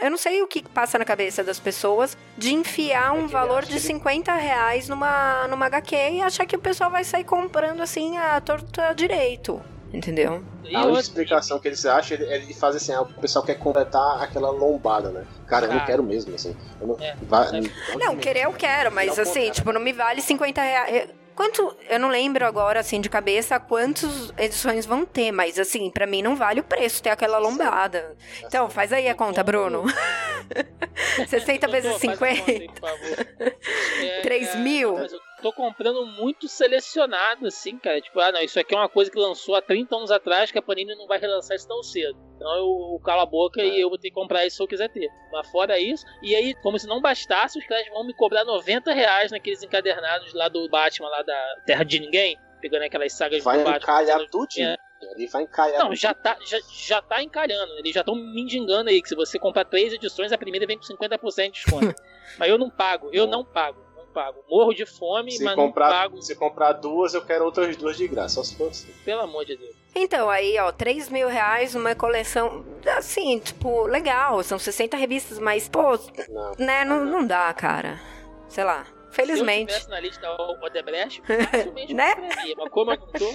eu 0.00 0.10
não 0.10 0.18
sei 0.18 0.42
o 0.42 0.46
que 0.46 0.62
passa 0.62 0.98
na 0.98 1.04
cabeça 1.06 1.42
das 1.42 1.58
pessoas 1.58 2.16
de 2.36 2.54
enfiar 2.54 3.12
um 3.12 3.26
valor 3.26 3.64
de 3.64 3.74
que- 3.74 3.80
50 3.80 4.34
reais 4.34 4.88
numa, 4.88 5.48
numa 5.48 5.66
HQ 5.66 5.96
e 5.96 6.22
achar 6.22 6.44
que 6.46 6.54
o 6.54 6.60
pessoal 6.60 6.90
vai 6.90 7.02
sair 7.02 7.24
comprando 7.24 7.80
assim 7.80 8.18
a 8.18 8.40
torta 8.40 8.92
direito. 8.92 9.60
Entendeu? 9.92 10.42
E 10.64 10.68
A 10.74 10.78
única 10.78 10.86
outra- 10.86 11.00
explicação 11.00 11.58
que 11.58 11.66
eles 11.66 11.84
acham 11.84 12.16
é 12.16 12.36
ele 12.36 12.54
faz 12.54 12.76
assim, 12.76 12.92
ah, 12.92 13.02
o 13.02 13.06
pessoal 13.14 13.44
quer 13.44 13.54
completar 13.56 14.22
aquela 14.22 14.50
lombada, 14.50 15.10
né? 15.10 15.24
Cara, 15.48 15.66
eu 15.66 15.72
não 15.72 15.84
quero 15.84 16.02
mesmo, 16.02 16.34
assim. 16.34 16.56
Eu 16.80 16.86
não, 16.86 16.96
É, 17.00 17.16
vai, 17.22 17.48
é. 17.58 17.96
Não, 17.96 18.16
querer 18.16 18.44
eu 18.44 18.52
quero, 18.52 18.92
mas 18.92 19.16
Não, 19.16 19.22
assim, 19.22 19.50
tipo, 19.50 19.72
não 19.72 19.80
me 19.80 19.92
vale 19.92 20.20
50 20.20 20.62
reais. 20.62 21.08
Quanto. 21.34 21.74
Eu 21.88 21.98
não 21.98 22.08
lembro 22.08 22.44
agora, 22.44 22.80
assim, 22.80 23.00
de 23.00 23.08
cabeça, 23.08 23.58
quantas 23.58 24.30
edições 24.36 24.84
vão 24.84 25.06
ter, 25.06 25.32
mas 25.32 25.58
assim, 25.58 25.90
pra 25.90 26.06
mim 26.06 26.20
não 26.22 26.36
vale 26.36 26.60
o 26.60 26.64
preço 26.64 27.02
ter 27.02 27.08
aquela 27.08 27.38
lombada. 27.38 28.14
Então, 28.44 28.68
faz 28.68 28.92
aí 28.92 29.08
a 29.08 29.14
conta, 29.14 29.42
Bruno. 29.42 29.84
60 31.28 31.68
vezes 31.68 31.90
Doutor, 31.90 32.16
faz 32.16 32.22
a 32.22 32.36
conta 32.36 32.50
aí, 32.52 32.58
50. 32.68 32.80
por 32.80 32.88
favor. 32.88 33.26
É, 34.02 34.20
3 34.22 34.48
é, 34.48 34.56
mil? 34.58 34.96
Tô 35.40 35.52
comprando 35.52 36.04
muito 36.06 36.48
selecionado, 36.48 37.46
assim, 37.46 37.78
cara. 37.78 38.00
Tipo, 38.00 38.20
ah, 38.20 38.32
não, 38.32 38.40
isso 38.40 38.60
aqui 38.60 38.74
é 38.74 38.78
uma 38.78 38.88
coisa 38.88 39.10
que 39.10 39.18
lançou 39.18 39.54
há 39.54 39.62
30 39.62 39.96
anos 39.96 40.10
atrás, 40.10 40.50
que 40.50 40.58
a 40.58 40.62
Panini 40.62 40.94
não 40.94 41.06
vai 41.06 41.18
relançar 41.18 41.56
isso 41.56 41.66
tão 41.66 41.82
cedo. 41.82 42.18
Então 42.36 42.50
eu, 42.54 42.92
eu 42.94 43.00
calo 43.04 43.22
a 43.22 43.26
boca 43.26 43.62
e 43.62 43.80
eu 43.80 43.88
vou 43.88 43.98
ter 43.98 44.08
que 44.08 44.14
comprar 44.14 44.46
isso 44.46 44.56
se 44.56 44.62
eu 44.62 44.68
quiser 44.68 44.88
ter. 44.88 45.08
Mas 45.32 45.48
fora 45.50 45.78
isso, 45.78 46.04
e 46.22 46.34
aí, 46.34 46.54
como 46.62 46.78
se 46.78 46.86
não 46.86 47.00
bastasse, 47.00 47.58
os 47.58 47.66
caras 47.66 47.88
vão 47.88 48.06
me 48.06 48.14
cobrar 48.14 48.44
90 48.44 48.92
reais 48.92 49.30
naqueles 49.30 49.62
encadernados 49.62 50.32
lá 50.34 50.48
do 50.48 50.68
Batman, 50.68 51.08
lá 51.08 51.22
da 51.22 51.56
Terra 51.66 51.84
de 51.84 52.00
Ninguém, 52.00 52.38
pegando 52.60 52.82
aquelas 52.82 53.12
sagas 53.12 53.42
Vai 53.42 53.58
do 53.58 53.64
Batman. 53.64 53.78
encalhar 53.78 54.26
tudinho. 54.30 54.68
É. 54.68 54.76
Ele 55.16 55.26
vai 55.28 55.42
encalhar 55.44 55.82
Não, 55.82 55.94
já 55.94 56.12
tá, 56.12 56.36
já, 56.44 56.58
já 56.70 57.00
tá 57.00 57.22
encalhando. 57.22 57.72
Eles 57.78 57.94
já 57.94 58.00
estão 58.00 58.14
mendigando 58.14 58.90
aí, 58.90 59.00
que 59.00 59.08
se 59.08 59.14
você 59.14 59.38
comprar 59.38 59.64
três 59.64 59.92
edições, 59.92 60.30
a 60.30 60.38
primeira 60.38 60.66
vem 60.66 60.76
com 60.76 60.84
50% 60.84 61.44
de 61.46 61.50
desconto. 61.52 61.94
mas 62.38 62.50
eu 62.50 62.58
não 62.58 62.68
pago, 62.68 63.08
eu 63.12 63.26
não 63.26 63.44
pago, 63.44 63.82
pago. 64.10 64.40
Morro 64.48 64.74
de 64.74 64.84
fome, 64.84 65.32
Se 65.32 65.42
mas 65.44 65.56
não 65.56 65.66
comprar, 65.66 65.88
pago, 65.90 66.20
se 66.22 66.34
comprar 66.34 66.72
duas, 66.72 67.14
eu 67.14 67.24
quero 67.24 67.44
outras 67.44 67.76
duas 67.76 67.96
de 67.96 68.06
graça. 68.06 68.34
Só 68.36 68.44
se 68.44 68.56
for 68.56 68.68
assim. 68.68 68.88
pelo 69.04 69.22
amor 69.22 69.44
de 69.44 69.56
Deus. 69.56 69.74
Então, 69.94 70.30
aí, 70.30 70.56
ó, 70.58 70.70
3 70.70 71.08
mil 71.08 71.28
reais 71.28 71.74
numa 71.74 71.94
coleção, 71.94 72.64
assim, 72.96 73.38
tipo, 73.38 73.84
legal, 73.86 74.42
são 74.42 74.58
60 74.58 74.96
revistas, 74.96 75.38
mas, 75.38 75.68
pô, 75.68 75.98
Não. 76.28 76.52
né, 76.58 76.84
não, 76.84 77.04
não 77.04 77.26
dá, 77.26 77.52
cara. 77.52 78.00
Sei 78.48 78.62
lá. 78.64 78.86
Felizmente. 79.10 79.72
Se 79.72 79.78
eu 79.78 79.82
tivesse 79.82 79.90
na 79.90 80.00
lista 80.00 80.30
o 80.30 80.64
Odebrecht, 80.64 81.22
facilmente 81.50 81.94
né? 81.94 82.14
compraria, 82.14 82.54
mas 82.56 82.70
como 82.70 82.92
eu 82.92 82.98
não 82.98 83.06
tô, 83.08 83.34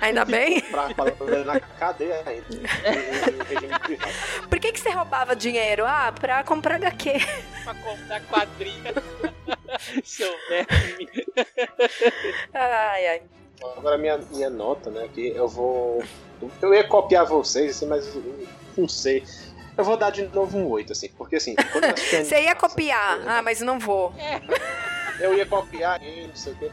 Ainda 0.00 0.24
bem. 0.24 0.60
Pra, 0.60 0.94
pra, 0.94 1.44
na 1.44 1.60
cadeia 1.60 2.22
ainda. 2.26 2.46
Por 4.48 4.58
que, 4.58 4.72
que 4.72 4.80
você 4.80 4.90
roubava 4.90 5.34
dinheiro? 5.34 5.84
Ah, 5.86 6.12
pra 6.12 6.44
comprar 6.44 6.76
HQ. 6.76 7.12
pra 7.64 7.74
comprar 7.74 8.20
quadrinhos. 8.26 8.94
Seu 10.04 10.32
verme. 10.48 11.08
Ai, 12.52 13.06
ai. 13.06 13.22
Agora 13.76 13.96
minha, 13.96 14.18
minha 14.18 14.50
nota, 14.50 14.90
né? 14.90 15.08
Que 15.12 15.28
eu 15.28 15.48
vou. 15.48 16.02
Eu 16.60 16.74
ia 16.74 16.84
copiar 16.84 17.24
vocês, 17.24 17.76
assim, 17.76 17.86
mas 17.86 18.14
eu 18.14 18.46
não 18.76 18.88
sei. 18.88 19.24
Eu 19.76 19.84
vou 19.84 19.96
dar 19.96 20.10
de 20.10 20.22
novo 20.34 20.56
um 20.56 20.68
8, 20.68 20.92
assim, 20.92 21.08
porque 21.16 21.36
assim, 21.36 21.54
Você 22.24 22.42
ia 22.42 22.54
copiar. 22.54 23.20
Ah, 23.26 23.42
mas 23.42 23.60
não 23.60 23.78
vou. 23.78 24.12
Eu 25.20 25.34
ia 25.34 25.46
copiar 25.46 26.00
não 26.00 26.34
sei 26.34 26.52
o 26.52 26.56
quê. 26.56 26.70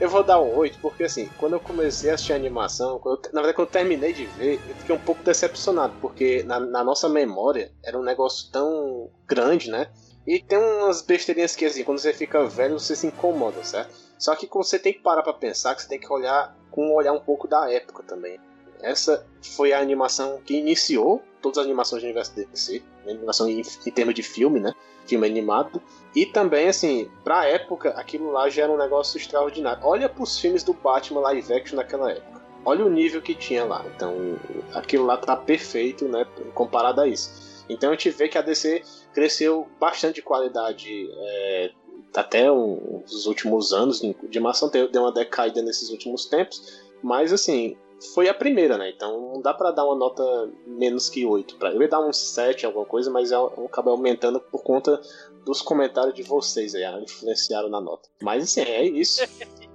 Eu 0.00 0.08
vou 0.08 0.22
dar 0.22 0.40
um 0.40 0.54
8, 0.56 0.78
porque 0.80 1.02
assim, 1.04 1.28
quando 1.38 1.54
eu 1.54 1.60
comecei 1.60 2.08
a 2.10 2.14
assistir 2.14 2.32
a 2.32 2.36
animação, 2.36 3.00
eu- 3.04 3.20
na 3.32 3.40
verdade, 3.42 3.54
quando 3.54 3.66
eu 3.68 3.72
terminei 3.72 4.12
de 4.12 4.26
ver, 4.26 4.60
eu 4.68 4.74
fiquei 4.76 4.94
um 4.94 4.98
pouco 4.98 5.24
decepcionado, 5.24 5.94
porque 6.00 6.44
na, 6.44 6.60
na 6.60 6.84
nossa 6.84 7.08
memória 7.08 7.72
era 7.84 7.98
um 7.98 8.02
negócio 8.04 8.50
tão 8.52 9.10
grande, 9.26 9.70
né? 9.70 9.88
E 10.26 10.38
tem 10.40 10.56
umas 10.58 11.02
besteirinhas 11.02 11.56
que, 11.56 11.64
assim, 11.64 11.82
quando 11.82 11.98
você 11.98 12.12
fica 12.12 12.44
velho, 12.44 12.78
você 12.78 12.94
se 12.94 13.06
incomoda, 13.06 13.64
certo? 13.64 13.92
Só 14.18 14.36
que 14.36 14.46
quando 14.46 14.64
você 14.64 14.78
tem 14.78 14.92
que 14.92 15.00
parar 15.00 15.22
pra 15.22 15.32
pensar, 15.32 15.74
que 15.74 15.82
você 15.82 15.88
tem 15.88 15.98
que 15.98 16.12
olhar 16.12 16.54
com 16.70 16.86
um 16.86 16.94
olhar 16.94 17.12
um 17.12 17.20
pouco 17.20 17.48
da 17.48 17.68
época 17.72 18.02
também. 18.04 18.38
Essa 18.80 19.26
foi 19.56 19.72
a 19.72 19.80
animação 19.80 20.40
que 20.44 20.54
iniciou 20.56 21.22
todas 21.40 21.58
as 21.58 21.64
animações 21.64 22.02
do 22.02 22.06
universo 22.06 22.34
DC, 22.34 22.82
né? 23.04 23.12
animação 23.12 23.48
em, 23.48 23.60
em 23.60 23.90
termos 23.90 24.14
de 24.14 24.22
filme, 24.22 24.60
né? 24.60 24.74
Filme 25.06 25.26
animado. 25.26 25.80
E 26.14 26.26
também, 26.26 26.68
assim, 26.68 27.10
pra 27.24 27.46
época, 27.46 27.90
aquilo 27.90 28.30
lá 28.30 28.48
já 28.48 28.64
era 28.64 28.72
um 28.72 28.76
negócio 28.76 29.16
extraordinário. 29.16 29.82
Olha 29.84 30.08
pros 30.08 30.38
filmes 30.38 30.62
do 30.62 30.72
Batman 30.72 31.20
live 31.20 31.52
action 31.52 31.76
naquela 31.76 32.10
época. 32.10 32.42
Olha 32.64 32.84
o 32.84 32.90
nível 32.90 33.22
que 33.22 33.34
tinha 33.34 33.64
lá. 33.64 33.84
Então, 33.94 34.38
aquilo 34.74 35.06
lá 35.06 35.16
tá 35.16 35.36
perfeito, 35.36 36.06
né? 36.06 36.26
Comparado 36.54 37.00
a 37.00 37.08
isso. 37.08 37.64
Então 37.68 37.90
a 37.90 37.92
gente 37.92 38.10
vê 38.10 38.28
que 38.28 38.38
a 38.38 38.42
DC 38.42 38.82
cresceu 39.12 39.68
bastante 39.78 40.16
de 40.16 40.22
qualidade 40.22 41.10
é, 41.12 41.70
até 42.14 42.50
os 42.50 43.26
últimos 43.26 43.72
anos 43.72 44.00
de 44.00 44.14
animação. 44.26 44.70
Deu 44.70 45.02
uma 45.02 45.12
decaída 45.12 45.62
nesses 45.62 45.90
últimos 45.90 46.26
tempos. 46.26 46.82
Mas, 47.02 47.32
assim, 47.32 47.76
foi 48.14 48.28
a 48.28 48.34
primeira, 48.34 48.78
né? 48.78 48.90
Então 48.90 49.32
não 49.34 49.42
dá 49.42 49.52
pra 49.52 49.70
dar 49.70 49.84
uma 49.84 49.96
nota 49.96 50.22
menos 50.66 51.08
que 51.08 51.24
8. 51.24 51.56
Pra... 51.56 51.72
Eu 51.72 51.82
ia 51.82 51.88
dar 51.88 52.00
um 52.00 52.12
7, 52.12 52.66
alguma 52.66 52.84
coisa, 52.84 53.10
mas 53.10 53.30
eu 53.30 53.52
eu 53.56 53.66
acabei 53.66 53.92
aumentando 53.92 54.40
por 54.40 54.62
conta 54.62 55.00
dos 55.44 55.60
comentários 55.62 56.14
de 56.14 56.22
vocês 56.22 56.74
aí, 56.74 56.84
ah, 56.84 57.00
influenciaram 57.00 57.68
na 57.68 57.80
nota. 57.80 58.08
Mas 58.22 58.44
assim, 58.44 58.60
é 58.62 58.84
isso. 58.84 59.22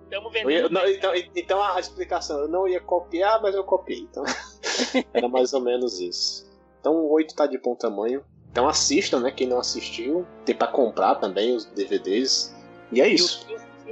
Ia- 0.52 0.70
não, 0.70 0.88
então, 0.88 1.12
então 1.36 1.62
a 1.62 1.80
explicação, 1.80 2.40
eu 2.42 2.48
não 2.48 2.68
ia 2.68 2.80
copiar, 2.80 3.42
mas 3.42 3.56
eu 3.56 3.64
copiei. 3.64 4.02
Então 4.02 4.24
era 5.12 5.28
mais 5.28 5.54
ou 5.54 5.62
menos 5.62 6.00
isso. 6.00 6.46
Então 6.80 6.94
o 6.96 7.12
8 7.12 7.36
tá 7.36 7.48
de 7.48 7.58
bom 7.58 7.74
tamanho. 7.76 8.24
Então 8.52 8.68
assistam, 8.68 9.20
né? 9.20 9.32
Quem 9.32 9.48
não 9.48 9.58
assistiu, 9.58 10.28
tem 10.46 10.56
pra 10.56 10.68
comprar 10.68 11.16
também 11.16 11.56
os 11.56 11.66
DVDs. 11.66 12.56
E 12.92 13.02
é 13.02 13.08
isso. 13.08 13.44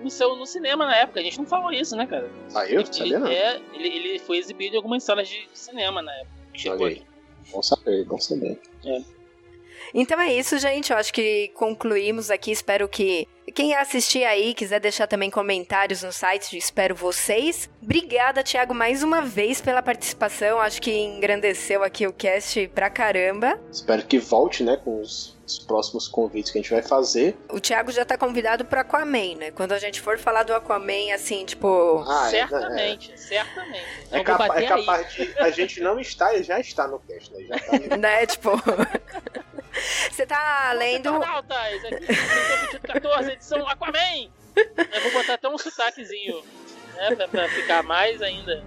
Filme 0.01 0.11
saiu 0.11 0.35
no 0.35 0.45
cinema 0.45 0.85
na 0.85 0.95
época, 0.95 1.19
a 1.19 1.23
gente 1.23 1.37
não 1.37 1.45
falou 1.45 1.71
isso, 1.71 1.95
né, 1.95 2.07
cara? 2.07 2.29
Saiu? 2.49 2.79
Ele, 2.79 2.93
Sabia 2.93 3.19
não. 3.19 3.27
é, 3.27 3.61
ele, 3.73 3.87
ele 3.87 4.19
foi 4.19 4.37
exibido 4.37 4.73
em 4.75 4.77
algumas 4.77 5.03
salas 5.03 5.27
de 5.29 5.47
cinema 5.53 6.01
na 6.01 6.11
época. 6.13 6.31
Chegou 6.53 6.87
aí. 6.87 7.03
Bom 7.51 7.61
saber, 7.61 8.05
bom 8.05 8.17
saber. 8.17 8.59
Então 9.93 10.19
é 10.19 10.33
isso, 10.33 10.57
gente. 10.57 10.91
Eu 10.91 10.97
acho 10.97 11.13
que 11.13 11.49
concluímos 11.49 12.29
aqui. 12.29 12.51
Espero 12.51 12.87
que 12.87 13.27
quem 13.53 13.75
assistir 13.75 14.23
aí 14.23 14.53
quiser 14.53 14.79
deixar 14.79 15.07
também 15.07 15.29
comentários 15.29 16.03
no 16.03 16.11
site, 16.11 16.55
espero 16.57 16.95
vocês. 16.95 17.69
Obrigada, 17.81 18.43
Thiago, 18.43 18.73
mais 18.73 19.03
uma 19.03 19.21
vez 19.21 19.59
pela 19.59 19.81
participação. 19.81 20.59
Acho 20.59 20.81
que 20.81 20.91
engrandeceu 20.91 21.83
aqui 21.83 22.07
o 22.07 22.13
cast 22.13 22.67
pra 22.69 22.89
caramba. 22.89 23.59
Espero 23.71 24.05
que 24.05 24.19
volte, 24.19 24.63
né, 24.63 24.77
com 24.77 25.01
os, 25.01 25.35
os 25.51 25.59
próximos 25.59 26.07
convites 26.07 26.51
que 26.51 26.59
a 26.59 26.61
gente 26.61 26.71
vai 26.71 26.81
fazer. 26.81 27.37
O 27.49 27.59
Thiago 27.59 27.91
já 27.91 28.03
tá 28.05 28.17
convidado 28.17 28.63
pro 28.65 28.79
Aquaman, 28.79 29.35
né? 29.37 29.51
Quando 29.51 29.71
a 29.73 29.79
gente 29.79 29.99
for 30.01 30.17
falar 30.17 30.43
do 30.43 30.53
Aquaman, 30.53 31.13
assim, 31.13 31.45
tipo. 31.45 32.03
Ah, 32.07 32.27
é, 32.27 32.29
certamente, 32.31 33.19
certamente. 33.19 33.77
É, 34.11 34.17
é, 34.17 34.19
Então 34.21 34.23
capa- 34.23 34.59
é 34.61 34.65
capaz 34.67 35.13
de 35.13 35.33
a 35.39 35.49
gente 35.51 35.79
não 35.81 35.99
estar 35.99 36.33
e 36.35 36.43
já 36.43 36.59
está 36.59 36.87
no 36.87 36.99
cast, 36.99 37.31
né? 37.33 37.43
Já 37.47 37.59
tá 37.59 37.77
no- 37.77 37.97
Né, 37.97 38.25
tipo. 38.25 38.51
Você 40.11 40.25
tá 40.25 40.73
lendo. 40.73 41.09
Internautas, 41.09 41.85
aqui, 41.85 42.05
2014, 42.05 43.31
edição 43.31 43.67
Aquaman! 43.67 44.29
Eu 44.55 45.01
vou 45.03 45.11
botar 45.13 45.35
até 45.35 45.47
um 45.47 45.57
sotaquezinho, 45.57 46.43
né, 46.95 47.15
pra, 47.15 47.27
pra 47.29 47.47
ficar 47.49 47.81
mais 47.83 48.21
ainda. 48.21 48.63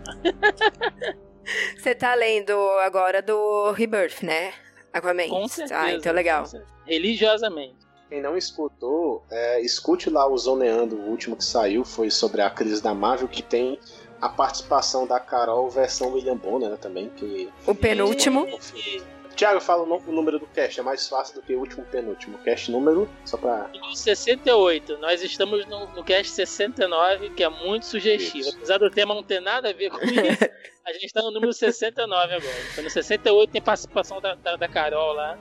Você 1.77 1.95
tá 1.95 2.15
lendo 2.15 2.59
agora 2.81 3.21
do 3.21 3.71
Rebirth, 3.73 4.23
né? 4.23 4.55
Aquaman. 4.95 5.29
Com 5.29 5.49
certeza. 5.49 5.81
Ah, 5.81 5.93
então 5.93 6.13
legal. 6.13 6.43
com 6.45 6.49
certeza. 6.51 6.73
Religiosamente. 6.87 7.77
Quem 8.09 8.23
não 8.23 8.37
escutou, 8.37 9.25
é, 9.31 9.61
escute 9.61 10.09
lá 10.09 10.27
o 10.29 10.39
Zoneando, 10.39 10.95
o 10.97 11.09
último 11.11 11.37
que 11.37 11.45
saiu, 11.45 11.85
foi 11.85 12.11
sobre 12.11 12.43
a 12.43 12.51
crise 12.51 12.83
da 12.83 12.95
Marvel, 12.95 13.27
que 13.27 13.43
tem 13.43 13.79
a 14.21 14.29
participação 14.29 15.07
da 15.07 15.19
Carol 15.19 15.69
versão 15.69 16.13
William 16.13 16.37
Bonner, 16.37 16.71
né, 16.71 16.77
também, 16.81 17.09
que... 17.11 17.51
O 17.67 17.75
penúltimo. 17.75 18.47
E- 18.77 19.03
Tiago, 19.35 19.61
fala 19.61 19.83
o, 19.83 20.13
número 20.13 20.39
do 20.39 20.47
cast, 20.47 20.81
é 20.81 20.83
mais 20.83 21.09
fácil 21.09 21.35
do 21.35 21.43
que 21.43 21.55
o 21.55 21.61
último 21.61 21.85
penúltimo. 21.85 22.39
Cast 22.39 22.71
número, 22.71 23.09
só 23.25 23.37
pra... 23.37 23.69
No 23.75 23.95
68, 23.95 24.99
nós 24.99 25.23
estamos 25.23 25.67
no, 25.67 25.87
no 25.95 26.05
cast 26.05 26.33
69, 26.33 27.31
que 27.31 27.43
é 27.43 27.49
muito 27.49 27.87
sugestivo. 27.87 28.49
Isso. 28.49 28.57
Apesar 28.57 28.79
do 28.79 28.91
tema 28.91 29.15
não 29.15 29.23
ter 29.23 29.41
nada 29.41 29.71
a 29.71 29.73
ver 29.73 29.91
com 29.91 30.05
isso, 30.05 30.15
a 30.85 30.93
gente 30.93 31.07
está 31.07 31.23
no 31.23 31.31
número 31.31 31.53
69 31.53 32.35
agora. 32.35 32.55
Então, 32.73 32.85
no 32.85 32.91
68 32.91 33.51
tem 33.51 33.63
participação 33.63 34.21
da, 34.21 34.35
da, 34.35 34.57
da 34.57 34.69
Carol 34.69 35.13
lá, 35.15 35.39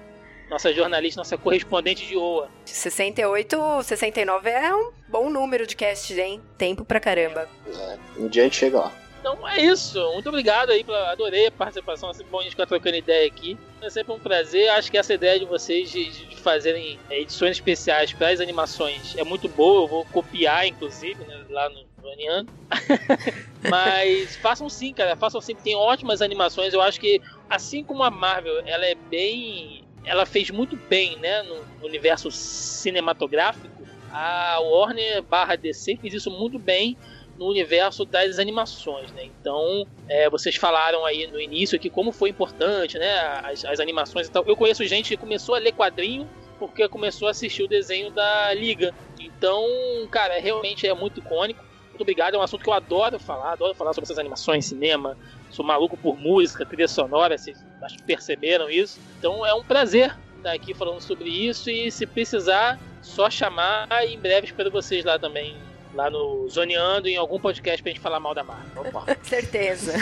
nossa 0.49 0.73
jornalista, 0.73 1.19
nossa 1.19 1.37
correspondente 1.37 2.05
de 2.05 2.15
OA. 2.15 2.49
68, 2.65 3.83
69 3.83 4.49
é 4.49 4.75
um 4.75 4.91
bom 5.07 5.29
número 5.29 5.65
de 5.65 5.75
cast, 5.75 6.13
hein? 6.19 6.41
Tempo 6.57 6.85
pra 6.85 6.99
caramba. 6.99 7.49
É, 7.67 7.97
um 8.17 8.27
dia 8.27 8.43
a 8.43 8.45
gente 8.45 8.57
chega 8.57 8.79
lá. 8.79 9.02
Então 9.23 9.47
é 9.47 9.61
isso. 9.61 9.97
Muito 10.11 10.27
obrigado 10.27 10.69
aí, 10.69 10.83
pela, 10.83 11.09
adorei 11.09 11.47
a 11.47 11.51
participação. 11.51 12.11
É 12.11 12.23
bom 12.25 12.39
a 12.39 12.43
gente 12.43 12.51
ficar 12.51 12.65
trocando 12.65 12.97
ideia 12.97 13.25
aqui. 13.25 13.57
É 13.81 13.89
sempre 13.89 14.11
um 14.11 14.19
prazer. 14.19 14.67
Acho 14.71 14.91
que 14.91 14.97
essa 14.97 15.13
ideia 15.13 15.39
de 15.39 15.45
vocês 15.45 15.89
de, 15.89 16.09
de- 16.09 16.35
fazerem 16.41 16.99
é, 17.09 17.21
edições 17.21 17.51
especiais 17.51 18.11
para 18.11 18.27
as 18.27 18.41
animações 18.41 19.15
é 19.17 19.23
muito 19.23 19.47
boa. 19.47 19.83
Eu 19.83 19.87
vou 19.87 20.05
copiar, 20.07 20.67
inclusive, 20.67 21.23
né, 21.23 21.45
lá 21.49 21.69
no 21.69 21.85
Vaniano. 22.01 22.49
Mas 23.71 24.35
façam 24.35 24.67
sim, 24.67 24.93
cara. 24.93 25.15
Façam 25.15 25.39
sim. 25.39 25.55
Tem 25.55 25.73
ótimas 25.73 26.21
animações. 26.21 26.73
Eu 26.73 26.81
acho 26.81 26.99
que, 26.99 27.21
assim 27.49 27.81
como 27.81 28.03
a 28.03 28.11
Marvel, 28.11 28.61
ela 28.65 28.85
é 28.85 28.95
bem. 28.95 29.85
Ela 30.03 30.25
fez 30.25 30.49
muito 30.51 30.75
bem, 30.75 31.17
né, 31.19 31.43
no 31.43 31.87
universo 31.87 32.29
cinematográfico. 32.29 33.87
A 34.11 34.59
Warner 34.59 35.23
barra 35.23 35.55
DC 35.55 35.95
fez 35.95 36.13
isso 36.13 36.29
muito 36.29 36.59
bem 36.59 36.97
no 37.37 37.47
universo 37.47 38.05
das 38.05 38.39
animações, 38.39 39.11
né? 39.11 39.25
Então, 39.25 39.87
é, 40.07 40.29
vocês 40.29 40.55
falaram 40.55 41.05
aí 41.05 41.27
no 41.27 41.39
início 41.39 41.79
que 41.79 41.89
como 41.89 42.11
foi 42.11 42.29
importante, 42.29 42.97
né? 42.97 43.15
As, 43.43 43.65
as 43.65 43.79
animações 43.79 44.27
e 44.27 44.31
tal. 44.31 44.43
Eu 44.45 44.55
conheço 44.55 44.85
gente 44.85 45.09
que 45.09 45.17
começou 45.17 45.55
a 45.55 45.59
ler 45.59 45.71
quadrinho 45.71 46.29
porque 46.59 46.87
começou 46.87 47.27
a 47.27 47.31
assistir 47.31 47.63
o 47.63 47.67
desenho 47.67 48.11
da 48.11 48.53
Liga. 48.53 48.93
Então, 49.19 49.65
cara, 50.11 50.39
realmente 50.39 50.87
é 50.87 50.93
muito 50.93 51.19
icônico. 51.19 51.63
Muito 51.89 52.01
obrigado, 52.01 52.35
é 52.35 52.37
um 52.39 52.41
assunto 52.41 52.63
que 52.63 52.69
eu 52.69 52.73
adoro 52.73 53.19
falar, 53.19 53.51
adoro 53.51 53.75
falar 53.75 53.93
sobre 53.93 54.05
essas 54.05 54.17
animações, 54.17 54.65
cinema. 54.65 55.17
Sou 55.51 55.63
maluco 55.63 55.95
por 55.95 56.17
música, 56.17 56.65
trilha 56.65 56.87
sonora, 56.87 57.37
vocês 57.37 57.63
acho 57.83 57.97
que 57.97 58.03
perceberam 58.03 58.69
isso. 58.69 58.99
Então 59.19 59.45
é 59.45 59.53
um 59.53 59.63
prazer 59.63 60.17
estar 60.37 60.53
aqui 60.53 60.73
falando 60.73 61.01
sobre 61.01 61.29
isso 61.29 61.69
e 61.69 61.91
se 61.91 62.05
precisar, 62.05 62.79
só 63.01 63.29
chamar 63.29 63.87
e 64.07 64.13
em 64.13 64.19
breve 64.19 64.47
espero 64.47 64.71
vocês 64.71 65.05
lá 65.05 65.19
também 65.19 65.55
lá 65.93 66.09
no 66.09 66.47
Zoneando 66.49 67.07
em 67.07 67.15
algum 67.15 67.39
podcast 67.39 67.81
pra 67.81 67.91
gente 67.91 68.01
falar 68.01 68.19
mal 68.19 68.33
da 68.33 68.43
marca. 68.43 68.81
Opa. 68.81 69.17
Certeza. 69.23 69.93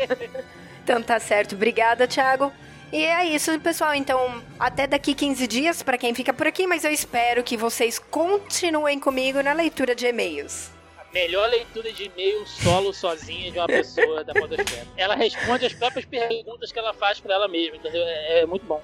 então 0.82 1.02
tá 1.02 1.18
certo. 1.18 1.54
Obrigada, 1.54 2.06
Thiago. 2.06 2.52
E 2.92 3.04
é 3.04 3.24
isso, 3.26 3.58
pessoal. 3.60 3.94
Então, 3.94 4.42
até 4.58 4.86
daqui 4.86 5.14
15 5.14 5.46
dias 5.46 5.82
para 5.82 5.98
quem 5.98 6.14
fica 6.14 6.32
por 6.32 6.46
aqui, 6.46 6.66
mas 6.66 6.84
eu 6.84 6.90
espero 6.90 7.42
que 7.42 7.56
vocês 7.56 7.98
continuem 7.98 9.00
comigo 9.00 9.42
na 9.42 9.52
leitura 9.52 9.94
de 9.94 10.06
e-mails. 10.06 10.70
A 10.98 11.12
melhor 11.12 11.48
leitura 11.48 11.92
de 11.92 12.04
e-mail 12.04 12.46
solo 12.46 12.92
sozinha 12.92 13.50
de 13.50 13.58
uma 13.58 13.66
pessoa 13.66 14.22
da 14.22 14.32
Podosfera. 14.32 14.86
Ela 14.96 15.16
responde 15.16 15.66
as 15.66 15.72
próprias 15.72 16.04
perguntas 16.04 16.70
que 16.70 16.78
ela 16.78 16.94
faz 16.94 17.18
pra 17.18 17.34
ela 17.34 17.48
mesma, 17.48 17.76
entendeu? 17.76 18.02
É, 18.02 18.40
é 18.40 18.46
muito 18.46 18.64
bom. 18.66 18.82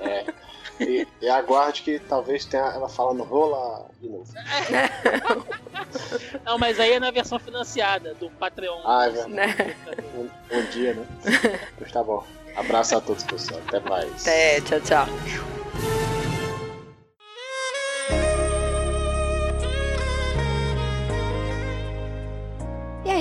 É. 0.00 0.24
E, 0.80 1.06
e 1.20 1.28
aguarde 1.28 1.82
que 1.82 1.98
talvez 1.98 2.44
tenha 2.44 2.64
ela 2.64 2.88
falando 2.88 3.22
rola 3.22 3.88
de 4.00 4.08
novo. 4.08 4.32
Não, 6.44 6.58
mas 6.58 6.80
aí 6.80 6.92
é 6.92 7.00
na 7.00 7.10
versão 7.10 7.38
financiada 7.38 8.14
do 8.14 8.30
Patreon. 8.30 8.80
Ah, 8.84 9.06
é 9.06 9.10
verdade. 9.10 9.30
Né? 9.32 9.74
Um, 10.14 10.56
um 10.56 10.64
dia, 10.66 10.94
né? 10.94 11.06
Pois 11.78 11.92
tá 11.92 12.02
bom. 12.02 12.24
Abraço 12.56 12.96
a 12.96 13.00
todos, 13.00 13.22
pessoal. 13.24 13.60
Até 13.68 13.80
mais. 13.80 14.22
Até, 14.22 14.60
tchau, 14.62 14.80
tchau. 14.80 15.06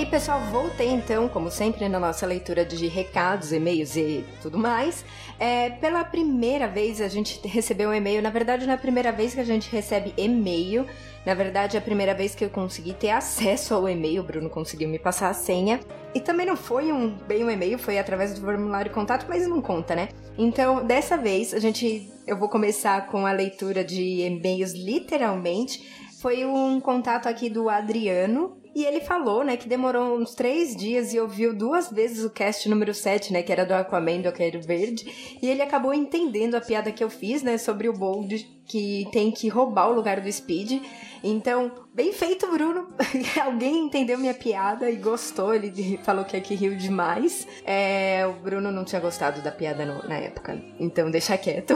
Pessoal, 0.10 0.42
voltei 0.52 0.88
então, 0.88 1.30
como 1.30 1.52
sempre, 1.52 1.88
na 1.88 2.00
nossa 2.00 2.26
leitura 2.26 2.66
de 2.66 2.88
recados, 2.88 3.54
e-mails 3.54 3.96
e 3.96 4.26
tudo 4.42 4.58
mais. 4.58 5.06
É, 5.40 5.70
pela 5.70 6.04
primeira 6.04 6.68
vez 6.68 7.00
a 7.00 7.08
gente 7.08 7.40
recebeu 7.48 7.90
um 7.90 7.94
e-mail, 7.94 8.20
na 8.20 8.32
verdade 8.32 8.66
não 8.66 8.74
é 8.74 8.76
a 8.76 8.80
primeira 8.80 9.12
vez 9.12 9.36
que 9.36 9.40
a 9.40 9.44
gente 9.44 9.70
recebe 9.70 10.12
e-mail, 10.18 10.88
na 11.24 11.36
verdade 11.36 11.78
é 11.78 11.80
a 11.80 11.82
primeira 11.82 12.16
vez 12.16 12.34
que 12.34 12.44
eu 12.44 12.50
consegui 12.50 12.94
ter 12.94 13.12
acesso 13.12 13.76
ao 13.76 13.88
e-mail, 13.88 14.24
o 14.24 14.26
Bruno 14.26 14.50
conseguiu 14.50 14.90
me 14.90 14.98
passar 14.98 15.30
a 15.30 15.34
senha. 15.34 15.80
E 16.16 16.20
também 16.20 16.46
não 16.46 16.58
foi 16.58 16.92
um 16.92 17.16
bem 17.28 17.44
um 17.44 17.52
e-mail, 17.52 17.78
foi 17.78 18.00
através 18.00 18.34
do 18.34 18.42
formulário 18.42 18.90
de 18.90 18.96
contato, 18.96 19.28
mas 19.30 19.48
não 19.48 19.62
conta, 19.62 19.96
né? 19.96 20.10
Então, 20.40 20.84
dessa 20.84 21.18
vez, 21.18 21.54
a 21.54 21.60
gente 21.60 22.12
eu 22.26 22.36
vou 22.36 22.50
começar 22.50 23.08
com 23.08 23.28
a 23.28 23.32
leitura 23.32 23.84
de 23.84 24.22
e-mails 24.22 24.74
literalmente. 24.74 25.88
Foi 26.20 26.46
um 26.46 26.82
contato 26.82 27.28
aqui 27.28 27.50
do 27.50 27.70
Adriano, 27.70 28.58
e 28.80 28.86
ele 28.86 29.02
falou, 29.02 29.44
né, 29.44 29.58
que 29.58 29.68
demorou 29.68 30.18
uns 30.18 30.34
três 30.34 30.76
dias 30.76 31.14
e 31.14 31.20
ouviu 31.20 31.54
duas 31.54 31.92
vezes 31.92 32.24
o 32.24 32.30
cast 32.30 32.70
número 32.70 32.94
7, 32.94 33.34
né, 33.34 33.44
que 33.44 33.52
era 33.52 33.66
do 33.66 33.74
Aquaman 33.74 34.22
do 34.22 34.30
Aquário 34.30 34.62
Verde. 34.62 35.38
E 35.42 35.50
ele 35.50 35.62
acabou 35.62 35.94
entendendo 35.94 36.56
a 36.56 36.62
piada 36.62 36.92
que 36.92 37.04
eu 37.04 37.10
fiz, 37.10 37.44
né, 37.44 37.58
sobre 37.58 37.90
o 37.90 37.94
Bold 37.94 38.60
que 38.70 39.08
tem 39.12 39.32
que 39.32 39.50
roubar 39.50 39.90
o 39.90 39.94
lugar 39.94 40.22
do 40.22 40.32
Speed. 40.32 40.82
Então, 41.24 41.72
bem 41.94 42.14
feito, 42.14 42.48
Bruno. 42.48 42.88
Alguém 43.44 43.86
entendeu 43.86 44.18
minha 44.18 44.34
piada 44.34 44.90
e 44.90 44.96
gostou. 44.96 45.54
Ele 45.54 46.00
falou 46.04 46.24
que 46.26 46.38
aqui 46.38 46.56
riu 46.56 46.76
demais. 46.76 47.48
É, 47.66 48.26
o 48.28 48.34
Bruno 48.42 48.72
não 48.72 48.86
tinha 48.86 49.02
gostado 49.02 49.42
da 49.42 49.52
piada 49.52 49.86
no, 49.86 50.08
na 50.08 50.16
época, 50.16 50.62
então 50.80 51.12
deixa 51.12 51.38
quieto. 51.38 51.76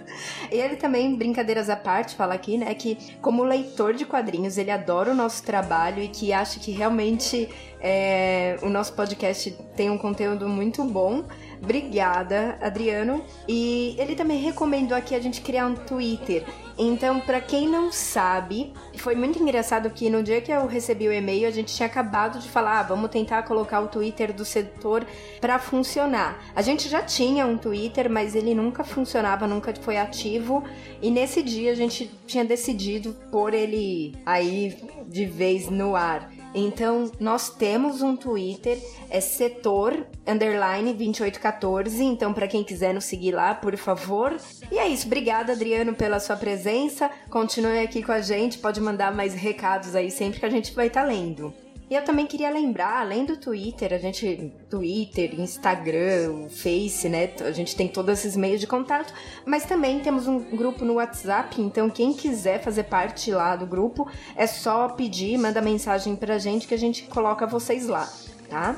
e 0.50 0.56
ele 0.56 0.76
também, 0.76 1.16
brincadeiras 1.16 1.70
à 1.70 1.76
parte, 1.76 2.14
fala 2.14 2.34
aqui, 2.34 2.58
né, 2.58 2.74
que 2.74 2.98
como 3.20 3.42
leitor 3.42 3.94
de 3.94 4.04
quadrinhos, 4.04 4.58
ele 4.58 4.70
adora 4.70 5.10
o 5.10 5.14
nosso 5.14 5.42
trabalho 5.42 6.02
e 6.02 6.08
que 6.08 6.32
acha 6.32 6.60
que 6.60 6.70
realmente 6.70 7.48
é, 7.80 8.56
o 8.62 8.68
nosso 8.68 8.92
podcast 8.92 9.50
tem 9.76 9.90
um 9.90 9.98
conteúdo 9.98 10.48
muito 10.48 10.84
bom. 10.84 11.24
Obrigada, 11.62 12.58
Adriano. 12.60 13.24
E 13.48 13.94
ele 13.98 14.14
também 14.14 14.38
recomendou 14.38 14.96
aqui 14.96 15.14
a 15.14 15.20
gente 15.20 15.40
criar 15.40 15.66
um 15.66 15.74
Twitter. 15.74 16.44
Então, 16.78 17.20
para 17.20 17.40
quem 17.40 17.68
não 17.68 17.92
sabe, 17.92 18.72
foi 18.96 19.14
muito 19.14 19.40
engraçado 19.40 19.90
que 19.90 20.10
no 20.10 20.22
dia 20.22 20.40
que 20.40 20.50
eu 20.50 20.66
recebi 20.66 21.06
o 21.06 21.12
e-mail, 21.12 21.46
a 21.46 21.50
gente 21.50 21.74
tinha 21.74 21.86
acabado 21.86 22.38
de 22.38 22.48
falar, 22.48 22.80
ah, 22.80 22.82
vamos 22.82 23.10
tentar 23.10 23.42
colocar 23.42 23.80
o 23.80 23.88
Twitter 23.88 24.32
do 24.32 24.44
setor 24.44 25.06
para 25.40 25.58
funcionar. 25.58 26.42
A 26.54 26.62
gente 26.62 26.88
já 26.88 27.02
tinha 27.02 27.46
um 27.46 27.56
Twitter, 27.56 28.10
mas 28.10 28.34
ele 28.34 28.54
nunca 28.54 28.82
funcionava, 28.82 29.46
nunca 29.46 29.74
foi 29.80 29.98
ativo. 29.98 30.64
E 31.00 31.10
nesse 31.10 31.42
dia 31.42 31.72
a 31.72 31.76
gente 31.76 32.10
tinha 32.26 32.44
decidido 32.44 33.14
pôr 33.30 33.54
ele 33.54 34.14
aí 34.24 34.76
de 35.06 35.26
vez 35.26 35.68
no 35.68 35.94
ar. 35.94 36.41
Então, 36.54 37.10
nós 37.18 37.48
temos 37.48 38.02
um 38.02 38.14
Twitter, 38.14 38.78
é 39.08 39.20
setor 39.20 40.06
underline 40.26 40.92
2814. 40.92 42.04
Então, 42.04 42.32
para 42.32 42.46
quem 42.46 42.62
quiser 42.62 42.92
nos 42.92 43.04
seguir 43.04 43.32
lá, 43.32 43.54
por 43.54 43.76
favor. 43.76 44.36
E 44.70 44.78
é 44.78 44.88
isso. 44.88 45.06
Obrigada, 45.06 45.52
Adriano, 45.52 45.94
pela 45.94 46.20
sua 46.20 46.36
presença. 46.36 47.10
Continue 47.30 47.78
aqui 47.78 48.02
com 48.02 48.12
a 48.12 48.20
gente. 48.20 48.58
Pode 48.58 48.80
mandar 48.80 49.14
mais 49.14 49.34
recados 49.34 49.94
aí 49.94 50.10
sempre 50.10 50.40
que 50.40 50.46
a 50.46 50.50
gente 50.50 50.74
vai 50.74 50.88
estar 50.88 51.02
tá 51.02 51.06
lendo. 51.06 51.54
E 51.92 51.94
eu 51.94 52.02
também 52.02 52.26
queria 52.26 52.48
lembrar, 52.48 53.02
além 53.02 53.26
do 53.26 53.36
Twitter, 53.36 53.92
a 53.92 53.98
gente. 53.98 54.50
Twitter, 54.70 55.38
Instagram, 55.38 56.48
Face, 56.48 57.06
né? 57.06 57.28
A 57.42 57.52
gente 57.52 57.76
tem 57.76 57.86
todos 57.86 58.18
esses 58.18 58.34
meios 58.34 58.58
de 58.62 58.66
contato, 58.66 59.12
mas 59.44 59.66
também 59.66 60.00
temos 60.00 60.26
um 60.26 60.38
grupo 60.38 60.86
no 60.86 60.94
WhatsApp, 60.94 61.60
então 61.60 61.90
quem 61.90 62.14
quiser 62.14 62.62
fazer 62.62 62.84
parte 62.84 63.30
lá 63.30 63.56
do 63.56 63.66
grupo, 63.66 64.08
é 64.34 64.46
só 64.46 64.88
pedir, 64.88 65.36
manda 65.36 65.60
mensagem 65.60 66.16
pra 66.16 66.38
gente 66.38 66.66
que 66.66 66.72
a 66.72 66.78
gente 66.78 67.02
coloca 67.02 67.46
vocês 67.46 67.86
lá, 67.86 68.10
tá? 68.48 68.74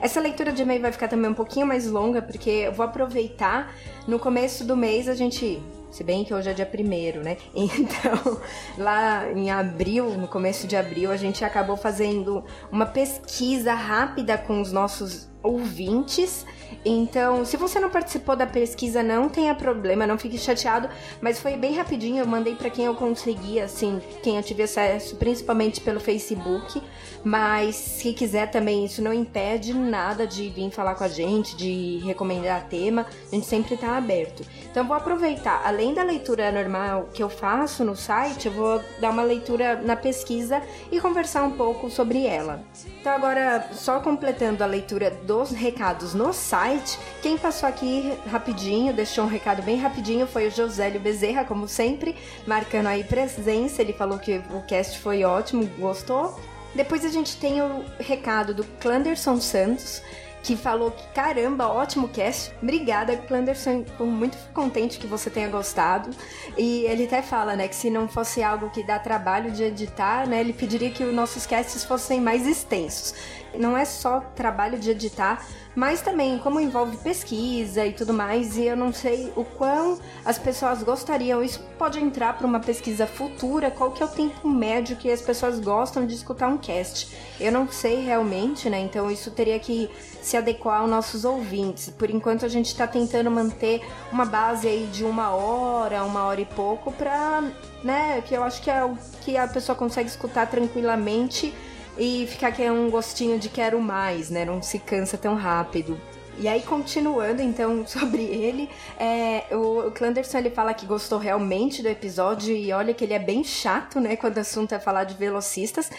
Essa 0.00 0.18
leitura 0.18 0.50
de 0.50 0.62
e-mail 0.62 0.80
vai 0.80 0.90
ficar 0.90 1.08
também 1.08 1.30
um 1.30 1.34
pouquinho 1.34 1.66
mais 1.66 1.86
longa, 1.86 2.22
porque 2.22 2.48
eu 2.48 2.72
vou 2.72 2.86
aproveitar. 2.86 3.74
No 4.08 4.18
começo 4.18 4.64
do 4.64 4.74
mês 4.74 5.06
a 5.06 5.14
gente 5.14 5.62
se 5.94 6.02
bem 6.02 6.24
que 6.24 6.34
hoje 6.34 6.50
é 6.50 6.52
dia 6.52 6.66
primeiro, 6.66 7.22
né? 7.22 7.36
Então, 7.54 8.40
lá 8.76 9.30
em 9.30 9.48
abril, 9.48 10.10
no 10.18 10.26
começo 10.26 10.66
de 10.66 10.74
abril, 10.74 11.12
a 11.12 11.16
gente 11.16 11.44
acabou 11.44 11.76
fazendo 11.76 12.42
uma 12.72 12.84
pesquisa 12.84 13.72
rápida 13.74 14.36
com 14.36 14.60
os 14.60 14.72
nossos 14.72 15.28
ouvintes. 15.40 16.44
Então, 16.84 17.44
se 17.46 17.56
você 17.56 17.80
não 17.80 17.88
participou 17.88 18.36
da 18.36 18.46
pesquisa, 18.46 19.02
não 19.02 19.28
tenha 19.28 19.54
problema, 19.54 20.06
não 20.06 20.18
fique 20.18 20.36
chateado, 20.36 20.88
mas 21.20 21.40
foi 21.40 21.56
bem 21.56 21.74
rapidinho, 21.74 22.18
eu 22.18 22.26
mandei 22.26 22.54
para 22.54 22.68
quem 22.68 22.84
eu 22.84 22.94
consegui, 22.94 23.58
assim, 23.58 24.02
quem 24.22 24.36
eu 24.36 24.42
tive 24.42 24.64
acesso, 24.64 25.16
principalmente 25.16 25.80
pelo 25.80 25.98
Facebook. 25.98 26.82
Mas 27.24 27.76
se 27.76 28.12
quiser 28.12 28.50
também, 28.50 28.84
isso 28.84 29.00
não 29.00 29.14
impede 29.14 29.72
nada 29.72 30.26
de 30.26 30.50
vir 30.50 30.70
falar 30.70 30.94
com 30.94 31.04
a 31.04 31.08
gente, 31.08 31.56
de 31.56 32.02
recomendar 32.04 32.66
tema, 32.68 33.06
a 33.32 33.34
gente 33.34 33.46
sempre 33.46 33.78
tá 33.78 33.96
aberto. 33.96 34.44
Então 34.70 34.86
vou 34.86 34.94
aproveitar, 34.94 35.62
além 35.64 35.94
da 35.94 36.02
leitura 36.02 36.52
normal 36.52 37.08
que 37.14 37.22
eu 37.22 37.30
faço 37.30 37.82
no 37.82 37.96
site, 37.96 38.46
eu 38.46 38.52
vou 38.52 38.82
dar 39.00 39.10
uma 39.10 39.22
leitura 39.22 39.80
na 39.80 39.96
pesquisa 39.96 40.60
e 40.92 41.00
conversar 41.00 41.44
um 41.44 41.52
pouco 41.52 41.88
sobre 41.88 42.26
ela. 42.26 42.62
Então 43.00 43.14
agora, 43.14 43.70
só 43.72 44.00
completando 44.00 44.62
a 44.62 44.66
leitura 44.66 45.10
dos 45.10 45.50
recados 45.50 46.12
no 46.12 46.30
site, 46.32 46.73
quem 47.22 47.36
passou 47.36 47.68
aqui 47.68 48.12
rapidinho, 48.26 48.92
deixou 48.92 49.24
um 49.24 49.28
recado 49.28 49.62
bem 49.62 49.76
rapidinho, 49.76 50.26
foi 50.26 50.46
o 50.46 50.50
Josélio 50.50 51.00
Bezerra, 51.00 51.44
como 51.44 51.66
sempre, 51.68 52.16
marcando 52.46 52.86
aí 52.86 53.04
presença. 53.04 53.82
Ele 53.82 53.92
falou 53.92 54.18
que 54.18 54.42
o 54.50 54.62
cast 54.62 54.98
foi 54.98 55.24
ótimo, 55.24 55.66
gostou. 55.78 56.38
Depois 56.74 57.04
a 57.04 57.08
gente 57.08 57.36
tem 57.36 57.62
o 57.62 57.84
recado 58.00 58.52
do 58.52 58.64
Clanderson 58.80 59.40
Santos, 59.40 60.02
que 60.42 60.56
falou 60.56 60.90
que 60.90 61.06
caramba, 61.14 61.68
ótimo 61.68 62.08
cast. 62.08 62.52
Obrigada, 62.62 63.16
Clanderson. 63.16 63.84
Fico 63.84 64.04
muito 64.04 64.36
contente 64.52 64.98
que 64.98 65.06
você 65.06 65.30
tenha 65.30 65.48
gostado. 65.48 66.10
E 66.58 66.84
ele 66.84 67.04
até 67.04 67.22
fala, 67.22 67.56
né, 67.56 67.66
que 67.66 67.74
se 67.74 67.88
não 67.88 68.06
fosse 68.06 68.42
algo 68.42 68.68
que 68.70 68.82
dá 68.82 68.98
trabalho 68.98 69.50
de 69.50 69.62
editar, 69.62 70.28
né, 70.28 70.40
ele 70.40 70.52
pediria 70.52 70.90
que 70.90 71.02
os 71.02 71.14
nossos 71.14 71.46
casts 71.46 71.84
fossem 71.84 72.20
mais 72.20 72.46
extensos. 72.46 73.14
Não 73.58 73.76
é 73.76 73.84
só 73.84 74.20
trabalho 74.34 74.78
de 74.78 74.90
editar, 74.90 75.44
mas 75.74 76.00
também 76.00 76.38
como 76.38 76.60
envolve 76.60 76.96
pesquisa 76.98 77.84
e 77.84 77.92
tudo 77.92 78.12
mais, 78.12 78.56
e 78.56 78.64
eu 78.64 78.76
não 78.76 78.92
sei 78.92 79.32
o 79.34 79.44
quão 79.44 79.98
as 80.24 80.38
pessoas 80.38 80.82
gostariam. 80.82 81.42
Isso 81.42 81.60
pode 81.78 81.98
entrar 81.98 82.36
para 82.38 82.46
uma 82.46 82.60
pesquisa 82.60 83.06
futura, 83.06 83.70
qual 83.70 83.90
que 83.90 84.02
é 84.02 84.06
o 84.06 84.08
tempo 84.08 84.48
médio 84.48 84.96
que 84.96 85.10
as 85.10 85.20
pessoas 85.20 85.58
gostam 85.58 86.06
de 86.06 86.14
escutar 86.14 86.48
um 86.48 86.58
cast. 86.58 87.16
Eu 87.40 87.50
não 87.50 87.68
sei 87.68 88.04
realmente, 88.04 88.70
né? 88.70 88.80
Então 88.80 89.10
isso 89.10 89.30
teria 89.30 89.58
que 89.58 89.90
se 90.22 90.36
adequar 90.36 90.80
aos 90.80 90.90
nossos 90.90 91.24
ouvintes. 91.24 91.90
Por 91.90 92.08
enquanto 92.08 92.44
a 92.44 92.48
gente 92.48 92.66
está 92.66 92.86
tentando 92.86 93.30
manter 93.30 93.82
uma 94.12 94.24
base 94.24 94.68
aí 94.68 94.88
de 94.92 95.04
uma 95.04 95.30
hora, 95.30 96.04
uma 96.04 96.24
hora 96.24 96.40
e 96.40 96.46
pouco, 96.46 96.92
para, 96.92 97.42
né? 97.82 98.22
Que 98.22 98.34
eu 98.34 98.44
acho 98.44 98.62
que 98.62 98.70
é 98.70 98.84
o 98.84 98.96
que 99.22 99.36
a 99.36 99.48
pessoa 99.48 99.76
consegue 99.76 100.08
escutar 100.08 100.46
tranquilamente 100.46 101.52
e 101.98 102.26
ficar 102.26 102.52
que 102.52 102.62
é 102.62 102.72
um 102.72 102.90
gostinho 102.90 103.38
de 103.38 103.48
quero 103.48 103.80
mais, 103.80 104.30
né? 104.30 104.44
Não 104.44 104.62
se 104.62 104.78
cansa 104.78 105.16
tão 105.16 105.34
rápido. 105.34 105.98
E 106.36 106.48
aí, 106.48 106.62
continuando 106.62 107.40
então 107.40 107.86
sobre 107.86 108.22
ele, 108.22 108.68
é, 108.98 109.44
o 109.54 109.90
Clanderson 109.92 110.38
ele 110.38 110.50
fala 110.50 110.74
que 110.74 110.84
gostou 110.84 111.18
realmente 111.18 111.80
do 111.80 111.88
episódio 111.88 112.54
e 112.54 112.72
olha 112.72 112.92
que 112.92 113.04
ele 113.04 113.14
é 113.14 113.18
bem 113.18 113.44
chato, 113.44 114.00
né, 114.00 114.16
quando 114.16 114.36
o 114.36 114.40
assunto 114.40 114.74
é 114.74 114.80
falar 114.80 115.04
de 115.04 115.14
velocistas, 115.14 115.90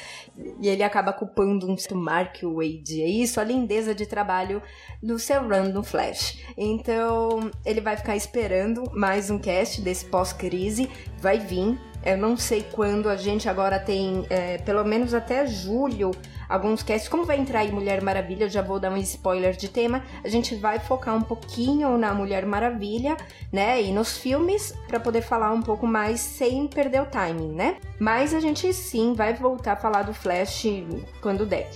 e 0.60 0.68
ele 0.68 0.84
acaba 0.84 1.14
culpando 1.14 1.68
um 1.68 1.76
Mark 1.96 2.42
Wade. 2.44 3.02
É 3.02 3.08
isso, 3.08 3.40
a 3.40 3.44
lindeza 3.44 3.96
de 3.96 4.06
trabalho 4.06 4.62
do 5.02 5.18
seu 5.18 5.42
run 5.42 5.70
no 5.72 5.84
Flash. 5.84 6.38
Então, 6.58 7.50
ele 7.66 7.80
vai 7.80 7.96
ficar 7.96 8.16
esperando 8.16 8.92
mais 8.94 9.30
um 9.30 9.40
cast 9.40 9.82
desse 9.82 10.06
pós-crise, 10.06 10.90
vai 11.20 11.40
vir 11.40 11.80
eu 12.06 12.18
não 12.18 12.38
sei 12.38 12.64
quando, 12.72 13.10
a 13.10 13.18
gente 13.18 13.50
agora 13.50 13.80
tem, 13.80 14.26
é, 14.30 14.60
pelo 14.60 14.84
menos 14.84 15.14
até 15.14 15.48
julho, 15.48 16.12
alguns 16.48 16.84
casts. 16.84 17.10
Como 17.10 17.26
vai 17.26 17.40
entrar 17.40 17.62
aí 17.62 17.72
Mulher 17.72 18.02
Maravilha, 18.02 18.46
eu 18.46 18.50
já 18.50 18.62
vou 18.62 18.80
dar 18.80 18.92
um 18.92 18.98
spoiler 18.98 19.56
de 19.56 19.68
tema. 19.68 20.04
A 20.24 20.30
gente 20.30 20.56
vai 20.56 20.78
focar 20.80 21.16
um 21.16 21.22
pouquinho 21.22 21.98
na 21.98 22.14
Mulher 22.14 22.46
Maravilha, 22.46 23.18
né? 23.52 23.82
E 23.82 23.92
nos 23.92 24.18
filmes, 24.18 24.74
para 24.88 25.00
poder 25.00 25.22
falar 25.22 25.52
um 25.52 25.62
pouco 25.62 25.88
mais 25.88 26.20
sem 26.20 26.68
perder 26.68 27.02
o 27.02 27.08
timing, 27.08 27.54
né? 27.54 27.78
Mas 28.00 28.34
a 28.34 28.40
gente 28.40 28.72
sim 28.72 29.14
vai 29.14 29.34
voltar 29.34 29.74
a 29.74 29.76
falar 29.76 30.04
do 30.04 30.14
Flash 30.14 30.66
quando 31.22 31.46
der. 31.46 31.70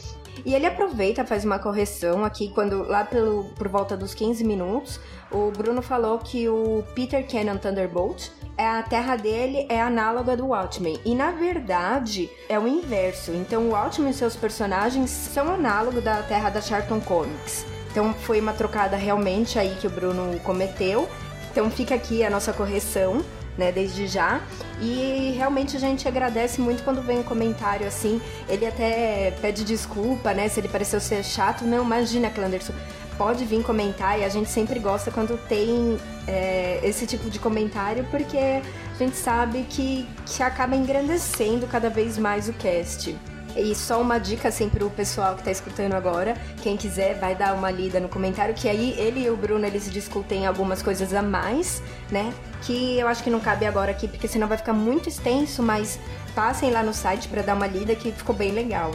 E 0.46 0.54
ele 0.54 0.66
aproveita, 0.66 1.26
faz 1.26 1.44
uma 1.44 1.60
correção 1.60 2.24
aqui, 2.24 2.50
quando 2.54 2.84
lá 2.84 3.04
pelo, 3.04 3.46
por 3.56 3.68
volta 3.68 3.98
dos 3.98 4.14
15 4.14 4.44
minutos, 4.44 5.00
o 5.32 5.52
Bruno 5.52 5.82
falou 5.82 6.18
que 6.20 6.48
o 6.48 6.84
Peter 6.96 7.28
Cannon 7.28 7.58
Thunderbolt 7.58 8.30
a 8.68 8.84
terra 8.84 9.16
dele 9.16 9.66
é 9.70 9.80
análoga 9.82 10.36
do 10.36 10.48
Watchmen. 10.48 11.00
E 11.06 11.16
na 11.16 11.32
verdade 11.32 12.30
é 12.48 12.60
o 12.60 12.68
inverso. 12.68 13.32
Então 13.32 13.64
o 13.64 13.72
Watchmen 13.72 14.12
e 14.12 14.14
seus 14.14 14.36
personagens 14.36 15.10
são 15.10 15.50
análogos 15.54 16.04
da 16.04 16.22
terra 16.24 16.50
da 16.50 16.62
Charlton 16.62 17.00
Comics. 17.00 17.66
Então 17.92 18.14
foi 18.14 18.40
uma 18.40 18.54
trocada 18.54 18.96
realmente 18.96 19.58
aí 19.58 19.76
que 19.80 19.88
o 19.88 19.90
Bruno 19.90 20.40
cometeu. 20.42 21.08
Então 21.52 21.70
fica 21.72 21.96
aqui 21.96 22.24
a 22.24 22.30
nossa 22.30 22.54
correção. 22.54 23.24
né, 23.60 23.72
desde 23.72 24.08
já. 24.08 24.42
E 24.82 25.34
realmente 25.36 25.76
a 25.76 25.80
gente 25.80 26.08
agradece 26.08 26.62
muito 26.62 26.82
quando 26.84 27.02
vem 27.02 27.20
um 27.20 27.24
comentário 27.24 27.86
assim. 27.86 28.20
Ele 28.48 28.66
até 28.66 29.32
pede 29.42 29.64
desculpa, 29.66 30.34
né, 30.34 30.48
se 30.48 30.60
ele 30.60 30.70
pareceu 30.70 31.00
ser 31.00 31.24
chato. 31.24 31.66
Não, 31.66 31.84
imagina, 31.84 32.30
Clanderson. 32.30 32.74
Pode 33.20 33.44
vir 33.44 33.62
comentar 33.64 34.18
e 34.18 34.24
a 34.24 34.30
gente 34.30 34.50
sempre 34.50 34.80
gosta 34.80 35.12
quando 35.12 35.38
tem 35.50 35.98
é, 36.26 36.80
esse 36.82 37.06
tipo 37.06 37.30
de 37.30 37.38
comentário, 37.38 38.08
porque 38.10 38.38
a 38.38 38.98
gente 38.98 39.18
sabe 39.18 39.66
que, 39.70 40.08
que 40.26 40.42
acaba 40.42 40.74
engrandecendo 40.74 41.68
cada 41.68 41.90
vez 41.90 42.18
mais 42.18 42.48
o 42.48 42.54
cast. 42.54 43.14
E 43.58 43.76
só 43.76 44.02
uma 44.02 44.20
dica 44.20 44.48
assim 44.48 44.70
pro 44.70 44.90
pessoal 44.90 45.36
que 45.36 45.44
tá 45.44 45.52
escutando 45.52 45.96
agora, 45.96 46.34
quem 46.62 46.78
quiser 46.78 47.20
vai 47.20 47.36
dar 47.36 47.54
uma 47.54 47.70
lida 47.70 48.00
no 48.00 48.08
comentário, 48.08 48.56
que 48.56 48.70
aí 48.70 48.96
ele 48.98 49.26
e 49.26 49.30
o 49.30 49.36
Bruno 49.36 49.66
eles 49.66 49.92
discutem 49.92 50.48
algumas 50.48 50.82
coisas 50.82 51.14
a 51.14 51.22
mais, 51.22 51.84
né? 52.10 52.34
Que 52.62 52.98
eu 52.98 53.08
acho 53.10 53.22
que 53.22 53.30
não 53.30 53.42
cabe 53.42 53.66
agora 53.66 53.92
aqui, 53.92 54.08
porque 54.08 54.30
senão 54.30 54.48
vai 54.48 54.58
ficar 54.58 54.72
muito 54.72 55.10
extenso, 55.10 55.62
mas 55.62 56.00
passem 56.34 56.72
lá 56.72 56.82
no 56.82 56.94
site 56.94 57.28
para 57.28 57.42
dar 57.42 57.56
uma 57.56 57.68
lida 57.68 57.94
que 57.96 58.14
ficou 58.14 58.34
bem 58.34 58.54
legal. 58.54 58.94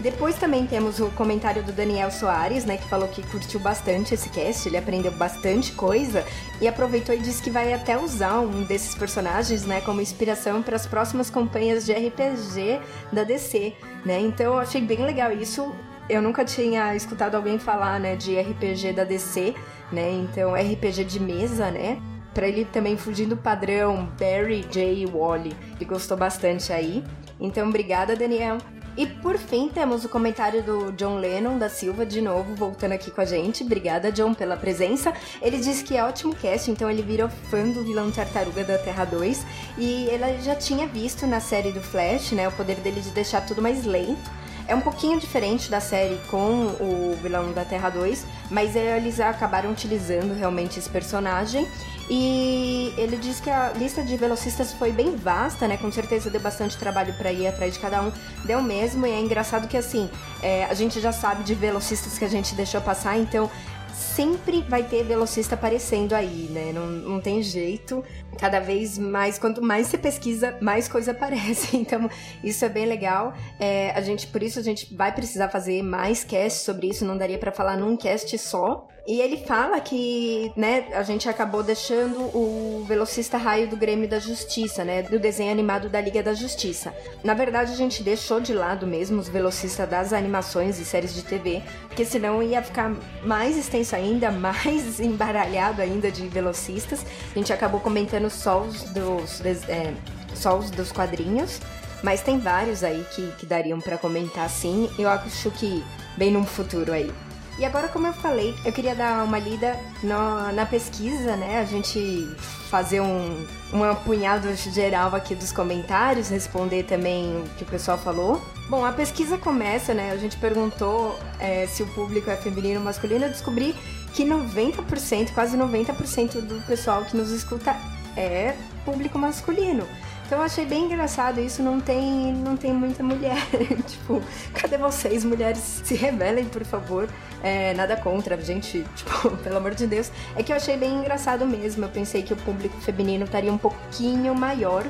Depois 0.00 0.36
também 0.36 0.66
temos 0.66 1.00
o 1.00 1.08
comentário 1.10 1.62
do 1.62 1.72
Daniel 1.72 2.10
Soares, 2.10 2.64
né, 2.64 2.76
que 2.76 2.88
falou 2.88 3.08
que 3.08 3.22
curtiu 3.22 3.58
bastante 3.60 4.12
esse 4.14 4.28
cast, 4.28 4.68
ele 4.68 4.76
aprendeu 4.76 5.12
bastante 5.12 5.72
coisa 5.72 6.24
e 6.60 6.68
aproveitou 6.68 7.14
e 7.14 7.18
disse 7.18 7.42
que 7.42 7.50
vai 7.50 7.72
até 7.72 7.96
usar 7.96 8.40
um 8.40 8.64
desses 8.64 8.94
personagens, 8.94 9.64
né, 9.64 9.80
como 9.80 10.00
inspiração 10.00 10.62
para 10.62 10.76
as 10.76 10.86
próximas 10.86 11.30
campanhas 11.30 11.86
de 11.86 11.92
RPG 11.92 12.80
da 13.12 13.24
DC, 13.24 13.72
né? 14.04 14.20
Então 14.20 14.54
eu 14.54 14.58
achei 14.58 14.82
bem 14.82 15.04
legal 15.04 15.32
isso. 15.32 15.72
Eu 16.08 16.20
nunca 16.20 16.44
tinha 16.44 16.94
escutado 16.94 17.34
alguém 17.34 17.58
falar, 17.58 17.98
né, 17.98 18.14
de 18.14 18.38
RPG 18.38 18.92
da 18.92 19.04
DC, 19.04 19.54
né? 19.90 20.10
Então 20.10 20.52
RPG 20.52 21.04
de 21.04 21.18
mesa, 21.18 21.70
né? 21.70 21.98
Pra 22.34 22.48
ele 22.48 22.64
também 22.66 22.96
fugir 22.96 23.26
do 23.26 23.36
padrão 23.36 24.08
Barry 24.18 24.66
J. 24.70 25.06
Wally. 25.06 25.56
Ele 25.76 25.84
gostou 25.84 26.16
bastante 26.16 26.72
aí. 26.72 27.02
Então, 27.40 27.68
obrigada, 27.68 28.16
Daniel. 28.16 28.58
E 28.96 29.06
por 29.06 29.36
fim, 29.38 29.68
temos 29.68 30.04
o 30.04 30.08
comentário 30.08 30.62
do 30.62 30.92
John 30.92 31.16
Lennon 31.16 31.58
da 31.58 31.68
Silva, 31.68 32.06
de 32.06 32.20
novo, 32.20 32.54
voltando 32.54 32.92
aqui 32.92 33.10
com 33.10 33.20
a 33.20 33.24
gente. 33.24 33.64
Obrigada, 33.64 34.12
John, 34.12 34.32
pela 34.32 34.56
presença. 34.56 35.12
Ele 35.42 35.58
disse 35.58 35.82
que 35.82 35.96
é 35.96 36.04
ótimo 36.04 36.34
cast, 36.34 36.70
então 36.70 36.88
ele 36.88 37.02
virou 37.02 37.28
fã 37.28 37.68
do 37.68 37.82
vilão 37.82 38.10
Tartaruga 38.12 38.62
da 38.62 38.78
Terra 38.78 39.04
2. 39.04 39.44
E 39.76 40.04
ele 40.06 40.40
já 40.42 40.54
tinha 40.54 40.86
visto 40.86 41.26
na 41.26 41.40
série 41.40 41.72
do 41.72 41.80
Flash, 41.80 42.32
né, 42.32 42.46
o 42.46 42.52
poder 42.52 42.76
dele 42.76 43.00
de 43.00 43.10
deixar 43.10 43.40
tudo 43.40 43.60
mais 43.60 43.84
lento. 43.84 44.43
É 44.66 44.74
um 44.74 44.80
pouquinho 44.80 45.20
diferente 45.20 45.70
da 45.70 45.78
série 45.78 46.18
com 46.30 46.66
o 46.80 47.18
vilão 47.22 47.52
da 47.52 47.64
Terra 47.64 47.90
2, 47.90 48.24
mas 48.50 48.74
eles 48.74 49.20
acabaram 49.20 49.70
utilizando 49.70 50.34
realmente 50.34 50.78
esse 50.78 50.88
personagem. 50.88 51.68
E 52.08 52.92
ele 52.98 53.16
diz 53.16 53.40
que 53.40 53.48
a 53.48 53.72
lista 53.72 54.02
de 54.02 54.14
velocistas 54.16 54.72
foi 54.72 54.92
bem 54.92 55.16
vasta, 55.16 55.66
né? 55.66 55.76
Com 55.78 55.90
certeza 55.90 56.28
deu 56.28 56.40
bastante 56.40 56.76
trabalho 56.76 57.14
para 57.14 57.32
ir 57.32 57.46
atrás 57.46 57.74
de 57.74 57.78
cada 57.78 58.02
um. 58.02 58.12
Deu 58.44 58.62
mesmo, 58.62 59.06
e 59.06 59.10
é 59.10 59.20
engraçado 59.20 59.66
que 59.68 59.76
assim, 59.76 60.10
é, 60.42 60.64
a 60.64 60.74
gente 60.74 61.00
já 61.00 61.12
sabe 61.12 61.44
de 61.44 61.54
velocistas 61.54 62.18
que 62.18 62.24
a 62.24 62.28
gente 62.28 62.54
deixou 62.54 62.80
passar, 62.80 63.16
então 63.18 63.50
sempre 63.94 64.62
vai 64.62 64.82
ter 64.82 65.04
velocista 65.04 65.54
aparecendo 65.54 66.12
aí, 66.14 66.48
né? 66.50 66.72
Não, 66.72 66.86
não 66.86 67.20
tem 67.20 67.42
jeito. 67.42 68.04
Cada 68.38 68.60
vez 68.60 68.98
mais, 68.98 69.38
quanto 69.38 69.62
mais 69.62 69.86
você 69.86 69.96
pesquisa, 69.96 70.58
mais 70.60 70.88
coisa 70.88 71.12
aparece. 71.12 71.76
Então, 71.76 72.10
isso 72.42 72.64
é 72.64 72.68
bem 72.68 72.86
legal. 72.86 73.32
É, 73.58 73.90
a 73.92 74.00
gente, 74.00 74.26
por 74.26 74.42
isso, 74.42 74.58
a 74.58 74.62
gente 74.62 74.94
vai 74.94 75.12
precisar 75.12 75.48
fazer 75.48 75.82
mais 75.82 76.24
casts 76.24 76.62
sobre 76.62 76.88
isso. 76.88 77.04
Não 77.04 77.16
daria 77.16 77.38
para 77.38 77.52
falar 77.52 77.76
num 77.76 77.96
cast 77.96 78.36
só. 78.38 78.88
E 79.06 79.20
ele 79.20 79.36
fala 79.36 79.78
que, 79.80 80.50
né, 80.56 80.86
a 80.94 81.02
gente 81.02 81.28
acabou 81.28 81.62
deixando 81.62 82.20
o 82.34 82.84
velocista 82.88 83.36
raio 83.36 83.68
do 83.68 83.76
Grêmio 83.76 84.08
da 84.08 84.18
Justiça, 84.18 84.82
né, 84.82 85.02
do 85.02 85.18
desenho 85.18 85.52
animado 85.52 85.90
da 85.90 86.00
Liga 86.00 86.22
da 86.22 86.32
Justiça. 86.32 86.94
Na 87.22 87.34
verdade, 87.34 87.72
a 87.72 87.76
gente 87.76 88.02
deixou 88.02 88.40
de 88.40 88.54
lado 88.54 88.86
mesmo 88.86 89.20
os 89.20 89.28
velocistas 89.28 89.86
das 89.86 90.14
animações 90.14 90.78
e 90.78 90.86
séries 90.86 91.14
de 91.14 91.22
TV, 91.22 91.62
porque 91.86 92.02
senão 92.02 92.42
ia 92.42 92.62
ficar 92.62 92.94
mais 93.22 93.58
extenso 93.58 93.94
ainda, 93.94 94.30
mais 94.32 94.98
embaralhado 94.98 95.82
ainda 95.82 96.10
de 96.10 96.26
velocistas. 96.26 97.04
A 97.30 97.38
gente 97.38 97.52
acabou 97.52 97.80
comentando 97.80 98.30
só 98.30 98.62
os 98.62 98.84
dos, 98.84 99.42
é, 99.68 99.92
só 100.34 100.56
os 100.56 100.70
dos 100.70 100.90
quadrinhos. 100.90 101.60
Mas 102.02 102.22
tem 102.22 102.38
vários 102.38 102.84
aí 102.84 103.04
que, 103.14 103.32
que 103.38 103.46
dariam 103.46 103.80
para 103.80 103.96
comentar 103.96 104.48
sim. 104.50 104.90
Eu 104.98 105.08
acho 105.08 105.50
que 105.52 105.82
bem 106.18 106.30
no 106.30 106.44
futuro 106.44 106.92
aí. 106.92 107.10
E 107.56 107.64
agora, 107.64 107.88
como 107.88 108.06
eu 108.06 108.12
falei, 108.12 108.54
eu 108.64 108.72
queria 108.72 108.96
dar 108.96 109.22
uma 109.22 109.38
lida 109.38 109.78
no, 110.02 110.52
na 110.52 110.66
pesquisa, 110.66 111.36
né? 111.36 111.60
A 111.60 111.64
gente 111.64 112.28
fazer 112.68 113.00
um, 113.00 113.46
um 113.72 113.84
apunhado 113.84 114.52
geral 114.56 115.14
aqui 115.14 115.36
dos 115.36 115.52
comentários, 115.52 116.28
responder 116.30 116.82
também 116.82 117.36
o 117.36 117.48
que 117.56 117.62
o 117.62 117.66
pessoal 117.66 117.96
falou. 117.96 118.42
Bom, 118.68 118.84
a 118.84 118.90
pesquisa 118.90 119.38
começa, 119.38 119.94
né? 119.94 120.10
A 120.10 120.16
gente 120.16 120.36
perguntou 120.36 121.16
é, 121.38 121.66
se 121.68 121.84
o 121.84 121.86
público 121.88 122.28
é 122.28 122.36
feminino 122.36 122.80
ou 122.80 122.84
masculino. 122.84 123.26
Eu 123.26 123.30
descobri 123.30 123.76
que 124.12 124.24
90%, 124.24 125.32
quase 125.32 125.56
90% 125.56 126.40
do 126.40 126.60
pessoal 126.66 127.04
que 127.04 127.16
nos 127.16 127.30
escuta 127.30 127.76
é 128.16 128.56
público 128.84 129.16
masculino. 129.16 129.86
Então 130.26 130.38
eu 130.38 130.44
achei 130.44 130.64
bem 130.64 130.84
engraçado 130.84 131.38
isso, 131.38 131.62
não 131.62 131.80
tem, 131.80 132.32
não 132.32 132.56
tem 132.56 132.72
muita 132.72 133.02
mulher. 133.02 133.36
tipo, 133.86 134.22
cadê 134.54 134.78
vocês, 134.78 135.22
mulheres? 135.22 135.82
Se 135.84 135.94
rebelem, 135.94 136.46
por 136.46 136.64
favor. 136.64 137.08
É, 137.42 137.74
nada 137.74 137.94
contra, 137.96 138.40
gente, 138.40 138.84
tipo, 138.96 139.36
pelo 139.38 139.58
amor 139.58 139.74
de 139.74 139.86
Deus. 139.86 140.10
É 140.34 140.42
que 140.42 140.50
eu 140.50 140.56
achei 140.56 140.78
bem 140.78 140.94
engraçado 140.94 141.46
mesmo. 141.46 141.84
Eu 141.84 141.90
pensei 141.90 142.22
que 142.22 142.32
o 142.32 142.36
público 142.36 142.80
feminino 142.80 143.24
estaria 143.24 143.52
um 143.52 143.58
pouquinho 143.58 144.34
maior. 144.34 144.84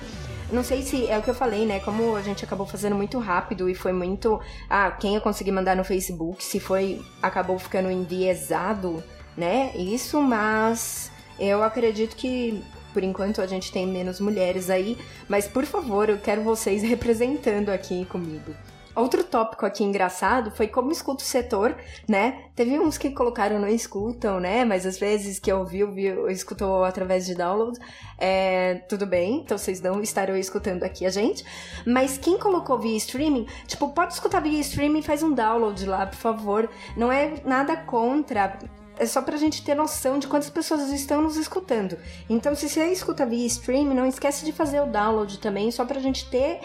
Não 0.52 0.62
sei 0.62 0.82
se 0.82 1.09
é 1.09 1.19
o 1.19 1.23
que 1.23 1.31
eu 1.31 1.35
falei, 1.35 1.66
né? 1.66 1.81
Como 1.81 2.15
a 2.15 2.23
gente 2.23 2.44
acabou 2.44 2.65
fazendo 2.65 2.94
muito 2.94 3.19
rápido 3.19 3.69
e 3.69 3.74
foi 3.74 3.93
muito. 3.93 4.40
Ah, 4.70 4.93
quem 4.93 5.16
eu 5.16 5.20
consegui 5.20 5.51
mandar 5.51 5.74
no 5.74 5.82
Facebook, 5.82 6.44
se 6.44 6.61
foi. 6.61 7.02
acabou 7.20 7.59
ficando 7.59 7.90
enviesado, 7.90 9.02
né? 9.36 9.73
Isso, 9.74 10.23
mas 10.23 11.11
eu 11.40 11.65
acredito 11.65 12.15
que 12.15 12.62
por 12.95 13.03
enquanto 13.03 13.43
a 13.43 13.47
gente 13.47 13.71
tem 13.71 13.87
menos 13.87 14.21
mulheres 14.21 14.71
aí, 14.71 14.97
mas 15.29 15.47
por 15.47 15.66
favor, 15.66 16.09
eu 16.09 16.19
quero 16.19 16.43
vocês 16.43 16.81
representando 16.87 17.69
aqui 17.69 18.07
comigo. 18.07 18.55
Outro 18.95 19.25
tópico 19.25 19.66
aqui 19.66 19.83
engraçado 19.83 20.53
foi 20.53 20.69
como 20.69 20.93
escuta 20.93 21.25
o 21.25 21.27
setor, 21.27 21.77
né? 22.09 22.45
Teve 22.55 22.79
uns 22.79 22.97
que 22.97 23.11
colocaram 23.11 23.59
não 23.59 23.66
escutam, 23.66 24.39
né? 24.39 24.65
Mas 24.65 24.87
às 24.87 24.97
vezes 24.97 25.41
que 25.41 25.53
ouviu, 25.53 25.91
viu, 25.91 26.31
escutou 26.31 26.85
através 26.85 27.27
de 27.27 27.35
download. 27.35 27.77
É, 28.16 28.77
tudo 28.89 29.05
bem, 29.05 29.41
então 29.41 29.59
vocês 29.59 29.81
não 29.81 30.01
estarão 30.01 30.37
escutando 30.37 30.85
aqui 30.85 31.05
a 31.05 31.11
gente. 31.11 31.45
Mas 31.85 32.16
quem 32.16 32.39
colocou 32.39 32.79
via 32.79 32.97
streaming, 32.97 33.49
tipo, 33.66 33.89
pode 33.89 34.12
escutar 34.12 34.41
via 34.41 34.61
streaming, 34.61 35.03
faz 35.03 35.25
um 35.25 35.33
download 35.33 35.85
lá, 35.87 36.07
por 36.07 36.19
favor. 36.19 36.71
Não 36.97 37.11
é 37.11 37.35
nada 37.45 37.77
contra 37.77 38.57
é 38.99 39.07
só 39.07 39.23
pra 39.23 39.37
gente 39.37 39.65
ter 39.65 39.75
noção 39.75 40.19
de 40.19 40.27
quantas 40.27 40.51
pessoas 40.51 40.91
estão 40.91 41.23
nos 41.23 41.37
escutando. 41.37 41.99
Então, 42.29 42.55
se 42.55 42.69
você 42.69 42.87
escuta 42.87 43.27
via 43.27 43.47
stream, 43.47 43.95
não 43.95 44.07
esquece 44.07 44.45
de 44.45 44.53
fazer 44.53 44.81
o 44.81 44.87
download 44.87 45.39
também, 45.39 45.71
só 45.71 45.85
pra 45.85 46.01
gente 46.01 46.29
ter 46.31 46.61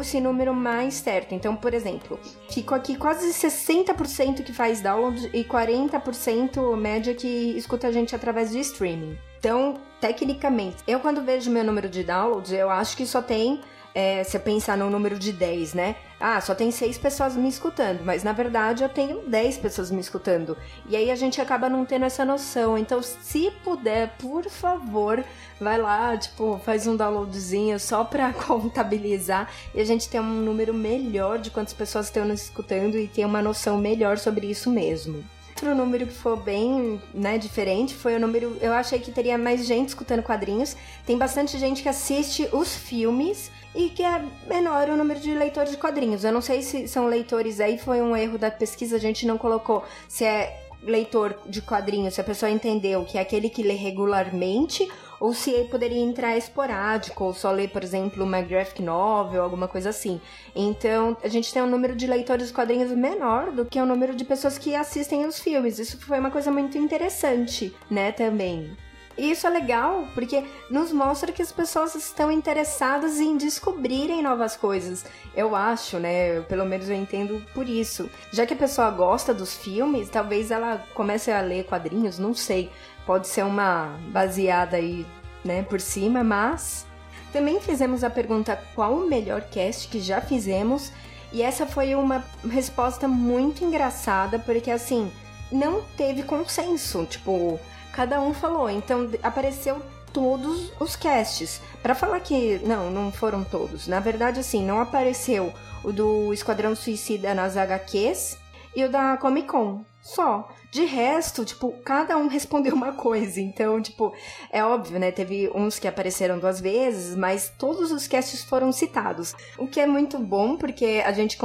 esse 0.00 0.20
número 0.20 0.52
mais 0.52 0.94
certo. 0.94 1.34
Então, 1.34 1.54
por 1.54 1.72
exemplo, 1.72 2.18
fico 2.50 2.74
aqui 2.74 2.96
quase 2.96 3.28
60% 3.32 4.42
que 4.42 4.52
faz 4.52 4.80
download 4.80 5.30
e 5.32 5.44
40% 5.44 6.76
média 6.76 7.14
que 7.14 7.56
escuta 7.56 7.88
a 7.88 7.92
gente 7.92 8.14
através 8.14 8.50
de 8.50 8.58
streaming. 8.60 9.16
Então, 9.38 9.74
tecnicamente, 10.00 10.78
eu 10.88 10.98
quando 10.98 11.22
vejo 11.22 11.50
meu 11.50 11.62
número 11.62 11.88
de 11.88 12.02
downloads, 12.02 12.52
eu 12.52 12.68
acho 12.68 12.96
que 12.96 13.06
só 13.06 13.22
tem 13.22 13.60
é, 13.94 14.24
você 14.24 14.38
pensar 14.38 14.76
no 14.76 14.90
número 14.90 15.18
de 15.18 15.32
10, 15.32 15.74
né? 15.74 15.96
Ah, 16.18 16.40
só 16.40 16.54
tem 16.54 16.70
6 16.70 16.96
pessoas 16.96 17.36
me 17.36 17.48
escutando, 17.48 18.02
mas 18.02 18.24
na 18.24 18.32
verdade 18.32 18.82
eu 18.82 18.88
tenho 18.88 19.20
10 19.28 19.58
pessoas 19.58 19.90
me 19.90 20.00
escutando. 20.00 20.56
E 20.88 20.96
aí 20.96 21.10
a 21.10 21.16
gente 21.16 21.40
acaba 21.40 21.68
não 21.68 21.84
tendo 21.84 22.06
essa 22.06 22.24
noção. 22.24 22.78
Então, 22.78 23.02
se 23.02 23.50
puder, 23.62 24.16
por 24.18 24.48
favor, 24.48 25.22
vai 25.60 25.78
lá, 25.78 26.16
tipo, 26.16 26.58
faz 26.64 26.86
um 26.86 26.96
downloadzinho 26.96 27.78
só 27.78 28.02
pra 28.02 28.32
contabilizar 28.46 29.50
e 29.74 29.80
a 29.80 29.84
gente 29.84 30.08
ter 30.08 30.20
um 30.20 30.24
número 30.24 30.72
melhor 30.72 31.38
de 31.38 31.50
quantas 31.50 31.74
pessoas 31.74 32.06
estão 32.06 32.24
nos 32.24 32.42
escutando 32.44 32.98
e 32.98 33.08
ter 33.08 33.26
uma 33.26 33.42
noção 33.42 33.76
melhor 33.76 34.16
sobre 34.16 34.46
isso 34.46 34.70
mesmo. 34.70 35.22
Outro 35.56 35.74
número 35.74 36.06
que 36.06 36.12
foi 36.12 36.36
bem 36.36 37.00
né, 37.14 37.38
diferente 37.38 37.94
foi 37.94 38.14
o 38.14 38.20
número. 38.20 38.58
Eu 38.60 38.74
achei 38.74 38.98
que 38.98 39.10
teria 39.10 39.38
mais 39.38 39.64
gente 39.64 39.88
escutando 39.88 40.22
quadrinhos. 40.22 40.76
Tem 41.06 41.16
bastante 41.16 41.58
gente 41.58 41.82
que 41.82 41.88
assiste 41.88 42.46
os 42.52 42.76
filmes 42.76 43.50
e 43.74 43.88
que 43.88 44.02
é 44.02 44.22
menor 44.46 44.90
o 44.90 44.96
número 44.98 45.18
de 45.18 45.32
leitores 45.32 45.70
de 45.70 45.78
quadrinhos. 45.78 46.24
Eu 46.24 46.32
não 46.32 46.42
sei 46.42 46.60
se 46.60 46.86
são 46.86 47.06
leitores 47.06 47.58
aí, 47.58 47.78
foi 47.78 48.02
um 48.02 48.14
erro 48.14 48.36
da 48.36 48.50
pesquisa, 48.50 48.96
a 48.96 48.98
gente 48.98 49.26
não 49.26 49.38
colocou 49.38 49.82
se 50.06 50.26
é 50.26 50.62
leitor 50.82 51.38
de 51.46 51.62
quadrinhos, 51.62 52.12
se 52.12 52.20
a 52.20 52.24
pessoa 52.24 52.50
entendeu 52.50 53.06
que 53.06 53.16
é 53.16 53.22
aquele 53.22 53.48
que 53.48 53.62
lê 53.62 53.74
regularmente 53.76 54.86
ou 55.20 55.32
se 55.32 55.50
ele 55.50 55.68
poderia 55.68 55.98
entrar 55.98 56.36
esporádico, 56.36 57.24
ou 57.24 57.34
só 57.34 57.50
ler, 57.50 57.68
por 57.70 57.82
exemplo, 57.82 58.24
uma 58.24 58.40
graphic 58.40 58.82
novel, 58.82 59.42
alguma 59.42 59.68
coisa 59.68 59.90
assim. 59.90 60.20
Então, 60.54 61.16
a 61.22 61.28
gente 61.28 61.52
tem 61.52 61.62
um 61.62 61.70
número 61.70 61.94
de 61.94 62.06
leitores 62.06 62.48
de 62.48 62.52
quadrinhos 62.52 62.90
menor 62.92 63.50
do 63.50 63.64
que 63.64 63.80
o 63.80 63.86
número 63.86 64.14
de 64.14 64.24
pessoas 64.24 64.58
que 64.58 64.74
assistem 64.74 65.26
os 65.26 65.38
filmes. 65.38 65.78
Isso 65.78 65.98
foi 66.00 66.18
uma 66.18 66.30
coisa 66.30 66.50
muito 66.50 66.78
interessante, 66.78 67.74
né, 67.90 68.12
também. 68.12 68.76
E 69.18 69.30
isso 69.30 69.46
é 69.46 69.50
legal, 69.50 70.06
porque 70.14 70.44
nos 70.70 70.92
mostra 70.92 71.32
que 71.32 71.40
as 71.40 71.50
pessoas 71.50 71.94
estão 71.94 72.30
interessadas 72.30 73.18
em 73.18 73.36
descobrirem 73.36 74.22
novas 74.22 74.56
coisas. 74.56 75.06
Eu 75.34 75.56
acho, 75.56 75.98
né? 75.98 76.42
Pelo 76.42 76.66
menos 76.66 76.88
eu 76.90 76.96
entendo 76.96 77.42
por 77.54 77.66
isso. 77.66 78.10
Já 78.30 78.44
que 78.44 78.52
a 78.52 78.56
pessoa 78.56 78.90
gosta 78.90 79.32
dos 79.32 79.56
filmes, 79.56 80.10
talvez 80.10 80.50
ela 80.50 80.84
comece 80.92 81.30
a 81.32 81.40
ler 81.40 81.64
quadrinhos, 81.64 82.18
não 82.18 82.34
sei. 82.34 82.70
Pode 83.06 83.28
ser 83.28 83.44
uma 83.44 83.96
baseada 84.08 84.76
aí, 84.76 85.06
né, 85.44 85.62
por 85.62 85.80
cima, 85.80 86.24
mas 86.24 86.84
também 87.32 87.60
fizemos 87.60 88.02
a 88.02 88.10
pergunta 88.10 88.60
qual 88.74 88.94
o 88.94 89.08
melhor 89.08 89.42
cast 89.42 89.88
que 89.88 90.00
já 90.00 90.20
fizemos. 90.20 90.92
E 91.32 91.42
essa 91.42 91.66
foi 91.66 91.94
uma 91.94 92.24
resposta 92.50 93.06
muito 93.06 93.64
engraçada, 93.64 94.38
porque 94.38 94.70
assim, 94.70 95.10
não 95.50 95.82
teve 95.96 96.22
consenso. 96.22 97.04
Tipo, 97.04 97.60
cada 97.92 98.20
um 98.20 98.32
falou. 98.32 98.70
Então 98.70 99.10
apareceu 99.22 99.80
todos 100.12 100.72
os 100.80 100.96
casts. 100.96 101.60
Para 101.82 101.94
falar 101.94 102.20
que 102.20 102.58
não, 102.64 102.90
não 102.90 103.12
foram 103.12 103.44
todos. 103.44 103.86
Na 103.86 104.00
verdade, 104.00 104.40
assim, 104.40 104.64
não 104.64 104.80
apareceu 104.80 105.52
o 105.84 105.92
do 105.92 106.32
Esquadrão 106.32 106.74
Suicida 106.74 107.34
nas 107.34 107.56
HQs 107.56 108.38
e 108.74 108.84
o 108.84 108.90
da 108.90 109.16
Comic 109.16 109.48
Con. 109.48 109.84
Só. 110.06 110.48
De 110.70 110.84
resto, 110.84 111.44
tipo, 111.44 111.72
cada 111.84 112.16
um 112.16 112.28
respondeu 112.28 112.74
uma 112.74 112.92
coisa. 112.92 113.40
Então, 113.40 113.82
tipo, 113.82 114.12
é 114.52 114.62
óbvio, 114.62 115.00
né? 115.00 115.10
Teve 115.10 115.50
uns 115.52 115.80
que 115.80 115.88
apareceram 115.88 116.38
duas 116.38 116.60
vezes, 116.60 117.16
mas 117.16 117.52
todos 117.58 117.90
os 117.90 118.06
casts 118.06 118.44
foram 118.44 118.70
citados. 118.70 119.34
O 119.58 119.66
que 119.66 119.80
é 119.80 119.86
muito 119.86 120.18
bom, 120.18 120.56
porque 120.56 121.02
a 121.04 121.10
gente 121.12 121.36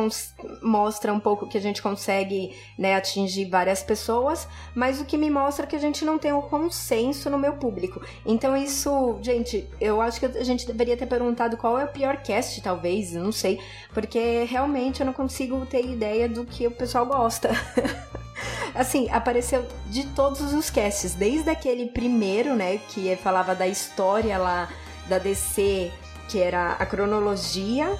mostra 0.61 1.11
um 1.11 1.19
pouco 1.19 1.47
que 1.47 1.57
a 1.57 1.61
gente 1.61 1.81
consegue, 1.81 2.55
né, 2.77 2.95
atingir 2.95 3.45
várias 3.45 3.81
pessoas, 3.81 4.47
mas 4.75 5.01
o 5.01 5.05
que 5.05 5.17
me 5.17 5.29
mostra 5.29 5.65
que 5.65 5.75
a 5.75 5.79
gente 5.79 6.05
não 6.05 6.19
tem 6.19 6.31
o 6.31 6.37
um 6.37 6.41
consenso 6.41 7.29
no 7.31 7.39
meu 7.39 7.53
público. 7.53 7.99
Então, 8.25 8.55
isso, 8.55 9.17
gente, 9.23 9.67
eu 9.79 10.01
acho 10.01 10.19
que 10.19 10.25
a 10.25 10.43
gente 10.43 10.67
deveria 10.67 10.97
ter 10.97 11.07
perguntado 11.07 11.57
qual 11.57 11.79
é 11.79 11.85
o 11.85 11.91
pior 11.91 12.17
cast, 12.17 12.61
talvez, 12.61 13.13
não 13.13 13.31
sei, 13.31 13.59
porque 13.91 14.43
realmente 14.43 14.99
eu 14.99 15.05
não 15.05 15.13
consigo 15.13 15.65
ter 15.65 15.83
ideia 15.85 16.29
do 16.29 16.45
que 16.45 16.67
o 16.67 16.71
pessoal 16.71 17.07
gosta. 17.07 17.49
assim, 18.73 19.09
apareceu 19.09 19.67
de 19.87 20.05
todos 20.07 20.53
os 20.53 20.69
casts, 20.69 21.13
desde 21.13 21.49
aquele 21.49 21.87
primeiro, 21.87 22.55
né, 22.55 22.77
que 22.89 23.15
falava 23.17 23.53
da 23.55 23.67
história 23.67 24.37
lá 24.37 24.69
da 25.07 25.17
DC, 25.17 25.91
que 26.27 26.39
era 26.39 26.73
a 26.73 26.85
cronologia, 26.85 27.93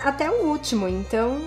até 0.00 0.30
o 0.30 0.46
último. 0.46 0.88
Então, 0.88 1.40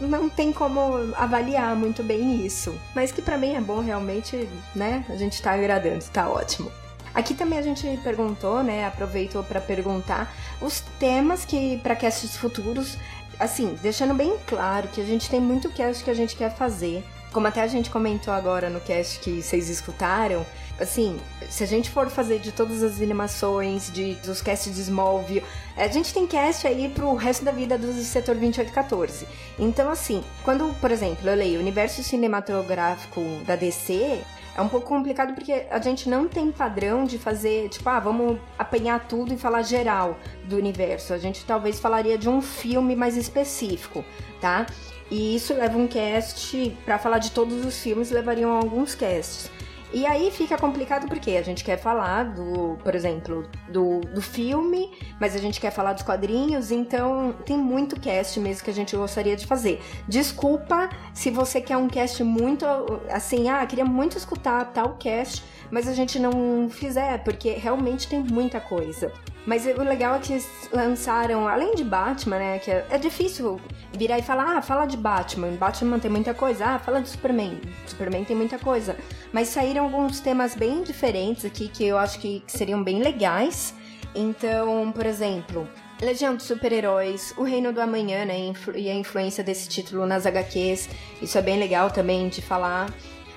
não 0.00 0.28
tem 0.28 0.52
como 0.52 1.14
avaliar 1.16 1.74
muito 1.74 2.02
bem 2.02 2.44
isso. 2.44 2.78
Mas 2.94 3.10
que 3.10 3.22
para 3.22 3.38
mim 3.38 3.54
é 3.54 3.60
bom 3.60 3.80
realmente, 3.80 4.48
né? 4.74 5.04
A 5.08 5.16
gente 5.16 5.40
tá 5.40 5.52
agradando, 5.52 6.04
tá 6.12 6.28
ótimo. 6.28 6.70
Aqui 7.14 7.32
também 7.32 7.58
a 7.58 7.62
gente 7.62 7.98
perguntou, 8.02 8.62
né? 8.62 8.86
Aproveitou 8.86 9.42
para 9.44 9.60
perguntar 9.60 10.34
os 10.60 10.80
temas 10.98 11.44
que 11.44 11.78
para 11.78 11.94
casts 11.94 12.36
futuros, 12.36 12.98
assim, 13.38 13.78
deixando 13.80 14.14
bem 14.14 14.36
claro 14.46 14.88
que 14.88 15.00
a 15.00 15.04
gente 15.04 15.30
tem 15.30 15.40
muito 15.40 15.70
cast 15.70 16.02
que 16.02 16.10
a 16.10 16.14
gente 16.14 16.34
quer 16.36 16.54
fazer. 16.54 17.04
Como 17.34 17.48
até 17.48 17.62
a 17.62 17.66
gente 17.66 17.90
comentou 17.90 18.32
agora 18.32 18.70
no 18.70 18.78
cast 18.78 19.18
que 19.18 19.42
vocês 19.42 19.68
escutaram, 19.68 20.46
assim, 20.78 21.18
se 21.50 21.64
a 21.64 21.66
gente 21.66 21.90
for 21.90 22.08
fazer 22.08 22.38
de 22.38 22.52
todas 22.52 22.80
as 22.80 23.02
animações, 23.02 23.90
de, 23.92 24.14
dos 24.24 24.40
casts 24.40 24.72
de 24.72 24.80
Smallville, 24.82 25.42
a 25.76 25.88
gente 25.88 26.14
tem 26.14 26.28
cast 26.28 26.64
aí 26.64 26.88
pro 26.88 27.12
resto 27.16 27.44
da 27.44 27.50
vida 27.50 27.76
do 27.76 27.92
setor 27.92 28.36
2814. 28.36 29.26
Então, 29.58 29.90
assim, 29.90 30.22
quando, 30.44 30.72
por 30.80 30.92
exemplo, 30.92 31.28
eu 31.28 31.34
leio 31.34 31.58
o 31.58 31.60
universo 31.60 32.04
cinematográfico 32.04 33.20
da 33.44 33.56
DC, 33.56 34.22
é 34.56 34.62
um 34.62 34.68
pouco 34.68 34.86
complicado 34.86 35.34
porque 35.34 35.66
a 35.68 35.80
gente 35.80 36.08
não 36.08 36.28
tem 36.28 36.52
padrão 36.52 37.04
de 37.04 37.18
fazer, 37.18 37.68
tipo, 37.68 37.88
ah, 37.88 37.98
vamos 37.98 38.38
apanhar 38.56 39.08
tudo 39.08 39.34
e 39.34 39.36
falar 39.36 39.62
geral 39.62 40.16
do 40.44 40.56
universo. 40.56 41.12
A 41.12 41.18
gente 41.18 41.44
talvez 41.44 41.80
falaria 41.80 42.16
de 42.16 42.28
um 42.28 42.40
filme 42.40 42.94
mais 42.94 43.16
específico, 43.16 44.04
tá? 44.40 44.66
E 45.14 45.36
isso 45.36 45.54
leva 45.54 45.78
um 45.78 45.86
cast, 45.86 46.76
para 46.84 46.98
falar 46.98 47.18
de 47.18 47.30
todos 47.30 47.64
os 47.64 47.78
filmes, 47.78 48.10
levariam 48.10 48.50
alguns 48.50 48.96
casts. 48.96 49.48
E 49.92 50.04
aí 50.04 50.28
fica 50.32 50.58
complicado 50.58 51.06
porque 51.06 51.36
a 51.36 51.42
gente 51.42 51.62
quer 51.62 51.76
falar 51.76 52.24
do, 52.24 52.76
por 52.82 52.96
exemplo, 52.96 53.48
do, 53.68 54.00
do 54.00 54.20
filme, 54.20 54.90
mas 55.20 55.36
a 55.36 55.38
gente 55.38 55.60
quer 55.60 55.70
falar 55.70 55.92
dos 55.92 56.02
quadrinhos, 56.02 56.72
então 56.72 57.32
tem 57.46 57.56
muito 57.56 58.00
cast 58.00 58.40
mesmo 58.40 58.64
que 58.64 58.70
a 58.70 58.74
gente 58.74 58.96
gostaria 58.96 59.36
de 59.36 59.46
fazer. 59.46 59.80
Desculpa 60.08 60.90
se 61.12 61.30
você 61.30 61.60
quer 61.60 61.76
um 61.76 61.86
cast 61.86 62.24
muito 62.24 62.66
assim, 63.08 63.48
ah, 63.48 63.64
queria 63.64 63.84
muito 63.84 64.18
escutar 64.18 64.64
tal 64.72 64.96
cast, 64.96 65.44
mas 65.70 65.88
a 65.88 65.92
gente 65.92 66.18
não 66.18 66.68
fizer, 66.70 67.22
porque 67.24 67.50
realmente 67.52 68.08
tem 68.08 68.20
muita 68.20 68.60
coisa. 68.60 69.12
Mas 69.46 69.66
o 69.66 69.82
legal 69.82 70.16
é 70.16 70.18
que 70.20 70.32
eles 70.32 70.48
lançaram, 70.72 71.46
além 71.46 71.74
de 71.74 71.84
Batman, 71.84 72.38
né? 72.38 72.58
Que 72.58 72.70
é, 72.70 72.86
é, 72.90 72.98
difícil 72.98 73.60
virar 73.92 74.18
e 74.18 74.22
falar, 74.22 74.56
ah, 74.56 74.62
fala 74.62 74.86
de 74.86 74.96
Batman. 74.96 75.52
Batman 75.52 75.98
tem 75.98 76.10
muita 76.10 76.32
coisa. 76.32 76.64
Ah, 76.64 76.78
fala 76.78 77.02
de 77.02 77.10
Superman. 77.10 77.60
Superman 77.86 78.24
tem 78.24 78.34
muita 78.34 78.58
coisa. 78.58 78.96
Mas 79.32 79.48
saíram 79.48 79.84
alguns 79.84 80.20
temas 80.20 80.54
bem 80.54 80.82
diferentes 80.82 81.44
aqui 81.44 81.68
que 81.68 81.84
eu 81.84 81.98
acho 81.98 82.18
que, 82.20 82.40
que 82.40 82.52
seriam 82.52 82.82
bem 82.82 83.02
legais. 83.02 83.74
Então, 84.14 84.90
por 84.92 85.04
exemplo, 85.04 85.68
Legião 86.00 86.34
dos 86.34 86.44
Super-Heróis, 86.44 87.34
O 87.36 87.42
Reino 87.42 87.72
do 87.72 87.80
Amanhã, 87.80 88.24
né? 88.24 88.52
E 88.74 88.90
a 88.90 88.94
influência 88.94 89.44
desse 89.44 89.68
título 89.68 90.06
nas 90.06 90.24
HQs. 90.24 90.88
Isso 91.20 91.36
é 91.36 91.42
bem 91.42 91.58
legal 91.58 91.90
também 91.90 92.28
de 92.28 92.40
falar. 92.40 92.90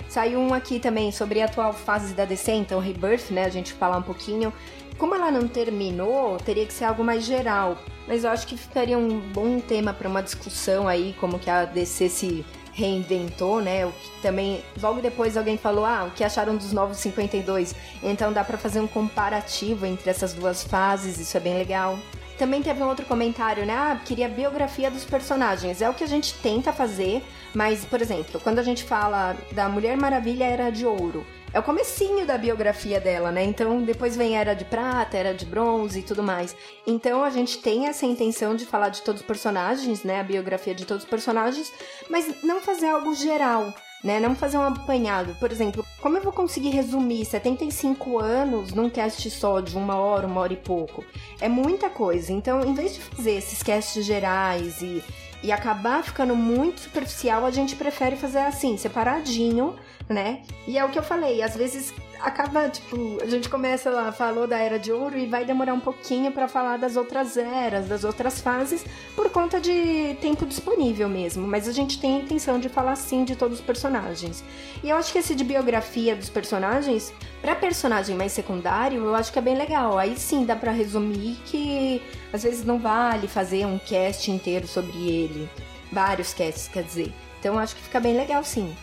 Saiu 0.09 0.39
um 0.39 0.53
aqui 0.53 0.79
também 0.79 1.11
sobre 1.11 1.41
a 1.41 1.45
atual 1.45 1.73
fase 1.73 2.13
da 2.13 2.23
DC, 2.23 2.51
então 2.51 2.79
Rebirth, 2.79 3.29
né? 3.31 3.45
A 3.45 3.49
gente 3.49 3.73
falar 3.73 3.97
um 3.97 4.01
pouquinho. 4.01 4.53
Como 4.97 5.13
ela 5.13 5.29
não 5.29 5.47
terminou, 5.47 6.37
teria 6.37 6.65
que 6.65 6.73
ser 6.73 6.85
algo 6.85 7.03
mais 7.03 7.23
geral. 7.23 7.77
Mas 8.07 8.23
eu 8.23 8.29
acho 8.29 8.47
que 8.47 8.57
ficaria 8.57 8.97
um 8.97 9.19
bom 9.19 9.59
tema 9.59 9.93
para 9.93 10.07
uma 10.07 10.23
discussão 10.23 10.87
aí, 10.87 11.13
como 11.19 11.37
que 11.37 11.49
a 11.49 11.65
DC 11.65 12.09
se 12.09 12.45
reinventou, 12.73 13.59
né? 13.59 13.85
O 13.85 13.91
que 13.91 14.21
também 14.21 14.63
logo 14.81 15.01
depois 15.01 15.35
alguém 15.35 15.57
falou: 15.57 15.85
"Ah, 15.85 16.05
o 16.05 16.11
que 16.11 16.23
acharam 16.23 16.55
dos 16.55 16.71
novos 16.71 16.97
52?". 16.97 17.75
Então 18.01 18.31
dá 18.31 18.43
para 18.43 18.57
fazer 18.57 18.79
um 18.79 18.87
comparativo 18.87 19.85
entre 19.85 20.09
essas 20.09 20.33
duas 20.33 20.63
fases, 20.63 21.19
isso 21.19 21.35
é 21.35 21.39
bem 21.39 21.55
legal. 21.55 21.99
Também 22.37 22.61
teve 22.61 22.81
um 22.83 22.87
outro 22.87 23.05
comentário, 23.05 23.65
né? 23.65 23.73
Ah, 23.73 23.99
queria 24.03 24.29
biografia 24.29 24.91
dos 24.91 25.03
personagens. 25.03 25.81
É 25.81 25.89
o 25.89 25.93
que 25.93 26.03
a 26.03 26.07
gente 26.07 26.35
tenta 26.35 26.71
fazer, 26.71 27.23
mas, 27.53 27.83
por 27.83 28.01
exemplo, 28.01 28.39
quando 28.39 28.59
a 28.59 28.63
gente 28.63 28.83
fala 28.83 29.35
da 29.51 29.67
Mulher 29.67 29.97
Maravilha 29.97 30.45
Era 30.45 30.69
de 30.69 30.85
Ouro, 30.85 31.25
é 31.53 31.59
o 31.59 31.63
comecinho 31.63 32.25
da 32.25 32.37
biografia 32.37 32.99
dela, 32.99 33.31
né? 33.31 33.43
Então 33.43 33.81
depois 33.81 34.15
vem 34.15 34.37
Era 34.37 34.53
de 34.53 34.65
Prata, 34.65 35.17
Era 35.17 35.33
de 35.33 35.45
Bronze 35.45 35.99
e 35.99 36.03
tudo 36.03 36.21
mais. 36.21 36.55
Então 36.85 37.23
a 37.23 37.29
gente 37.29 37.59
tem 37.59 37.87
essa 37.87 38.05
intenção 38.05 38.55
de 38.55 38.65
falar 38.65 38.89
de 38.89 39.01
todos 39.01 39.21
os 39.21 39.27
personagens, 39.27 40.03
né? 40.03 40.19
A 40.19 40.23
biografia 40.23 40.75
de 40.75 40.85
todos 40.85 41.03
os 41.03 41.09
personagens, 41.09 41.71
mas 42.09 42.43
não 42.43 42.61
fazer 42.61 42.87
algo 42.87 43.13
geral. 43.13 43.73
Né? 44.03 44.19
Não 44.19 44.35
fazer 44.35 44.59
um 44.59 44.61
apanhado. 44.61 45.35
Por 45.39 45.51
exemplo, 45.51 45.83
como 45.99 46.17
eu 46.17 46.21
vou 46.21 46.31
conseguir 46.31 46.69
resumir 46.69 47.25
75 47.25 48.19
anos 48.19 48.71
num 48.71 48.91
cast 48.91 49.27
só 49.31 49.59
de 49.59 49.75
uma 49.75 49.95
hora, 49.95 50.27
uma 50.27 50.39
hora 50.41 50.53
e 50.53 50.57
pouco? 50.57 51.03
É 51.41 51.49
muita 51.49 51.89
coisa. 51.89 52.31
Então, 52.31 52.63
em 52.63 52.75
vez 52.75 52.93
de 52.93 53.01
fazer 53.01 53.31
esses 53.31 53.63
casts 53.63 54.05
gerais 54.05 54.83
e, 54.83 55.03
e 55.41 55.51
acabar 55.51 56.03
ficando 56.03 56.35
muito 56.35 56.81
superficial, 56.81 57.43
a 57.43 57.49
gente 57.49 57.75
prefere 57.75 58.15
fazer 58.15 58.37
assim, 58.37 58.77
separadinho, 58.77 59.75
né? 60.09 60.41
E 60.67 60.77
é 60.77 60.85
o 60.85 60.89
que 60.89 60.97
eu 60.97 61.03
falei, 61.03 61.41
às 61.41 61.55
vezes 61.55 61.93
acaba, 62.19 62.69
tipo, 62.69 63.19
a 63.21 63.25
gente 63.25 63.49
começa 63.49 63.89
lá, 63.89 64.11
falou 64.11 64.47
da 64.47 64.57
Era 64.57 64.79
de 64.79 64.91
Ouro 64.91 65.17
e 65.17 65.25
vai 65.25 65.45
demorar 65.45 65.73
um 65.73 65.79
pouquinho 65.79 66.31
para 66.31 66.47
falar 66.47 66.77
das 66.77 66.95
outras 66.95 67.37
eras, 67.37 67.87
das 67.87 68.03
outras 68.03 68.41
fases, 68.41 68.85
por 69.15 69.29
conta 69.29 69.59
de 69.59 70.15
tempo 70.21 70.45
disponível 70.45 71.07
mesmo. 71.07 71.47
Mas 71.47 71.67
a 71.67 71.71
gente 71.71 71.99
tem 71.99 72.15
a 72.15 72.23
intenção 72.23 72.59
de 72.59 72.69
falar 72.69 72.95
sim 72.95 73.23
de 73.23 73.35
todos 73.35 73.59
os 73.59 73.65
personagens. 73.65 74.43
E 74.83 74.89
eu 74.89 74.97
acho 74.97 75.11
que 75.11 75.19
esse 75.19 75.35
de 75.35 75.43
biografia 75.43 76.15
dos 76.15 76.29
personagens, 76.29 77.13
para 77.41 77.55
personagem 77.55 78.15
mais 78.15 78.31
secundário, 78.31 79.03
eu 79.03 79.15
acho 79.15 79.31
que 79.31 79.39
é 79.39 79.41
bem 79.41 79.55
legal. 79.55 79.97
Aí 79.97 80.17
sim 80.17 80.45
dá 80.45 80.55
para 80.55 80.71
resumir 80.71 81.37
que 81.45 82.01
às 82.33 82.43
vezes 82.43 82.65
não 82.65 82.79
vale 82.79 83.27
fazer 83.27 83.65
um 83.65 83.77
cast 83.77 84.31
inteiro 84.31 84.67
sobre 84.67 84.97
ele. 84.97 85.49
Vários 85.91 86.33
casts, 86.33 86.67
quer 86.67 86.83
dizer. 86.83 87.13
Então 87.39 87.57
acho 87.59 87.75
que 87.75 87.81
fica 87.83 87.99
bem 87.99 88.15
legal 88.15 88.43
sim. 88.43 88.75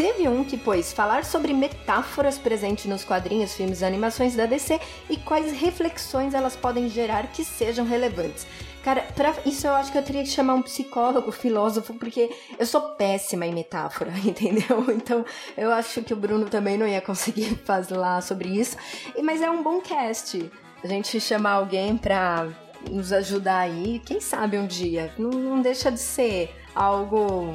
Teve 0.00 0.26
um 0.26 0.42
que 0.42 0.56
pôs 0.56 0.94
falar 0.94 1.26
sobre 1.26 1.52
metáforas 1.52 2.38
presentes 2.38 2.86
nos 2.86 3.04
quadrinhos, 3.04 3.52
filmes 3.52 3.82
e 3.82 3.84
animações 3.84 4.34
da 4.34 4.46
DC 4.46 4.80
e 5.10 5.18
quais 5.18 5.52
reflexões 5.52 6.32
elas 6.32 6.56
podem 6.56 6.88
gerar 6.88 7.26
que 7.26 7.44
sejam 7.44 7.84
relevantes. 7.84 8.46
Cara, 8.82 9.02
pra 9.14 9.34
isso 9.44 9.66
eu 9.66 9.74
acho 9.74 9.92
que 9.92 9.98
eu 9.98 10.02
teria 10.02 10.22
que 10.22 10.30
chamar 10.30 10.54
um 10.54 10.62
psicólogo, 10.62 11.30
filósofo, 11.36 11.92
porque 11.92 12.30
eu 12.58 12.64
sou 12.64 12.80
péssima 12.80 13.44
em 13.44 13.52
metáfora, 13.52 14.10
entendeu? 14.24 14.86
Então 14.88 15.22
eu 15.54 15.70
acho 15.70 16.00
que 16.00 16.14
o 16.14 16.16
Bruno 16.16 16.46
também 16.48 16.78
não 16.78 16.88
ia 16.88 17.02
conseguir 17.02 17.54
falar 17.66 18.22
sobre 18.22 18.48
isso. 18.48 18.78
Mas 19.22 19.42
é 19.42 19.50
um 19.50 19.62
bom 19.62 19.82
cast. 19.82 20.50
A 20.82 20.86
gente 20.86 21.20
chamar 21.20 21.50
alguém 21.50 21.94
pra 21.98 22.48
nos 22.90 23.12
ajudar 23.12 23.58
aí, 23.58 24.00
quem 24.06 24.18
sabe 24.18 24.56
um 24.56 24.66
dia. 24.66 25.12
Não, 25.18 25.28
não 25.28 25.60
deixa 25.60 25.92
de 25.92 26.00
ser 26.00 26.56
algo 26.74 27.54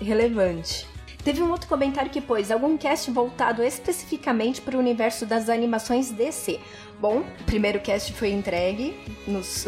relevante. 0.00 0.92
Teve 1.24 1.42
um 1.42 1.50
outro 1.50 1.66
comentário 1.66 2.10
que 2.10 2.20
pôs 2.20 2.50
algum 2.50 2.76
cast 2.76 3.10
voltado 3.10 3.62
especificamente 3.62 4.60
para 4.60 4.76
o 4.76 4.78
universo 4.78 5.24
das 5.24 5.48
animações 5.48 6.10
DC. 6.10 6.60
Bom, 7.00 7.20
o 7.20 7.44
primeiro 7.44 7.80
cast 7.80 8.12
foi 8.12 8.30
entregue, 8.30 8.94
nos... 9.26 9.64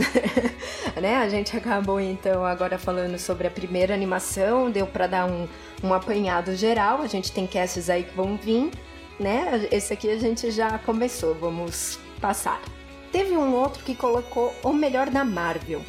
né? 1.01 1.17
A 1.17 1.29
gente 1.31 1.57
acabou 1.57 1.99
então 1.99 2.45
agora 2.45 2.79
falando 2.79 3.19
sobre 3.19 3.47
a 3.47 3.51
primeira 3.51 3.95
animação, 3.95 4.71
deu 4.71 4.87
para 4.87 5.07
dar 5.07 5.27
um, 5.27 5.49
um 5.83 5.95
apanhado 5.95 6.55
geral. 6.55 7.01
A 7.01 7.07
gente 7.07 7.33
tem 7.33 7.47
casts 7.47 7.89
aí 7.89 8.05
que 8.05 8.15
vão 8.15 8.37
vir, 8.37 8.71
né? 9.19 9.67
Esse 9.73 9.95
aqui 9.95 10.11
a 10.11 10.19
gente 10.19 10.51
já 10.51 10.79
começou, 10.79 11.35
vamos 11.35 11.99
passar. 12.21 12.61
Teve 13.11 13.35
um 13.35 13.55
outro 13.55 13.83
que 13.83 13.95
colocou 13.95 14.55
o 14.63 14.75
melhor 14.75 15.09
da 15.09 15.25
Marvel. 15.25 15.81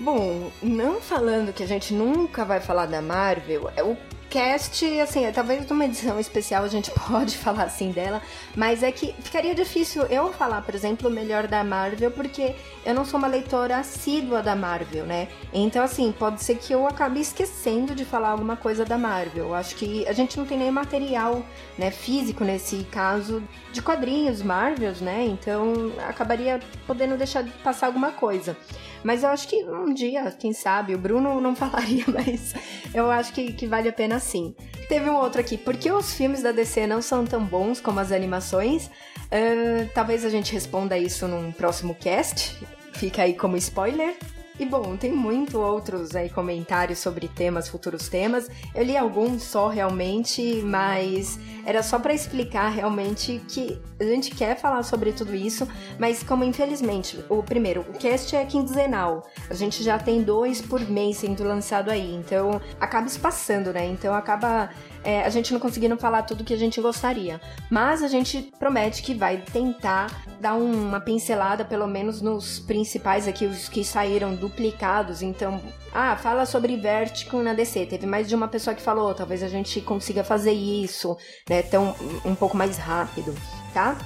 Bom, 0.00 0.50
não 0.60 1.00
falando 1.00 1.52
que 1.52 1.62
a 1.62 1.68
gente 1.68 1.94
nunca 1.94 2.44
vai 2.44 2.58
falar 2.58 2.86
da 2.86 3.00
Marvel, 3.00 3.70
é 3.76 3.82
o 3.84 3.96
cast, 4.34 4.84
assim, 5.00 5.30
talvez 5.30 5.64
numa 5.70 5.84
edição 5.84 6.18
especial 6.18 6.64
a 6.64 6.68
gente 6.68 6.90
pode 7.08 7.38
falar 7.38 7.62
assim 7.62 7.92
dela, 7.92 8.20
mas 8.56 8.82
é 8.82 8.90
que 8.90 9.14
ficaria 9.20 9.54
difícil 9.54 10.02
eu 10.06 10.32
falar, 10.32 10.60
por 10.62 10.74
exemplo, 10.74 11.08
melhor 11.08 11.46
da 11.46 11.62
Marvel, 11.62 12.10
porque 12.10 12.56
eu 12.84 12.92
não 12.92 13.04
sou 13.04 13.16
uma 13.16 13.28
leitora 13.28 13.76
assídua 13.76 14.42
da 14.42 14.56
Marvel, 14.56 15.06
né? 15.06 15.28
Então, 15.52 15.84
assim, 15.84 16.10
pode 16.10 16.42
ser 16.42 16.56
que 16.56 16.72
eu 16.72 16.84
acabe 16.84 17.20
esquecendo 17.20 17.94
de 17.94 18.04
falar 18.04 18.30
alguma 18.30 18.56
coisa 18.56 18.84
da 18.84 18.98
Marvel. 18.98 19.54
Acho 19.54 19.76
que 19.76 20.04
a 20.08 20.12
gente 20.12 20.36
não 20.36 20.44
tem 20.44 20.58
nem 20.58 20.70
material, 20.70 21.44
né, 21.78 21.92
físico 21.92 22.42
nesse 22.42 22.82
caso 22.90 23.40
de 23.72 23.80
quadrinhos 23.80 24.42
Marvels, 24.42 25.00
né? 25.00 25.24
Então, 25.26 25.92
acabaria 26.08 26.58
podendo 26.88 27.16
deixar 27.16 27.42
de 27.42 27.52
passar 27.62 27.86
alguma 27.86 28.10
coisa. 28.10 28.56
Mas 29.04 29.22
eu 29.22 29.28
acho 29.28 29.46
que 29.46 29.62
um 29.62 29.92
dia, 29.92 30.34
quem 30.36 30.54
sabe, 30.54 30.94
o 30.94 30.98
Bruno 30.98 31.40
não 31.40 31.54
falaria, 31.54 32.04
mas 32.08 32.54
eu 32.92 33.10
acho 33.10 33.32
que, 33.32 33.52
que 33.52 33.66
vale 33.66 33.88
a 33.88 33.92
pena 33.92 34.18
sim. 34.18 34.56
Teve 34.88 35.08
um 35.08 35.16
outro 35.16 35.40
aqui. 35.40 35.58
Por 35.58 35.76
que 35.76 35.92
os 35.92 36.14
filmes 36.14 36.42
da 36.42 36.50
DC 36.50 36.86
não 36.86 37.02
são 37.02 37.24
tão 37.24 37.44
bons 37.44 37.80
como 37.80 38.00
as 38.00 38.10
animações? 38.10 38.86
Uh, 38.86 39.88
talvez 39.94 40.24
a 40.24 40.30
gente 40.30 40.52
responda 40.52 40.98
isso 40.98 41.28
num 41.28 41.52
próximo 41.52 41.94
cast. 41.94 42.58
Fica 42.94 43.22
aí 43.22 43.34
como 43.34 43.56
spoiler. 43.56 44.16
E 44.56 44.64
bom, 44.64 44.96
tem 44.96 45.10
muito 45.10 45.58
outros 45.58 46.14
aí 46.14 46.30
comentários 46.30 47.00
sobre 47.00 47.26
temas, 47.26 47.68
futuros 47.68 48.08
temas. 48.08 48.48
Eu 48.72 48.84
li 48.84 48.96
alguns 48.96 49.42
só 49.42 49.66
realmente, 49.66 50.62
mas 50.62 51.40
era 51.66 51.82
só 51.82 51.98
para 51.98 52.14
explicar 52.14 52.68
realmente 52.68 53.42
que 53.48 53.80
a 53.98 54.04
gente 54.04 54.32
quer 54.32 54.56
falar 54.56 54.84
sobre 54.84 55.12
tudo 55.12 55.34
isso, 55.34 55.66
mas 55.98 56.22
como 56.22 56.44
infelizmente, 56.44 57.18
o 57.28 57.42
primeiro, 57.42 57.80
o 57.80 57.98
cast 57.98 58.36
é 58.36 58.44
quinzenal. 58.44 59.28
A 59.50 59.54
gente 59.54 59.82
já 59.82 59.98
tem 59.98 60.22
dois 60.22 60.62
por 60.62 60.80
mês 60.88 61.16
sendo 61.16 61.42
lançado 61.42 61.90
aí, 61.90 62.14
então 62.14 62.60
acaba 62.78 63.08
espaçando, 63.08 63.72
né? 63.72 63.86
Então 63.86 64.14
acaba 64.14 64.70
é, 65.04 65.22
a 65.22 65.28
gente 65.28 65.52
não 65.52 65.60
conseguindo 65.60 65.96
falar 65.96 66.22
tudo 66.22 66.42
que 66.42 66.54
a 66.54 66.56
gente 66.58 66.80
gostaria. 66.80 67.40
Mas 67.70 68.02
a 68.02 68.08
gente 68.08 68.52
promete 68.58 69.02
que 69.02 69.14
vai 69.14 69.36
tentar 69.36 70.24
dar 70.40 70.54
uma 70.54 71.00
pincelada, 71.00 71.64
pelo 71.64 71.86
menos 71.86 72.20
nos 72.20 72.58
principais 72.58 73.28
aqui, 73.28 73.46
os 73.46 73.68
que 73.68 73.84
saíram 73.84 74.34
duplicados. 74.34 75.22
Então, 75.22 75.60
ah, 75.92 76.16
fala 76.16 76.46
sobre 76.46 76.76
Vertigo 76.76 77.42
na 77.42 77.52
DC. 77.52 77.86
Teve 77.86 78.06
mais 78.06 78.28
de 78.28 78.34
uma 78.34 78.48
pessoa 78.48 78.74
que 78.74 78.82
falou, 78.82 79.14
talvez 79.14 79.42
a 79.42 79.48
gente 79.48 79.80
consiga 79.80 80.24
fazer 80.24 80.52
isso, 80.52 81.16
né? 81.48 81.62
Tão 81.62 81.94
um 82.24 82.34
pouco 82.34 82.56
mais 82.56 82.78
rápido, 82.78 83.34
tá? 83.72 83.96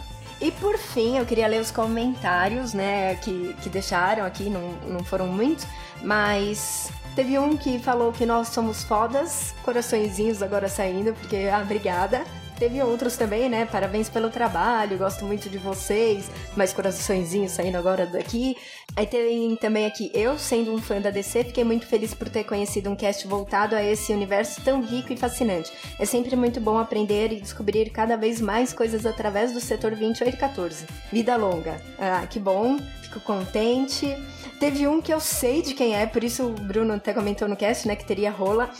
E 0.41 0.53
por 0.53 0.79
fim, 0.79 1.19
eu 1.19 1.27
queria 1.27 1.49
ler 1.49 1.61
os 1.61 1.73
comentários, 1.73 2.73
né, 2.73 3.17
que, 3.17 3.55
que 3.61 3.69
deixaram 3.69 4.25
aqui, 4.25 4.49
não, 4.49 4.71
não 4.89 5.03
foram 5.03 5.27
muitos, 5.27 5.67
mas 6.01 6.93
Teve 7.19 7.37
um 7.37 7.57
que 7.57 7.81
falou 7.81 8.13
que 8.13 8.25
nós 8.25 8.47
somos 8.47 8.85
fodas, 8.85 9.53
coraçõezinhos 9.65 10.41
agora 10.41 10.69
saindo, 10.69 11.13
porque, 11.15 11.51
ah, 11.53 11.61
obrigada. 11.65 12.25
Teve 12.57 12.81
outros 12.81 13.17
também, 13.17 13.49
né? 13.49 13.67
Parabéns 13.67 14.09
pelo 14.09 14.31
trabalho, 14.31 14.97
gosto 14.97 15.25
muito 15.25 15.51
de 15.51 15.59
vocês. 15.59 16.31
Mais 16.57 16.73
coraçõezinhos 16.73 17.51
saindo 17.51 17.77
agora 17.77 18.07
daqui. 18.07 18.57
Aí 18.95 19.05
tem 19.05 19.57
também 19.57 19.85
aqui, 19.85 20.13
eu 20.15 20.39
sendo 20.39 20.73
um 20.73 20.79
fã 20.79 21.01
da 21.01 21.11
DC, 21.11 21.43
fiquei 21.43 21.65
muito 21.65 21.87
feliz 21.87 22.15
por 22.15 22.29
ter 22.29 22.45
conhecido 22.45 22.89
um 22.89 22.95
cast 22.95 23.27
voltado 23.27 23.75
a 23.75 23.83
esse 23.83 24.13
universo 24.13 24.61
tão 24.63 24.81
rico 24.81 25.13
e 25.13 25.17
fascinante. 25.17 25.73
É 25.99 26.05
sempre 26.05 26.37
muito 26.37 26.61
bom 26.61 26.79
aprender 26.79 27.33
e 27.33 27.41
descobrir 27.41 27.91
cada 27.91 28.17
vez 28.17 28.41
mais 28.41 28.73
coisas 28.73 29.05
através 29.05 29.53
do 29.53 29.61
setor 29.61 29.97
2814. 29.97 30.87
Vida 31.13 31.37
longa. 31.37 31.83
Ah, 31.99 32.25
que 32.29 32.39
bom, 32.39 32.77
fico 33.19 33.21
contente. 33.21 34.17
Teve 34.59 34.89
um 34.89 35.01
que 35.01 35.13
eu 35.13 35.21
sei 35.21 35.63
de 35.63 35.75
quem 35.75 35.95
é, 35.95 36.07
por 36.07 36.25
isso 36.25 36.47
o 36.47 36.53
Bruno 36.53 36.95
até 36.95 37.13
comentou 37.13 37.47
no 37.49 37.57
cast, 37.57 37.87
né, 37.87 37.95
que 37.95 38.05
teria 38.05 38.31
rola. 38.31 38.71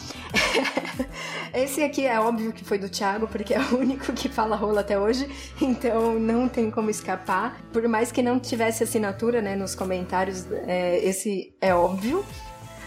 Esse 1.55 1.83
aqui 1.83 2.07
é 2.07 2.19
óbvio 2.19 2.53
que 2.53 2.65
foi 2.65 2.79
do 2.79 2.89
Thiago, 2.89 3.29
porque 3.29 3.55
é 3.55 3.61
o 3.61 3.79
único 3.79 4.13
que 4.13 4.29
fala 4.29 4.57
rola 4.57 4.81
até 4.81 4.99
hoje, 4.99 5.29
então 5.61 6.19
não 6.19 6.49
tem 6.49 6.71
como 6.71 6.91
escapar. 6.91 7.61
Por 7.73 7.87
mais 7.87 8.11
que 8.11 8.23
não 8.23 8.39
tivesse 8.39 8.83
assinatura, 8.83 9.41
né, 9.41 9.55
nos 9.55 9.75
comentários, 9.75 10.47
é, 10.67 10.99
esse 11.05 11.55
é 11.61 11.75
óbvio. 11.75 12.25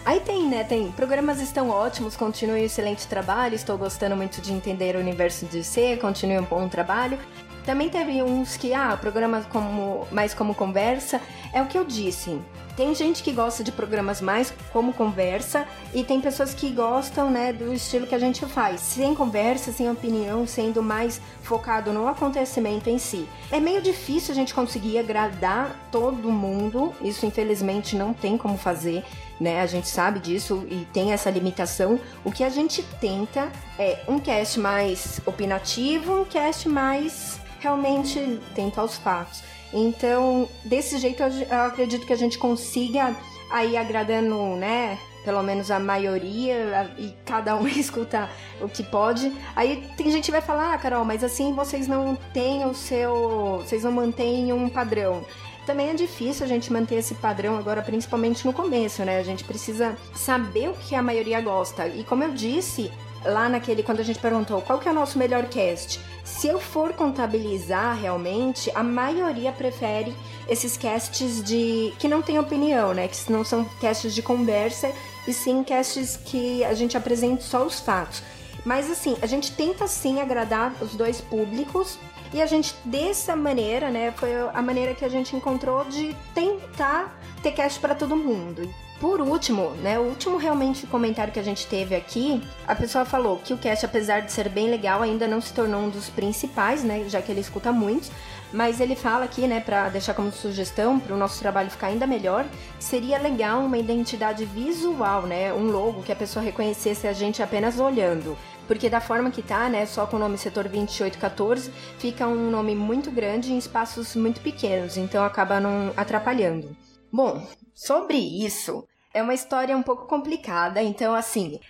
Aí 0.04 0.18
tem, 0.18 0.48
né? 0.48 0.64
Tem 0.64 0.90
programas 0.92 1.40
estão 1.40 1.70
ótimos, 1.70 2.16
continue 2.16 2.64
excelente 2.64 3.06
trabalho. 3.06 3.54
Estou 3.54 3.78
gostando 3.78 4.16
muito 4.16 4.42
de 4.42 4.52
entender 4.52 4.96
o 4.96 4.98
universo 4.98 5.46
de 5.46 5.62
C, 5.62 5.96
continue 5.96 6.40
um 6.40 6.44
bom 6.44 6.68
trabalho. 6.68 7.16
Também 7.64 7.88
teve 7.88 8.22
uns 8.22 8.56
que, 8.56 8.74
ah, 8.74 8.96
programas 9.00 9.46
como 9.46 10.06
mais 10.10 10.34
como 10.34 10.54
conversa. 10.54 11.20
É 11.52 11.62
o 11.62 11.66
que 11.66 11.78
eu 11.78 11.84
disse. 11.84 12.40
Tem 12.76 12.94
gente 12.94 13.22
que 13.22 13.32
gosta 13.32 13.62
de 13.62 13.70
programas 13.70 14.22
mais 14.22 14.52
como 14.72 14.94
conversa 14.94 15.66
e 15.92 16.02
tem 16.02 16.22
pessoas 16.22 16.54
que 16.54 16.70
gostam, 16.70 17.30
né, 17.30 17.52
do 17.52 17.70
estilo 17.70 18.06
que 18.06 18.14
a 18.14 18.18
gente 18.18 18.46
faz, 18.46 18.80
sem 18.80 19.14
conversa, 19.14 19.70
sem 19.70 19.90
opinião, 19.90 20.46
sendo 20.46 20.82
mais 20.82 21.20
focado 21.42 21.92
no 21.92 22.08
acontecimento 22.08 22.88
em 22.88 22.98
si. 22.98 23.28
É 23.50 23.60
meio 23.60 23.82
difícil 23.82 24.32
a 24.32 24.34
gente 24.34 24.54
conseguir 24.54 24.98
agradar 24.98 25.76
todo 25.92 26.30
mundo, 26.30 26.94
isso 27.02 27.26
infelizmente 27.26 27.94
não 27.94 28.14
tem 28.14 28.38
como 28.38 28.56
fazer, 28.56 29.04
né? 29.38 29.60
A 29.60 29.66
gente 29.66 29.88
sabe 29.88 30.18
disso 30.18 30.66
e 30.70 30.86
tem 30.94 31.12
essa 31.12 31.28
limitação. 31.28 32.00
O 32.24 32.32
que 32.32 32.42
a 32.42 32.48
gente 32.48 32.82
tenta 32.98 33.52
é 33.78 34.02
um 34.08 34.18
cast 34.18 34.58
mais 34.58 35.20
opinativo, 35.26 36.22
um 36.22 36.24
cast 36.24 36.70
mais 36.70 37.41
realmente 37.62 38.40
tenta 38.54 38.80
aos 38.80 38.96
fatos. 38.96 39.42
Então, 39.72 40.48
desse 40.64 40.98
jeito, 40.98 41.22
eu 41.22 41.60
acredito 41.62 42.06
que 42.06 42.12
a 42.12 42.16
gente 42.16 42.36
consiga 42.36 43.16
aí 43.50 43.76
agradando, 43.76 44.56
né? 44.56 44.98
Pelo 45.24 45.42
menos 45.42 45.70
a 45.70 45.78
maioria, 45.78 46.92
e 46.98 47.14
cada 47.24 47.56
um 47.56 47.66
escuta 47.68 48.28
o 48.60 48.68
que 48.68 48.82
pode. 48.82 49.32
Aí 49.54 49.88
tem 49.96 50.10
gente 50.10 50.26
que 50.26 50.32
vai 50.32 50.42
falar, 50.42 50.74
ah, 50.74 50.78
Carol, 50.78 51.04
mas 51.04 51.22
assim 51.22 51.54
vocês 51.54 51.86
não 51.86 52.16
têm 52.34 52.66
o 52.66 52.74
seu. 52.74 53.62
Vocês 53.64 53.84
não 53.84 53.92
mantêm 53.92 54.52
um 54.52 54.68
padrão 54.68 55.24
também 55.66 55.90
é 55.90 55.94
difícil 55.94 56.44
a 56.44 56.48
gente 56.48 56.72
manter 56.72 56.96
esse 56.96 57.14
padrão 57.14 57.56
agora, 57.56 57.82
principalmente 57.82 58.44
no 58.44 58.52
começo, 58.52 59.04
né? 59.04 59.18
A 59.18 59.22
gente 59.22 59.44
precisa 59.44 59.96
saber 60.12 60.68
o 60.68 60.74
que 60.74 60.94
a 60.94 61.00
maioria 61.02 61.40
gosta. 61.40 61.86
E 61.86 62.02
como 62.02 62.24
eu 62.24 62.32
disse 62.32 62.90
lá 63.24 63.48
naquele, 63.48 63.82
quando 63.82 64.00
a 64.00 64.04
gente 64.04 64.18
perguntou 64.18 64.60
qual 64.62 64.78
que 64.78 64.88
é 64.88 64.90
o 64.90 64.94
nosso 64.94 65.18
melhor 65.18 65.44
cast, 65.46 66.00
se 66.24 66.48
eu 66.48 66.60
for 66.60 66.92
contabilizar 66.92 67.96
realmente, 68.00 68.70
a 68.74 68.82
maioria 68.82 69.52
prefere 69.52 70.14
esses 70.48 70.76
casts 70.76 71.42
de 71.42 71.92
que 71.98 72.08
não 72.08 72.22
tem 72.22 72.38
opinião, 72.38 72.94
né? 72.94 73.08
Que 73.08 73.32
não 73.32 73.44
são 73.44 73.64
casts 73.80 74.14
de 74.14 74.22
conversa 74.22 74.92
e 75.26 75.32
sim 75.32 75.62
casts 75.64 76.16
que 76.16 76.64
a 76.64 76.74
gente 76.74 76.96
apresenta 76.96 77.42
só 77.42 77.64
os 77.64 77.80
fatos. 77.80 78.22
Mas 78.64 78.90
assim, 78.90 79.16
a 79.20 79.26
gente 79.26 79.52
tenta 79.52 79.86
sim 79.86 80.20
agradar 80.20 80.74
os 80.80 80.94
dois 80.94 81.20
públicos 81.20 81.98
e 82.32 82.40
a 82.40 82.46
gente 82.46 82.74
dessa 82.84 83.36
maneira, 83.36 83.90
né, 83.90 84.12
foi 84.16 84.30
a 84.54 84.62
maneira 84.62 84.94
que 84.94 85.04
a 85.04 85.08
gente 85.08 85.34
encontrou 85.36 85.84
de 85.84 86.16
tentar 86.34 87.18
ter 87.42 87.52
cast 87.52 87.78
para 87.80 87.94
todo 87.94 88.16
mundo. 88.16 88.72
Por 89.02 89.20
último, 89.20 89.70
né, 89.82 89.98
o 89.98 90.02
último 90.02 90.36
realmente 90.36 90.86
comentário 90.86 91.32
que 91.32 91.40
a 91.40 91.42
gente 91.42 91.66
teve 91.66 91.92
aqui, 91.92 92.40
a 92.68 92.72
pessoa 92.72 93.04
falou 93.04 93.36
que 93.36 93.52
o 93.52 93.58
cast, 93.58 93.84
apesar 93.84 94.20
de 94.20 94.30
ser 94.30 94.48
bem 94.48 94.70
legal, 94.70 95.02
ainda 95.02 95.26
não 95.26 95.40
se 95.40 95.52
tornou 95.52 95.80
um 95.80 95.88
dos 95.88 96.08
principais, 96.08 96.84
né, 96.84 97.08
já 97.08 97.20
que 97.20 97.32
ele 97.32 97.40
escuta 97.40 97.72
muitos, 97.72 98.12
mas 98.52 98.80
ele 98.80 98.94
fala 98.94 99.24
aqui, 99.24 99.48
né, 99.48 99.58
para 99.58 99.88
deixar 99.88 100.14
como 100.14 100.30
sugestão 100.30 101.00
para 101.00 101.12
o 101.12 101.18
nosso 101.18 101.40
trabalho 101.40 101.68
ficar 101.68 101.88
ainda 101.88 102.06
melhor, 102.06 102.46
seria 102.78 103.18
legal 103.18 103.62
uma 103.62 103.76
identidade 103.76 104.44
visual, 104.44 105.22
né, 105.22 105.52
um 105.52 105.72
logo 105.72 106.04
que 106.04 106.12
a 106.12 106.16
pessoa 106.16 106.44
reconhecesse 106.44 107.08
a 107.08 107.12
gente 107.12 107.42
apenas 107.42 107.80
olhando. 107.80 108.38
Porque 108.68 108.88
da 108.88 109.00
forma 109.00 109.32
que 109.32 109.42
tá, 109.42 109.68
né, 109.68 109.84
só 109.84 110.06
com 110.06 110.14
o 110.14 110.20
nome 110.20 110.38
setor 110.38 110.68
2814, 110.68 111.72
fica 111.98 112.28
um 112.28 112.52
nome 112.52 112.76
muito 112.76 113.10
grande 113.10 113.52
em 113.52 113.58
espaços 113.58 114.14
muito 114.14 114.40
pequenos, 114.40 114.96
então 114.96 115.24
acaba 115.24 115.58
não 115.58 115.92
atrapalhando. 115.96 116.76
Bom, 117.12 117.44
sobre 117.74 118.16
isso, 118.16 118.86
é 119.14 119.22
uma 119.22 119.34
história 119.34 119.76
um 119.76 119.82
pouco 119.82 120.06
complicada, 120.06 120.82
então 120.82 121.14
assim. 121.14 121.60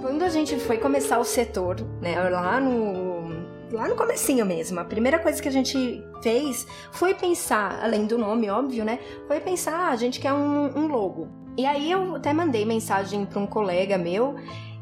Quando 0.00 0.22
a 0.22 0.28
gente 0.28 0.58
foi 0.58 0.78
começar 0.78 1.18
o 1.18 1.24
setor, 1.24 1.80
né, 2.00 2.18
lá 2.28 2.60
no 2.60 3.16
lá 3.72 3.88
no 3.88 3.96
comecinho 3.96 4.46
mesmo. 4.46 4.78
A 4.78 4.84
primeira 4.84 5.18
coisa 5.18 5.42
que 5.42 5.48
a 5.48 5.52
gente 5.52 6.02
fez 6.22 6.66
foi 6.92 7.14
pensar, 7.14 7.80
além 7.82 8.06
do 8.06 8.16
nome, 8.16 8.48
óbvio, 8.48 8.84
né? 8.84 8.98
Foi 9.26 9.40
pensar, 9.40 9.88
ah, 9.88 9.90
a 9.90 9.96
gente 9.96 10.20
quer 10.20 10.32
um, 10.32 10.78
um 10.78 10.86
logo. 10.86 11.28
E 11.58 11.66
aí 11.66 11.90
eu 11.90 12.16
até 12.16 12.32
mandei 12.32 12.64
mensagem 12.64 13.26
para 13.26 13.40
um 13.40 13.46
colega 13.46 13.98
meu 13.98 14.36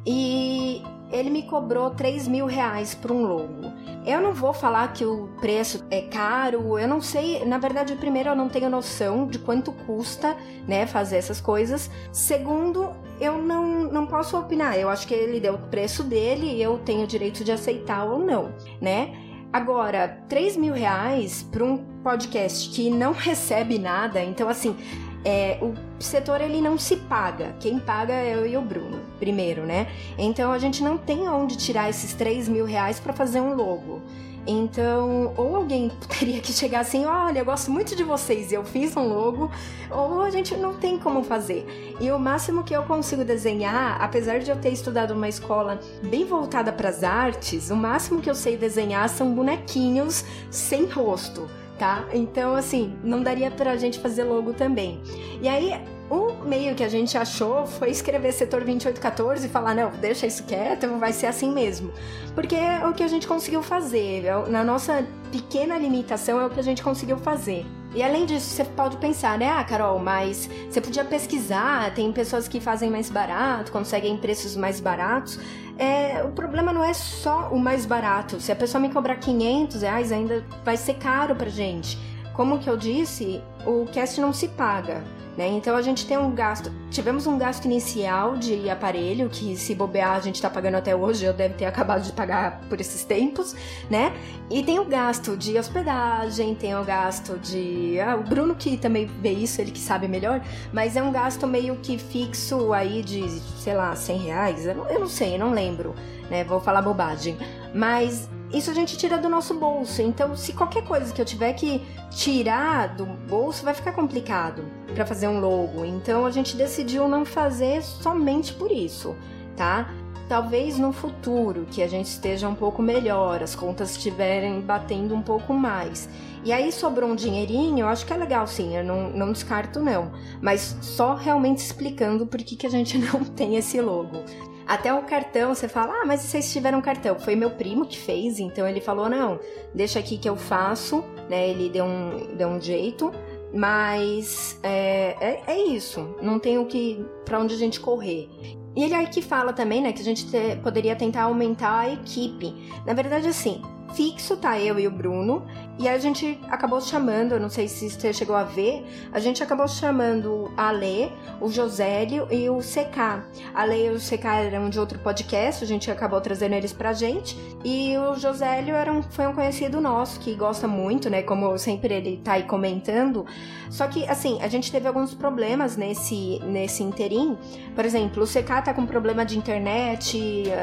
e 0.07 0.83
ele 1.15 1.31
me 1.31 1.45
cobrou 1.45 1.91
3 1.91 2.27
mil 2.27 2.45
reais 2.45 2.95
por 2.95 3.13
um 3.13 3.23
logo. 3.23 3.73
Eu 4.05 4.21
não 4.21 4.35
vou 4.35 4.53
falar 4.53 4.93
que 4.93 5.05
o 5.05 5.29
preço 5.41 5.85
é 5.91 6.03
caro, 6.03 6.79
eu 6.79 6.89
não 6.89 7.01
sei, 7.01 7.45
na 7.45 7.57
verdade, 7.57 7.95
primeiro 7.95 8.31
eu 8.31 8.37
não 8.37 8.49
tenho 8.49 8.69
noção 8.69 9.27
de 9.27 9.39
quanto 9.39 9.73
custa, 9.73 10.37
né, 10.67 10.87
fazer 10.87 11.17
essas 11.17 11.41
coisas. 11.41 11.89
Segundo, 12.13 12.91
eu 13.21 13.39
não, 13.39 13.85
não 13.85 14.07
posso 14.07 14.37
opinar, 14.37 14.77
eu 14.77 14.91
acho 14.91 15.07
que 15.07 15.15
ele 15.15 15.39
deu 15.39 15.55
o 15.55 15.59
preço 15.69 16.03
dele 16.03 16.47
e 16.47 16.61
eu 16.61 16.79
tenho 16.79 17.05
o 17.05 17.07
direito 17.07 17.45
de 17.45 17.53
aceitar 17.53 18.05
ou 18.05 18.19
não, 18.19 18.53
né? 18.81 19.15
Agora, 19.53 20.19
3 20.29 20.57
mil 20.57 20.75
reais 20.75 21.45
para 21.45 21.63
um 21.63 21.79
podcast 22.03 22.69
que 22.71 22.91
não 22.91 23.13
recebe 23.15 23.79
nada, 23.79 24.21
então 24.21 24.49
assim, 24.49 24.77
é, 25.25 25.59
o 25.63 25.75
setor 25.99 26.41
ele 26.41 26.61
não 26.61 26.77
se 26.79 26.97
paga. 26.97 27.55
Quem 27.59 27.79
paga 27.79 28.13
é 28.13 28.35
eu 28.35 28.47
e 28.47 28.57
o 28.57 28.61
Bruno, 28.61 29.01
primeiro, 29.19 29.65
né? 29.65 29.89
Então 30.19 30.53
a 30.53 30.59
gente 30.59 30.83
não 30.83 30.99
tem 30.99 31.29
onde 31.29 31.57
tirar 31.57 31.89
esses 31.89 32.13
3 32.13 32.49
mil 32.49 32.67
reais 32.67 33.01
para 33.01 33.13
fazer 33.13 33.41
um 33.41 33.55
logo. 33.55 34.03
Então, 34.47 35.33
ou 35.39 35.57
alguém 35.57 35.91
teria 36.19 36.39
que 36.41 36.53
chegar 36.53 36.81
assim, 36.81 37.07
olha, 37.07 37.39
eu 37.39 37.45
gosto 37.47 37.71
muito 37.71 37.97
de 37.97 38.05
vocês 38.05 38.53
e 38.53 38.55
eu 38.55 38.63
fiz 38.63 38.95
um 38.95 39.09
logo, 39.09 39.51
ou 39.91 40.21
a 40.21 40.29
gente 40.29 40.55
não 40.55 40.75
tem 40.75 40.99
como 40.99 41.25
fazer. 41.25 41.97
E 41.99 42.11
o 42.11 42.19
máximo 42.19 42.63
que 42.63 42.75
eu 42.77 42.83
consigo 42.83 43.25
desenhar, 43.25 43.97
apesar 44.03 44.41
de 44.41 44.51
eu 44.51 44.57
ter 44.57 44.71
estudado 44.71 45.13
uma 45.13 45.29
escola 45.29 45.81
bem 46.03 46.27
voltada 46.27 46.71
para 46.71 46.91
as 46.91 47.03
artes, 47.03 47.71
o 47.71 47.77
máximo 47.77 48.21
que 48.21 48.29
eu 48.29 48.35
sei 48.35 48.57
desenhar 48.57 49.09
são 49.09 49.35
bonequinhos 49.35 50.25
sem 50.51 50.85
rosto 50.85 51.49
tá? 51.79 52.05
Então, 52.13 52.55
assim, 52.55 52.97
não 53.03 53.23
daria 53.23 53.51
pra 53.51 53.77
gente 53.77 53.99
fazer 53.99 54.25
logo 54.25 54.53
também. 54.53 55.01
E 55.41 55.49
aí, 55.49 55.75
o 56.11 56.45
meio 56.45 56.75
que 56.75 56.85
a 56.85 56.89
gente 56.89 57.17
achou 57.17 57.67
foi 57.67 57.91
escrever 57.91 58.33
setor 58.33 58.63
2814 58.63 59.47
e 59.47 59.49
falar, 59.49 59.75
não, 59.75 59.91
deixa 59.91 60.27
isso 60.27 60.45
quieto, 60.45 60.87
vai 60.99 61.13
ser 61.13 61.27
assim 61.27 61.53
mesmo. 61.53 61.93
Porque 62.35 62.55
é 62.55 62.87
o 62.87 62.93
que 62.93 63.03
a 63.03 63.09
gente 63.09 63.27
conseguiu 63.27 63.63
fazer, 63.63 64.27
é 64.27 64.49
na 64.49 64.63
nossa 64.63 65.05
pequena 65.33 65.79
limitação 65.79 66.41
é 66.41 66.47
o 66.47 66.51
que 66.51 66.61
a 66.61 66.63
gente 66.63 66.83
conseguiu 66.83 67.17
fazer. 67.17 67.65
E 67.95 68.03
além 68.03 68.27
disso, 68.27 68.51
você 68.51 68.65
pode 68.65 68.97
pensar, 68.97 69.39
né, 69.39 69.49
ah, 69.49 69.63
Carol, 69.63 70.01
mas 70.01 70.51
você 70.69 70.81
podia 70.81 71.05
pesquisar, 71.05 71.95
tem 71.95 72.13
pessoas 72.13 72.49
que 72.49 72.61
fazem 72.61 72.91
mais 72.91 73.09
barato, 73.09 73.71
conseguem 73.71 74.17
preços 74.17 74.57
mais 74.57 74.81
baratos. 74.81 75.39
É, 75.79 76.23
o 76.23 76.31
problema 76.31 76.73
não 76.73 76.85
é 76.85 76.95
só 76.95 77.49
o 77.51 77.59
mais 77.59 77.85
barato. 77.85 78.41
Se 78.41 78.53
a 78.53 78.57
pessoa 78.57 78.81
me 78.81 78.93
cobrar 78.93 79.17
500 79.17 79.83
reais, 79.83 80.13
ainda 80.13 80.45
vai 80.65 80.77
ser 80.77 80.95
caro 80.95 81.35
pra 81.35 81.49
gente. 81.49 81.99
Como 82.33 82.59
que 82.59 82.69
eu 82.69 82.77
disse, 82.77 83.43
o 83.67 83.87
cast 83.87 84.21
não 84.21 84.33
se 84.33 84.49
paga. 84.49 85.03
Né? 85.37 85.49
Então 85.49 85.75
a 85.77 85.83
gente 85.83 86.07
tem 86.07 86.17
um 86.17 86.31
gasto, 86.31 86.71
tivemos 86.91 87.27
um 87.27 87.37
gasto 87.37 87.65
inicial 87.65 88.37
de 88.37 88.71
aparelho 88.71 89.29
que 89.29 89.57
se 89.57 89.75
bobear 89.75 90.13
a 90.13 90.21
gente 90.21 90.37
está 90.37 90.49
pagando 90.49 90.77
até 90.77 90.95
hoje, 90.95 91.25
eu 91.25 91.33
deve 91.33 91.55
ter 91.55 91.65
acabado 91.67 92.03
de 92.03 92.13
pagar 92.13 92.61
por 92.69 92.81
esses 92.81 93.05
tempos, 93.05 93.55
né? 93.91 94.13
E 94.49 94.63
tem 94.63 94.79
o 94.79 94.85
gasto 94.85 95.37
de 95.37 95.59
hospedagem, 95.59 96.55
tem 96.55 96.77
o 96.77 96.85
gasto 96.85 97.37
de, 97.39 97.99
ah, 97.99 98.15
o 98.15 98.23
Bruno 98.23 98.55
que 98.55 98.77
também 98.77 99.07
vê 99.07 99.33
isso, 99.33 99.61
ele 99.61 99.73
que 99.73 99.81
sabe 99.81 100.07
melhor, 100.07 100.41
mas 100.73 100.97
é 100.97 101.03
um 101.03 101.11
gasto 101.11 101.47
meio 101.47 101.77
que 101.77 101.99
fixo 101.99 102.73
aí 102.73 103.03
de, 103.03 103.29
sei 103.59 103.75
lá, 103.75 103.97
100 103.97 104.19
reais, 104.19 104.67
eu 104.67 104.75
não, 104.75 104.89
eu 104.89 105.01
não 105.01 105.09
sei, 105.09 105.35
eu 105.35 105.39
não 105.39 105.53
lembro, 105.53 105.95
né? 106.31 106.45
Vou 106.45 106.61
falar 106.61 106.81
bobagem, 106.81 107.37
mas 107.75 108.29
isso 108.55 108.71
a 108.71 108.75
gente 108.75 108.97
tira 108.97 109.19
do 109.19 109.29
nosso 109.29 109.55
bolso. 109.55 110.01
Então, 110.01 110.37
se 110.37 110.53
qualquer 110.53 110.85
coisa 110.85 111.13
que 111.13 111.21
eu 111.21 111.25
tiver 111.25 111.53
que 111.55 111.83
tirar 112.11 112.95
do 112.95 113.05
bolso, 113.05 113.65
vai 113.65 113.75
ficar 113.75 113.93
complicado 113.93 114.65
para 114.95 115.05
fazer 115.05 115.29
um 115.29 115.41
logo. 115.41 115.85
Então, 115.85 116.25
a 116.25 116.31
gente 116.31 116.57
decidiu 116.57 117.09
não 117.09 117.25
fazer 117.25 117.83
somente 117.83 118.55
por 118.55 118.71
isso, 118.71 119.17
tá? 119.57 119.93
Talvez 120.29 120.79
no 120.79 120.93
futuro, 120.93 121.67
que 121.71 121.83
a 121.83 121.87
gente 121.87 122.07
esteja 122.07 122.49
um 122.49 122.55
pouco 122.55 122.81
melhor, 122.81 123.43
as 123.43 123.55
contas 123.55 123.91
estiverem 123.91 124.61
batendo 124.61 125.15
um 125.15 125.21
pouco 125.21 125.53
mais. 125.53 126.09
E 126.43 126.53
aí 126.53 126.73
sobrou 126.73 127.11
um 127.11 127.15
dinheirinho, 127.15 127.81
eu 127.81 127.89
acho 127.89 128.07
que 128.07 128.13
é 128.13 128.17
legal 128.17 128.47
sim, 128.47 128.77
eu 128.77 128.85
não, 128.85 129.11
não 129.11 129.33
descarto 129.33 129.81
não. 129.81 130.13
Mas 130.41 130.77
só 130.81 131.15
realmente 131.15 131.59
explicando 131.59 132.27
por 132.27 132.39
que, 132.39 132.57
que 132.57 132.67
a 132.67 132.71
gente 132.71 132.97
não 133.13 133.23
tem 133.25 133.57
esse 133.57 133.81
logo. 133.81 134.23
Até 134.67 134.93
o 134.95 135.03
cartão, 135.03 135.55
você 135.55 135.69
fala, 135.69 136.01
ah, 136.01 136.07
mas 136.07 136.21
vocês 136.21 136.51
tiveram 136.51 136.81
cartão? 136.81 137.19
Foi 137.19 137.37
meu 137.37 137.51
primo 137.51 137.87
que 137.87 137.99
fez, 137.99 138.39
então 138.39 138.67
ele 138.67 138.81
falou, 138.81 139.09
não, 139.09 139.39
deixa 139.75 139.99
aqui 139.99 140.17
que 140.17 140.29
eu 140.29 140.37
faço, 140.37 141.05
né? 141.29 141.49
Ele 141.49 141.69
deu 141.69 141.85
um, 141.85 142.35
deu 142.35 142.49
um 142.49 142.61
jeito, 142.61 143.13
mas 143.53 144.59
é, 144.63 145.17
é, 145.21 145.43
é 145.47 145.59
isso, 145.59 146.17
não 146.21 146.39
tem 146.39 146.59
o 146.59 146.67
que, 146.67 147.05
para 147.25 147.39
onde 147.39 147.55
a 147.55 147.59
gente 147.59 147.79
correr. 147.79 148.29
E 148.77 148.83
ele 148.83 148.95
aí 148.95 149.07
que 149.07 149.23
fala 149.23 149.53
também, 149.53 149.81
né, 149.81 149.93
que 149.93 150.01
a 150.01 150.05
gente 150.05 150.27
te, 150.27 150.57
poderia 150.63 150.97
tentar 150.97 151.25
aumentar 151.25 151.81
a 151.81 151.93
equipe. 151.93 152.53
Na 152.85 152.93
verdade, 152.93 153.29
assim, 153.29 153.63
fixo 153.95 154.37
tá 154.37 154.59
eu 154.59 154.79
e 154.79 154.87
o 154.87 154.91
Bruno, 154.91 155.47
e 155.79 155.89
a 155.89 155.99
gente 155.99 156.39
acabou 156.49 156.81
chamando, 156.81 157.33
eu 157.33 157.41
não 157.41 157.49
sei 157.49 157.67
se 157.67 157.91
você 157.91 158.13
chegou 158.13 158.37
a 158.37 158.45
ver, 158.45 158.85
a 159.13 159.19
gente 159.19 159.43
acabou 159.43 159.67
chamando 159.67 160.53
a 160.57 160.71
Lê, 160.71 161.09
o 161.41 161.51
Josélio 161.51 162.29
e 162.31 162.49
o 162.49 162.59
CK. 162.59 163.25
A 163.53 163.65
Lê 163.65 163.89
e 163.89 163.91
o 163.91 163.99
CK 163.99 164.25
eram 164.47 164.71
de 164.71 164.79
outro 164.79 164.99
podcast, 165.01 165.65
a 165.65 165.67
gente 165.67 165.91
acabou 165.91 166.21
trazendo 166.21 166.55
eles 166.55 166.73
pra 166.73 166.93
gente. 166.93 167.37
E 167.65 167.97
o 167.99 168.15
Josélio 168.15 168.75
era 168.75 168.93
um, 168.93 169.03
foi 169.03 169.27
um 169.27 169.33
conhecido 169.33 169.81
nosso 169.81 170.21
que 170.21 170.35
gosta 170.35 170.69
muito, 170.69 171.11
né? 171.11 171.23
Como 171.23 171.57
sempre 171.59 171.95
ele 171.95 172.21
tá 172.23 172.35
aí 172.35 172.45
comentando. 172.45 173.27
Só 173.69 173.89
que, 173.89 174.07
assim, 174.09 174.41
a 174.41 174.49
gente 174.49 174.71
teve 174.71 174.87
alguns 174.87 175.15
problemas 175.15 175.77
nesse, 175.77 176.41
nesse 176.45 176.83
interim. 176.83 177.37
Por 177.75 177.85
exemplo, 177.85 178.23
o 178.23 178.27
CK 178.27 178.63
tá 178.65 178.75
com 178.75 178.87
problema 178.87 179.25
de 179.25 179.37
internet, 179.37 180.19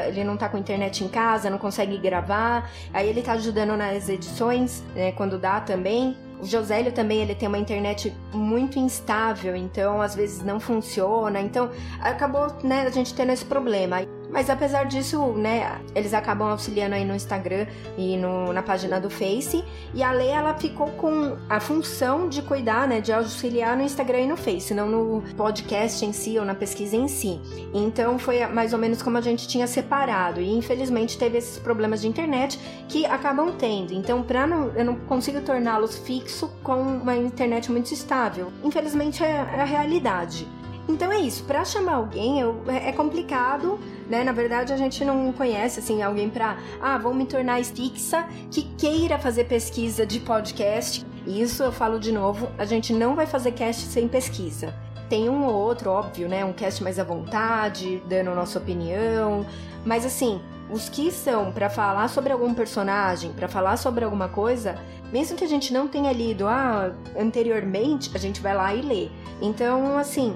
ele 0.06 0.24
não 0.24 0.36
tá 0.36 0.48
com 0.48 0.56
internet 0.56 1.04
em 1.04 1.08
casa, 1.08 1.50
não 1.50 1.58
consegue 1.58 1.98
gravar. 1.98 2.70
Aí 2.94 3.08
ele 3.08 3.21
tá 3.22 3.32
ajudando 3.32 3.76
nas 3.76 4.08
edições. 4.08 4.82
Né, 4.94 5.12
quando 5.12 5.38
dá 5.38 5.60
também. 5.60 6.16
O 6.40 6.44
Josélio 6.44 6.90
também 6.90 7.20
ele 7.20 7.36
tem 7.36 7.46
uma 7.46 7.58
internet 7.58 8.12
muito 8.32 8.76
instável, 8.76 9.54
então 9.54 10.02
às 10.02 10.14
vezes 10.16 10.42
não 10.42 10.58
funciona. 10.58 11.40
Então 11.40 11.70
acabou 12.00 12.48
né, 12.64 12.82
a 12.82 12.90
gente 12.90 13.14
tendo 13.14 13.30
esse 13.30 13.44
problema. 13.44 13.98
Mas 14.32 14.48
apesar 14.48 14.84
disso, 14.84 15.32
né, 15.34 15.80
eles 15.94 16.14
acabam 16.14 16.48
auxiliando 16.48 16.94
aí 16.94 17.04
no 17.04 17.14
Instagram 17.14 17.66
e 17.98 18.16
no, 18.16 18.52
na 18.52 18.62
página 18.62 18.98
do 18.98 19.10
Face. 19.10 19.62
E 19.94 20.02
a 20.02 20.10
Lei, 20.10 20.30
ela 20.30 20.54
ficou 20.54 20.86
com 20.92 21.36
a 21.48 21.60
função 21.60 22.28
de 22.28 22.40
cuidar, 22.40 22.88
né, 22.88 23.00
de 23.00 23.12
auxiliar 23.12 23.76
no 23.76 23.82
Instagram 23.82 24.20
e 24.20 24.26
no 24.26 24.36
Face, 24.36 24.72
não 24.72 24.88
no 24.88 25.22
podcast 25.36 26.04
em 26.04 26.12
si 26.12 26.38
ou 26.38 26.44
na 26.44 26.54
pesquisa 26.54 26.96
em 26.96 27.06
si. 27.06 27.38
Então 27.74 28.18
foi 28.18 28.46
mais 28.46 28.72
ou 28.72 28.78
menos 28.78 29.02
como 29.02 29.18
a 29.18 29.20
gente 29.20 29.46
tinha 29.46 29.66
separado. 29.66 30.40
E 30.40 30.50
infelizmente 30.50 31.18
teve 31.18 31.36
esses 31.36 31.58
problemas 31.58 32.00
de 32.00 32.08
internet 32.08 32.58
que 32.88 33.04
acabam 33.04 33.52
tendo. 33.58 33.92
Então, 33.92 34.22
pra 34.22 34.46
não, 34.46 34.68
eu 34.74 34.84
não 34.84 34.96
consigo 34.96 35.42
torná-los 35.42 35.98
fixo 35.98 36.50
com 36.62 36.80
uma 36.80 37.14
internet 37.14 37.70
muito 37.70 37.92
estável. 37.92 38.50
Infelizmente 38.64 39.22
é, 39.22 39.28
é 39.28 39.60
a 39.60 39.64
realidade. 39.64 40.48
Então 40.88 41.12
é 41.12 41.20
isso, 41.20 41.44
para 41.44 41.64
chamar 41.64 41.94
alguém 41.94 42.40
eu, 42.40 42.60
é, 42.66 42.88
é 42.88 42.92
complicado, 42.92 43.78
né? 44.08 44.24
Na 44.24 44.32
verdade 44.32 44.72
a 44.72 44.76
gente 44.76 45.04
não 45.04 45.32
conhece 45.32 45.78
assim 45.78 46.02
alguém 46.02 46.28
para, 46.28 46.58
ah, 46.80 46.98
vou 46.98 47.14
me 47.14 47.24
tornar 47.24 47.62
fixa 47.64 48.26
que 48.50 48.62
queira 48.76 49.18
fazer 49.18 49.44
pesquisa 49.44 50.04
de 50.04 50.18
podcast. 50.20 51.06
Isso 51.26 51.62
eu 51.62 51.70
falo 51.70 52.00
de 52.00 52.10
novo, 52.10 52.48
a 52.58 52.64
gente 52.64 52.92
não 52.92 53.14
vai 53.14 53.26
fazer 53.26 53.52
cast 53.52 53.82
sem 53.82 54.08
pesquisa. 54.08 54.74
Tem 55.08 55.28
um 55.28 55.44
ou 55.44 55.54
outro, 55.54 55.90
óbvio, 55.90 56.28
né? 56.28 56.44
Um 56.44 56.52
cast 56.52 56.82
mais 56.82 56.98
à 56.98 57.04
vontade, 57.04 58.02
dando 58.08 58.34
nossa 58.34 58.58
opinião, 58.58 59.46
mas 59.84 60.04
assim, 60.04 60.40
os 60.70 60.88
que 60.88 61.12
são 61.12 61.52
para 61.52 61.68
falar 61.68 62.08
sobre 62.08 62.32
algum 62.32 62.54
personagem, 62.54 63.32
para 63.32 63.46
falar 63.46 63.76
sobre 63.76 64.04
alguma 64.04 64.28
coisa, 64.28 64.74
mesmo 65.12 65.36
que 65.36 65.44
a 65.44 65.48
gente 65.48 65.72
não 65.72 65.86
tenha 65.86 66.12
lido 66.12 66.48
ah, 66.48 66.92
anteriormente, 67.16 68.10
a 68.14 68.18
gente 68.18 68.40
vai 68.40 68.54
lá 68.56 68.74
e 68.74 68.80
lê. 68.80 69.08
Então, 69.40 69.98
assim, 69.98 70.34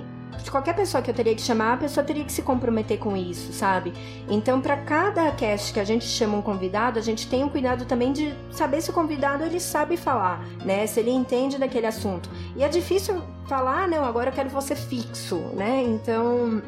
qualquer 0.50 0.74
pessoa 0.74 1.02
que 1.02 1.10
eu 1.10 1.14
teria 1.14 1.34
que 1.34 1.40
chamar, 1.40 1.74
a 1.74 1.76
pessoa 1.76 2.04
teria 2.04 2.24
que 2.24 2.32
se 2.32 2.42
comprometer 2.42 2.98
com 2.98 3.16
isso, 3.16 3.52
sabe? 3.52 3.92
Então, 4.28 4.60
para 4.60 4.76
cada 4.76 5.30
cast 5.32 5.72
que 5.72 5.80
a 5.80 5.84
gente 5.84 6.04
chama 6.04 6.38
um 6.38 6.42
convidado, 6.42 6.98
a 6.98 7.02
gente 7.02 7.28
tem 7.28 7.44
um 7.44 7.48
cuidado 7.48 7.84
também 7.84 8.12
de 8.12 8.34
saber 8.50 8.80
se 8.80 8.90
o 8.90 8.92
convidado 8.92 9.44
ele 9.44 9.60
sabe 9.60 9.96
falar, 9.96 10.44
né? 10.64 10.86
Se 10.86 11.00
ele 11.00 11.10
entende 11.10 11.58
daquele 11.58 11.86
assunto. 11.86 12.28
E 12.56 12.62
é 12.62 12.68
difícil 12.68 13.22
falar, 13.46 13.84
ah, 13.84 13.86
não, 13.86 14.04
agora 14.04 14.30
eu 14.30 14.34
quero 14.34 14.48
você 14.48 14.74
fixo, 14.74 15.36
né? 15.54 15.82
Então, 15.82 16.62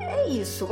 é 0.00 0.28
isso. 0.28 0.68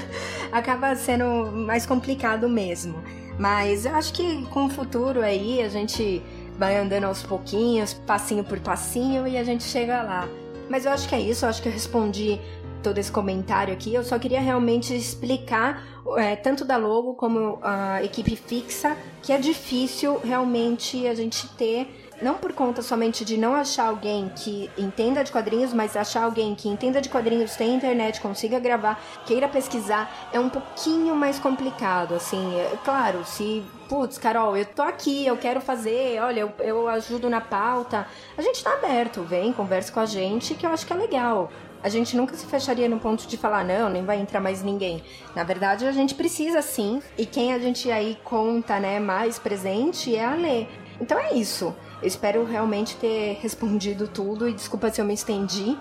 Acaba 0.52 0.94
sendo 0.96 1.50
mais 1.52 1.86
complicado 1.86 2.48
mesmo. 2.48 3.02
Mas 3.38 3.86
eu 3.86 3.94
acho 3.94 4.12
que 4.12 4.44
com 4.46 4.66
o 4.66 4.68
futuro 4.68 5.22
aí 5.22 5.62
a 5.62 5.68
gente 5.68 6.22
vai 6.58 6.76
andando 6.76 7.04
aos 7.04 7.22
pouquinhos, 7.22 7.94
passinho 7.94 8.44
por 8.44 8.60
passinho, 8.60 9.26
e 9.26 9.38
a 9.38 9.44
gente 9.44 9.64
chega 9.64 10.02
lá. 10.02 10.28
Mas 10.70 10.86
eu 10.86 10.92
acho 10.92 11.08
que 11.08 11.14
é 11.16 11.20
isso, 11.20 11.44
eu 11.44 11.48
acho 11.48 11.60
que 11.60 11.68
eu 11.68 11.72
respondi 11.72 12.40
todo 12.80 12.96
esse 12.96 13.10
comentário 13.10 13.74
aqui. 13.74 13.92
Eu 13.92 14.04
só 14.04 14.18
queria 14.18 14.40
realmente 14.40 14.94
explicar, 14.94 15.84
é, 16.16 16.36
tanto 16.36 16.64
da 16.64 16.76
logo 16.76 17.14
como 17.14 17.58
a 17.60 18.02
equipe 18.04 18.36
fixa, 18.36 18.96
que 19.20 19.32
é 19.32 19.38
difícil 19.38 20.20
realmente 20.22 21.06
a 21.08 21.14
gente 21.14 21.48
ter 21.56 22.08
não 22.22 22.34
por 22.34 22.52
conta 22.52 22.82
somente 22.82 23.24
de 23.24 23.36
não 23.36 23.54
achar 23.54 23.88
alguém 23.88 24.28
que 24.28 24.70
entenda 24.76 25.24
de 25.24 25.32
quadrinhos, 25.32 25.72
mas 25.72 25.96
achar 25.96 26.24
alguém 26.24 26.54
que 26.54 26.68
entenda 26.68 27.00
de 27.00 27.08
quadrinhos, 27.08 27.56
tem 27.56 27.74
internet, 27.74 28.20
consiga 28.20 28.60
gravar, 28.60 29.02
queira 29.24 29.48
pesquisar, 29.48 30.28
é 30.32 30.38
um 30.38 30.50
pouquinho 30.50 31.16
mais 31.16 31.38
complicado, 31.38 32.14
assim. 32.14 32.54
É, 32.56 32.76
claro, 32.84 33.24
se 33.24 33.64
putz, 33.90 34.18
Carol, 34.18 34.56
eu 34.56 34.64
tô 34.64 34.82
aqui, 34.82 35.26
eu 35.26 35.36
quero 35.36 35.60
fazer, 35.60 36.22
olha, 36.22 36.42
eu, 36.42 36.52
eu 36.60 36.88
ajudo 36.88 37.28
na 37.28 37.40
pauta. 37.40 38.06
A 38.38 38.40
gente 38.40 38.62
tá 38.62 38.74
aberto, 38.74 39.24
vem, 39.24 39.52
conversa 39.52 39.90
com 39.90 39.98
a 39.98 40.06
gente, 40.06 40.54
que 40.54 40.64
eu 40.64 40.70
acho 40.70 40.86
que 40.86 40.92
é 40.92 40.96
legal. 40.96 41.50
A 41.82 41.88
gente 41.88 42.16
nunca 42.16 42.36
se 42.36 42.46
fecharia 42.46 42.88
no 42.88 43.00
ponto 43.00 43.26
de 43.26 43.36
falar, 43.36 43.64
não, 43.64 43.88
nem 43.88 44.04
vai 44.04 44.20
entrar 44.20 44.38
mais 44.38 44.62
ninguém. 44.62 45.02
Na 45.34 45.42
verdade, 45.42 45.84
a 45.86 45.90
gente 45.90 46.14
precisa 46.14 46.62
sim, 46.62 47.02
e 47.18 47.26
quem 47.26 47.52
a 47.52 47.58
gente 47.58 47.90
aí 47.90 48.16
conta, 48.22 48.78
né, 48.78 49.00
mais 49.00 49.40
presente 49.40 50.14
é 50.14 50.24
a 50.24 50.36
Lê. 50.36 50.66
Então 51.00 51.18
é 51.18 51.34
isso. 51.34 51.74
Eu 52.00 52.06
espero 52.06 52.44
realmente 52.44 52.94
ter 52.94 53.38
respondido 53.42 54.06
tudo 54.06 54.48
e 54.48 54.52
desculpa 54.52 54.88
se 54.90 55.00
eu 55.00 55.04
me 55.04 55.14
estendi. 55.14 55.76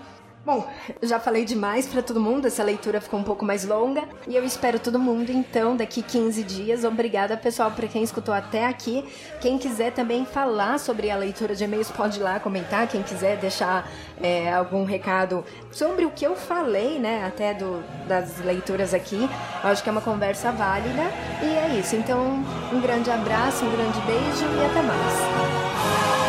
Bom, 0.50 0.68
já 1.04 1.20
falei 1.20 1.46
demais 1.46 1.86
para 1.86 2.02
todo 2.02 2.20
mundo, 2.20 2.48
essa 2.48 2.64
leitura 2.64 3.00
ficou 3.00 3.20
um 3.20 3.24
pouco 3.24 3.46
mais 3.46 3.64
longa 3.64 4.02
e 4.28 4.36
eu 4.36 4.44
espero 4.44 4.80
todo 4.80 4.98
mundo 4.98 5.30
então 5.30 5.78
daqui 5.78 6.02
15 6.02 6.42
dias. 6.42 6.84
Obrigada, 6.84 7.38
pessoal, 7.38 7.70
para 7.70 7.88
quem 7.88 8.02
escutou 8.02 8.34
até 8.34 8.66
aqui. 8.66 9.06
Quem 9.40 9.60
quiser 9.60 9.92
também 9.92 10.26
falar 10.26 10.80
sobre 10.80 11.12
a 11.12 11.16
leitura 11.16 11.54
de 11.54 11.64
e-mails, 11.64 11.92
pode 11.92 12.20
ir 12.20 12.24
lá 12.24 12.40
comentar. 12.40 12.88
Quem 12.88 13.04
quiser 13.04 13.38
deixar 13.38 13.88
é, 14.20 14.52
algum 14.52 14.86
recado 14.86 15.46
sobre 15.72 16.04
o 16.04 16.10
que 16.10 16.26
eu 16.26 16.36
falei, 16.36 16.98
né, 16.98 17.24
até 17.28 17.54
do, 17.54 17.84
das 18.08 18.40
leituras 18.40 18.92
aqui, 18.92 19.30
eu 19.64 19.70
acho 19.70 19.84
que 19.84 19.90
é 19.90 19.92
uma 19.92 20.02
conversa 20.02 20.52
válida. 20.52 21.04
E 21.44 21.46
é 21.46 21.80
isso. 21.80 21.96
Então, 21.96 22.44
um 22.74 22.82
grande 22.82 23.12
abraço, 23.12 23.64
um 23.64 23.72
grande 23.72 24.02
beijo 24.02 24.46
e 24.46 24.66
até 24.66 24.82
mais. 24.82 26.20